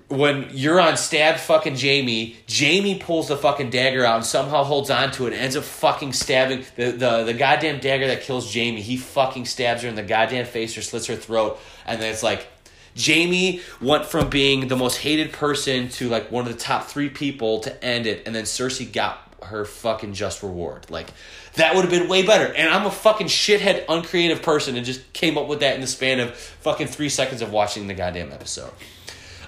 when 0.09 0.45
Euron 0.45 0.95
stabbed 0.97 1.39
fucking 1.39 1.75
Jaime, 1.75 2.37
Jaime 2.47 2.99
pulls 2.99 3.29
the 3.29 3.37
fucking 3.37 3.71
dagger 3.71 4.05
out 4.05 4.17
and 4.17 4.25
somehow 4.25 4.63
holds 4.63 4.91
on 4.91 5.11
to 5.11 5.25
it 5.25 5.33
and 5.33 5.41
ends 5.41 5.55
up 5.55 5.63
fucking 5.63 6.13
stabbing 6.13 6.63
the, 6.75 6.91
the, 6.91 7.23
the 7.23 7.33
goddamn 7.33 7.79
dagger 7.79 8.07
that 8.07 8.21
kills 8.21 8.53
Jaime. 8.53 8.79
He 8.79 8.97
fucking 8.97 9.45
stabs 9.45 9.81
her 9.81 9.89
in 9.89 9.95
the 9.95 10.03
goddamn 10.03 10.45
face 10.45 10.77
or 10.77 10.83
slits 10.83 11.07
her 11.07 11.15
throat. 11.15 11.59
And 11.85 11.99
then 11.99 12.11
it's 12.11 12.21
like, 12.21 12.47
Jaime 12.99 13.61
went 13.79 14.05
from 14.05 14.29
being 14.29 14.67
the 14.67 14.75
most 14.75 14.97
hated 14.97 15.31
person 15.31 15.89
to 15.89 16.09
like 16.09 16.31
one 16.31 16.45
of 16.45 16.53
the 16.53 16.59
top 16.59 16.87
three 16.87 17.09
people 17.09 17.61
to 17.61 17.83
end 17.83 18.05
it. 18.05 18.23
And 18.27 18.35
then 18.35 18.43
Cersei 18.43 18.91
got 18.91 19.19
her 19.43 19.65
fucking 19.65 20.13
just 20.13 20.43
reward. 20.43 20.91
Like, 20.91 21.07
that 21.55 21.73
would 21.73 21.81
have 21.81 21.91
been 21.91 22.07
way 22.07 22.23
better. 22.23 22.53
And 22.53 22.69
I'm 22.69 22.85
a 22.85 22.91
fucking 22.91 23.27
shithead, 23.27 23.85
uncreative 23.89 24.43
person 24.43 24.77
and 24.77 24.85
just 24.85 25.11
came 25.13 25.37
up 25.39 25.47
with 25.47 25.61
that 25.61 25.73
in 25.73 25.81
the 25.81 25.87
span 25.87 26.19
of 26.19 26.35
fucking 26.35 26.87
three 26.87 27.09
seconds 27.09 27.41
of 27.41 27.51
watching 27.51 27.87
the 27.87 27.95
goddamn 27.95 28.31
episode. 28.31 28.71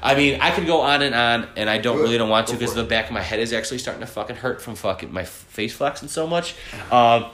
I 0.03 0.15
mean, 0.15 0.41
I 0.41 0.51
could 0.51 0.67
go 0.67 0.81
on 0.81 1.01
and 1.01 1.15
on, 1.15 1.47
and 1.55 1.69
I 1.69 1.77
don't 1.77 1.97
really 1.97 2.17
don't 2.17 2.29
want 2.29 2.47
to 2.47 2.53
because 2.53 2.75
the 2.75 2.83
back 2.83 3.05
of 3.05 3.13
my 3.13 3.21
head 3.21 3.39
is 3.39 3.53
actually 3.53 3.77
starting 3.77 4.01
to 4.01 4.07
fucking 4.07 4.35
hurt 4.35 4.61
from 4.61 4.75
fucking 4.75 5.13
my 5.13 5.23
face 5.23 5.73
flexing 5.73 6.09
so 6.09 6.27
much. 6.27 6.55
Um, 6.91 7.27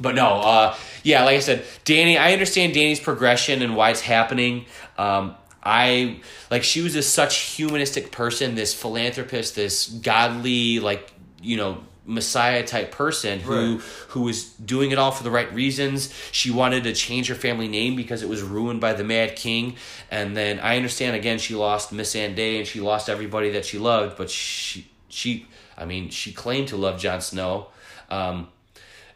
but 0.00 0.14
no, 0.14 0.40
uh, 0.40 0.76
yeah, 1.02 1.24
like 1.24 1.36
I 1.36 1.40
said, 1.40 1.64
Dany, 1.84 2.18
I 2.18 2.32
understand 2.32 2.74
Dany's 2.74 2.98
progression 2.98 3.60
and 3.60 3.76
why 3.76 3.90
it's 3.90 4.00
happening. 4.00 4.64
Um, 4.96 5.34
I 5.62 6.20
like 6.50 6.62
she 6.62 6.80
was 6.80 6.94
this 6.94 7.06
such 7.06 7.36
humanistic 7.36 8.10
person, 8.10 8.54
this 8.54 8.72
philanthropist, 8.72 9.54
this 9.54 9.86
godly, 9.86 10.80
like 10.80 11.12
you 11.42 11.58
know, 11.58 11.82
messiah 12.08 12.64
type 12.66 12.90
person 12.90 13.38
who 13.38 13.76
Right. 13.76 13.80
who 14.08 14.22
was 14.22 14.44
doing 14.44 14.90
it 14.92 14.98
all 14.98 15.10
for 15.12 15.22
the 15.22 15.30
right 15.30 15.52
reasons. 15.54 16.12
She 16.32 16.50
wanted 16.50 16.84
to 16.84 16.94
change 16.94 17.28
her 17.28 17.34
family 17.34 17.68
name 17.68 17.96
because 17.96 18.22
it 18.22 18.28
was 18.28 18.40
ruined 18.42 18.80
by 18.80 18.94
the 18.94 19.04
Mad 19.04 19.36
King. 19.36 19.76
And 20.10 20.34
then 20.36 20.58
I 20.58 20.76
understand 20.76 21.14
again 21.14 21.38
she 21.38 21.54
lost 21.54 21.92
Missandei 21.92 22.58
and 22.58 22.66
she 22.66 22.80
lost 22.80 23.08
everybody 23.10 23.50
that 23.50 23.64
she 23.66 23.78
loved, 23.78 24.16
but 24.16 24.30
she 24.30 24.90
she 25.08 25.46
I 25.76 25.84
mean 25.84 26.08
she 26.08 26.32
claimed 26.32 26.68
to 26.68 26.76
love 26.76 26.98
Jon 26.98 27.20
Snow. 27.20 27.68
Um, 28.10 28.48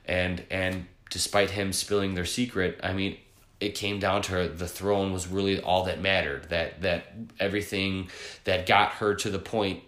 and 0.05 0.43
and 0.51 0.86
despite 1.10 1.51
him 1.51 1.73
spilling 1.73 2.14
their 2.14 2.27
secret, 2.27 2.78
I 2.82 2.93
mean 2.93 3.16
it 3.59 3.74
came 3.77 3.98
down 4.01 4.20
to 4.23 4.32
her, 4.32 4.48
the 4.48 4.66
throne 4.69 5.12
was 5.12 5.28
really 5.28 5.60
all 5.60 5.85
that 5.85 6.01
mattered. 6.01 6.51
That 6.51 6.82
that 6.82 7.05
everything 7.40 8.09
that 8.44 8.66
got 8.66 8.90
her 8.94 9.14
to 9.14 9.31
the 9.31 9.39
point 9.39 9.82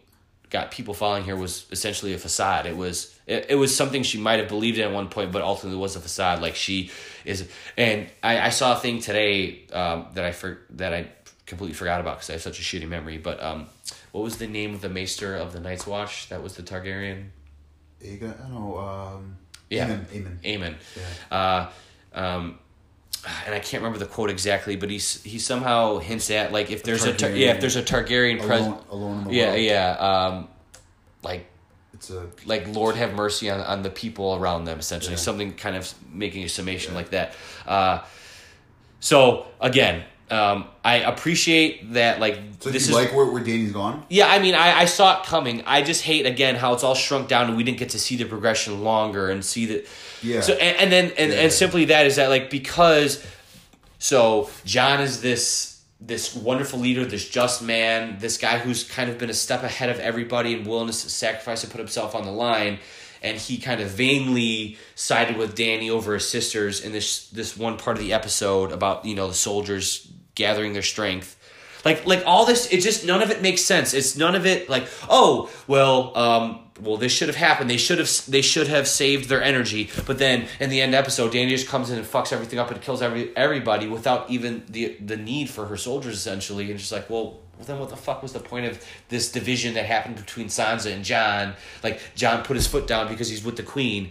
got 0.54 0.70
people 0.70 0.94
following 0.94 1.24
her 1.24 1.34
was 1.34 1.66
essentially 1.72 2.14
a 2.14 2.18
facade. 2.18 2.64
It 2.64 2.76
was 2.76 3.12
it, 3.26 3.46
it 3.48 3.54
was 3.56 3.74
something 3.76 4.04
she 4.04 4.18
might 4.18 4.38
have 4.38 4.48
believed 4.48 4.78
in 4.78 4.84
at 4.84 4.92
one 4.92 5.08
point, 5.08 5.32
but 5.32 5.42
ultimately 5.42 5.76
was 5.76 5.96
a 5.96 6.00
facade. 6.00 6.40
Like 6.40 6.54
she 6.54 6.92
is, 7.24 7.48
and 7.76 8.06
I, 8.22 8.38
I 8.38 8.48
saw 8.50 8.76
a 8.76 8.78
thing 8.78 9.00
today 9.00 9.64
um, 9.72 10.06
that 10.14 10.24
I 10.24 10.30
for, 10.30 10.60
that 10.70 10.94
I 10.94 11.08
completely 11.44 11.74
forgot 11.74 12.00
about 12.00 12.18
because 12.18 12.30
I 12.30 12.34
have 12.34 12.42
such 12.42 12.60
a 12.60 12.62
shitty 12.62 12.88
memory. 12.88 13.18
But 13.18 13.42
um, 13.42 13.66
what 14.12 14.22
was 14.22 14.36
the 14.36 14.46
name 14.46 14.74
of 14.74 14.80
the 14.80 14.88
Maester 14.88 15.34
of 15.34 15.52
the 15.52 15.58
Night's 15.58 15.88
Watch? 15.88 16.28
That 16.28 16.40
was 16.40 16.54
the 16.54 16.62
Targaryen. 16.62 17.30
Aegon, 18.00 18.38
I 18.38 18.48
don't 18.48 18.54
know. 18.54 18.78
Um, 18.78 19.36
Yeah. 19.70 19.88
Aemon. 19.88 20.06
Aemon. 20.12 20.38
Aemon. 20.44 20.74
Yeah. 20.96 21.36
Uh, 21.36 21.70
um, 22.20 22.58
and 23.46 23.54
I 23.54 23.58
can't 23.58 23.82
remember 23.82 23.98
the 23.98 24.06
quote 24.10 24.30
exactly, 24.30 24.76
but 24.76 24.90
he's 24.90 25.22
he 25.22 25.38
somehow 25.38 25.98
hints 25.98 26.30
at 26.30 26.52
like 26.52 26.70
if 26.70 26.82
there's 26.82 27.04
a, 27.04 27.12
Tar- 27.14 27.30
Targaryen. 27.30 27.38
yeah 27.38 27.50
if 27.52 27.60
there's 27.60 27.76
a 27.76 27.82
Targaryen 27.82 28.44
president. 28.44 28.82
Alone, 28.90 29.22
alone 29.24 29.32
Yeah, 29.32 29.50
world. 29.52 29.60
yeah. 29.62 29.90
Um, 29.98 30.48
like 31.22 31.46
It's 31.94 32.10
a 32.10 32.26
like 32.44 32.68
Lord 32.74 32.96
have 32.96 33.14
mercy 33.14 33.48
on, 33.50 33.60
on 33.60 33.82
the 33.82 33.90
people 33.90 34.34
around 34.36 34.64
them, 34.64 34.78
essentially. 34.78 35.14
Yeah. 35.14 35.18
Something 35.20 35.54
kind 35.54 35.76
of 35.76 35.92
making 36.12 36.44
a 36.44 36.48
summation 36.48 36.94
like 36.94 37.10
that. 37.10 37.34
Uh, 37.66 38.00
so 39.00 39.46
again, 39.60 40.04
um, 40.30 40.66
I 40.84 40.96
appreciate 40.96 41.92
that. 41.94 42.20
Like 42.20 42.38
so. 42.60 42.70
this 42.70 42.88
is 42.88 42.94
like 42.94 43.14
where, 43.14 43.26
where 43.26 43.42
Dany's 43.42 43.72
gone? 43.72 44.04
yeah. 44.08 44.26
I 44.28 44.38
mean, 44.38 44.54
I, 44.54 44.80
I 44.80 44.84
saw 44.86 45.20
it 45.20 45.26
coming. 45.26 45.62
I 45.66 45.82
just 45.82 46.02
hate 46.02 46.26
again 46.26 46.56
how 46.56 46.72
it's 46.74 46.82
all 46.84 46.94
shrunk 46.94 47.28
down 47.28 47.48
and 47.48 47.56
we 47.56 47.62
didn't 47.64 47.78
get 47.78 47.90
to 47.90 47.98
see 47.98 48.16
the 48.16 48.24
progression 48.24 48.82
longer 48.82 49.30
and 49.30 49.44
see 49.44 49.66
that. 49.66 49.86
Yeah. 50.24 50.40
So 50.40 50.54
and, 50.54 50.76
and 50.78 50.92
then 50.92 51.12
and, 51.18 51.32
Yeah. 51.32 51.40
and 51.40 51.52
simply 51.52 51.86
that 51.86 52.06
is 52.06 52.16
that 52.16 52.30
like 52.30 52.50
because 52.50 53.24
so 53.98 54.50
Jon 54.64 55.00
is 55.00 55.20
this 55.20 55.82
this 56.00 56.34
wonderful 56.34 56.78
leader, 56.80 57.04
this 57.04 57.28
just 57.28 57.62
man, 57.62 58.18
this 58.18 58.36
guy 58.36 58.58
who's 58.58 58.84
kind 58.84 59.08
of 59.10 59.18
been 59.18 59.30
a 59.30 59.34
step 59.34 59.62
ahead 59.62 59.88
of 59.88 59.98
everybody 60.00 60.52
and 60.54 60.66
willing 60.66 60.88
to 60.88 60.92
sacrifice 60.92 61.62
and 61.62 61.72
put 61.72 61.78
himself 61.78 62.14
on 62.14 62.24
the 62.24 62.32
line. 62.32 62.78
And 63.22 63.38
he 63.38 63.56
kind 63.56 63.80
of 63.80 63.88
vainly 63.88 64.76
sided 64.96 65.38
with 65.38 65.56
Dany 65.56 65.88
over 65.88 66.14
his 66.14 66.28
sisters 66.28 66.80
in 66.82 66.92
this 66.92 67.28
this 67.30 67.56
one 67.56 67.78
part 67.78 67.96
of 67.96 68.02
the 68.02 68.12
episode 68.12 68.70
about 68.72 69.04
you 69.04 69.14
know 69.14 69.28
the 69.28 69.34
soldiers 69.34 70.10
gathering 70.34 70.72
their 70.74 70.82
strength. 70.82 71.36
Like 71.84 72.06
like 72.06 72.22
all 72.26 72.46
this, 72.46 72.72
it 72.72 72.80
just 72.80 73.04
none 73.04 73.22
of 73.22 73.30
it 73.30 73.42
makes 73.42 73.62
sense. 73.62 73.94
It's 73.94 74.16
none 74.16 74.34
of 74.34 74.46
it 74.46 74.68
like 74.68 74.86
oh 75.08 75.50
well 75.66 76.16
um 76.16 76.60
well 76.80 76.96
this 76.96 77.12
should 77.12 77.28
have 77.28 77.36
happened. 77.36 77.68
They 77.68 77.76
should 77.76 77.98
have 77.98 78.10
they 78.28 78.42
should 78.42 78.68
have 78.68 78.88
saved 78.88 79.28
their 79.28 79.42
energy. 79.42 79.90
But 80.06 80.18
then 80.18 80.48
in 80.60 80.70
the 80.70 80.80
end 80.80 80.94
episode, 80.94 81.32
Dany 81.32 81.48
just 81.48 81.68
comes 81.68 81.90
in 81.90 81.98
and 81.98 82.06
fucks 82.06 82.32
everything 82.32 82.58
up 82.58 82.70
and 82.70 82.80
kills 82.80 83.02
every 83.02 83.36
everybody 83.36 83.86
without 83.86 84.30
even 84.30 84.64
the 84.68 84.96
the 85.04 85.16
need 85.16 85.50
for 85.50 85.66
her 85.66 85.76
soldiers 85.76 86.14
essentially. 86.14 86.70
And 86.70 86.78
just 86.78 86.92
like 86.92 87.08
well. 87.10 87.40
Well, 87.56 87.66
then 87.66 87.78
what 87.78 87.88
the 87.88 87.96
fuck 87.96 88.20
was 88.20 88.32
the 88.32 88.40
point 88.40 88.66
of 88.66 88.84
this 89.10 89.30
division 89.30 89.74
that 89.74 89.86
happened 89.86 90.16
between 90.16 90.48
Sansa 90.48 90.92
and 90.92 91.04
Jon? 91.04 91.54
Like 91.84 92.00
Jon 92.16 92.42
put 92.42 92.56
his 92.56 92.66
foot 92.66 92.88
down 92.88 93.06
because 93.06 93.28
he's 93.28 93.44
with 93.44 93.56
the 93.56 93.62
queen 93.62 94.10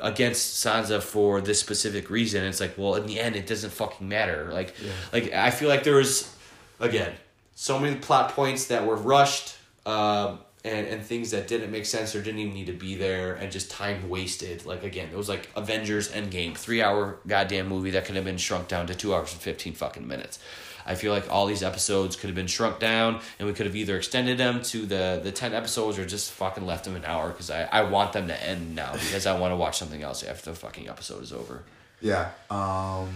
against 0.00 0.64
Sansa 0.64 1.02
for 1.02 1.40
this 1.40 1.60
specific 1.60 2.10
reason. 2.10 2.44
It's 2.44 2.60
like, 2.60 2.76
well, 2.76 2.94
in 2.94 3.06
the 3.06 3.20
end, 3.20 3.36
it 3.36 3.46
doesn't 3.46 3.70
fucking 3.70 4.08
matter. 4.08 4.50
Like, 4.52 4.74
like 5.12 5.32
I 5.32 5.50
feel 5.50 5.68
like 5.68 5.84
there 5.84 5.96
was, 5.96 6.33
again, 6.80 7.12
so 7.54 7.78
many 7.78 7.96
plot 7.96 8.30
points 8.32 8.66
that 8.66 8.86
were 8.86 8.96
rushed, 8.96 9.56
um, 9.86 10.40
and 10.64 10.86
and 10.86 11.02
things 11.02 11.30
that 11.32 11.46
didn't 11.46 11.70
make 11.70 11.86
sense 11.86 12.14
or 12.14 12.22
didn't 12.22 12.40
even 12.40 12.54
need 12.54 12.66
to 12.66 12.72
be 12.72 12.94
there, 12.94 13.34
and 13.34 13.52
just 13.52 13.70
time 13.70 14.08
wasted. 14.08 14.64
Like 14.64 14.82
again, 14.82 15.08
it 15.12 15.16
was 15.16 15.28
like 15.28 15.48
Avengers 15.56 16.10
Endgame, 16.10 16.56
three 16.56 16.82
hour 16.82 17.18
goddamn 17.26 17.68
movie 17.68 17.90
that 17.90 18.06
could 18.06 18.16
have 18.16 18.24
been 18.24 18.38
shrunk 18.38 18.68
down 18.68 18.86
to 18.86 18.94
two 18.94 19.14
hours 19.14 19.32
and 19.32 19.40
fifteen 19.40 19.74
fucking 19.74 20.06
minutes. 20.06 20.38
I 20.86 20.96
feel 20.96 21.12
like 21.12 21.30
all 21.30 21.46
these 21.46 21.62
episodes 21.62 22.14
could 22.14 22.28
have 22.28 22.34
been 22.34 22.46
shrunk 22.46 22.78
down, 22.78 23.20
and 23.38 23.48
we 23.48 23.54
could 23.54 23.66
have 23.66 23.74
either 23.76 23.96
extended 23.96 24.38
them 24.38 24.62
to 24.62 24.86
the 24.86 25.20
the 25.22 25.32
ten 25.32 25.54
episodes 25.54 25.98
or 25.98 26.04
just 26.06 26.32
fucking 26.32 26.66
left 26.66 26.84
them 26.84 26.96
an 26.96 27.04
hour 27.04 27.30
because 27.30 27.50
I 27.50 27.64
I 27.64 27.82
want 27.82 28.12
them 28.12 28.28
to 28.28 28.42
end 28.42 28.74
now 28.74 28.92
because 28.92 29.26
I 29.26 29.38
want 29.38 29.52
to 29.52 29.56
watch 29.56 29.78
something 29.78 30.02
else 30.02 30.22
after 30.22 30.50
the 30.50 30.56
fucking 30.56 30.88
episode 30.88 31.22
is 31.22 31.32
over. 31.32 31.62
Yeah. 32.00 32.30
Um, 32.50 33.08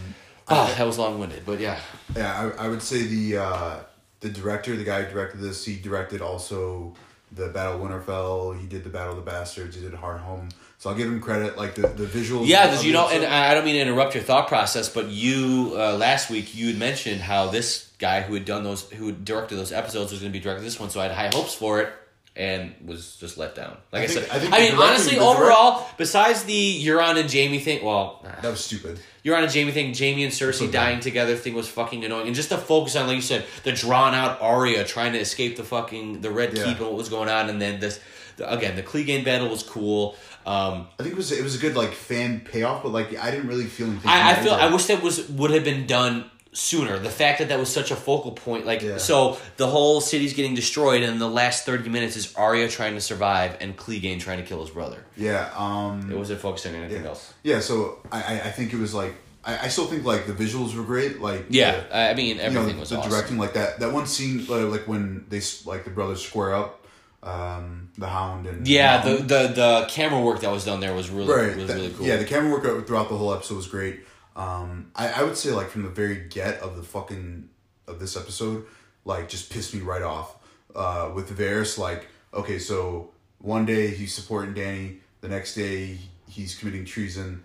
Oh, 0.50 0.74
that 0.76 0.86
was 0.86 0.98
long 0.98 1.18
winded, 1.18 1.44
but 1.44 1.60
yeah. 1.60 1.78
yeah, 2.16 2.52
I, 2.58 2.64
I 2.64 2.68
would 2.68 2.82
say 2.82 3.02
the 3.02 3.38
uh, 3.38 3.80
the 4.20 4.28
director, 4.28 4.76
the 4.76 4.84
guy 4.84 5.02
who 5.02 5.12
directed 5.12 5.40
this, 5.40 5.64
he 5.64 5.76
directed 5.76 6.22
also 6.22 6.94
the 7.32 7.48
Battle 7.48 7.74
of 7.74 7.90
Winterfell. 7.90 8.58
He 8.58 8.66
did 8.66 8.84
the 8.84 8.90
Battle 8.90 9.12
of 9.12 9.24
the 9.24 9.30
Bastards. 9.30 9.76
He 9.76 9.82
did 9.82 9.92
Hardhome. 9.92 10.50
So 10.78 10.88
I'll 10.90 10.96
give 10.96 11.08
him 11.08 11.20
credit. 11.20 11.56
Like 11.56 11.74
the 11.74 11.88
the 11.88 12.06
visuals. 12.06 12.46
Yeah, 12.46 12.66
because 12.66 12.84
you 12.84 12.92
know, 12.92 13.08
and 13.08 13.24
I 13.24 13.52
don't 13.54 13.64
mean 13.64 13.74
to 13.74 13.80
interrupt 13.80 14.14
your 14.14 14.24
thought 14.24 14.48
process, 14.48 14.88
but 14.88 15.08
you 15.08 15.72
uh, 15.74 15.96
last 15.96 16.30
week 16.30 16.54
you 16.54 16.68
had 16.68 16.78
mentioned 16.78 17.20
how 17.20 17.48
this 17.48 17.92
guy 17.98 18.22
who 18.22 18.34
had 18.34 18.44
done 18.44 18.64
those, 18.64 18.88
who 18.90 19.06
had 19.06 19.24
directed 19.24 19.56
those 19.56 19.72
episodes, 19.72 20.12
was 20.12 20.20
going 20.20 20.32
to 20.32 20.38
be 20.38 20.42
directing 20.42 20.64
this 20.64 20.78
one. 20.78 20.88
So 20.88 21.00
I 21.00 21.08
had 21.08 21.12
high 21.12 21.36
hopes 21.36 21.54
for 21.54 21.80
it, 21.80 21.92
and 22.38 22.72
was 22.84 23.16
just 23.16 23.36
let 23.36 23.54
down. 23.56 23.76
Like 23.92 24.02
I, 24.02 24.04
I 24.04 24.06
think- 24.06 24.26
said, 24.26 24.30
I 24.30 24.36
I, 24.36 24.38
mean, 24.38 24.50
directing- 24.50 24.78
honestly, 24.78 25.14
direct- 25.16 25.26
overall, 25.38 25.86
besides 25.98 26.44
the 26.44 26.84
Euron 26.86 27.18
and 27.20 27.30
Jaime 27.30 27.58
thing, 27.58 27.84
well, 27.84 28.24
that 28.42 28.48
was 28.48 28.60
stupid. 28.64 29.00
Euron 29.24 29.42
and 29.42 29.52
Jaime 29.52 29.72
thing, 29.72 29.92
Jaime 29.94 30.24
and 30.24 30.32
Cersei 30.32 30.62
Okay. 30.62 30.72
dying 30.72 31.00
together 31.00 31.34
thing 31.36 31.54
was 31.54 31.68
fucking 31.68 32.04
annoying, 32.04 32.28
and 32.28 32.36
just 32.36 32.48
to 32.50 32.56
focus 32.56 32.94
on, 32.96 33.06
like 33.08 33.16
you 33.16 33.22
said, 33.22 33.44
the 33.64 33.72
drawn 33.72 34.14
out 34.14 34.40
Arya 34.40 34.84
trying 34.84 35.12
to 35.14 35.18
escape 35.18 35.56
the 35.56 35.64
fucking 35.64 36.20
the 36.20 36.30
Red 36.30 36.56
Yeah. 36.56 36.64
Keep 36.64 36.78
and 36.78 36.86
what 36.86 36.94
was 36.94 37.08
going 37.08 37.28
on, 37.28 37.50
and 37.50 37.60
then 37.60 37.80
this. 37.80 37.98
The, 38.36 38.48
again, 38.52 38.76
the 38.76 38.84
Clegane 38.84 39.24
battle 39.24 39.48
was 39.48 39.64
cool. 39.64 40.16
Um, 40.46 40.86
I 40.98 41.02
think 41.02 41.14
it 41.14 41.16
was 41.16 41.32
it 41.32 41.42
was 41.42 41.56
a 41.56 41.58
good 41.58 41.74
like 41.74 41.92
fan 41.92 42.40
payoff, 42.40 42.84
but 42.84 42.90
like 42.92 43.18
I 43.18 43.32
didn't 43.32 43.48
really 43.48 43.64
feel 43.66 43.88
anything. 43.88 44.08
I, 44.08 44.30
I 44.30 44.34
feel. 44.36 44.52
I 44.54 44.72
wish 44.72 44.84
that 44.86 45.02
was 45.02 45.28
would 45.28 45.50
have 45.50 45.64
been 45.64 45.88
done 45.88 46.30
sooner. 46.52 46.98
The 46.98 47.10
fact 47.10 47.38
that 47.40 47.48
that 47.50 47.58
was 47.58 47.68
such 47.68 47.90
a 47.90 47.96
focal 47.96 48.32
point, 48.32 48.66
like 48.66 48.82
Yeah. 48.82 48.98
so, 48.98 49.38
the 49.56 49.66
whole 49.66 50.00
city's 50.00 50.32
getting 50.34 50.54
destroyed, 50.54 51.02
and 51.02 51.20
the 51.20 51.28
last 51.28 51.64
thirty 51.66 51.88
minutes 51.88 52.16
is 52.16 52.34
Arya 52.34 52.68
trying 52.68 52.94
to 52.94 53.00
survive 53.00 53.56
and 53.60 53.76
Clegane 53.76 54.20
trying 54.20 54.38
to 54.38 54.44
kill 54.44 54.60
his 54.60 54.70
brother. 54.70 55.04
Yeah. 55.16 55.50
Um, 55.56 56.10
It 56.10 56.16
wasn't 56.16 56.40
focusing 56.40 56.74
on 56.74 56.82
anything 56.82 57.02
yeah. 57.02 57.08
else. 57.08 57.32
Yeah. 57.42 57.60
So 57.60 57.98
I 58.10 58.40
I, 58.44 58.50
think 58.50 58.72
it 58.72 58.78
was 58.78 58.94
like 58.94 59.14
I, 59.44 59.66
I 59.66 59.68
still 59.68 59.86
think 59.86 60.04
like 60.04 60.26
the 60.26 60.32
visuals 60.32 60.74
were 60.76 60.82
great. 60.84 61.20
Like 61.20 61.46
Yeah, 61.50 61.80
the- 61.80 61.96
I 61.96 62.14
mean 62.14 62.36
you 62.36 62.42
everything 62.42 62.74
know, 62.74 62.80
was 62.80 62.90
the 62.90 62.98
awesome. 62.98 63.10
directing 63.10 63.38
like 63.38 63.54
that 63.54 63.78
that 63.80 63.92
one 63.92 64.06
scene 64.06 64.44
like, 64.46 64.88
when 64.88 65.26
they 65.28 65.40
like 65.64 65.84
the 65.84 65.90
brothers 65.90 66.24
square 66.24 66.54
up 66.54 66.86
um 67.22 67.88
the 67.98 68.06
hound 68.06 68.46
and 68.46 68.66
Yeah, 68.66 69.02
the, 69.02 69.16
the 69.16 69.48
the 69.54 69.86
camera 69.88 70.20
work 70.20 70.40
that 70.40 70.50
was 70.52 70.64
done 70.64 70.80
there 70.80 70.94
was 70.94 71.10
really 71.10 71.32
right 71.32 71.56
was 71.56 71.66
that- 71.66 71.74
really 71.74 71.90
cool. 71.90 72.06
yeah 72.06 72.16
the 72.16 72.24
camera 72.24 72.50
work 72.50 72.86
throughout 72.86 73.08
the 73.08 73.16
whole 73.16 73.34
episode 73.34 73.56
was 73.56 73.66
great 73.66 74.00
um 74.38 74.90
I, 74.94 75.08
I 75.08 75.22
would 75.24 75.36
say 75.36 75.50
like 75.50 75.68
from 75.68 75.82
the 75.82 75.90
very 75.90 76.16
get 76.28 76.60
of 76.60 76.76
the 76.76 76.82
fucking 76.82 77.50
of 77.86 77.98
this 78.00 78.16
episode 78.16 78.64
like 79.04 79.28
just 79.28 79.50
pissed 79.50 79.74
me 79.74 79.80
right 79.80 80.02
off 80.02 80.36
uh 80.74 81.10
with 81.14 81.36
Varys 81.36 81.76
like 81.76 82.06
okay 82.32 82.58
so 82.58 83.10
one 83.40 83.66
day 83.66 83.88
he's 83.88 84.14
supporting 84.14 84.54
Dany 84.54 84.98
the 85.20 85.28
next 85.28 85.54
day 85.54 85.98
he's 86.28 86.54
committing 86.54 86.84
treason 86.84 87.42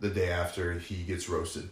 the 0.00 0.08
day 0.10 0.30
after 0.30 0.78
he 0.78 1.02
gets 1.04 1.28
roasted 1.28 1.68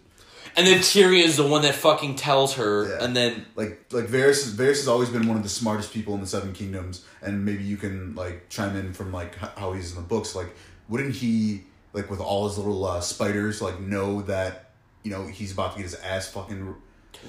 and 0.56 0.66
then 0.66 0.78
Tyrion 0.80 1.24
is 1.24 1.36
the 1.36 1.46
one 1.46 1.62
that 1.62 1.74
fucking 1.74 2.16
tells 2.16 2.54
her, 2.54 2.88
Yeah. 2.88 3.04
and 3.04 3.14
then 3.14 3.44
like 3.56 3.84
like 3.92 4.06
Varys 4.06 4.50
Varys 4.52 4.78
has 4.78 4.88
always 4.88 5.10
been 5.10 5.28
one 5.28 5.36
of 5.36 5.42
the 5.42 5.50
smartest 5.50 5.92
people 5.92 6.14
in 6.14 6.20
the 6.22 6.26
Seven 6.26 6.54
Kingdoms, 6.54 7.04
and 7.20 7.44
maybe 7.44 7.62
you 7.62 7.76
can 7.76 8.14
like 8.14 8.48
chime 8.48 8.74
in 8.74 8.94
from 8.94 9.12
like 9.12 9.34
how 9.36 9.74
he's 9.74 9.90
in 9.90 9.96
the 9.96 10.08
books. 10.08 10.34
Like, 10.34 10.48
wouldn't 10.88 11.14
he 11.14 11.64
like 11.92 12.10
with 12.10 12.20
all 12.20 12.48
his 12.48 12.56
little 12.58 12.84
uh, 12.84 13.00
spiders 13.00 13.60
like 13.60 13.80
know 13.80 14.22
that 14.22 14.70
you 15.02 15.10
know 15.10 15.26
he's 15.26 15.52
about 15.52 15.72
to 15.72 15.78
get 15.78 15.84
his 15.84 15.94
ass 15.96 16.28
fucking 16.28 16.74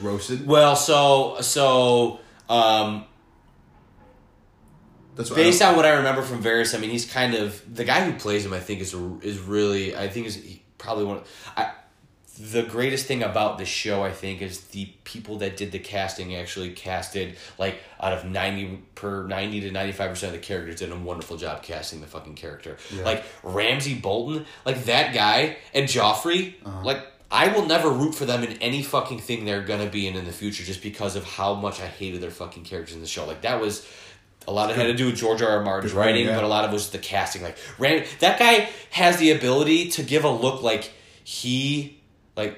roasted? 0.01 0.45
well, 0.45 0.75
so 0.75 1.37
so 1.41 2.19
um, 2.49 3.05
That's 5.15 5.29
what 5.29 5.37
based 5.37 5.61
on 5.61 5.75
what 5.75 5.85
I 5.85 5.91
remember 5.91 6.21
from 6.21 6.43
Varys, 6.43 6.75
I 6.75 6.79
mean, 6.79 6.89
he's 6.89 7.11
kind 7.11 7.33
of 7.33 7.61
the 7.73 7.85
guy 7.85 8.03
who 8.03 8.17
plays 8.17 8.45
him. 8.45 8.53
I 8.53 8.59
think 8.59 8.81
is 8.81 8.93
is 9.21 9.39
really. 9.39 9.95
I 9.95 10.09
think 10.09 10.27
is 10.27 10.59
probably 10.77 11.05
one. 11.05 11.21
I, 11.55 11.71
the 12.51 12.63
greatest 12.63 13.05
thing 13.05 13.21
about 13.23 13.57
this 13.57 13.67
show, 13.67 14.03
I 14.03 14.11
think, 14.11 14.41
is 14.41 14.61
the 14.65 14.85
people 15.03 15.37
that 15.39 15.57
did 15.57 15.71
the 15.71 15.79
casting 15.79 16.35
actually 16.35 16.71
casted 16.71 17.35
like 17.59 17.79
out 17.99 18.13
of 18.13 18.25
ninety 18.25 18.79
per 18.95 19.27
ninety 19.27 19.61
to 19.61 19.71
ninety 19.71 19.91
five 19.91 20.09
percent 20.09 20.33
of 20.33 20.41
the 20.41 20.45
characters 20.45 20.79
did 20.79 20.91
a 20.91 20.95
wonderful 20.95 21.37
job 21.37 21.61
casting 21.61 22.01
the 22.01 22.07
fucking 22.07 22.35
character. 22.35 22.77
Yeah. 22.95 23.03
Like 23.03 23.23
Ramsay 23.43 23.95
Bolton, 23.95 24.45
like 24.65 24.85
that 24.85 25.13
guy, 25.13 25.57
and 25.73 25.87
Joffrey, 25.87 26.55
Uh-huh. 26.65 26.83
like. 26.83 27.05
I 27.33 27.47
will 27.47 27.65
never 27.65 27.89
root 27.89 28.13
for 28.13 28.25
them 28.25 28.43
in 28.43 28.57
any 28.57 28.83
fucking 28.83 29.19
thing 29.19 29.45
they're 29.45 29.61
gonna 29.63 29.85
be 29.89 30.05
in 30.05 30.17
in 30.17 30.25
the 30.25 30.33
future, 30.33 30.65
just 30.65 30.81
because 30.83 31.15
of 31.15 31.23
how 31.23 31.53
much 31.53 31.79
I 31.79 31.85
hated 31.87 32.19
their 32.19 32.29
fucking 32.29 32.65
characters 32.65 32.93
in 32.93 32.99
the 32.99 33.07
show. 33.07 33.25
Like 33.25 33.43
that 33.43 33.61
was 33.61 33.87
a 34.49 34.51
lot 34.51 34.69
of 34.69 34.75
it 34.75 34.81
had 34.81 34.87
to 34.87 34.95
do 34.95 35.05
with 35.05 35.15
George 35.15 35.41
R. 35.41 35.47
R. 35.49 35.63
Martin's 35.63 35.93
writing, 35.93 36.13
writing, 36.15 36.27
yeah. 36.27 36.35
but 36.35 36.43
a 36.43 36.47
lot 36.49 36.65
of 36.65 36.71
it 36.71 36.73
was 36.73 36.89
the 36.89 36.97
casting. 36.97 37.41
Like 37.41 37.55
Ram, 37.79 38.03
that 38.19 38.37
guy 38.37 38.69
has 38.89 39.15
the 39.15 39.31
ability 39.31 39.91
to 39.91 40.03
give 40.03 40.25
a 40.25 40.29
look 40.29 40.61
like 40.61 40.91
he 41.23 42.00
like 42.41 42.55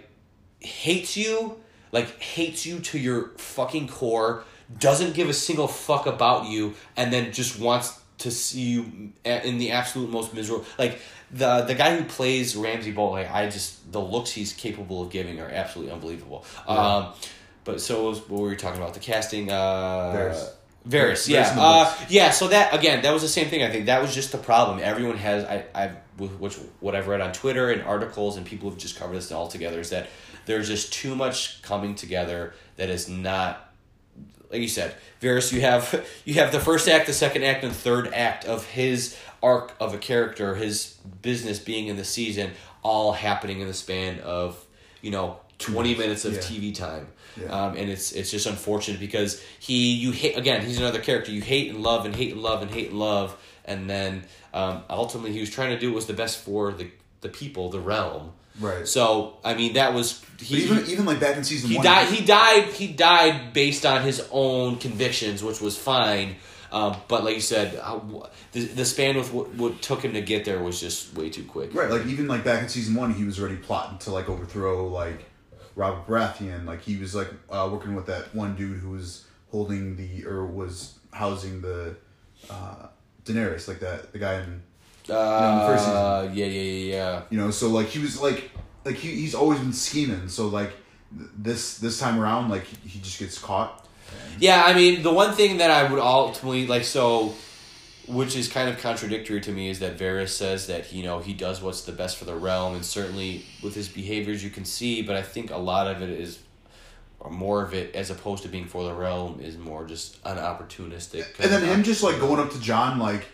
hates 0.59 1.15
you, 1.17 1.57
like 1.91 2.09
hates 2.19 2.65
you 2.65 2.79
to 2.79 2.97
your 2.97 3.19
fucking 3.37 3.87
core, 3.87 4.43
doesn't 4.79 5.13
give 5.13 5.29
a 5.29 5.33
single 5.33 5.67
fuck 5.67 6.05
about 6.07 6.41
you, 6.45 6.73
and 6.95 7.11
then 7.13 7.31
just 7.31 7.59
wants 7.59 7.99
to 8.19 8.31
see 8.31 8.61
you 8.61 9.11
in 9.25 9.57
the 9.57 9.71
absolute 9.71 10.09
most 10.09 10.33
miserable. 10.33 10.65
Like 10.77 10.99
the 11.31 11.61
the 11.61 11.75
guy 11.75 11.97
who 11.97 12.03
plays 12.05 12.55
Ramsay 12.55 12.91
Bolt, 12.91 13.11
like, 13.13 13.31
I 13.31 13.49
just 13.49 13.91
the 13.91 14.01
looks 14.01 14.31
he's 14.31 14.53
capable 14.53 15.01
of 15.03 15.09
giving 15.09 15.39
are 15.39 15.49
absolutely 15.49 15.93
unbelievable. 15.93 16.45
Um, 16.67 17.13
but 17.65 17.81
so 17.81 18.03
what, 18.03 18.09
was, 18.09 18.29
what 18.29 18.41
were 18.41 18.49
we 18.49 18.55
talking 18.55 18.81
about? 18.81 18.93
The 18.93 18.99
casting. 18.99 19.51
Uh, 19.51 20.13
Varys. 20.15 20.49
Varys, 20.87 21.11
Varys 21.11 21.29
yeah, 21.29 21.55
uh, 21.57 21.95
yeah. 22.09 22.29
So 22.31 22.49
that 22.49 22.73
again, 22.73 23.01
that 23.03 23.13
was 23.13 23.21
the 23.21 23.27
same 23.29 23.47
thing. 23.47 23.63
I 23.63 23.69
think 23.69 23.85
that 23.85 24.01
was 24.01 24.13
just 24.13 24.31
the 24.31 24.37
problem. 24.37 24.79
Everyone 24.81 25.17
has, 25.17 25.45
I, 25.45 25.65
I've, 25.73 25.95
which 26.39 26.55
what 26.81 26.93
I've 26.95 27.07
read 27.07 27.21
on 27.21 27.31
Twitter 27.31 27.71
and 27.71 27.81
articles, 27.83 28.35
and 28.35 28.45
people 28.45 28.69
have 28.69 28.77
just 28.77 28.97
covered 28.97 29.15
this 29.15 29.31
all 29.31 29.47
together. 29.47 29.79
Is 29.79 29.91
that 29.91 30.07
there's 30.45 30.67
just 30.67 30.91
too 30.91 31.15
much 31.15 31.61
coming 31.61 31.95
together 31.95 32.53
that 32.75 32.89
is 32.89 33.07
not, 33.07 33.73
like 34.51 34.59
you 34.61 34.67
said, 34.67 34.93
Varys. 35.21 35.53
You 35.53 35.61
have 35.61 36.05
you 36.25 36.33
have 36.35 36.51
the 36.51 36.59
first 36.59 36.89
act, 36.89 37.07
the 37.07 37.13
second 37.13 37.43
act, 37.43 37.63
and 37.63 37.73
third 37.73 38.13
act 38.13 38.43
of 38.43 38.65
his 38.65 39.17
arc 39.41 39.73
of 39.79 39.93
a 39.93 39.97
character, 39.97 40.55
his 40.55 40.97
business 41.21 41.59
being 41.59 41.87
in 41.87 41.95
the 41.95 42.03
season, 42.05 42.51
all 42.81 43.13
happening 43.13 43.61
in 43.61 43.67
the 43.67 43.73
span 43.73 44.19
of 44.19 44.61
you 45.01 45.11
know 45.11 45.39
twenty 45.59 45.95
minutes 45.95 46.25
of 46.25 46.33
Yeah. 46.33 46.39
TV 46.39 46.75
time. 46.75 47.07
Yeah. 47.39 47.47
Um, 47.47 47.75
and 47.75 47.89
it's 47.89 48.11
it's 48.11 48.31
just 48.31 48.45
unfortunate 48.45 48.99
because 48.99 49.41
he 49.59 49.93
you 49.93 50.11
hate 50.11 50.37
again 50.37 50.65
he's 50.65 50.79
another 50.79 51.01
character. 51.01 51.31
You 51.31 51.41
hate 51.41 51.69
and 51.69 51.81
love 51.81 52.05
and 52.05 52.15
hate 52.15 52.33
and 52.33 52.41
love 52.41 52.61
and 52.61 52.71
hate 52.71 52.89
and 52.89 52.99
love. 52.99 53.37
And 53.65 53.89
then 53.89 54.25
um, 54.53 54.83
ultimately 54.89 55.31
he 55.31 55.39
was 55.39 55.49
trying 55.49 55.71
to 55.71 55.79
do 55.79 55.89
what 55.89 55.95
was 55.95 56.05
the 56.05 56.13
best 56.13 56.39
for 56.39 56.71
the 56.71 56.89
the 57.21 57.29
people 57.29 57.69
the 57.69 57.79
realm. 57.79 58.33
Right. 58.59 58.87
so 58.87 59.37
I 59.43 59.55
mean 59.55 59.73
that 59.73 59.95
was 59.95 60.23
But 60.37 60.45
he 60.45 60.63
even 60.63 60.85
even 60.85 61.05
like 61.05 61.19
back 61.19 61.37
in 61.37 61.43
season 61.43 61.71
he 61.71 61.77
one, 61.77 61.85
died 61.85 62.07
he 62.07 62.23
died 62.23 62.65
he 62.65 62.87
died 62.87 63.51
based 63.51 63.83
on 63.83 64.03
his 64.03 64.27
own 64.31 64.77
convictions 64.77 65.43
which 65.43 65.59
was 65.59 65.75
fine. 65.75 66.35
Um, 66.71 66.95
but 67.07 67.23
like 67.23 67.35
you 67.35 67.41
said 67.41 67.79
how, 67.79 68.29
the, 68.51 68.61
the 68.65 68.85
span 68.85 69.15
with 69.15 69.31
what, 69.31 69.53
what 69.55 69.81
took 69.81 70.03
him 70.03 70.13
to 70.13 70.21
get 70.21 70.43
there 70.45 70.61
was 70.61 70.79
just 70.79 71.15
way 71.15 71.29
too 71.29 71.43
quick. 71.43 71.73
Right, 71.73 71.89
like 71.89 72.05
even 72.07 72.27
like 72.27 72.43
back 72.43 72.63
in 72.63 72.69
season 72.69 72.95
one, 72.95 73.13
he 73.13 73.23
was 73.23 73.39
already 73.39 73.57
plotting 73.57 73.99
to 73.99 74.11
like 74.11 74.27
overthrow 74.27 74.87
like 74.87 75.23
Robert 75.75 76.07
Baratheon. 76.07 76.65
Like 76.65 76.81
he 76.81 76.97
was 76.97 77.15
like 77.15 77.29
uh, 77.49 77.69
working 77.71 77.95
with 77.95 78.05
that 78.07 78.33
one 78.33 78.55
dude 78.55 78.79
who 78.79 78.91
was 78.91 79.25
holding 79.51 79.95
the 79.95 80.25
or 80.25 80.45
was 80.45 80.99
housing 81.11 81.61
the 81.61 81.95
uh, 82.49 82.87
Daenerys, 83.25 83.67
like 83.67 83.79
that 83.79 84.11
the 84.11 84.19
guy 84.19 84.35
in 84.35 84.43
in 84.43 84.59
the 85.07 85.65
first 85.67 85.87
uh, 85.87 86.29
yeah 86.33 86.45
yeah 86.45 86.61
yeah 86.61 86.95
yeah 86.95 87.21
you 87.29 87.37
know. 87.37 87.51
So 87.51 87.69
like 87.69 87.87
he 87.87 87.99
was 87.99 88.21
like 88.21 88.51
like 88.85 88.95
he, 88.95 89.09
he's 89.11 89.35
always 89.35 89.59
been 89.59 89.73
scheming. 89.73 90.27
So 90.27 90.47
like 90.47 90.73
th- 91.17 91.29
this 91.37 91.77
this 91.77 91.99
time 91.99 92.19
around, 92.19 92.49
like 92.49 92.63
he, 92.63 92.89
he 92.89 92.99
just 92.99 93.19
gets 93.19 93.37
caught. 93.37 93.83
Yeah, 94.39 94.63
I 94.63 94.73
mean, 94.73 95.03
the 95.03 95.13
one 95.13 95.33
thing 95.33 95.57
that 95.57 95.71
I 95.71 95.89
would 95.89 95.99
ultimately 95.99 96.67
like, 96.67 96.83
so, 96.83 97.33
which 98.07 98.35
is 98.35 98.47
kind 98.47 98.69
of 98.69 98.77
contradictory 98.79 99.41
to 99.41 99.51
me, 99.51 99.69
is 99.69 99.79
that 99.79 99.97
Varys 99.97 100.29
says 100.29 100.67
that 100.67 100.91
you 100.91 101.03
know 101.03 101.19
he 101.19 101.33
does 101.33 101.61
what's 101.61 101.81
the 101.81 101.91
best 101.91 102.17
for 102.17 102.25
the 102.25 102.35
realm, 102.35 102.75
and 102.75 102.85
certainly 102.85 103.45
with 103.61 103.75
his 103.75 103.87
behaviors 103.87 104.43
you 104.43 104.49
can 104.49 104.65
see, 104.65 105.01
but 105.01 105.15
I 105.15 105.21
think 105.21 105.51
a 105.51 105.57
lot 105.57 105.87
of 105.87 106.01
it 106.01 106.09
is, 106.09 106.39
or 107.19 107.31
more 107.31 107.63
of 107.63 107.73
it, 107.73 107.95
as 107.95 108.09
opposed 108.09 108.43
to 108.43 108.49
being 108.49 108.65
for 108.65 108.83
the 108.83 108.93
realm, 108.93 109.39
is 109.39 109.57
more 109.57 109.85
just 109.85 110.17
an 110.25 110.37
opportunistic. 110.37 111.39
And 111.39 111.51
then 111.51 111.63
him 111.63 111.83
just 111.83 112.03
like 112.03 112.19
going 112.19 112.39
up 112.39 112.51
to 112.51 112.59
Jon 112.59 112.99
like 112.99 113.27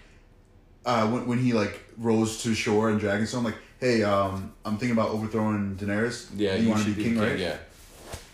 uh, 0.86 1.08
when 1.08 1.28
when 1.28 1.40
he 1.40 1.54
like 1.54 1.80
rose 1.98 2.44
to 2.44 2.54
shore 2.54 2.90
in 2.90 3.00
Dragonstone, 3.00 3.44
like, 3.44 3.58
hey, 3.80 4.04
um, 4.04 4.54
I'm 4.66 4.78
thinking 4.78 4.98
about 4.98 5.10
overthrowing 5.10 5.76
Daenerys. 5.76 6.30
yeah, 6.36 6.56
you, 6.56 6.70
want 6.70 6.84
to 6.84 6.92
be 6.92 7.04
king, 7.04 7.20
right? 7.20 7.38
Yeah. 7.38 7.58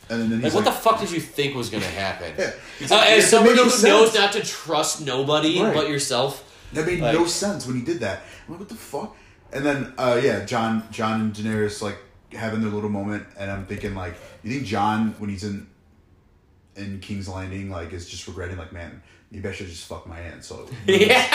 And 0.09 0.31
then, 0.31 0.41
Like, 0.41 0.53
what 0.53 0.65
like, 0.65 0.73
the 0.75 0.79
fuck 0.81 0.99
did 0.99 1.11
you 1.11 1.19
think 1.19 1.55
was 1.55 1.69
gonna 1.69 1.85
happen? 1.85 2.33
Yeah. 2.37 2.51
Uh, 2.91 3.03
as 3.07 3.29
somebody 3.29 3.57
who 3.57 3.65
no 3.65 4.03
knows 4.03 4.13
not 4.13 4.31
to 4.33 4.41
trust 4.43 5.01
nobody 5.01 5.59
Right. 5.61 5.73
but 5.73 5.89
yourself. 5.89 6.43
That 6.73 6.85
made 6.85 6.99
Like- 6.99 7.15
no 7.15 7.25
sense 7.25 7.65
when 7.65 7.75
he 7.77 7.81
did 7.81 7.99
that. 8.01 8.21
I'm 8.47 8.53
like, 8.53 8.59
what 8.59 8.69
the 8.69 8.75
fuck? 8.75 9.15
And 9.51 9.65
then, 9.65 9.93
uh, 9.97 10.19
yeah, 10.21 10.45
Jon, 10.45 10.83
Jon 10.91 11.21
and 11.21 11.33
Daenerys 11.33 11.81
like 11.81 11.97
having 12.33 12.61
their 12.61 12.69
little 12.71 12.89
moment, 12.89 13.25
and 13.37 13.49
I'm 13.49 13.65
thinking 13.65 13.95
like, 13.95 14.15
you 14.43 14.51
think 14.51 14.65
Jon 14.67 15.15
when 15.17 15.29
he's 15.29 15.43
in 15.43 15.67
in 16.75 16.99
King's 16.99 17.27
Landing 17.29 17.69
like 17.69 17.93
is 17.93 18.07
just 18.09 18.27
regretting 18.27 18.57
like, 18.57 18.73
man, 18.73 19.01
maybe 19.31 19.47
I 19.47 19.53
should 19.53 19.67
just 19.67 19.85
fuck 19.85 20.05
my 20.07 20.19
aunt. 20.19 20.43
So 20.43 20.67
Yeah. 20.85 21.25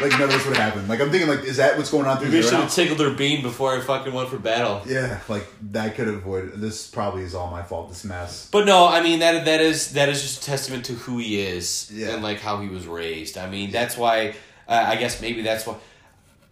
Like 0.00 0.12
none 0.12 0.22
of 0.22 0.30
this 0.30 0.46
would 0.46 0.56
happen. 0.56 0.86
Like 0.88 1.00
I'm 1.00 1.10
thinking 1.10 1.28
like, 1.28 1.44
is 1.44 1.56
that 1.56 1.76
what's 1.76 1.90
going 1.90 2.06
on 2.06 2.18
through 2.18 2.28
Maybe 2.30 2.42
should 2.42 2.54
have 2.54 2.72
tickled 2.72 3.00
her 3.00 3.10
bean 3.10 3.42
before 3.42 3.76
I 3.76 3.80
fucking 3.80 4.12
went 4.12 4.28
for 4.28 4.38
battle. 4.38 4.82
Yeah, 4.86 5.20
like 5.28 5.46
that 5.72 5.94
could 5.94 6.06
have 6.06 6.16
avoided. 6.16 6.60
This 6.60 6.86
probably 6.88 7.22
is 7.22 7.34
all 7.34 7.50
my 7.50 7.62
fault. 7.62 7.88
This 7.88 8.04
mess. 8.04 8.48
But 8.50 8.66
no, 8.66 8.86
I 8.88 9.02
mean 9.02 9.18
that 9.20 9.44
that 9.44 9.60
is 9.60 9.92
that 9.92 10.08
is 10.08 10.22
just 10.22 10.42
a 10.42 10.46
testament 10.46 10.84
to 10.86 10.92
who 10.94 11.18
he 11.18 11.40
is 11.40 11.90
Yeah. 11.92 12.14
and 12.14 12.22
like 12.22 12.40
how 12.40 12.60
he 12.60 12.68
was 12.68 12.86
raised. 12.86 13.38
I 13.38 13.48
mean 13.48 13.70
that's 13.70 13.96
why 13.96 14.34
uh, 14.68 14.84
I 14.86 14.96
guess 14.96 15.20
maybe 15.20 15.42
that's 15.42 15.66
why 15.66 15.76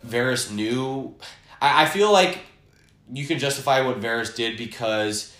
Varys 0.06 0.51
knew. 0.51 1.14
I, 1.60 1.85
I 1.85 1.86
feel 1.86 2.12
like 2.12 2.39
you 3.12 3.27
can 3.27 3.39
justify 3.39 3.81
what 3.82 4.01
Varys 4.01 4.35
did 4.35 4.56
because 4.56 5.32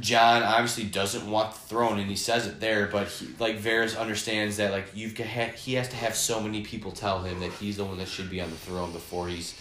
Jon 0.00 0.42
obviously 0.42 0.84
doesn't 0.84 1.30
want 1.30 1.52
the 1.52 1.58
throne, 1.58 1.98
and 1.98 2.08
he 2.08 2.16
says 2.16 2.46
it 2.46 2.60
there. 2.60 2.86
But 2.86 3.08
he, 3.08 3.28
like 3.38 3.60
Varys 3.60 3.98
understands 3.98 4.58
that 4.58 4.72
like 4.72 4.86
you've 4.94 5.16
he 5.16 5.74
has 5.74 5.88
to 5.88 5.96
have 5.96 6.14
so 6.14 6.40
many 6.40 6.62
people 6.62 6.92
tell 6.92 7.22
him 7.22 7.40
that 7.40 7.52
he's 7.52 7.76
the 7.76 7.84
one 7.84 7.98
that 7.98 8.08
should 8.08 8.30
be 8.30 8.40
on 8.40 8.50
the 8.50 8.56
throne 8.56 8.92
before 8.92 9.28
he's. 9.28 9.58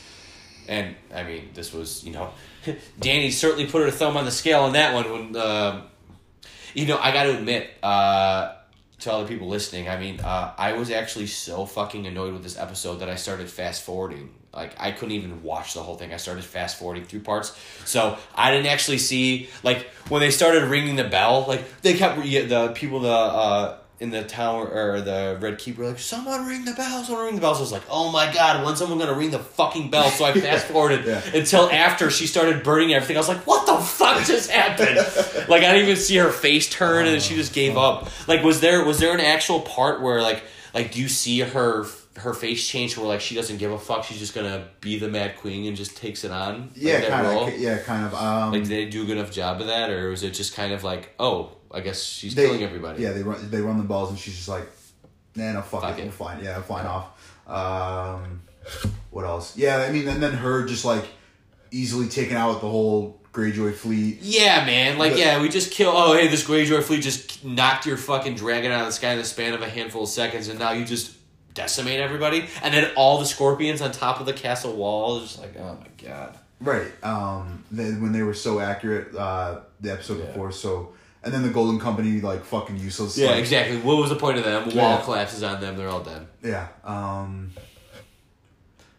And 0.68 0.96
I 1.14 1.24
mean, 1.24 1.50
this 1.54 1.74
was 1.74 2.04
you 2.04 2.12
know, 2.12 2.32
Dany 3.00 3.32
certainly 3.32 3.68
put 3.68 3.84
her 3.84 3.92
thumb 3.92 4.18
on 4.18 4.26
the 4.26 4.32
scale 4.32 4.62
on 4.62 4.74
that 4.74 4.94
one 4.94 5.12
when. 5.12 5.36
Um, 5.36 5.84
you 6.78 6.86
know, 6.86 7.00
I 7.00 7.12
got 7.12 7.24
to 7.24 7.36
admit 7.36 7.72
uh, 7.82 8.54
to 9.00 9.12
other 9.12 9.28
people 9.28 9.48
listening. 9.48 9.90
I 9.90 9.98
mean, 9.98 10.20
uh, 10.20 10.54
I 10.58 10.74
was 10.74 10.92
actually 10.92 11.26
so 11.26 11.66
fucking 11.66 12.06
annoyed 12.06 12.34
with 12.34 12.44
this 12.44 12.56
episode 12.56 12.98
that 12.98 13.10
I 13.10 13.16
started 13.16 13.50
fast 13.50 13.84
forwarding. 13.84 14.30
Like, 14.53 14.74
I 14.80 14.91
couldn't 14.91 15.11
even 15.14 15.44
watch 15.44 15.74
the 15.76 15.84
whole 15.84 15.95
thing. 15.95 16.14
I 16.14 16.18
started 16.18 16.44
fast 16.44 16.80
forwarding 16.80 17.06
through 17.06 17.19
parts, 17.19 17.56
so 17.86 18.18
I 18.34 18.52
didn't 18.52 18.68
actually 18.68 18.98
see 18.98 19.49
like 19.61 19.88
when 20.10 20.22
they 20.22 20.32
started 20.32 20.64
ringing 20.64 20.95
the 20.95 21.03
bell. 21.03 21.45
Like 21.48 21.82
they 21.82 21.94
kept 21.95 22.22
the 22.24 22.72
people 22.74 23.02
the 23.02 23.10
uh, 23.11 23.78
in 23.99 24.10
the 24.10 24.24
tower 24.24 24.68
or 24.68 25.02
the 25.02 25.38
Red 25.40 25.60
Keep 25.60 25.78
were 25.78 25.88
like, 25.88 25.99
"Someone 25.99 26.48
ring 26.48 26.65
the 26.65 26.72
bell! 26.74 27.03
Someone 27.03 27.26
ring 27.26 27.36
the 27.36 27.41
bell!" 27.41 27.53
So 27.53 27.60
I 27.60 27.61
was 27.61 27.72
like, 27.72 27.84
"Oh 27.90 28.11
my 28.11 28.34
god, 28.34 28.65
when's 28.65 28.80
someone 28.80 28.98
gonna 28.98 29.14
ring 29.14 29.30
the 29.32 29.38
fucking 29.40 29.91
bell?" 29.91 30.10
So 30.10 30.26
I 30.26 30.34
fast 30.40 30.65
forwarded 30.68 31.06
Yeah. 31.06 31.22
until 31.36 31.69
after 31.69 32.10
she 32.10 32.26
started 32.26 32.64
burning 32.64 32.94
everything. 32.94 33.18
I 33.18 33.19
was 33.19 33.28
like, 33.30 33.45
"What 33.45 33.68
the 33.68 33.78
fuck 33.78 34.26
just 34.26 34.49
happened?" 34.49 34.98
like 35.49 35.61
I 35.64 35.72
didn't 35.74 35.84
even 35.84 35.98
see 35.98 36.15
her 36.18 36.30
face 36.32 36.68
turn, 36.69 37.06
and 37.06 37.22
she 37.22 37.36
just 37.36 37.53
gave 37.53 37.78
up. 37.78 38.07
Like, 38.28 38.44
was 38.44 38.60
there 38.60 38.84
was 38.86 38.98
there 38.98 39.14
an 39.14 39.19
actual 39.19 39.60
part 39.61 40.02
where 40.02 40.22
like 40.22 40.41
like 40.74 40.91
do 40.94 40.99
you 41.02 41.07
see 41.10 41.40
her 41.41 41.84
her 42.18 42.34
face 42.34 42.68
change 42.68 42.98
where 42.98 43.07
like 43.07 43.22
she 43.22 43.35
doesn't 43.35 43.57
give 43.57 43.72
a 43.72 43.77
fuck? 43.80 44.03
She's 44.03 44.19
just 44.19 44.34
gonna 44.35 44.68
be 44.81 44.98
the 44.99 45.07
Mad 45.07 45.38
Queen 45.38 45.68
and 45.68 45.76
just 45.77 45.95
takes 45.98 46.23
it 46.23 46.31
on. 46.31 46.72
Yeah, 46.76 46.99
that 47.02 47.10
kind 47.10 47.53
of. 47.53 47.60
Yeah, 47.60 47.77
kind 47.80 48.06
of. 48.06 48.14
Um, 48.15 48.52
Like, 48.53 48.64
did 48.64 48.69
they 48.72 48.85
do 48.89 49.03
a 49.03 49.06
good 49.06 49.18
enough 49.18 49.31
job 49.31 49.61
of 49.61 49.68
that, 49.68 49.89
or 49.89 50.10
was 50.10 50.23
it 50.23 50.31
just 50.31 50.56
kind 50.56 50.73
of 50.73 50.84
like, 50.84 51.14
oh, 51.19 51.52
I 51.72 51.81
guess 51.81 52.02
she's 52.03 52.35
they, 52.35 52.45
killing 52.45 52.64
everybody? 52.64 53.03
Yeah, 53.03 53.11
they 53.11 53.23
run. 53.23 53.49
They 53.49 53.61
run 53.61 53.77
the 53.77 53.84
balls, 53.84 54.10
and 54.10 54.18
she's 54.19 54.35
just 54.35 54.48
like, 54.49 54.68
"Nah, 55.35 55.53
no, 55.53 55.61
fuck, 55.61 55.81
Fuck 55.81 55.98
it, 55.99 56.02
it. 56.02 56.06
we're 56.06 56.11
fine. 56.11 56.44
Yeah, 56.44 56.56
I'm 56.57 56.64
fine 56.64 56.85
off." 56.85 57.07
Um, 57.48 58.41
what 59.11 59.26
else? 59.26 59.57
Yeah, 59.57 59.77
I 59.88 59.91
mean, 59.91 60.07
and 60.07 60.22
then 60.22 60.34
her 60.34 60.65
just 60.65 60.85
like 60.85 61.06
easily 61.72 62.07
taking 62.07 62.35
out 62.35 62.49
with 62.52 62.61
the 62.61 62.69
whole 62.69 63.22
Greyjoy 63.34 63.73
fleet. 63.76 64.19
Yeah, 64.22 64.65
man. 64.65 64.98
Like, 64.98 65.11
But- 65.14 65.19
yeah, 65.19 65.41
we 65.41 65.49
just 65.49 65.72
kill. 65.72 65.91
Oh, 65.94 66.14
hey, 66.15 66.27
this 66.27 66.44
Greyjoy 66.44 66.81
fleet 66.84 67.02
just 67.02 67.44
knocked 67.45 67.85
your 67.85 67.98
fucking 67.98 68.35
dragon 68.35 68.72
out 68.72 68.81
of 68.81 68.88
the 68.88 68.91
sky 68.94 69.11
in 69.11 69.18
the 69.19 69.23
span 69.23 69.53
of 69.53 69.61
a 69.61 69.69
handful 69.69 70.03
of 70.03 70.10
seconds, 70.10 70.48
and 70.48 70.57
now 70.60 70.72
you 70.72 70.85
just 70.85 71.11
decimate 71.58 72.00
everybody. 72.00 72.48
And 72.64 72.74
then 72.74 72.92
all 72.96 73.18
the 73.20 73.26
scorpions 73.26 73.82
on 73.82 73.92
top 73.92 74.20
of 74.20 74.26
the 74.26 74.34
castle 74.34 74.74
wall 74.74 75.18
is 75.18 75.24
just 75.24 75.40
like, 75.40 75.58
oh 75.60 75.78
my 75.82 75.88
god. 76.08 76.38
Right. 76.62 76.92
Um, 77.04 77.64
they, 77.72 77.92
when 77.92 78.12
they 78.14 78.24
were 78.24 78.34
so 78.34 78.60
accurate, 78.60 79.14
uh, 79.16 79.60
the 79.82 79.92
episode 79.92 80.20
Yeah. 80.20 80.26
before. 80.28 80.52
So, 80.52 80.94
and 81.24 81.34
then 81.34 81.44
the 81.44 81.50
Golden 81.50 81.80
Company 81.80 82.22
like 82.22 82.44
fucking 82.46 82.78
useless. 82.78 83.18
Yeah, 83.18 83.32
like, 83.32 83.40
exactly. 83.40 83.78
What 83.78 83.98
was 83.98 84.10
the 84.10 84.16
point 84.16 84.38
of 84.38 84.44
them? 84.46 84.64
Wall 84.66 84.98
Yeah. 84.98 85.02
collapses 85.04 85.44
on 85.44 85.60
them. 85.62 85.76
They're 85.78 85.90
all 85.90 86.02
dead. 86.04 86.28
Yeah. 86.44 86.68
Um, 86.84 87.52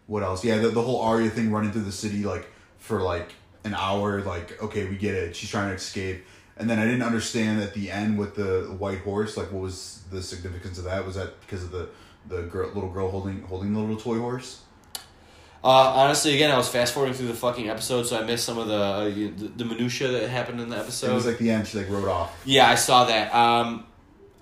what 0.07 0.23
else? 0.23 0.43
Yeah, 0.43 0.57
the, 0.57 0.69
the 0.69 0.81
whole 0.81 1.01
Arya 1.01 1.29
thing 1.29 1.51
running 1.51 1.71
through 1.71 1.83
the 1.83 1.91
city 1.91 2.23
like 2.23 2.49
for 2.77 3.01
like 3.01 3.33
an 3.63 3.73
hour. 3.73 4.21
Like, 4.21 4.61
okay, 4.61 4.87
we 4.87 4.95
get 4.95 5.15
it. 5.15 5.35
She's 5.35 5.49
trying 5.49 5.69
to 5.69 5.75
escape. 5.75 6.25
And 6.57 6.69
then 6.69 6.77
I 6.79 6.83
didn't 6.85 7.03
understand 7.03 7.61
at 7.61 7.73
the 7.73 7.89
end 7.89 8.17
with 8.17 8.35
the 8.35 8.75
white 8.77 8.99
horse. 8.99 9.37
Like, 9.37 9.51
what 9.51 9.61
was 9.61 10.01
the 10.11 10.21
significance 10.21 10.77
of 10.77 10.83
that? 10.85 11.05
Was 11.05 11.15
that 11.15 11.39
because 11.41 11.63
of 11.63 11.71
the 11.71 11.87
the 12.29 12.43
girl, 12.43 12.67
little 12.73 12.89
girl 12.89 13.09
holding 13.09 13.41
holding 13.43 13.73
the 13.73 13.79
little 13.79 13.97
toy 13.97 14.19
horse? 14.19 14.61
Uh, 15.61 15.67
honestly, 15.67 16.33
again, 16.35 16.49
I 16.51 16.57
was 16.57 16.69
fast 16.69 16.93
forwarding 16.93 17.13
through 17.17 17.27
the 17.27 17.33
fucking 17.33 17.69
episode, 17.69 18.03
so 18.03 18.17
I 18.17 18.23
missed 18.23 18.45
some 18.45 18.57
of 18.57 18.67
the 18.67 18.75
uh, 18.75 19.03
the, 19.09 19.27
the 19.57 19.65
minutia 19.65 20.07
that 20.07 20.29
happened 20.29 20.61
in 20.61 20.69
the 20.69 20.77
episode. 20.77 21.11
it 21.11 21.13
was 21.15 21.25
like 21.25 21.37
the 21.37 21.51
end. 21.51 21.67
She 21.67 21.79
like 21.79 21.89
rode 21.89 22.07
off. 22.07 22.41
Yeah, 22.45 22.69
I 22.69 22.75
saw 22.75 23.05
that. 23.05 23.33
Um, 23.35 23.85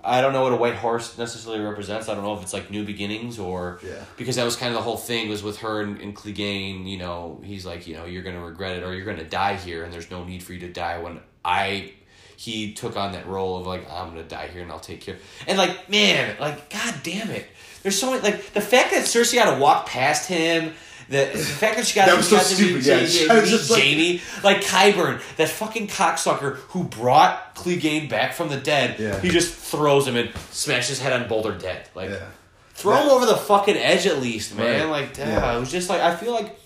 I 0.03 0.21
don't 0.21 0.31
know 0.31 0.43
what 0.43 0.53
a 0.53 0.57
white 0.57 0.75
horse 0.75 1.17
necessarily 1.17 1.61
represents. 1.63 2.07
I 2.07 2.13
don't 2.13 2.23
know 2.23 2.35
if 2.35 2.43
it's 2.43 2.53
like 2.53 2.69
new 2.69 2.85
beginnings 2.85 3.39
or 3.39 3.79
Yeah. 3.83 3.95
because 4.15 4.35
that 4.35 4.45
was 4.45 4.55
kind 4.55 4.69
of 4.69 4.75
the 4.75 4.83
whole 4.83 4.95
thing 4.95 5.27
was 5.27 5.41
with 5.43 5.57
her 5.57 5.81
and, 5.81 5.99
and 5.99 6.15
Clegane. 6.15 6.87
You 6.87 6.99
know, 6.99 7.41
he's 7.43 7.65
like, 7.65 7.87
you 7.87 7.95
know, 7.95 8.05
you're 8.05 8.23
gonna 8.23 8.45
regret 8.45 8.77
it 8.77 8.83
or 8.83 8.93
you're 8.93 9.05
gonna 9.05 9.27
die 9.27 9.55
here, 9.55 9.83
and 9.83 9.91
there's 9.91 10.11
no 10.11 10.23
need 10.23 10.43
for 10.43 10.53
you 10.53 10.59
to 10.59 10.71
die. 10.71 10.99
When 10.99 11.19
I, 11.43 11.93
he 12.37 12.73
took 12.73 12.95
on 12.95 13.13
that 13.13 13.25
role 13.25 13.57
of 13.57 13.65
like, 13.65 13.91
I'm 13.91 14.09
gonna 14.09 14.21
die 14.23 14.47
here 14.49 14.61
and 14.61 14.71
I'll 14.71 14.79
take 14.79 15.01
care. 15.01 15.17
And 15.47 15.57
like, 15.57 15.89
man, 15.89 16.37
like, 16.39 16.69
god 16.69 16.93
damn 17.01 17.31
it, 17.31 17.47
there's 17.83 17.99
so 17.99 18.11
many 18.11 18.21
like 18.23 18.53
the 18.53 18.61
fact 18.61 18.91
that 18.91 19.05
Cersei 19.05 19.37
had 19.37 19.53
to 19.53 19.59
walk 19.59 19.85
past 19.87 20.27
him 20.29 20.73
The, 21.09 21.29
the 21.31 21.37
fact 21.39 21.77
that 21.77 21.85
she 21.87 21.95
got, 21.95 22.07
That 22.07 22.11
to, 22.11 22.17
was 22.17 22.27
so 22.27 22.37
stupid, 22.39 22.75
meet, 22.75 22.83
yeah. 22.85 22.97
Ja- 22.99 23.07
She 23.07 23.25
Ja- 23.27 23.35
was 23.35 23.51
meet 23.51 23.69
like- 23.69 23.81
Jaime, 23.81 24.21
like 24.43 24.61
Qyburn, 24.61 25.21
that 25.37 25.47
fucking 25.47 25.87
cocksucker 25.87 26.55
who 26.71 26.83
brought 26.83 27.55
Clegane 27.55 28.09
back 28.09 28.33
from 28.33 28.49
the 28.49 28.57
dead. 28.57 28.99
Yeah. 28.99 29.17
He 29.21 29.29
just 29.29 29.53
throws 29.53 30.05
him 30.05 30.17
and 30.17 30.29
smashes 30.51 30.89
his 30.89 30.99
head 30.99 31.13
on 31.13 31.29
Boulder 31.29 31.53
dead. 31.57 31.87
Like 31.95 32.09
Yeah. 32.09 32.25
throw 32.73 32.97
him 32.97 33.07
over 33.09 33.25
the 33.25 33.37
fucking 33.37 33.77
edge 33.77 34.05
at 34.05 34.21
least, 34.21 34.53
man. 34.57 34.89
Right. 34.89 35.01
Like 35.01 35.13
damn, 35.13 35.29
Yeah. 35.29 35.55
it 35.55 35.59
was 35.61 35.71
just 35.71 35.87
like 35.89 36.01
I 36.01 36.13
feel 36.13 36.33
like 36.33 36.59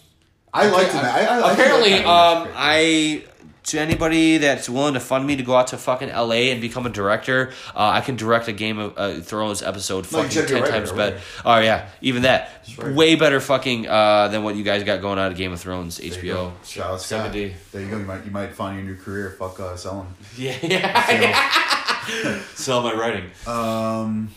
I 0.54 0.68
liked 0.70 0.92
him. 0.92 1.06
I, 1.06 1.26
I, 1.26 1.40
I 1.40 1.52
apparently, 1.54 1.94
um, 2.00 2.48
I 2.56 3.24
to 3.64 3.80
anybody 3.80 4.38
that's 4.38 4.68
willing 4.68 4.96
to 4.96 5.00
fund 5.00 5.26
me 5.26 5.36
to 5.36 5.44
go 5.44 5.56
out 5.56 5.68
to 5.68 5.78
fucking 5.78 6.10
L.A. 6.10 6.52
and 6.52 6.62
become 6.62 6.86
a 6.86 6.90
director, 6.90 7.54
uh, 7.76 7.90
I 7.90 8.02
can 8.02 8.16
direct 8.16 8.48
a 8.48 8.54
Game 8.54 8.80
of 8.80 8.94
uh, 8.98 9.20
Thrones 9.22 9.62
episode 9.62 10.12
No, 10.12 10.24
fucking 10.24 10.48
ten 10.48 10.62
right, 10.62 10.72
times 10.72 10.92
better. 10.92 11.20
Oh 11.46 11.60
yeah, 11.60 11.90
even 12.02 12.24
that, 12.24 12.68
right. 12.78 12.94
way 12.94 13.16
better 13.16 13.40
fucking 13.40 13.88
uh, 13.88 14.30
than 14.30 14.44
what 14.44 14.56
you 14.56 14.64
guys 14.64 14.84
got 14.84 15.02
going 15.02 15.20
on 15.20 15.32
at 15.32 15.38
Game 15.38 15.52
of 15.52 15.60
Thrones 15.60 16.00
There 16.00 16.12
HBO. 16.12 16.52
Shout 16.66 16.92
out 16.92 17.02
70. 17.02 17.54
There 17.72 17.82
you 17.82 17.90
go. 17.90 17.98
You 17.98 18.06
might 18.06 18.26
you 18.26 18.32
might 18.32 18.54
find 18.54 18.78
your 18.78 18.86
new 18.86 19.02
career. 19.02 19.36
Fuck 19.38 19.60
uh, 19.60 19.76
selling. 19.76 20.08
Yeah, 20.38 20.58
yeah. 20.64 22.42
Sell 22.56 22.82
my 22.82 22.94
writing. 22.94 23.30
Um, 23.46 24.30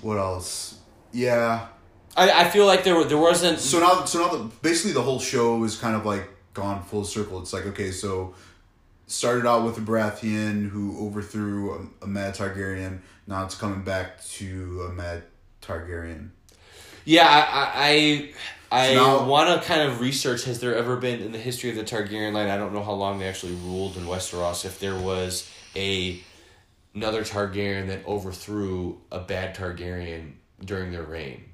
what 0.00 0.16
else? 0.16 0.78
Yeah. 1.12 1.66
I, 2.16 2.44
I 2.44 2.50
feel 2.50 2.66
like 2.66 2.82
there 2.82 3.04
there 3.04 3.18
wasn't. 3.18 3.58
So 3.58 3.78
now, 3.78 4.04
so 4.04 4.20
now, 4.20 4.28
the, 4.28 4.50
basically, 4.62 4.92
the 4.92 5.02
whole 5.02 5.20
show 5.20 5.62
is 5.64 5.76
kind 5.76 5.94
of 5.94 6.04
like 6.04 6.28
gone 6.54 6.82
full 6.82 7.04
circle. 7.04 7.40
It's 7.40 7.52
like 7.52 7.66
okay, 7.66 7.90
so 7.90 8.34
started 9.06 9.46
out 9.46 9.64
with 9.64 9.76
a 9.76 9.80
Baratheon 9.80 10.68
who 10.68 11.06
overthrew 11.06 11.74
a, 11.74 12.04
a 12.04 12.06
Mad 12.06 12.34
Targaryen. 12.34 13.00
Now 13.26 13.44
it's 13.44 13.54
coming 13.54 13.82
back 13.82 14.24
to 14.24 14.86
a 14.88 14.92
Mad 14.92 15.24
Targaryen. 15.62 16.30
Yeah, 17.04 17.26
I 17.26 18.32
I, 18.70 18.90
I 18.90 18.94
So 18.94 19.24
want 19.24 19.60
to 19.60 19.66
kind 19.66 19.82
of 19.82 20.00
research. 20.00 20.44
Has 20.44 20.60
there 20.60 20.76
ever 20.76 20.96
been 20.96 21.20
in 21.20 21.32
the 21.32 21.38
history 21.38 21.70
of 21.70 21.76
the 21.76 21.84
Targaryen 21.84 22.32
line? 22.32 22.48
I 22.48 22.56
don't 22.56 22.72
know 22.72 22.84
how 22.84 22.92
long 22.92 23.18
they 23.18 23.28
actually 23.28 23.54
ruled 23.54 23.96
in 23.96 24.04
Westeros. 24.04 24.64
If 24.64 24.78
there 24.78 24.98
was 24.98 25.50
a 25.74 26.20
another 26.94 27.24
Targaryen 27.24 27.88
that 27.88 28.04
overthrew 28.06 28.98
a 29.10 29.20
bad 29.20 29.56
Targaryen 29.56 30.32
during 30.64 30.92
their 30.92 31.02
reign, 31.02 31.44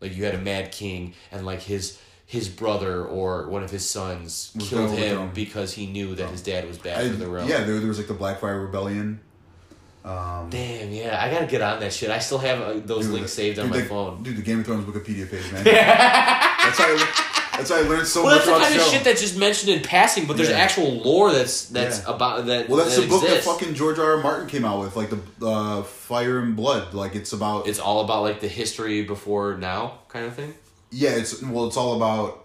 like 0.00 0.16
you 0.16 0.24
had 0.24 0.34
a 0.34 0.40
Mad 0.40 0.72
King 0.72 1.14
and 1.30 1.46
like 1.46 1.62
his 1.62 1.98
his 2.34 2.48
brother 2.48 3.04
or 3.04 3.48
one 3.48 3.62
of 3.62 3.70
his 3.70 3.88
sons 3.88 4.52
Was 4.54 4.68
killed 4.68 4.90
him 4.98 5.30
because 5.34 5.72
he 5.72 5.86
knew 5.86 6.14
that 6.16 6.28
his 6.30 6.42
dad 6.42 6.66
was 6.68 6.76
bad 6.78 7.04
I, 7.04 7.08
for 7.08 7.16
the 7.16 7.28
realm. 7.28 7.48
yeah, 7.48 7.64
there, 7.64 7.78
there 7.78 7.88
was 7.88 7.98
like 7.98 8.08
the 8.08 8.14
Blackfire 8.14 8.60
Rebellion. 8.62 9.20
Um, 10.04 10.50
Damn, 10.50 10.92
yeah, 10.92 11.18
I 11.22 11.30
gotta 11.30 11.46
get 11.46 11.62
on 11.62 11.80
that 11.80 11.92
shit. 11.92 12.10
I 12.10 12.18
still 12.18 12.36
have 12.38 12.60
uh, 12.60 12.74
those 12.84 13.06
dude, 13.06 13.14
links 13.14 13.32
saved 13.32 13.58
on 13.58 13.70
my 13.70 13.78
the- 13.78 13.84
phone. 13.86 14.22
Dude, 14.22 14.36
the 14.36 14.42
Game 14.42 14.60
of 14.60 14.66
Thrones 14.66 14.84
Wikipedia 14.84 15.30
page, 15.30 15.50
man. 15.50 15.64
that's 15.64 16.78
how 16.78 16.84
I, 16.84 17.30
that's 17.56 17.70
how 17.70 17.76
I 17.76 17.82
learned 17.82 18.06
so 18.06 18.22
Well, 18.24 18.36
much 18.36 18.44
that's 18.44 18.58
the 18.58 18.64
kind 18.64 18.80
of 18.80 18.86
shit 18.88 19.04
that's 19.04 19.20
just 19.22 19.38
mentioned 19.38 19.70
in 19.72 19.80
passing, 19.82 20.26
but 20.26 20.36
there's 20.36 20.50
Yeah. 20.50 20.56
actual 20.58 20.90
lore 21.02 21.32
that's 21.32 21.66
that's 21.70 22.00
Yeah. 22.02 22.14
about 22.14 22.44
that. 22.46 22.68
well, 22.68 22.78
that's 22.78 22.96
that 22.96 23.02
the 23.02 23.08
book 23.08 23.22
exists. 23.22 23.46
that 23.46 23.50
fucking 23.52 23.74
George 23.74 23.98
R. 23.98 24.16
R. 24.16 24.22
Martin 24.22 24.46
came 24.48 24.64
out 24.66 24.80
with, 24.80 24.94
like 24.96 25.08
the 25.10 25.20
uh, 25.46 25.82
Fire 25.84 26.38
and 26.40 26.54
Blood. 26.56 26.92
Like 26.92 27.14
it's 27.14 27.32
about 27.32 27.66
It's 27.68 27.78
all 27.78 28.00
about 28.04 28.22
like 28.24 28.40
the 28.40 28.48
history 28.48 29.04
before 29.04 29.56
now 29.56 30.00
kind 30.08 30.26
of 30.26 30.34
thing. 30.34 30.52
Yeah, 30.94 31.10
it's 31.10 31.42
well, 31.42 31.66
it's 31.66 31.76
all 31.76 31.96
about 31.96 32.44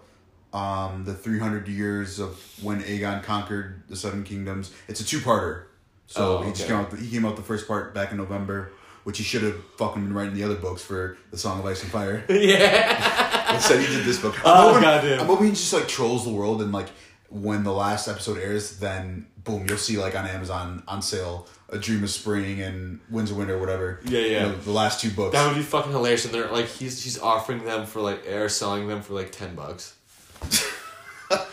um, 0.52 1.04
the 1.04 1.14
three 1.14 1.38
hundred 1.38 1.68
years 1.68 2.18
of 2.18 2.38
when 2.62 2.82
Aegon 2.82 3.22
conquered 3.22 3.82
the 3.88 3.96
Seven 3.96 4.24
Kingdoms. 4.24 4.72
It's 4.88 5.00
a 5.00 5.04
two-parter. 5.04 5.64
So 6.08 6.38
Oh, 6.38 6.42
he 6.42 6.50
just 6.50 6.66
came 6.66 6.76
out. 6.76 6.92
He 6.98 7.08
came 7.08 7.24
out 7.24 7.36
the 7.36 7.42
first 7.42 7.68
part 7.68 7.94
back 7.94 8.10
in 8.10 8.16
November, 8.16 8.72
which 9.04 9.18
he 9.18 9.24
should 9.24 9.42
have 9.42 9.62
fucking 9.78 10.02
been 10.02 10.12
writing 10.12 10.34
the 10.34 10.42
other 10.42 10.56
books 10.56 10.82
for 10.82 11.16
the 11.30 11.38
Song 11.38 11.60
of 11.60 11.66
Ice 11.66 11.82
and 11.84 11.92
Fire. 11.92 12.24
yeah. 12.28 13.54
Instead, 13.54 13.80
he 13.80 13.86
did 13.94 14.04
this 14.04 14.18
book. 14.20 14.34
Oh, 14.44 14.50
I'm 14.52 14.66
hoping, 14.74 14.82
goddamn. 14.82 15.20
I'm 15.20 15.26
hoping 15.26 15.46
he 15.46 15.52
just 15.52 15.72
like 15.72 15.86
trolls 15.86 16.24
the 16.24 16.32
world 16.32 16.62
and 16.62 16.72
like 16.72 16.88
when 17.28 17.62
the 17.62 17.72
last 17.72 18.08
episode 18.08 18.38
airs, 18.38 18.78
then 18.80 19.26
boom, 19.44 19.66
you'll 19.68 19.78
see 19.78 19.98
like 19.98 20.14
on 20.16 20.26
Amazon 20.26 20.82
on 20.88 21.02
sale, 21.02 21.46
A 21.68 21.78
Dream 21.78 22.02
of 22.04 22.10
Spring 22.10 22.60
and 22.60 23.00
Winds 23.10 23.30
of 23.30 23.36
Winter, 23.36 23.58
whatever. 23.58 24.00
Yeah, 24.04 24.20
yeah. 24.20 24.26
You 24.26 24.52
know, 24.52 24.56
the 24.56 24.72
last 24.72 25.00
two 25.00 25.10
books. 25.10 25.32
That 25.34 25.46
would 25.46 25.56
be 25.56 25.62
fucking 25.62 25.92
hilarious, 25.92 26.24
and 26.24 26.34
they're 26.34 26.50
like 26.50 26.66
he's 26.66 27.02
he's 27.02 27.18
offering 27.20 27.64
them 27.64 27.86
for 27.86 28.00
like 28.00 28.26
or 28.26 28.48
selling 28.48 28.88
them 28.88 29.02
for 29.02 29.14
like 29.14 29.32
ten 29.32 29.54
bucks. 29.54 29.96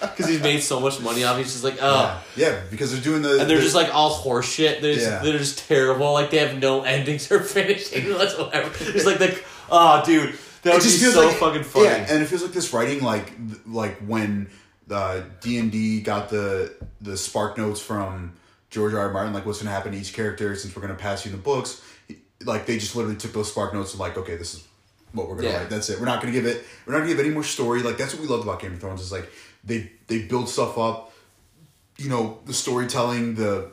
Because 0.01 0.27
he's 0.27 0.41
made 0.41 0.61
so 0.63 0.79
much 0.79 0.99
money 1.01 1.23
off, 1.23 1.37
it, 1.37 1.43
he's 1.43 1.51
just 1.51 1.63
like, 1.63 1.77
oh, 1.79 2.19
yeah. 2.35 2.47
yeah, 2.49 2.61
because 2.71 2.91
they're 2.91 3.01
doing 3.01 3.21
the 3.21 3.39
and 3.41 3.47
they're 3.47 3.57
the- 3.57 3.63
just 3.63 3.75
like 3.75 3.93
all 3.93 4.09
horse 4.09 4.51
shit. 4.51 4.81
They're 4.81 4.95
just, 4.95 5.05
Yeah. 5.05 5.19
they're 5.19 5.37
just 5.37 5.59
terrible. 5.67 6.13
Like 6.13 6.31
they 6.31 6.39
have 6.39 6.57
no 6.59 6.81
endings 6.81 7.31
or 7.31 7.39
finishing 7.43 8.09
whatsoever. 8.11 8.71
It's 8.79 9.05
like 9.05 9.19
the 9.19 9.39
oh, 9.69 10.01
dude, 10.03 10.33
that 10.63 10.73
would 10.73 10.81
be 10.81 10.89
so 10.89 11.29
fucking 11.29 11.61
funny. 11.63 11.85
Yeah, 11.85 12.07
and 12.09 12.23
it 12.23 12.25
feels 12.25 12.41
like 12.41 12.53
this 12.53 12.73
writing, 12.73 13.03
like 13.03 13.31
like 13.67 13.97
when 13.99 14.49
D 14.87 15.57
and 15.57 15.71
D 15.71 16.01
got 16.01 16.29
the 16.29 16.73
the 17.01 17.17
spark 17.17 17.57
notes 17.57 17.79
from 17.81 18.33
George 18.69 18.93
R. 18.93 18.99
R. 19.01 19.11
Martin, 19.11 19.33
like 19.33 19.45
what's 19.45 19.59
going 19.59 19.67
to 19.67 19.73
happen 19.73 19.91
to 19.91 19.97
each 19.97 20.13
character 20.13 20.55
since 20.55 20.75
we're 20.75 20.81
going 20.81 20.95
to 20.95 21.01
pass 21.01 21.25
you 21.25 21.31
the 21.31 21.37
books. 21.37 21.81
Like 22.45 22.65
they 22.65 22.77
just 22.77 22.95
literally 22.95 23.17
took 23.17 23.33
those 23.33 23.49
spark 23.51 23.73
notes 23.73 23.91
and 23.91 23.99
like, 23.99 24.17
okay, 24.17 24.35
this 24.37 24.53
is 24.53 24.67
what 25.13 25.27
we're 25.27 25.35
going 25.35 25.45
to 25.47 25.51
Yeah. 25.51 25.57
write. 25.59 25.69
That's 25.69 25.89
it. 25.89 25.99
We're 25.99 26.05
not 26.05 26.21
going 26.21 26.33
to 26.33 26.39
give 26.39 26.45
it. 26.47 26.63
We're 26.85 26.93
not 26.93 26.99
going 26.99 27.09
to 27.09 27.15
give 27.15 27.25
any 27.25 27.33
more 27.33 27.43
story. 27.43 27.81
Like 27.83 27.97
that's 27.97 28.13
what 28.13 28.21
we 28.21 28.27
loved 28.27 28.43
about 28.43 28.61
Game 28.61 28.73
of 28.73 28.79
Thrones 28.79 29.01
is 29.01 29.11
like 29.11 29.29
they 29.63 29.91
they 30.07 30.21
build 30.23 30.47
stuff 30.49 30.77
up. 30.77 31.11
You 31.97 32.09
know, 32.09 32.39
the 32.45 32.53
storytelling, 32.53 33.35
the 33.35 33.71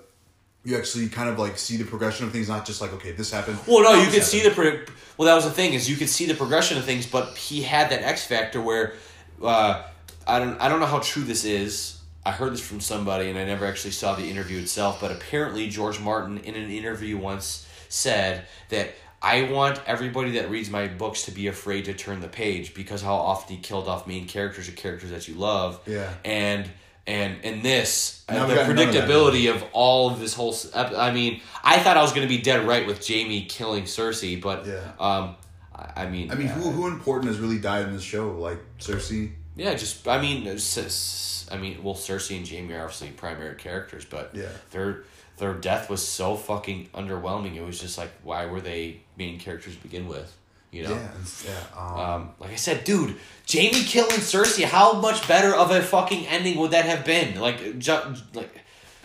you 0.64 0.76
actually 0.78 1.08
kind 1.10 1.28
of 1.28 1.38
like 1.38 1.58
see 1.58 1.76
the 1.76 1.84
progression 1.84 2.24
of 2.26 2.32
things, 2.32 2.48
not 2.48 2.64
just 2.64 2.80
like 2.80 2.92
okay, 2.94 3.12
this 3.12 3.30
happened. 3.30 3.58
Well, 3.66 3.82
no, 3.82 4.02
you 4.02 4.10
could 4.10 4.22
see 4.22 4.40
the 4.42 4.50
pro- 4.50 4.80
well. 5.18 5.26
That 5.26 5.34
was 5.34 5.44
the 5.44 5.50
thing 5.50 5.74
is 5.74 5.90
you 5.90 5.96
could 5.96 6.08
see 6.08 6.24
the 6.24 6.34
progression 6.34 6.78
of 6.78 6.84
things, 6.84 7.06
but 7.06 7.36
he 7.36 7.62
had 7.62 7.90
that 7.90 8.02
X 8.02 8.24
factor 8.24 8.62
where 8.62 8.94
uh, 9.42 9.82
I 10.26 10.38
don't 10.38 10.60
I 10.60 10.68
don't 10.68 10.80
know 10.80 10.86
how 10.86 11.00
true 11.00 11.22
this 11.22 11.44
is. 11.44 11.98
I 12.26 12.30
heard 12.30 12.52
this 12.54 12.60
from 12.60 12.80
somebody, 12.80 13.28
and 13.28 13.38
I 13.38 13.44
never 13.44 13.66
actually 13.66 13.90
saw 13.90 14.14
the 14.14 14.24
interview 14.28 14.58
itself. 14.58 15.00
But 15.00 15.10
apparently, 15.12 15.68
George 15.68 16.00
Martin 16.00 16.38
in 16.38 16.54
an 16.54 16.70
interview 16.70 17.18
once 17.18 17.66
said 17.88 18.46
that 18.70 18.94
I 19.20 19.42
want 19.50 19.80
everybody 19.86 20.32
that 20.32 20.50
reads 20.50 20.70
my 20.70 20.86
books 20.86 21.24
to 21.24 21.30
be 21.30 21.46
afraid 21.48 21.86
to 21.86 21.94
turn 21.94 22.20
the 22.20 22.28
page 22.28 22.74
because 22.74 23.02
how 23.02 23.14
often 23.14 23.56
he 23.56 23.62
killed 23.62 23.88
off 23.88 24.06
main 24.06 24.26
characters 24.26 24.68
or 24.68 24.72
characters 24.72 25.10
that 25.10 25.28
you 25.28 25.34
love. 25.34 25.80
Yeah. 25.86 26.12
And 26.24 26.70
and 27.06 27.44
and 27.44 27.62
this 27.62 28.24
Now 28.28 28.44
uh, 28.44 28.46
the 28.46 28.54
none 28.54 28.70
of 28.70 28.76
predictability 28.76 29.54
of 29.54 29.64
all 29.72 30.10
of 30.10 30.20
this 30.20 30.34
whole. 30.34 30.54
I 30.74 31.10
mean, 31.10 31.40
I 31.62 31.78
thought 31.78 31.96
I 31.96 32.02
was 32.02 32.12
going 32.12 32.26
to 32.26 32.34
be 32.34 32.40
dead 32.40 32.66
right 32.66 32.86
with 32.86 33.06
Jaime 33.06 33.44
killing 33.44 33.84
Cersei, 33.84 34.40
but 34.40 34.66
Yeah. 34.66 34.80
um, 34.98 35.36
I 35.74 36.06
mean, 36.06 36.30
I 36.30 36.34
mean, 36.36 36.48
uh, 36.48 36.52
who 36.52 36.70
who 36.70 36.86
important 36.86 37.30
has 37.30 37.40
really 37.40 37.58
died 37.58 37.86
in 37.86 37.92
this 37.92 38.02
show? 38.02 38.30
Like 38.32 38.58
Cersei. 38.78 39.32
Yeah, 39.56 39.74
just 39.74 40.06
I 40.08 40.20
mean, 40.20 40.46
I 40.48 41.56
mean, 41.56 41.82
well, 41.82 41.94
Cersei 41.94 42.36
and 42.38 42.48
Jaime 42.48 42.72
are 42.74 42.82
obviously 42.82 43.10
primary 43.10 43.54
characters, 43.56 44.04
but 44.04 44.30
Yeah. 44.34 44.48
their 44.70 45.04
their 45.36 45.54
death 45.54 45.90
was 45.90 46.06
so 46.06 46.36
fucking 46.36 46.88
underwhelming. 46.94 47.56
It 47.56 47.62
was 47.64 47.80
just 47.80 47.98
like, 47.98 48.10
why 48.22 48.46
were 48.46 48.60
they 48.60 49.00
main 49.18 49.38
characters 49.40 49.74
to 49.76 49.82
begin 49.82 50.06
with? 50.06 50.32
You 50.70 50.84
know. 50.84 50.90
Yeah, 50.90 51.10
yeah. 51.46 51.80
Um, 51.80 51.98
Um, 52.00 52.30
like 52.40 52.50
I 52.50 52.56
said, 52.56 52.84
dude, 52.84 53.16
Jaime 53.52 53.84
killing 53.84 54.20
Cersei. 54.20 54.64
How 54.64 54.92
much 54.94 55.26
better 55.28 55.54
of 55.54 55.70
a 55.70 55.82
fucking 55.82 56.26
ending 56.26 56.58
would 56.58 56.70
that 56.72 56.84
have 56.84 57.04
been? 57.04 57.38
Like, 57.40 57.78
ju- 57.78 58.14
like, 58.32 58.54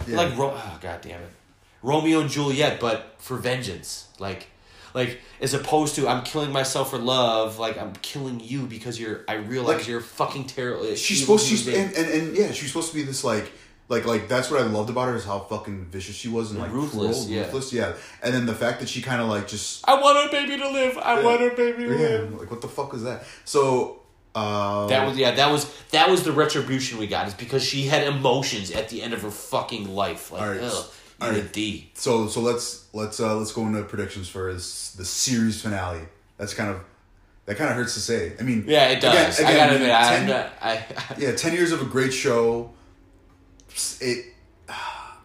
Yeah. 0.08 0.18
like, 0.18 0.36
Ro- 0.38 0.54
oh, 0.56 0.78
god 0.82 1.02
damn 1.02 1.22
it, 1.22 1.30
Romeo 1.84 2.22
and 2.22 2.30
Juliet, 2.30 2.80
but 2.80 3.16
for 3.20 3.38
vengeance. 3.38 4.06
Like, 4.20 4.48
like 4.94 5.20
as 5.42 5.54
opposed 5.54 5.96
to 5.96 6.08
I'm 6.08 6.24
killing 6.24 6.52
myself 6.52 6.90
for 6.92 6.98
love. 6.98 7.60
Like 7.60 7.78
I'm 7.78 7.94
killing 8.02 8.40
you 8.40 8.66
because 8.66 9.00
you're. 9.00 9.22
I 9.28 9.36
realize 9.36 9.78
Like, 9.80 9.88
you're 9.88 10.02
fucking 10.02 10.46
terrible. 10.46 10.96
she's 10.96 11.22
supposed 11.22 11.48
to, 11.50 11.56
she's, 11.56 11.68
and, 11.68 11.94
and, 11.94 12.08
and 12.10 12.38
yeah, 12.38 12.52
she's 12.52 12.68
supposed 12.70 12.90
to 12.92 12.96
be 12.96 13.04
this 13.04 13.24
like, 13.24 13.52
like, 13.88 14.06
like 14.06 14.28
that's 14.28 14.52
what 14.52 14.62
I 14.62 14.66
loved 14.66 14.90
about 14.90 15.08
her 15.08 15.16
is 15.16 15.26
how 15.26 15.40
fucking 15.40 15.86
vicious 15.86 16.16
she 16.16 16.28
was 16.30 16.52
and 16.52 16.60
like 16.60 16.72
Ruthless, 16.72 17.26
cruel, 17.26 17.36
yeah. 17.36 17.44
ruthless, 17.46 17.74
yeah. 17.74 17.94
And 18.22 18.34
then 18.34 18.46
the 18.46 18.54
fact 18.54 18.80
that 18.82 18.90
she 18.90 19.02
kind 19.02 19.22
of 19.22 19.30
like 19.30 19.48
just 19.48 19.88
I 19.88 20.00
want 20.00 20.18
her 20.18 20.30
baby 20.32 20.58
to 20.62 20.70
live. 20.70 20.98
I 20.98 21.20
Yeah. 21.20 21.26
want 21.26 21.42
her 21.42 21.50
baby 21.52 21.86
to 21.86 21.92
yeah, 21.94 22.08
live. 22.10 22.40
like 22.40 22.52
what 22.52 22.62
the 22.62 22.68
fuck 22.68 22.92
was 22.94 23.04
that? 23.04 23.24
So 23.46 23.96
um, 24.36 24.88
That 24.90 25.08
was 25.08 25.18
yeah. 25.18 25.32
That 25.32 25.52
was 25.52 25.74
that 25.90 26.08
was 26.08 26.24
the 26.24 26.32
retribution 26.32 27.00
we 27.00 27.08
got. 27.08 27.28
Is 27.28 27.34
because 27.34 27.64
she 27.64 27.88
had 27.88 28.06
emotions 28.06 28.70
at 28.70 28.90
the 28.90 29.02
end 29.02 29.14
of 29.14 29.24
her 29.24 29.32
fucking 29.32 29.90
life. 29.96 30.32
Like, 30.32 30.42
All 30.44 30.48
right, 30.50 30.62
ugh, 30.62 30.86
all 31.22 31.32
right. 31.32 31.52
D. 31.52 31.90
so 31.94 32.28
so 32.28 32.42
let's 32.42 32.88
let's 32.94 33.20
uh 33.20 33.36
let's 33.36 33.52
go 33.52 33.66
into 33.66 33.84
predictions 33.84 34.30
for 34.30 34.54
this 34.54 34.92
the 34.94 35.06
series 35.06 35.62
finale. 35.62 36.02
That's 36.38 36.54
kind 36.54 36.70
of 36.70 36.82
that 37.46 37.58
kind 37.58 37.70
of 37.70 37.76
hurts 37.76 37.96
to 37.96 38.00
say. 38.00 38.34
I 38.40 38.44
mean, 38.44 38.66
Yeah, 38.68 38.90
it 38.90 39.02
does. 39.02 39.40
I 39.40 39.56
gotta 39.56 39.76
admit, 39.76 39.92
I'm 39.92 40.20
10 40.20 40.28
not, 40.28 40.54
I, 40.62 40.86
yeah, 41.18 41.32
ten 41.34 41.54
years 41.54 41.72
of 41.72 41.82
a 41.82 41.86
great 41.86 42.14
show. 42.14 42.72
It, 44.02 44.34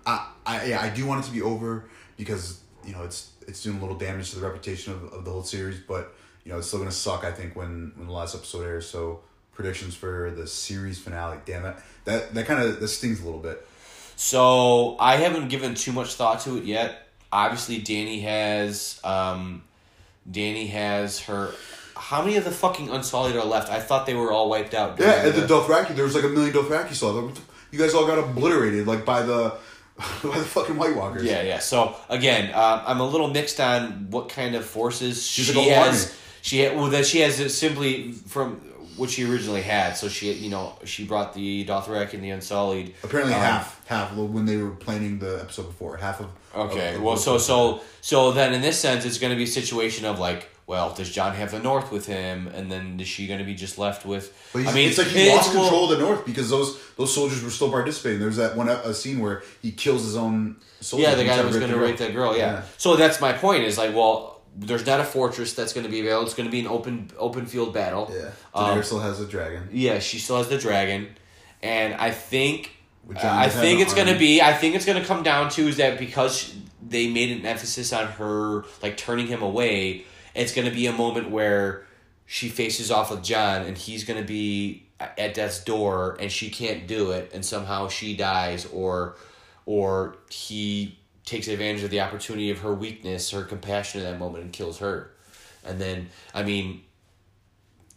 I, 0.07 0.29
I, 0.45 0.65
yeah, 0.67 0.81
I 0.81 0.91
do 0.91 1.07
want 1.07 1.25
it 1.25 1.29
to 1.29 1.33
be 1.33 1.43
over 1.43 1.87
because 2.17 2.61
you 2.85 2.93
know 2.93 3.03
it's 3.05 3.33
it's 3.47 3.63
doing 3.63 3.79
a 3.79 3.81
little 3.81 3.97
damage 3.97 4.31
to 4.31 4.41
the 4.41 4.47
reputation 4.47 4.93
of, 4.93 5.13
of 5.13 5.25
the 5.25 5.31
whole 5.31 5.43
series, 5.43 5.81
but 5.81 6.15
you 6.45 6.53
know 6.53 6.59
it's 6.59 6.67
still 6.67 6.79
gonna 6.79 6.91
suck. 6.91 7.25
I 7.25 7.33
think 7.33 7.57
when 7.57 7.93
when 7.97 8.07
the 8.07 8.13
last 8.13 8.35
episode 8.35 8.65
airs. 8.65 8.89
So 8.89 9.21
predictions 9.55 9.95
for 9.95 10.31
the 10.31 10.47
series 10.47 10.99
finale. 10.99 11.39
Damn 11.45 11.65
it, 11.65 11.77
that 12.05 12.35
that 12.35 12.47
kind 12.47 12.63
of 12.63 12.81
that 12.81 12.89
stings 12.89 13.21
a 13.21 13.25
little 13.25 13.41
bit. 13.41 13.67
So 14.17 14.97
I 14.99 15.17
haven't 15.17 15.49
given 15.49 15.75
too 15.75 15.93
much 15.93 16.15
thought 16.15 16.41
to 16.41 16.57
it 16.57 16.65
yet. 16.65 17.09
Obviously, 17.33 17.81
Dany 17.81 18.23
has 18.23 19.01
um, 19.03 19.63
Dany 20.31 20.71
has 20.71 21.21
her 21.21 21.53
how 21.97 22.23
many 22.23 22.37
of 22.37 22.45
the 22.45 22.51
fucking 22.51 22.91
Unsullied 22.91 23.37
are 23.37 23.45
left? 23.45 23.71
I 23.71 23.81
thought 23.81 24.07
they 24.07 24.15
were 24.15 24.33
all 24.33 24.49
wiped 24.51 24.75
out. 24.75 24.99
Yeah, 24.99 25.27
and 25.27 25.35
the 25.35 25.47
Dothraki, 25.47 25.95
there 25.95 26.05
was 26.05 26.15
like 26.15 26.25
a 26.25 26.29
million 26.29 26.53
Dothraki. 26.53 27.01
Like, 27.01 27.37
You 27.71 27.79
guys 27.79 27.95
all 27.95 28.07
got 28.07 28.19
obliterated 28.19 28.87
like 28.87 29.05
by 29.05 29.23
the 29.23 29.57
by 29.97 30.39
the 30.39 30.45
fucking 30.45 30.77
White 30.77 30.97
Walkers. 30.97 31.25
Yeah, 31.25 31.43
yeah. 31.43 31.61
So 31.61 31.97
again, 32.09 32.53
uh, 32.53 32.85
I'm 32.87 33.01
a 33.01 33.07
little 33.07 33.29
mixed 33.29 33.61
on 33.61 34.11
what 34.11 34.29
kind 34.29 34.55
of 34.55 34.65
forces 34.65 35.25
She's 35.25 35.47
she 35.47 35.55
like 35.55 35.69
has. 35.69 36.07
army. 36.07 36.17
She 36.43 36.69
well 36.69 36.91
that 36.91 37.07
she 37.07 37.21
has 37.21 37.57
simply 37.57 38.13
from 38.13 38.61
what 38.97 39.11
she 39.11 39.25
originally 39.31 39.63
had. 39.63 39.97
So 39.97 40.09
she 40.09 40.33
you 40.33 40.51
know 40.51 40.75
she 40.85 41.05
brought 41.05 41.35
the 41.35 41.65
Dothraki 41.65 42.15
and 42.15 42.23
the 42.25 42.31
Unsullied. 42.31 42.95
Apparently 43.03 43.35
Um, 43.35 43.41
half, 43.41 43.87
half 43.87 44.13
when 44.15 44.47
they 44.47 44.57
were 44.57 44.71
planning 44.71 45.19
the 45.19 45.41
episode 45.41 45.67
before, 45.67 45.97
half 45.97 46.21
of. 46.21 46.27
Okay. 46.55 46.95
of- 46.95 47.03
Well, 47.03 47.17
so 47.17 47.39
so 47.39 47.81
so 48.01 48.33
then 48.33 48.55
in 48.55 48.61
this 48.63 48.79
sense, 48.79 49.05
it's 49.05 49.19
going 49.19 49.31
to 49.33 49.37
be 49.37 49.45
a 49.45 49.47
situation 49.47 50.05
of 50.05 50.19
like, 50.19 50.49
well, 50.67 50.95
does 50.95 51.11
Jon 51.11 51.35
have 51.35 51.51
the 51.51 51.59
North 51.59 51.91
with 51.93 52.07
him, 52.07 52.47
and 52.55 52.71
then 52.73 52.99
is 53.01 53.09
she 53.09 53.27
going 53.27 53.41
to 53.41 53.45
be 53.45 53.55
just 53.55 53.77
left 53.77 54.07
with? 54.07 54.33
But 54.53 54.67
I 54.67 54.73
mean, 54.73 54.89
it's 54.89 54.99
like 54.99 55.09
he 55.09 55.29
lost 55.35 55.53
well- 55.53 55.65
control 55.65 55.93
of 55.93 55.99
the 55.99 56.05
North 56.05 56.25
because 56.25 56.49
those 56.51 56.79
those 56.97 57.13
soldiers 57.15 57.43
were 57.43 57.51
still 57.51 57.71
participating. 57.71 58.21
There's 58.21 58.37
that 58.37 58.57
one 58.57 58.69
a 58.69 58.95
scene 58.95 59.19
where 59.21 59.43
he 59.63 59.73
kills 59.73 60.05
his 60.05 60.17
own. 60.17 60.57
soldiers 60.81 61.09
Yeah, 61.09 61.15
the 61.17 61.25
guy 61.25 61.37
that 61.37 61.45
was 61.45 61.57
going 61.59 61.71
to 61.71 61.77
rape 61.79 61.91
rape 61.91 61.99
that 61.99 62.13
girl. 62.15 62.37
Yeah. 62.37 62.53
Yeah. 62.53 62.63
So 62.79 62.95
that's 62.97 63.21
my 63.21 63.33
point. 63.33 63.65
Is 63.65 63.77
like, 63.77 63.95
well, 63.95 64.34
there's 64.57 64.87
not 64.87 65.01
a 65.01 65.05
fortress 65.05 65.53
that's 65.55 65.73
going 65.73 65.85
to 65.85 65.91
be 65.91 66.01
available. 66.01 66.25
It's 66.27 66.35
going 66.35 66.49
to 66.49 66.53
be 66.53 66.61
an 66.61 66.67
open 66.67 67.11
open 67.19 67.47
field 67.47 67.75
battle. 67.75 68.13
Yeah, 68.15 68.31
Um, 68.55 68.83
still 68.83 69.01
has 69.01 69.21
a 69.21 69.27
dragon. 69.27 69.69
Yeah, 69.73 69.99
she 69.99 70.19
still 70.19 70.37
has 70.37 70.49
the 70.49 70.59
dragon, 70.59 71.09
and 71.63 71.95
I 71.95 72.11
think 72.11 72.71
I 73.29 73.49
think 73.49 73.81
it's 73.81 73.93
gonna 73.95 74.19
be. 74.19 74.41
I 74.41 74.53
think 74.55 74.75
it's 74.75 74.87
gonna 74.87 75.05
come 75.05 75.23
down 75.23 75.51
to 75.51 75.69
is 75.69 75.77
that 75.77 75.99
because 75.99 76.55
they 76.87 77.09
made 77.09 77.37
an 77.37 77.45
emphasis 77.45 77.93
on 77.93 78.07
her 78.13 78.65
like 78.83 78.97
turning 78.97 79.27
him 79.27 79.43
away, 79.43 80.05
it's 80.35 80.55
gonna 80.55 80.71
be 80.71 80.87
a 80.87 80.93
moment 80.93 81.31
where 81.31 81.85
she 82.27 82.49
faces 82.49 82.91
off 82.91 83.11
with 83.11 83.23
Jon, 83.23 83.63
and 83.63 83.77
he's 83.77 84.05
gonna 84.05 84.23
be 84.23 84.87
at 85.01 85.35
death's 85.35 85.63
door, 85.65 86.17
and 86.21 86.31
she 86.33 86.49
can't 86.49 86.87
do 86.87 87.11
it, 87.11 87.31
and 87.35 87.45
somehow 87.45 87.89
she 87.89 88.17
dies, 88.17 88.67
or 88.73 89.17
or 89.67 90.17
he 90.31 90.99
takes 91.25 91.49
advantage 91.49 91.83
of 91.83 91.91
the 91.91 92.01
opportunity 92.01 92.51
of 92.51 92.59
her 92.61 92.75
weakness, 92.75 93.31
her 93.31 93.43
compassion 93.43 94.01
in 94.03 94.07
that 94.11 94.19
moment, 94.19 94.45
and 94.45 94.53
kills 94.53 94.79
her. 94.79 95.11
And 95.65 95.81
then, 95.81 96.09
I 96.35 96.43
mean, 96.43 96.83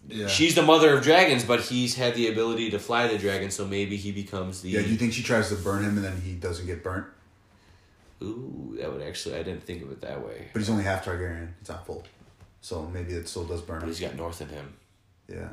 Yeah. 0.09 0.27
She's 0.27 0.55
the 0.55 0.61
mother 0.63 0.93
of 0.95 1.03
dragons, 1.03 1.43
but 1.43 1.59
he's 1.61 1.95
had 1.95 2.15
the 2.15 2.29
ability 2.29 2.69
to 2.71 2.79
fly 2.79 3.07
the 3.07 3.17
dragon, 3.17 3.51
so 3.51 3.65
maybe 3.67 3.97
he 3.97 4.13
becomes 4.13 4.61
the. 4.61 4.69
yeah. 4.69 4.81
Do 4.81 4.89
you 4.89 4.95
think 4.95 5.11
she 5.11 5.21
tries 5.23 5.49
to 5.49 5.55
burn 5.55 5.83
him 5.83 5.97
and 5.97 6.05
then 6.05 6.21
he 6.21 6.33
doesn't 6.35 6.65
get 6.65 6.81
burnt? 6.81 7.07
Ooh, 8.23 8.77
that 8.79 8.91
would 8.91 9.01
actually. 9.01 9.35
I 9.35 9.43
didn't 9.43 9.63
think 9.63 9.83
of 9.83 9.91
it 9.91 9.99
that 10.01 10.25
way. 10.25 10.47
But 10.53 10.59
he's 10.59 10.69
only 10.69 10.83
half 10.85 11.03
Targaryen. 11.05 11.49
It's 11.59 11.69
not 11.69 11.85
full, 11.85 12.03
so 12.61 12.89
maybe 12.93 13.13
it 13.13 13.27
still 13.27 13.43
does 13.43 13.61
burn 13.61 13.79
But 13.79 13.83
him. 13.83 13.89
he's 13.89 13.99
got 13.99 14.15
north 14.15 14.41
in 14.41 14.47
him. 14.47 14.73
Yeah. 15.27 15.49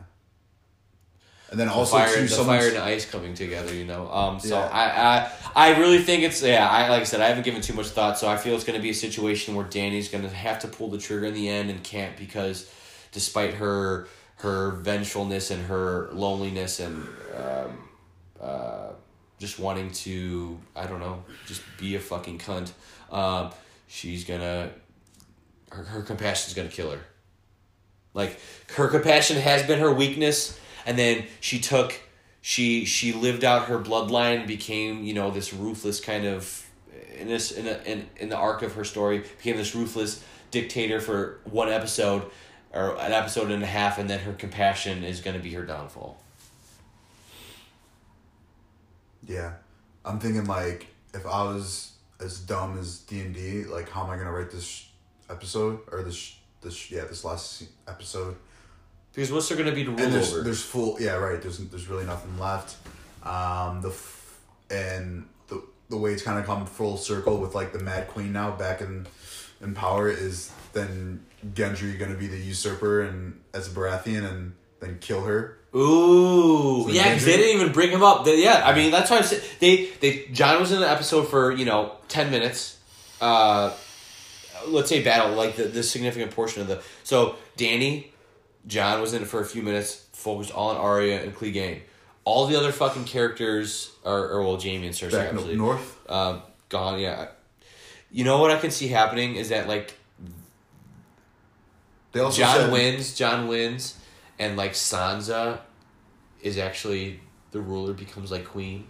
And 1.55 1.61
then 1.61 1.69
The 1.69 1.73
also 1.75 1.99
fire, 1.99 2.13
too, 2.13 2.27
the 2.27 2.45
fire 2.45 2.69
and 2.69 2.79
ice 2.79 3.09
coming 3.09 3.33
together, 3.33 3.73
you 3.73 3.85
know. 3.85 4.11
Um, 4.11 4.41
so 4.41 4.59
Yeah. 4.59 4.69
I, 4.73 5.63
I, 5.63 5.71
I 5.71 5.79
really 5.79 5.99
think 5.99 6.25
it's 6.25 6.43
yeah. 6.43 6.69
I 6.69 6.89
like 6.89 7.03
I 7.03 7.05
said, 7.05 7.21
I 7.21 7.29
haven't 7.29 7.45
given 7.45 7.61
too 7.61 7.75
much 7.75 7.87
thought, 7.87 8.19
so 8.19 8.29
I 8.29 8.37
feel 8.37 8.57
it's 8.57 8.65
going 8.65 8.77
to 8.77 8.83
be 8.83 8.91
a 8.91 8.95
situation 8.95 9.55
where 9.55 9.65
Dany's 9.65 10.09
going 10.09 10.25
to 10.25 10.31
have 10.31 10.59
to 10.63 10.67
pull 10.67 10.91
the 10.91 10.99
trigger 10.99 11.27
in 11.27 11.35
the 11.35 11.49
end 11.49 11.71
and 11.71 11.81
can't 11.85 12.17
because, 12.17 12.69
despite 13.13 13.55
her 13.55 14.09
her 14.39 14.73
vengefulness 14.73 15.53
and 15.53 15.65
her 15.67 16.09
loneliness 16.13 16.81
and 16.81 17.07
um, 17.37 17.89
uh, 18.43 18.89
just 19.39 19.61
wanting 19.61 19.93
to 19.93 20.59
I 20.75 20.89
don't 20.89 20.99
know 20.99 21.23
just 21.47 21.63
be 21.79 21.95
a 21.95 22.01
fucking 22.01 22.41
cunt, 22.41 22.73
um, 23.13 23.53
she's 23.87 24.25
gonna 24.25 24.71
her 25.71 25.85
her 25.85 26.03
compassion's 26.03 26.55
gonna 26.55 26.69
kill 26.69 26.91
her. 26.91 27.01
Like 28.13 28.41
her 28.77 28.89
compassion 28.89 29.37
has 29.37 29.63
been 29.65 29.79
her 29.79 29.93
weakness, 29.93 30.59
and 30.87 30.99
then 30.99 31.25
she 31.41 31.59
took 31.59 32.01
she 32.41 32.85
she 32.85 33.13
lived 33.13 33.45
out 33.45 33.69
her 33.69 33.79
bloodline, 33.79 34.47
became 34.47 35.03
you 35.03 35.15
know 35.15 35.31
this 35.31 35.53
ruthless 35.53 36.01
kind 36.01 36.27
of 36.27 36.69
in 37.17 37.29
this 37.29 37.53
in 37.53 37.67
a, 37.67 37.81
in 37.87 38.07
in 38.17 38.29
the 38.29 38.37
arc 38.37 38.63
of 38.63 38.75
her 38.75 38.85
story 38.85 39.19
became 39.19 39.57
this 39.57 39.75
ruthless 39.75 40.23
dictator 40.51 41.01
for 41.01 41.41
one 41.45 41.69
episode 41.69 42.31
or 42.73 42.97
an 43.01 43.13
episode 43.13 43.51
and 43.51 43.63
a 43.63 43.67
half, 43.67 43.99
and 43.99 44.11
then 44.11 44.19
her 44.19 44.33
compassion 44.33 45.05
is 45.05 45.21
going 45.21 45.37
to 45.37 45.43
be 45.43 45.53
her 45.55 45.65
downfall. 45.65 46.19
Yeah, 49.27 49.55
I'm 50.05 50.19
thinking 50.19 50.45
like 50.45 50.89
if 51.15 51.25
I 51.25 51.45
was 51.45 51.93
as 52.21 52.41
dumb 52.41 52.79
as 52.79 52.99
D 52.99 53.21
and 53.21 53.35
D, 53.35 53.65
like 53.65 53.89
how 53.89 54.05
am 54.05 54.11
I 54.11 54.17
gonna 54.17 54.33
write 54.33 54.51
this 54.51 54.87
episode 55.31 55.81
or 55.91 56.03
this 56.03 56.37
this 56.61 56.91
yeah 56.91 57.05
this 57.05 57.25
last 57.25 57.65
episode? 57.89 58.37
Because 59.15 59.31
what's 59.33 59.49
there 59.49 59.57
going 59.57 59.69
to 59.71 59.75
be 59.75 59.85
to 59.85 59.91
rule 59.91 60.01
And 60.01 60.13
there's 60.13 60.33
over? 60.33 60.43
there's 60.43 60.63
full 60.63 60.97
yeah 61.01 61.13
right 61.15 61.41
there's 61.41 61.59
there's 61.59 61.89
really 61.89 62.05
nothing 62.05 62.39
left, 62.39 62.77
um 63.23 63.81
the 63.81 63.89
f- 63.91 64.39
and 64.71 65.27
the 65.49 65.63
the 65.89 65.97
way 65.97 66.13
it's 66.13 66.23
kind 66.23 66.39
of 66.39 66.47
come 66.47 66.67
full 66.67 66.97
circle 66.97 67.39
with 67.39 67.55
like 67.55 67.73
the 67.73 67.79
Mad 67.79 68.09
Queen 68.09 68.33
now 68.33 68.51
back 68.53 68.81
in 68.81 69.07
in 69.63 69.75
power 69.75 70.09
is 70.11 70.51
then 70.73 71.25
Gendry 71.55 71.99
gonna 71.99 72.15
be 72.17 72.27
the 72.27 72.39
usurper 72.39 73.03
and 73.03 73.41
as 73.53 73.69
a 73.69 73.71
Baratheon 73.71 74.29
and 74.29 74.53
then 74.81 74.99
kill 75.01 75.23
her. 75.23 75.59
Ooh, 75.77 76.85
So 76.85 76.91
yeah, 76.91 77.09
because 77.09 77.25
they 77.25 77.37
didn't 77.37 77.61
even 77.61 77.73
bring 77.73 77.91
him 77.91 78.03
up. 78.03 78.25
They, 78.25 78.43
yeah, 78.43 78.63
I 78.65 78.75
mean 78.75 78.91
that's 78.91 79.11
why 79.11 79.19
I 79.19 79.23
said 79.23 79.43
they 79.61 79.87
they 80.01 80.27
Jon 80.33 80.61
was 80.61 80.73
in 80.73 80.81
the 80.81 80.89
episode 80.91 81.29
for 81.29 81.53
you 81.53 81.65
know 81.65 81.93
ten 82.09 82.31
minutes. 82.31 82.79
Uh, 83.21 83.73
let's 84.69 84.89
say 84.89 85.03
battle 85.03 85.35
like 85.37 85.57
the, 85.57 85.65
the 85.65 85.83
significant 85.83 86.33
portion 86.33 86.63
of 86.63 86.69
the 86.69 86.83
so 87.05 87.37
Dany, 87.57 88.07
Jon 88.67 89.01
was 89.01 89.13
in 89.15 89.23
it 89.23 89.27
for 89.29 89.41
a 89.41 89.45
few 89.45 89.63
minutes, 89.63 90.07
focused 90.13 90.51
all 90.53 90.71
on 90.71 90.77
Arya 90.77 91.23
and 91.23 91.35
Clegane. 91.35 91.81
All 92.25 92.47
the 92.47 92.57
other 92.57 92.73
fucking 92.73 93.05
characters 93.05 93.93
are, 94.05 94.31
or 94.31 94.43
well, 94.43 94.59
Jaime 94.59 94.87
and 94.87 94.95
Cersei 94.95 95.13
Back 95.13 95.29
obviously 95.29 95.57
north. 95.57 95.99
um, 96.11 96.41
gone. 96.71 96.99
Yeah, 96.99 97.29
you 98.11 98.25
know 98.25 98.39
what 98.39 98.51
I 98.51 98.59
can 98.59 98.71
see 98.71 98.89
happening 98.89 99.37
is 99.37 99.51
that 99.51 99.69
like 99.69 99.95
They 102.13 102.21
also 102.21 102.41
Jon 102.43 102.57
said, 102.57 102.73
wins, 102.73 103.15
Jon 103.15 103.49
wins, 103.49 103.99
and 104.39 104.57
like 104.57 104.73
Sansa 104.73 105.59
is 106.41 106.59
actually 106.59 107.21
the 107.51 107.61
ruler, 107.61 107.93
becomes 107.93 108.31
like 108.31 108.45
queen, 108.47 108.87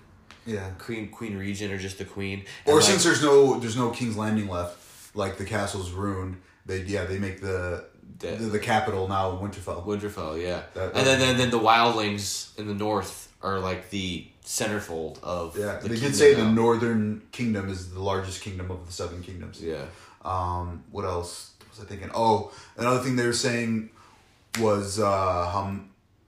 Yeah. 0.46 0.70
queen, 0.78 1.08
queen 1.10 1.36
regent, 1.38 1.72
or 1.72 1.78
just 1.78 1.98
the 1.98 2.04
queen. 2.04 2.44
Or 2.66 2.76
like, 2.76 2.84
since 2.84 3.02
there's 3.04 3.22
no 3.22 3.58
there's 3.58 3.76
no 3.76 3.90
King's 3.90 4.16
Landing 4.16 4.48
left, 4.48 4.78
like 5.16 5.38
the 5.38 5.44
castle's 5.44 5.90
ruined. 5.90 6.40
They 6.66 6.82
yeah 6.82 7.04
they 7.04 7.18
make 7.18 7.40
the 7.40 7.86
the, 8.18 8.28
The- 8.28 8.44
the 8.50 8.58
capital 8.58 9.08
now 9.08 9.32
Winterfell. 9.32 9.84
Winterfell, 9.84 10.40
yeah, 10.42 10.62
That- 10.74 10.94
and 10.96 11.06
then, 11.06 11.18
then 11.20 11.38
then 11.38 11.50
the 11.50 11.58
wildlings 11.58 12.56
in 12.58 12.66
the 12.68 12.74
north 12.74 13.32
are 13.42 13.58
like 13.60 13.90
the 13.90 14.26
centerfold 14.44 15.22
of 15.22 15.56
Yeah, 15.58 15.78
The 15.78 15.88
they 15.88 15.96
did 16.00 16.14
say 16.16 16.34
the. 16.34 16.44
Northern 16.50 17.22
Kingdom 17.32 17.68
is 17.68 17.92
the 17.92 18.00
largest 18.02 18.40
kingdom 18.42 18.70
of 18.70 18.86
the 18.86 18.92
Seven 18.92 19.22
Kingdoms. 19.22 19.60
yeah. 19.60 19.84
Um, 20.24 20.84
what 20.90 21.04
else 21.04 21.52
was 21.70 21.80
I 21.80 21.84
thinking? 21.84 22.10
Oh, 22.14 22.50
another 22.78 23.00
thing 23.00 23.16
they 23.16 23.26
were 23.26 23.32
saying 23.34 23.90
was 24.58 24.98
uh, 24.98 25.04
how 25.50 25.76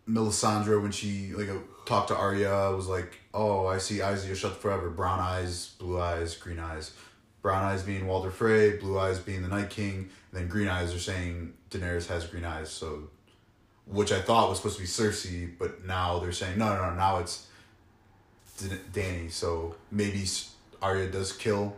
Melisandre 0.09 0.81
when 0.82 0.93
she 0.93 1.32
like 1.32 1.48
uh, 1.48 1.55
talked 1.86 2.09
to 2.09 2.16
Arya 2.16 2.73
was 2.77 2.86
like, 2.89 3.19
"Oh, 3.32 3.66
I 3.66 3.78
see 3.78 4.03
eyes 4.03 4.23
that 4.24 4.31
are 4.31 4.36
shut 4.36 4.61
forever. 4.61 4.90
Brown 4.90 5.19
eyes, 5.20 5.74
blue 5.78 6.01
eyes, 6.01 6.36
green 6.36 6.59
eyes. 6.59 6.93
Brown 7.43 7.65
eyes 7.65 7.82
being 7.82 8.07
Walder 8.07 8.31
Frey, 8.31 8.77
blue 8.77 8.98
eyes 8.98 9.19
being 9.19 9.43
the 9.43 9.48
Night 9.48 9.70
King, 9.70 10.11
then 10.36 10.48
green 10.48 10.68
eyes 10.68 10.94
are 10.94 10.98
saying 10.98 11.54
Daenerys 11.70 12.06
has 12.08 12.26
green 12.26 12.44
eyes." 12.44 12.70
So, 12.70 13.10
which 13.86 14.12
I 14.12 14.20
thought 14.20 14.48
was 14.48 14.58
supposed 14.58 14.76
to 14.76 14.82
be 14.82 14.88
Cersei, 14.88 15.50
but 15.58 15.84
now 15.84 16.18
they're 16.18 16.32
saying 16.32 16.58
no, 16.58 16.74
no, 16.74 16.90
no. 16.90 16.94
Now 16.94 17.18
it's 17.18 17.46
Dan- 18.58 18.80
Dany. 18.92 19.30
So 19.30 19.74
maybe 19.90 20.24
Arya 20.82 21.08
does 21.10 21.32
kill 21.32 21.76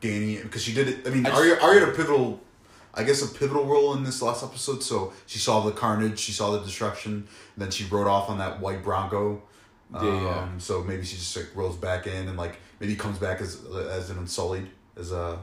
Dany 0.00 0.42
because 0.42 0.62
she 0.62 0.74
did 0.74 0.88
it. 0.88 1.06
I 1.06 1.10
mean, 1.10 1.26
I 1.26 1.30
Arya 1.30 1.58
Arya 1.60 1.80
had 1.80 1.88
a 1.88 1.92
pivotal, 1.92 2.40
I 2.94 3.02
guess, 3.04 3.22
a 3.22 3.28
pivotal 3.34 3.64
role 3.64 3.94
in 3.94 4.04
this 4.04 4.20
last 4.22 4.42
episode. 4.44 4.82
So 4.82 5.12
she 5.26 5.38
saw 5.38 5.60
the 5.60 5.72
carnage, 5.72 6.18
she 6.18 6.32
saw 6.32 6.50
the 6.52 6.60
destruction, 6.60 7.12
and 7.12 7.28
then 7.56 7.70
she 7.70 7.84
rode 7.84 8.06
off 8.06 8.28
on 8.28 8.38
that 8.38 8.60
white 8.60 8.82
Bronco. 8.82 9.42
Yeah, 9.94 10.02
yeah. 10.02 10.38
Um, 10.40 10.58
So 10.60 10.82
maybe 10.82 11.04
she 11.04 11.16
just 11.16 11.36
like 11.36 11.48
rolls 11.54 11.76
back 11.76 12.06
in 12.06 12.28
and 12.28 12.36
like 12.36 12.58
maybe 12.80 12.96
comes 12.96 13.18
back 13.18 13.40
as 13.40 13.64
as 13.88 14.10
an 14.10 14.18
unsullied, 14.18 14.68
as 14.98 15.12
a 15.12 15.38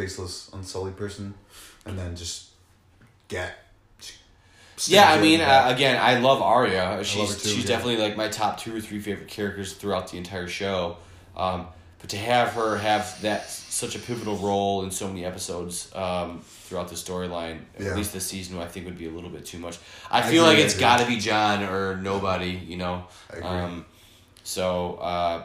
faceless 0.00 0.50
unsullied 0.52 0.96
person, 0.96 1.34
and 1.86 1.98
then 1.98 2.16
just 2.16 2.50
get. 3.28 3.54
Yeah, 4.86 5.12
I 5.12 5.20
mean, 5.20 5.42
uh, 5.42 5.66
again, 5.74 6.00
I 6.00 6.18
love 6.20 6.40
Arya. 6.40 7.04
She's 7.04 7.28
her 7.28 7.38
too, 7.38 7.48
she's 7.50 7.58
yeah. 7.64 7.66
definitely 7.76 7.98
like 7.98 8.16
my 8.16 8.28
top 8.28 8.58
two 8.58 8.74
or 8.74 8.80
three 8.80 8.98
favorite 8.98 9.28
characters 9.28 9.74
throughout 9.74 10.10
the 10.10 10.16
entire 10.16 10.48
show. 10.48 10.96
Um, 11.36 11.66
but 12.00 12.08
to 12.10 12.16
have 12.16 12.54
her 12.54 12.78
have 12.78 13.20
that 13.20 13.50
such 13.50 13.94
a 13.94 13.98
pivotal 13.98 14.36
role 14.36 14.82
in 14.84 14.90
so 14.90 15.06
many 15.06 15.22
episodes 15.26 15.94
um, 15.94 16.40
throughout 16.64 16.88
the 16.88 16.94
storyline, 16.94 17.58
Yeah. 17.78 17.90
at 17.90 17.96
least 17.96 18.14
this 18.14 18.26
season, 18.26 18.58
I 18.58 18.64
think 18.68 18.86
would 18.86 18.96
be 18.96 19.06
a 19.06 19.10
little 19.10 19.28
bit 19.28 19.44
too 19.44 19.58
much. 19.58 19.76
I 20.10 20.20
I 20.20 20.22
feel 20.22 20.46
agree, 20.46 20.56
like 20.56 20.64
it's 20.64 20.78
got 20.78 21.00
to 21.00 21.06
be 21.06 21.16
Jon 21.18 21.62
or 21.62 21.96
nobody, 21.98 22.52
you 22.52 22.78
know. 22.78 23.04
I 23.30 23.36
agree. 23.36 23.48
Um, 23.48 23.84
so 24.44 24.94
uh, 24.94 25.42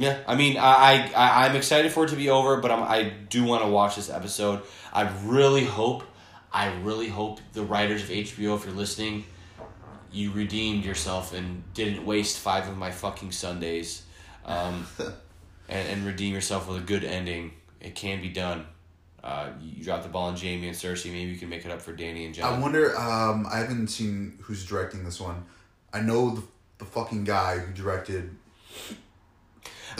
yeah, 0.00 0.18
I 0.26 0.34
mean, 0.34 0.56
I, 0.56 1.12
I 1.14 1.46
I'm 1.46 1.56
excited 1.56 1.92
for 1.92 2.04
it 2.04 2.08
to 2.08 2.16
be 2.16 2.30
over, 2.30 2.56
but 2.56 2.70
I'm, 2.70 2.82
I 2.82 3.12
do 3.28 3.44
want 3.44 3.62
to 3.62 3.68
watch 3.68 3.96
this 3.96 4.08
episode. 4.08 4.62
I 4.92 5.02
really 5.24 5.64
hope 5.64 6.04
I 6.52 6.72
really 6.80 7.08
hope 7.08 7.40
the 7.52 7.62
writers 7.62 8.02
of 8.02 8.08
HBO, 8.08 8.56
if 8.56 8.64
you're 8.64 8.74
listening, 8.74 9.24
you 10.10 10.32
redeemed 10.32 10.84
yourself 10.84 11.34
and 11.34 11.62
didn't 11.74 12.04
waste 12.04 12.38
five 12.38 12.66
of 12.66 12.78
my 12.78 12.90
fucking 12.90 13.32
Sundays, 13.32 14.02
um, 14.46 14.86
and, 15.68 15.88
and 15.88 16.06
redeem 16.06 16.32
yourself 16.34 16.66
with 16.66 16.78
a 16.78 16.84
good 16.84 17.04
ending. 17.04 17.52
It 17.80 17.94
can 17.94 18.22
be 18.22 18.30
done. 18.30 18.66
Uh, 19.22 19.50
you 19.60 19.84
drop 19.84 20.02
the 20.02 20.08
ball 20.08 20.28
on 20.28 20.36
Jaime 20.36 20.66
and 20.66 20.76
Cersei. 20.76 21.12
Maybe 21.12 21.30
you 21.30 21.36
can 21.36 21.50
make 21.50 21.66
it 21.66 21.70
up 21.70 21.82
for 21.82 21.92
Dany 21.92 22.24
and 22.24 22.34
Jon. 22.34 22.54
I 22.54 22.58
wonder. 22.58 22.98
Um, 22.98 23.46
I 23.50 23.58
haven't 23.58 23.88
seen 23.88 24.38
who's 24.40 24.64
directing 24.64 25.04
this 25.04 25.20
one. 25.20 25.44
I 25.92 26.00
know 26.00 26.30
the, 26.30 26.42
the 26.78 26.84
fucking 26.86 27.24
guy 27.24 27.58
who 27.58 27.70
directed. 27.74 28.34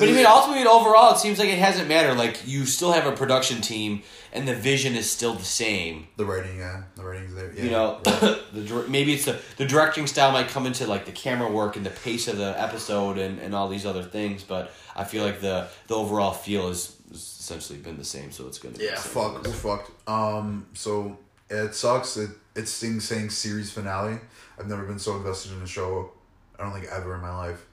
But 0.01 0.09
I 0.09 0.13
mean, 0.13 0.27
ultimately, 0.27 0.67
overall, 0.67 1.15
it 1.15 1.19
seems 1.19 1.39
like 1.39 1.49
it 1.49 1.59
hasn't 1.59 1.89
mattered. 1.89 2.17
Like 2.17 2.47
you 2.47 2.67
still 2.67 2.93
have 2.93 3.07
a 3.07 3.13
production 3.13 3.61
team, 3.61 4.03
and 4.33 4.49
the 4.49 4.55
vision 4.55 4.97
is 4.97 5.09
still 5.09 5.35
the 5.35 5.45
same. 5.45 6.09
the 6.17 6.25
writing. 6.25 6.59
Yeah, 6.59 6.83
the 6.97 7.05
writing's 7.05 7.35
there. 7.35 7.53
Yeah. 7.53 7.63
You 7.65 7.71
know, 7.71 8.01
the 8.05 8.85
maybe 8.89 9.15
it's 9.15 9.27
the 9.27 9.41
the 9.57 9.67
directing 9.67 10.07
style 10.07 10.33
might 10.33 10.49
come 10.49 10.67
into 10.67 10.87
like 10.87 11.05
the 11.07 11.13
camera 11.13 11.51
work 11.51 11.77
and 11.77 11.87
the 11.87 11.91
pace 11.91 12.27
of 12.29 12.39
the 12.39 12.61
episode 12.61 13.19
and, 13.19 13.39
and 13.39 13.55
all 13.55 13.69
these 13.69 13.87
other 13.87 14.03
things. 14.03 14.43
But 14.43 14.73
I 14.97 15.05
feel 15.05 15.25
like 15.25 15.41
the 15.41 15.69
the 15.87 15.95
overall 15.95 16.33
feel 16.33 16.69
has 16.69 16.97
essentially 17.13 17.79
been 17.79 17.99
the 17.99 18.05
same. 18.05 18.33
So 18.33 18.47
it's 18.47 18.59
gonna 18.59 18.77
be 18.77 18.85
Yeah, 18.85 18.97
fuck, 18.97 19.45
we're 19.45 19.53
fucked. 19.53 19.91
Um, 20.09 20.67
so 20.75 21.19
it 21.49 21.75
sucks. 21.75 22.17
It 22.17 22.31
it's 22.57 22.71
saying 22.71 23.31
series 23.31 23.71
finale. 23.71 24.19
I've 24.59 24.67
never 24.67 24.85
been 24.85 24.99
so 24.99 25.17
invested 25.17 25.53
in 25.53 25.63
a 25.63 25.67
show. 25.67 26.13
I 26.59 26.65
don't 26.65 26.73
think 26.73 26.87
ever 26.87 27.15
in 27.15 27.21
my 27.23 27.35
life. 27.35 27.65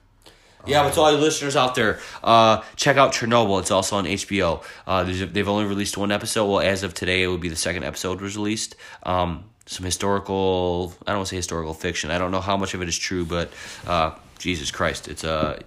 Yeah, 0.66 0.82
but 0.82 0.92
to 0.94 1.00
all 1.00 1.12
you 1.12 1.18
listeners 1.18 1.56
out 1.56 1.74
there, 1.74 1.98
uh, 2.22 2.62
check 2.76 2.96
out 2.96 3.12
Chernobyl. 3.12 3.60
It's 3.60 3.70
also 3.70 3.96
on 3.96 4.04
HBO. 4.04 4.62
Uh, 4.86 5.04
they've 5.04 5.48
only 5.48 5.64
released 5.64 5.96
one 5.96 6.12
episode. 6.12 6.46
Well, 6.46 6.60
as 6.60 6.82
of 6.82 6.92
today, 6.94 7.22
it 7.22 7.28
would 7.28 7.40
be 7.40 7.48
the 7.48 7.56
second 7.56 7.84
episode 7.84 8.20
was 8.20 8.36
released. 8.36 8.76
Um, 9.04 9.44
some 9.66 9.84
historical, 9.84 10.94
I 11.06 11.12
don't 11.12 11.18
want 11.18 11.28
to 11.28 11.30
say 11.30 11.36
historical 11.36 11.74
fiction. 11.74 12.10
I 12.10 12.18
don't 12.18 12.30
know 12.30 12.40
how 12.40 12.56
much 12.56 12.74
of 12.74 12.82
it 12.82 12.88
is 12.88 12.98
true, 12.98 13.24
but 13.24 13.50
uh, 13.86 14.12
Jesus 14.38 14.70
Christ, 14.70 15.08
it's 15.08 15.24
a 15.24 15.60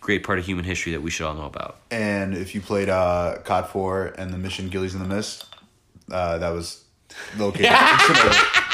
great 0.00 0.22
part 0.24 0.38
of 0.38 0.44
human 0.46 0.64
history 0.64 0.92
that 0.92 1.00
we 1.02 1.10
should 1.10 1.26
all 1.26 1.34
know 1.34 1.44
about. 1.44 1.78
And 1.90 2.36
if 2.36 2.54
you 2.54 2.60
played 2.60 2.88
uh, 2.88 3.38
COD 3.44 3.68
Four 3.68 4.06
and 4.18 4.32
the 4.32 4.38
mission 4.38 4.68
Gillies 4.68 4.94
in 4.94 5.02
the 5.02 5.08
Mist, 5.08 5.46
uh, 6.10 6.38
that 6.38 6.50
was 6.50 6.84
located. 7.36 7.66
in 7.66 7.72
Chernobyl. 7.72 8.66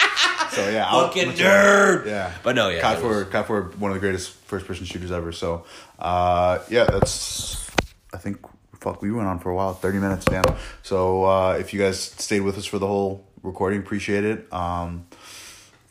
So 0.56 0.68
yeah, 0.70 0.90
Fucking 0.90 1.32
nerd! 1.32 2.06
Yeah, 2.06 2.32
But 2.42 2.56
no, 2.56 2.68
yeah, 2.68 2.80
COD 2.80 2.98
Four, 2.98 3.08
was- 3.10 3.28
COD 3.28 3.46
Four, 3.46 3.62
one 3.78 3.90
of 3.92 3.94
the 3.94 4.00
greatest 4.00 4.30
first-person 4.32 4.86
shooters 4.86 5.12
ever. 5.12 5.30
So, 5.32 5.64
uh, 5.98 6.58
yeah, 6.68 6.84
that's. 6.84 7.70
I 8.12 8.18
think 8.18 8.38
fuck, 8.80 9.02
we 9.02 9.12
went 9.12 9.28
on 9.28 9.38
for 9.38 9.50
a 9.50 9.54
while, 9.54 9.74
thirty 9.74 9.98
minutes, 9.98 10.24
damn. 10.24 10.44
So 10.82 11.24
uh, 11.24 11.56
if 11.60 11.72
you 11.74 11.78
guys 11.80 12.00
stayed 12.00 12.40
with 12.40 12.56
us 12.58 12.64
for 12.66 12.78
the 12.78 12.86
whole 12.86 13.26
recording, 13.42 13.80
appreciate 13.80 14.24
it. 14.24 14.52
Um, 14.52 15.06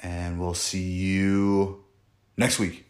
and 0.04 0.40
we'll 0.40 0.54
see 0.54 0.84
you 0.84 1.84
next 2.38 2.60
week. 2.60 2.86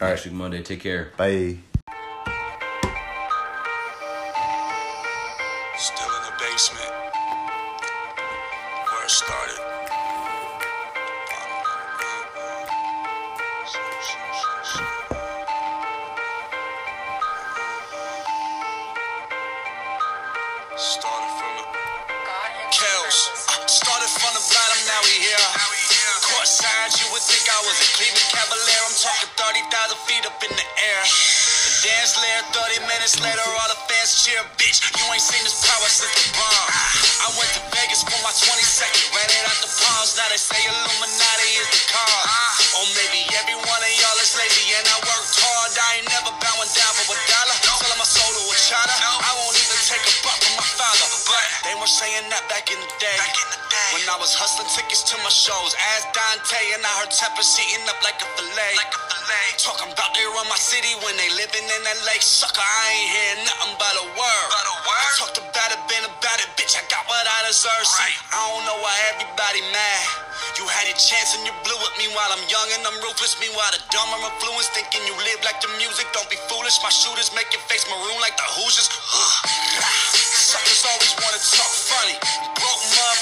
All 0.00 0.06
right, 0.08 0.12
Next 0.14 0.24
week, 0.26 0.34
Monday. 0.34 0.62
Take 0.62 0.80
care. 0.80 1.12
Bye. 1.16 1.58
Was 54.20 54.36
hustling 54.36 54.68
tickets 54.68 55.00
to 55.08 55.16
my 55.24 55.32
shows. 55.32 55.72
Ask 55.96 56.12
Dante 56.12 56.60
and 56.76 56.84
I 56.84 56.92
heard 57.00 57.08
Tepper 57.08 57.40
eating 57.40 57.88
up 57.88 57.96
like 58.04 58.20
a 58.20 58.28
fillet. 58.36 58.76
Talking 59.56 59.88
about 59.88 60.12
they 60.12 60.28
run 60.28 60.44
my 60.52 60.60
city 60.60 60.92
when 61.00 61.16
they 61.16 61.32
living 61.40 61.64
in 61.64 61.80
that 61.88 62.00
lake. 62.04 62.20
Sucker, 62.20 62.60
I 62.60 62.84
ain't 62.92 63.10
hear 63.16 63.32
nothing 63.48 63.74
but 63.80 63.94
a 63.96 64.06
word. 64.12 64.48
I 64.52 65.08
talked 65.16 65.40
about 65.40 65.72
it, 65.72 65.80
been 65.88 66.04
about 66.04 66.36
it, 66.36 66.52
bitch. 66.60 66.76
I 66.76 66.84
got 66.92 67.08
what 67.08 67.24
I 67.24 67.48
deserve. 67.48 67.84
See, 67.88 68.12
I 68.36 68.44
don't 68.44 68.64
know 68.68 68.78
why 68.84 68.92
everybody 69.16 69.64
mad. 69.72 70.04
You 70.60 70.68
had 70.68 70.84
your 70.84 71.00
chance 71.00 71.32
and 71.36 71.44
you 71.48 71.54
blew 71.64 71.76
it. 71.76 71.92
Meanwhile, 71.96 72.36
I'm 72.36 72.44
young 72.52 72.68
and 72.76 72.82
I'm 72.84 72.98
ruthless. 73.00 73.40
Meanwhile, 73.40 73.72
the 73.72 73.80
dumb 73.88 74.10
are 74.12 74.20
influenced, 74.28 74.76
thinking 74.76 75.00
you 75.08 75.16
live 75.16 75.40
like 75.48 75.60
the 75.64 75.72
music. 75.80 76.04
Don't 76.12 76.28
be 76.28 76.36
foolish. 76.52 76.76
My 76.84 76.92
shooters 76.92 77.32
make 77.32 77.48
your 77.56 77.64
face 77.68 77.88
maroon 77.88 78.18
like 78.20 78.36
the 78.36 78.44
Hoosiers. 78.60 78.88
Suckers 80.52 80.84
always 80.84 81.12
wanna 81.16 81.40
talk 81.40 81.72
funny. 81.88 82.16
Broke 82.58 82.79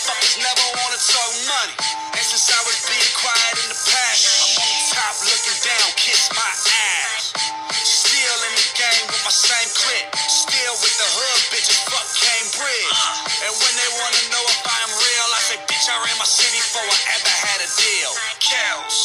Motherfuckers 0.08 0.40
never 0.40 0.64
wanna 0.72 0.96
talk 1.04 1.32
money. 1.44 1.76
And 2.16 2.24
since 2.24 2.48
I 2.48 2.56
was 2.64 2.80
being 2.88 3.12
quiet 3.12 3.54
in 3.60 3.68
the 3.68 3.76
past, 3.76 4.24
I'm 4.24 4.56
on 4.56 4.68
the 4.72 4.80
top 4.88 5.14
looking 5.20 5.58
down, 5.60 5.84
kiss 6.00 6.32
my 6.32 6.48
ass. 6.48 7.36
Still 7.84 8.38
in 8.48 8.52
the 8.56 8.68
game 8.72 9.04
with 9.04 9.20
my 9.20 9.34
same 9.36 9.68
clip. 9.76 10.08
Still 10.16 10.74
with 10.80 10.96
the 10.96 11.08
hood, 11.12 11.40
bitches, 11.52 11.84
fuck 11.92 12.08
Cambridge. 12.24 12.88
Uh. 13.04 13.44
And 13.44 13.52
when 13.52 13.74
they 13.76 13.90
wanna 14.00 14.22
know 14.32 14.44
if 14.48 14.64
I'm 14.64 14.92
real, 14.96 15.28
I 15.28 15.40
say, 15.44 15.60
bitch, 15.68 15.84
I 15.92 16.00
ran 16.00 16.16
my 16.16 16.24
city 16.24 16.56
before 16.56 16.88
I 16.88 16.98
ever 17.12 17.34
had 17.44 17.60
a 17.60 17.68
deal. 17.76 18.10
Cows. 18.40 18.98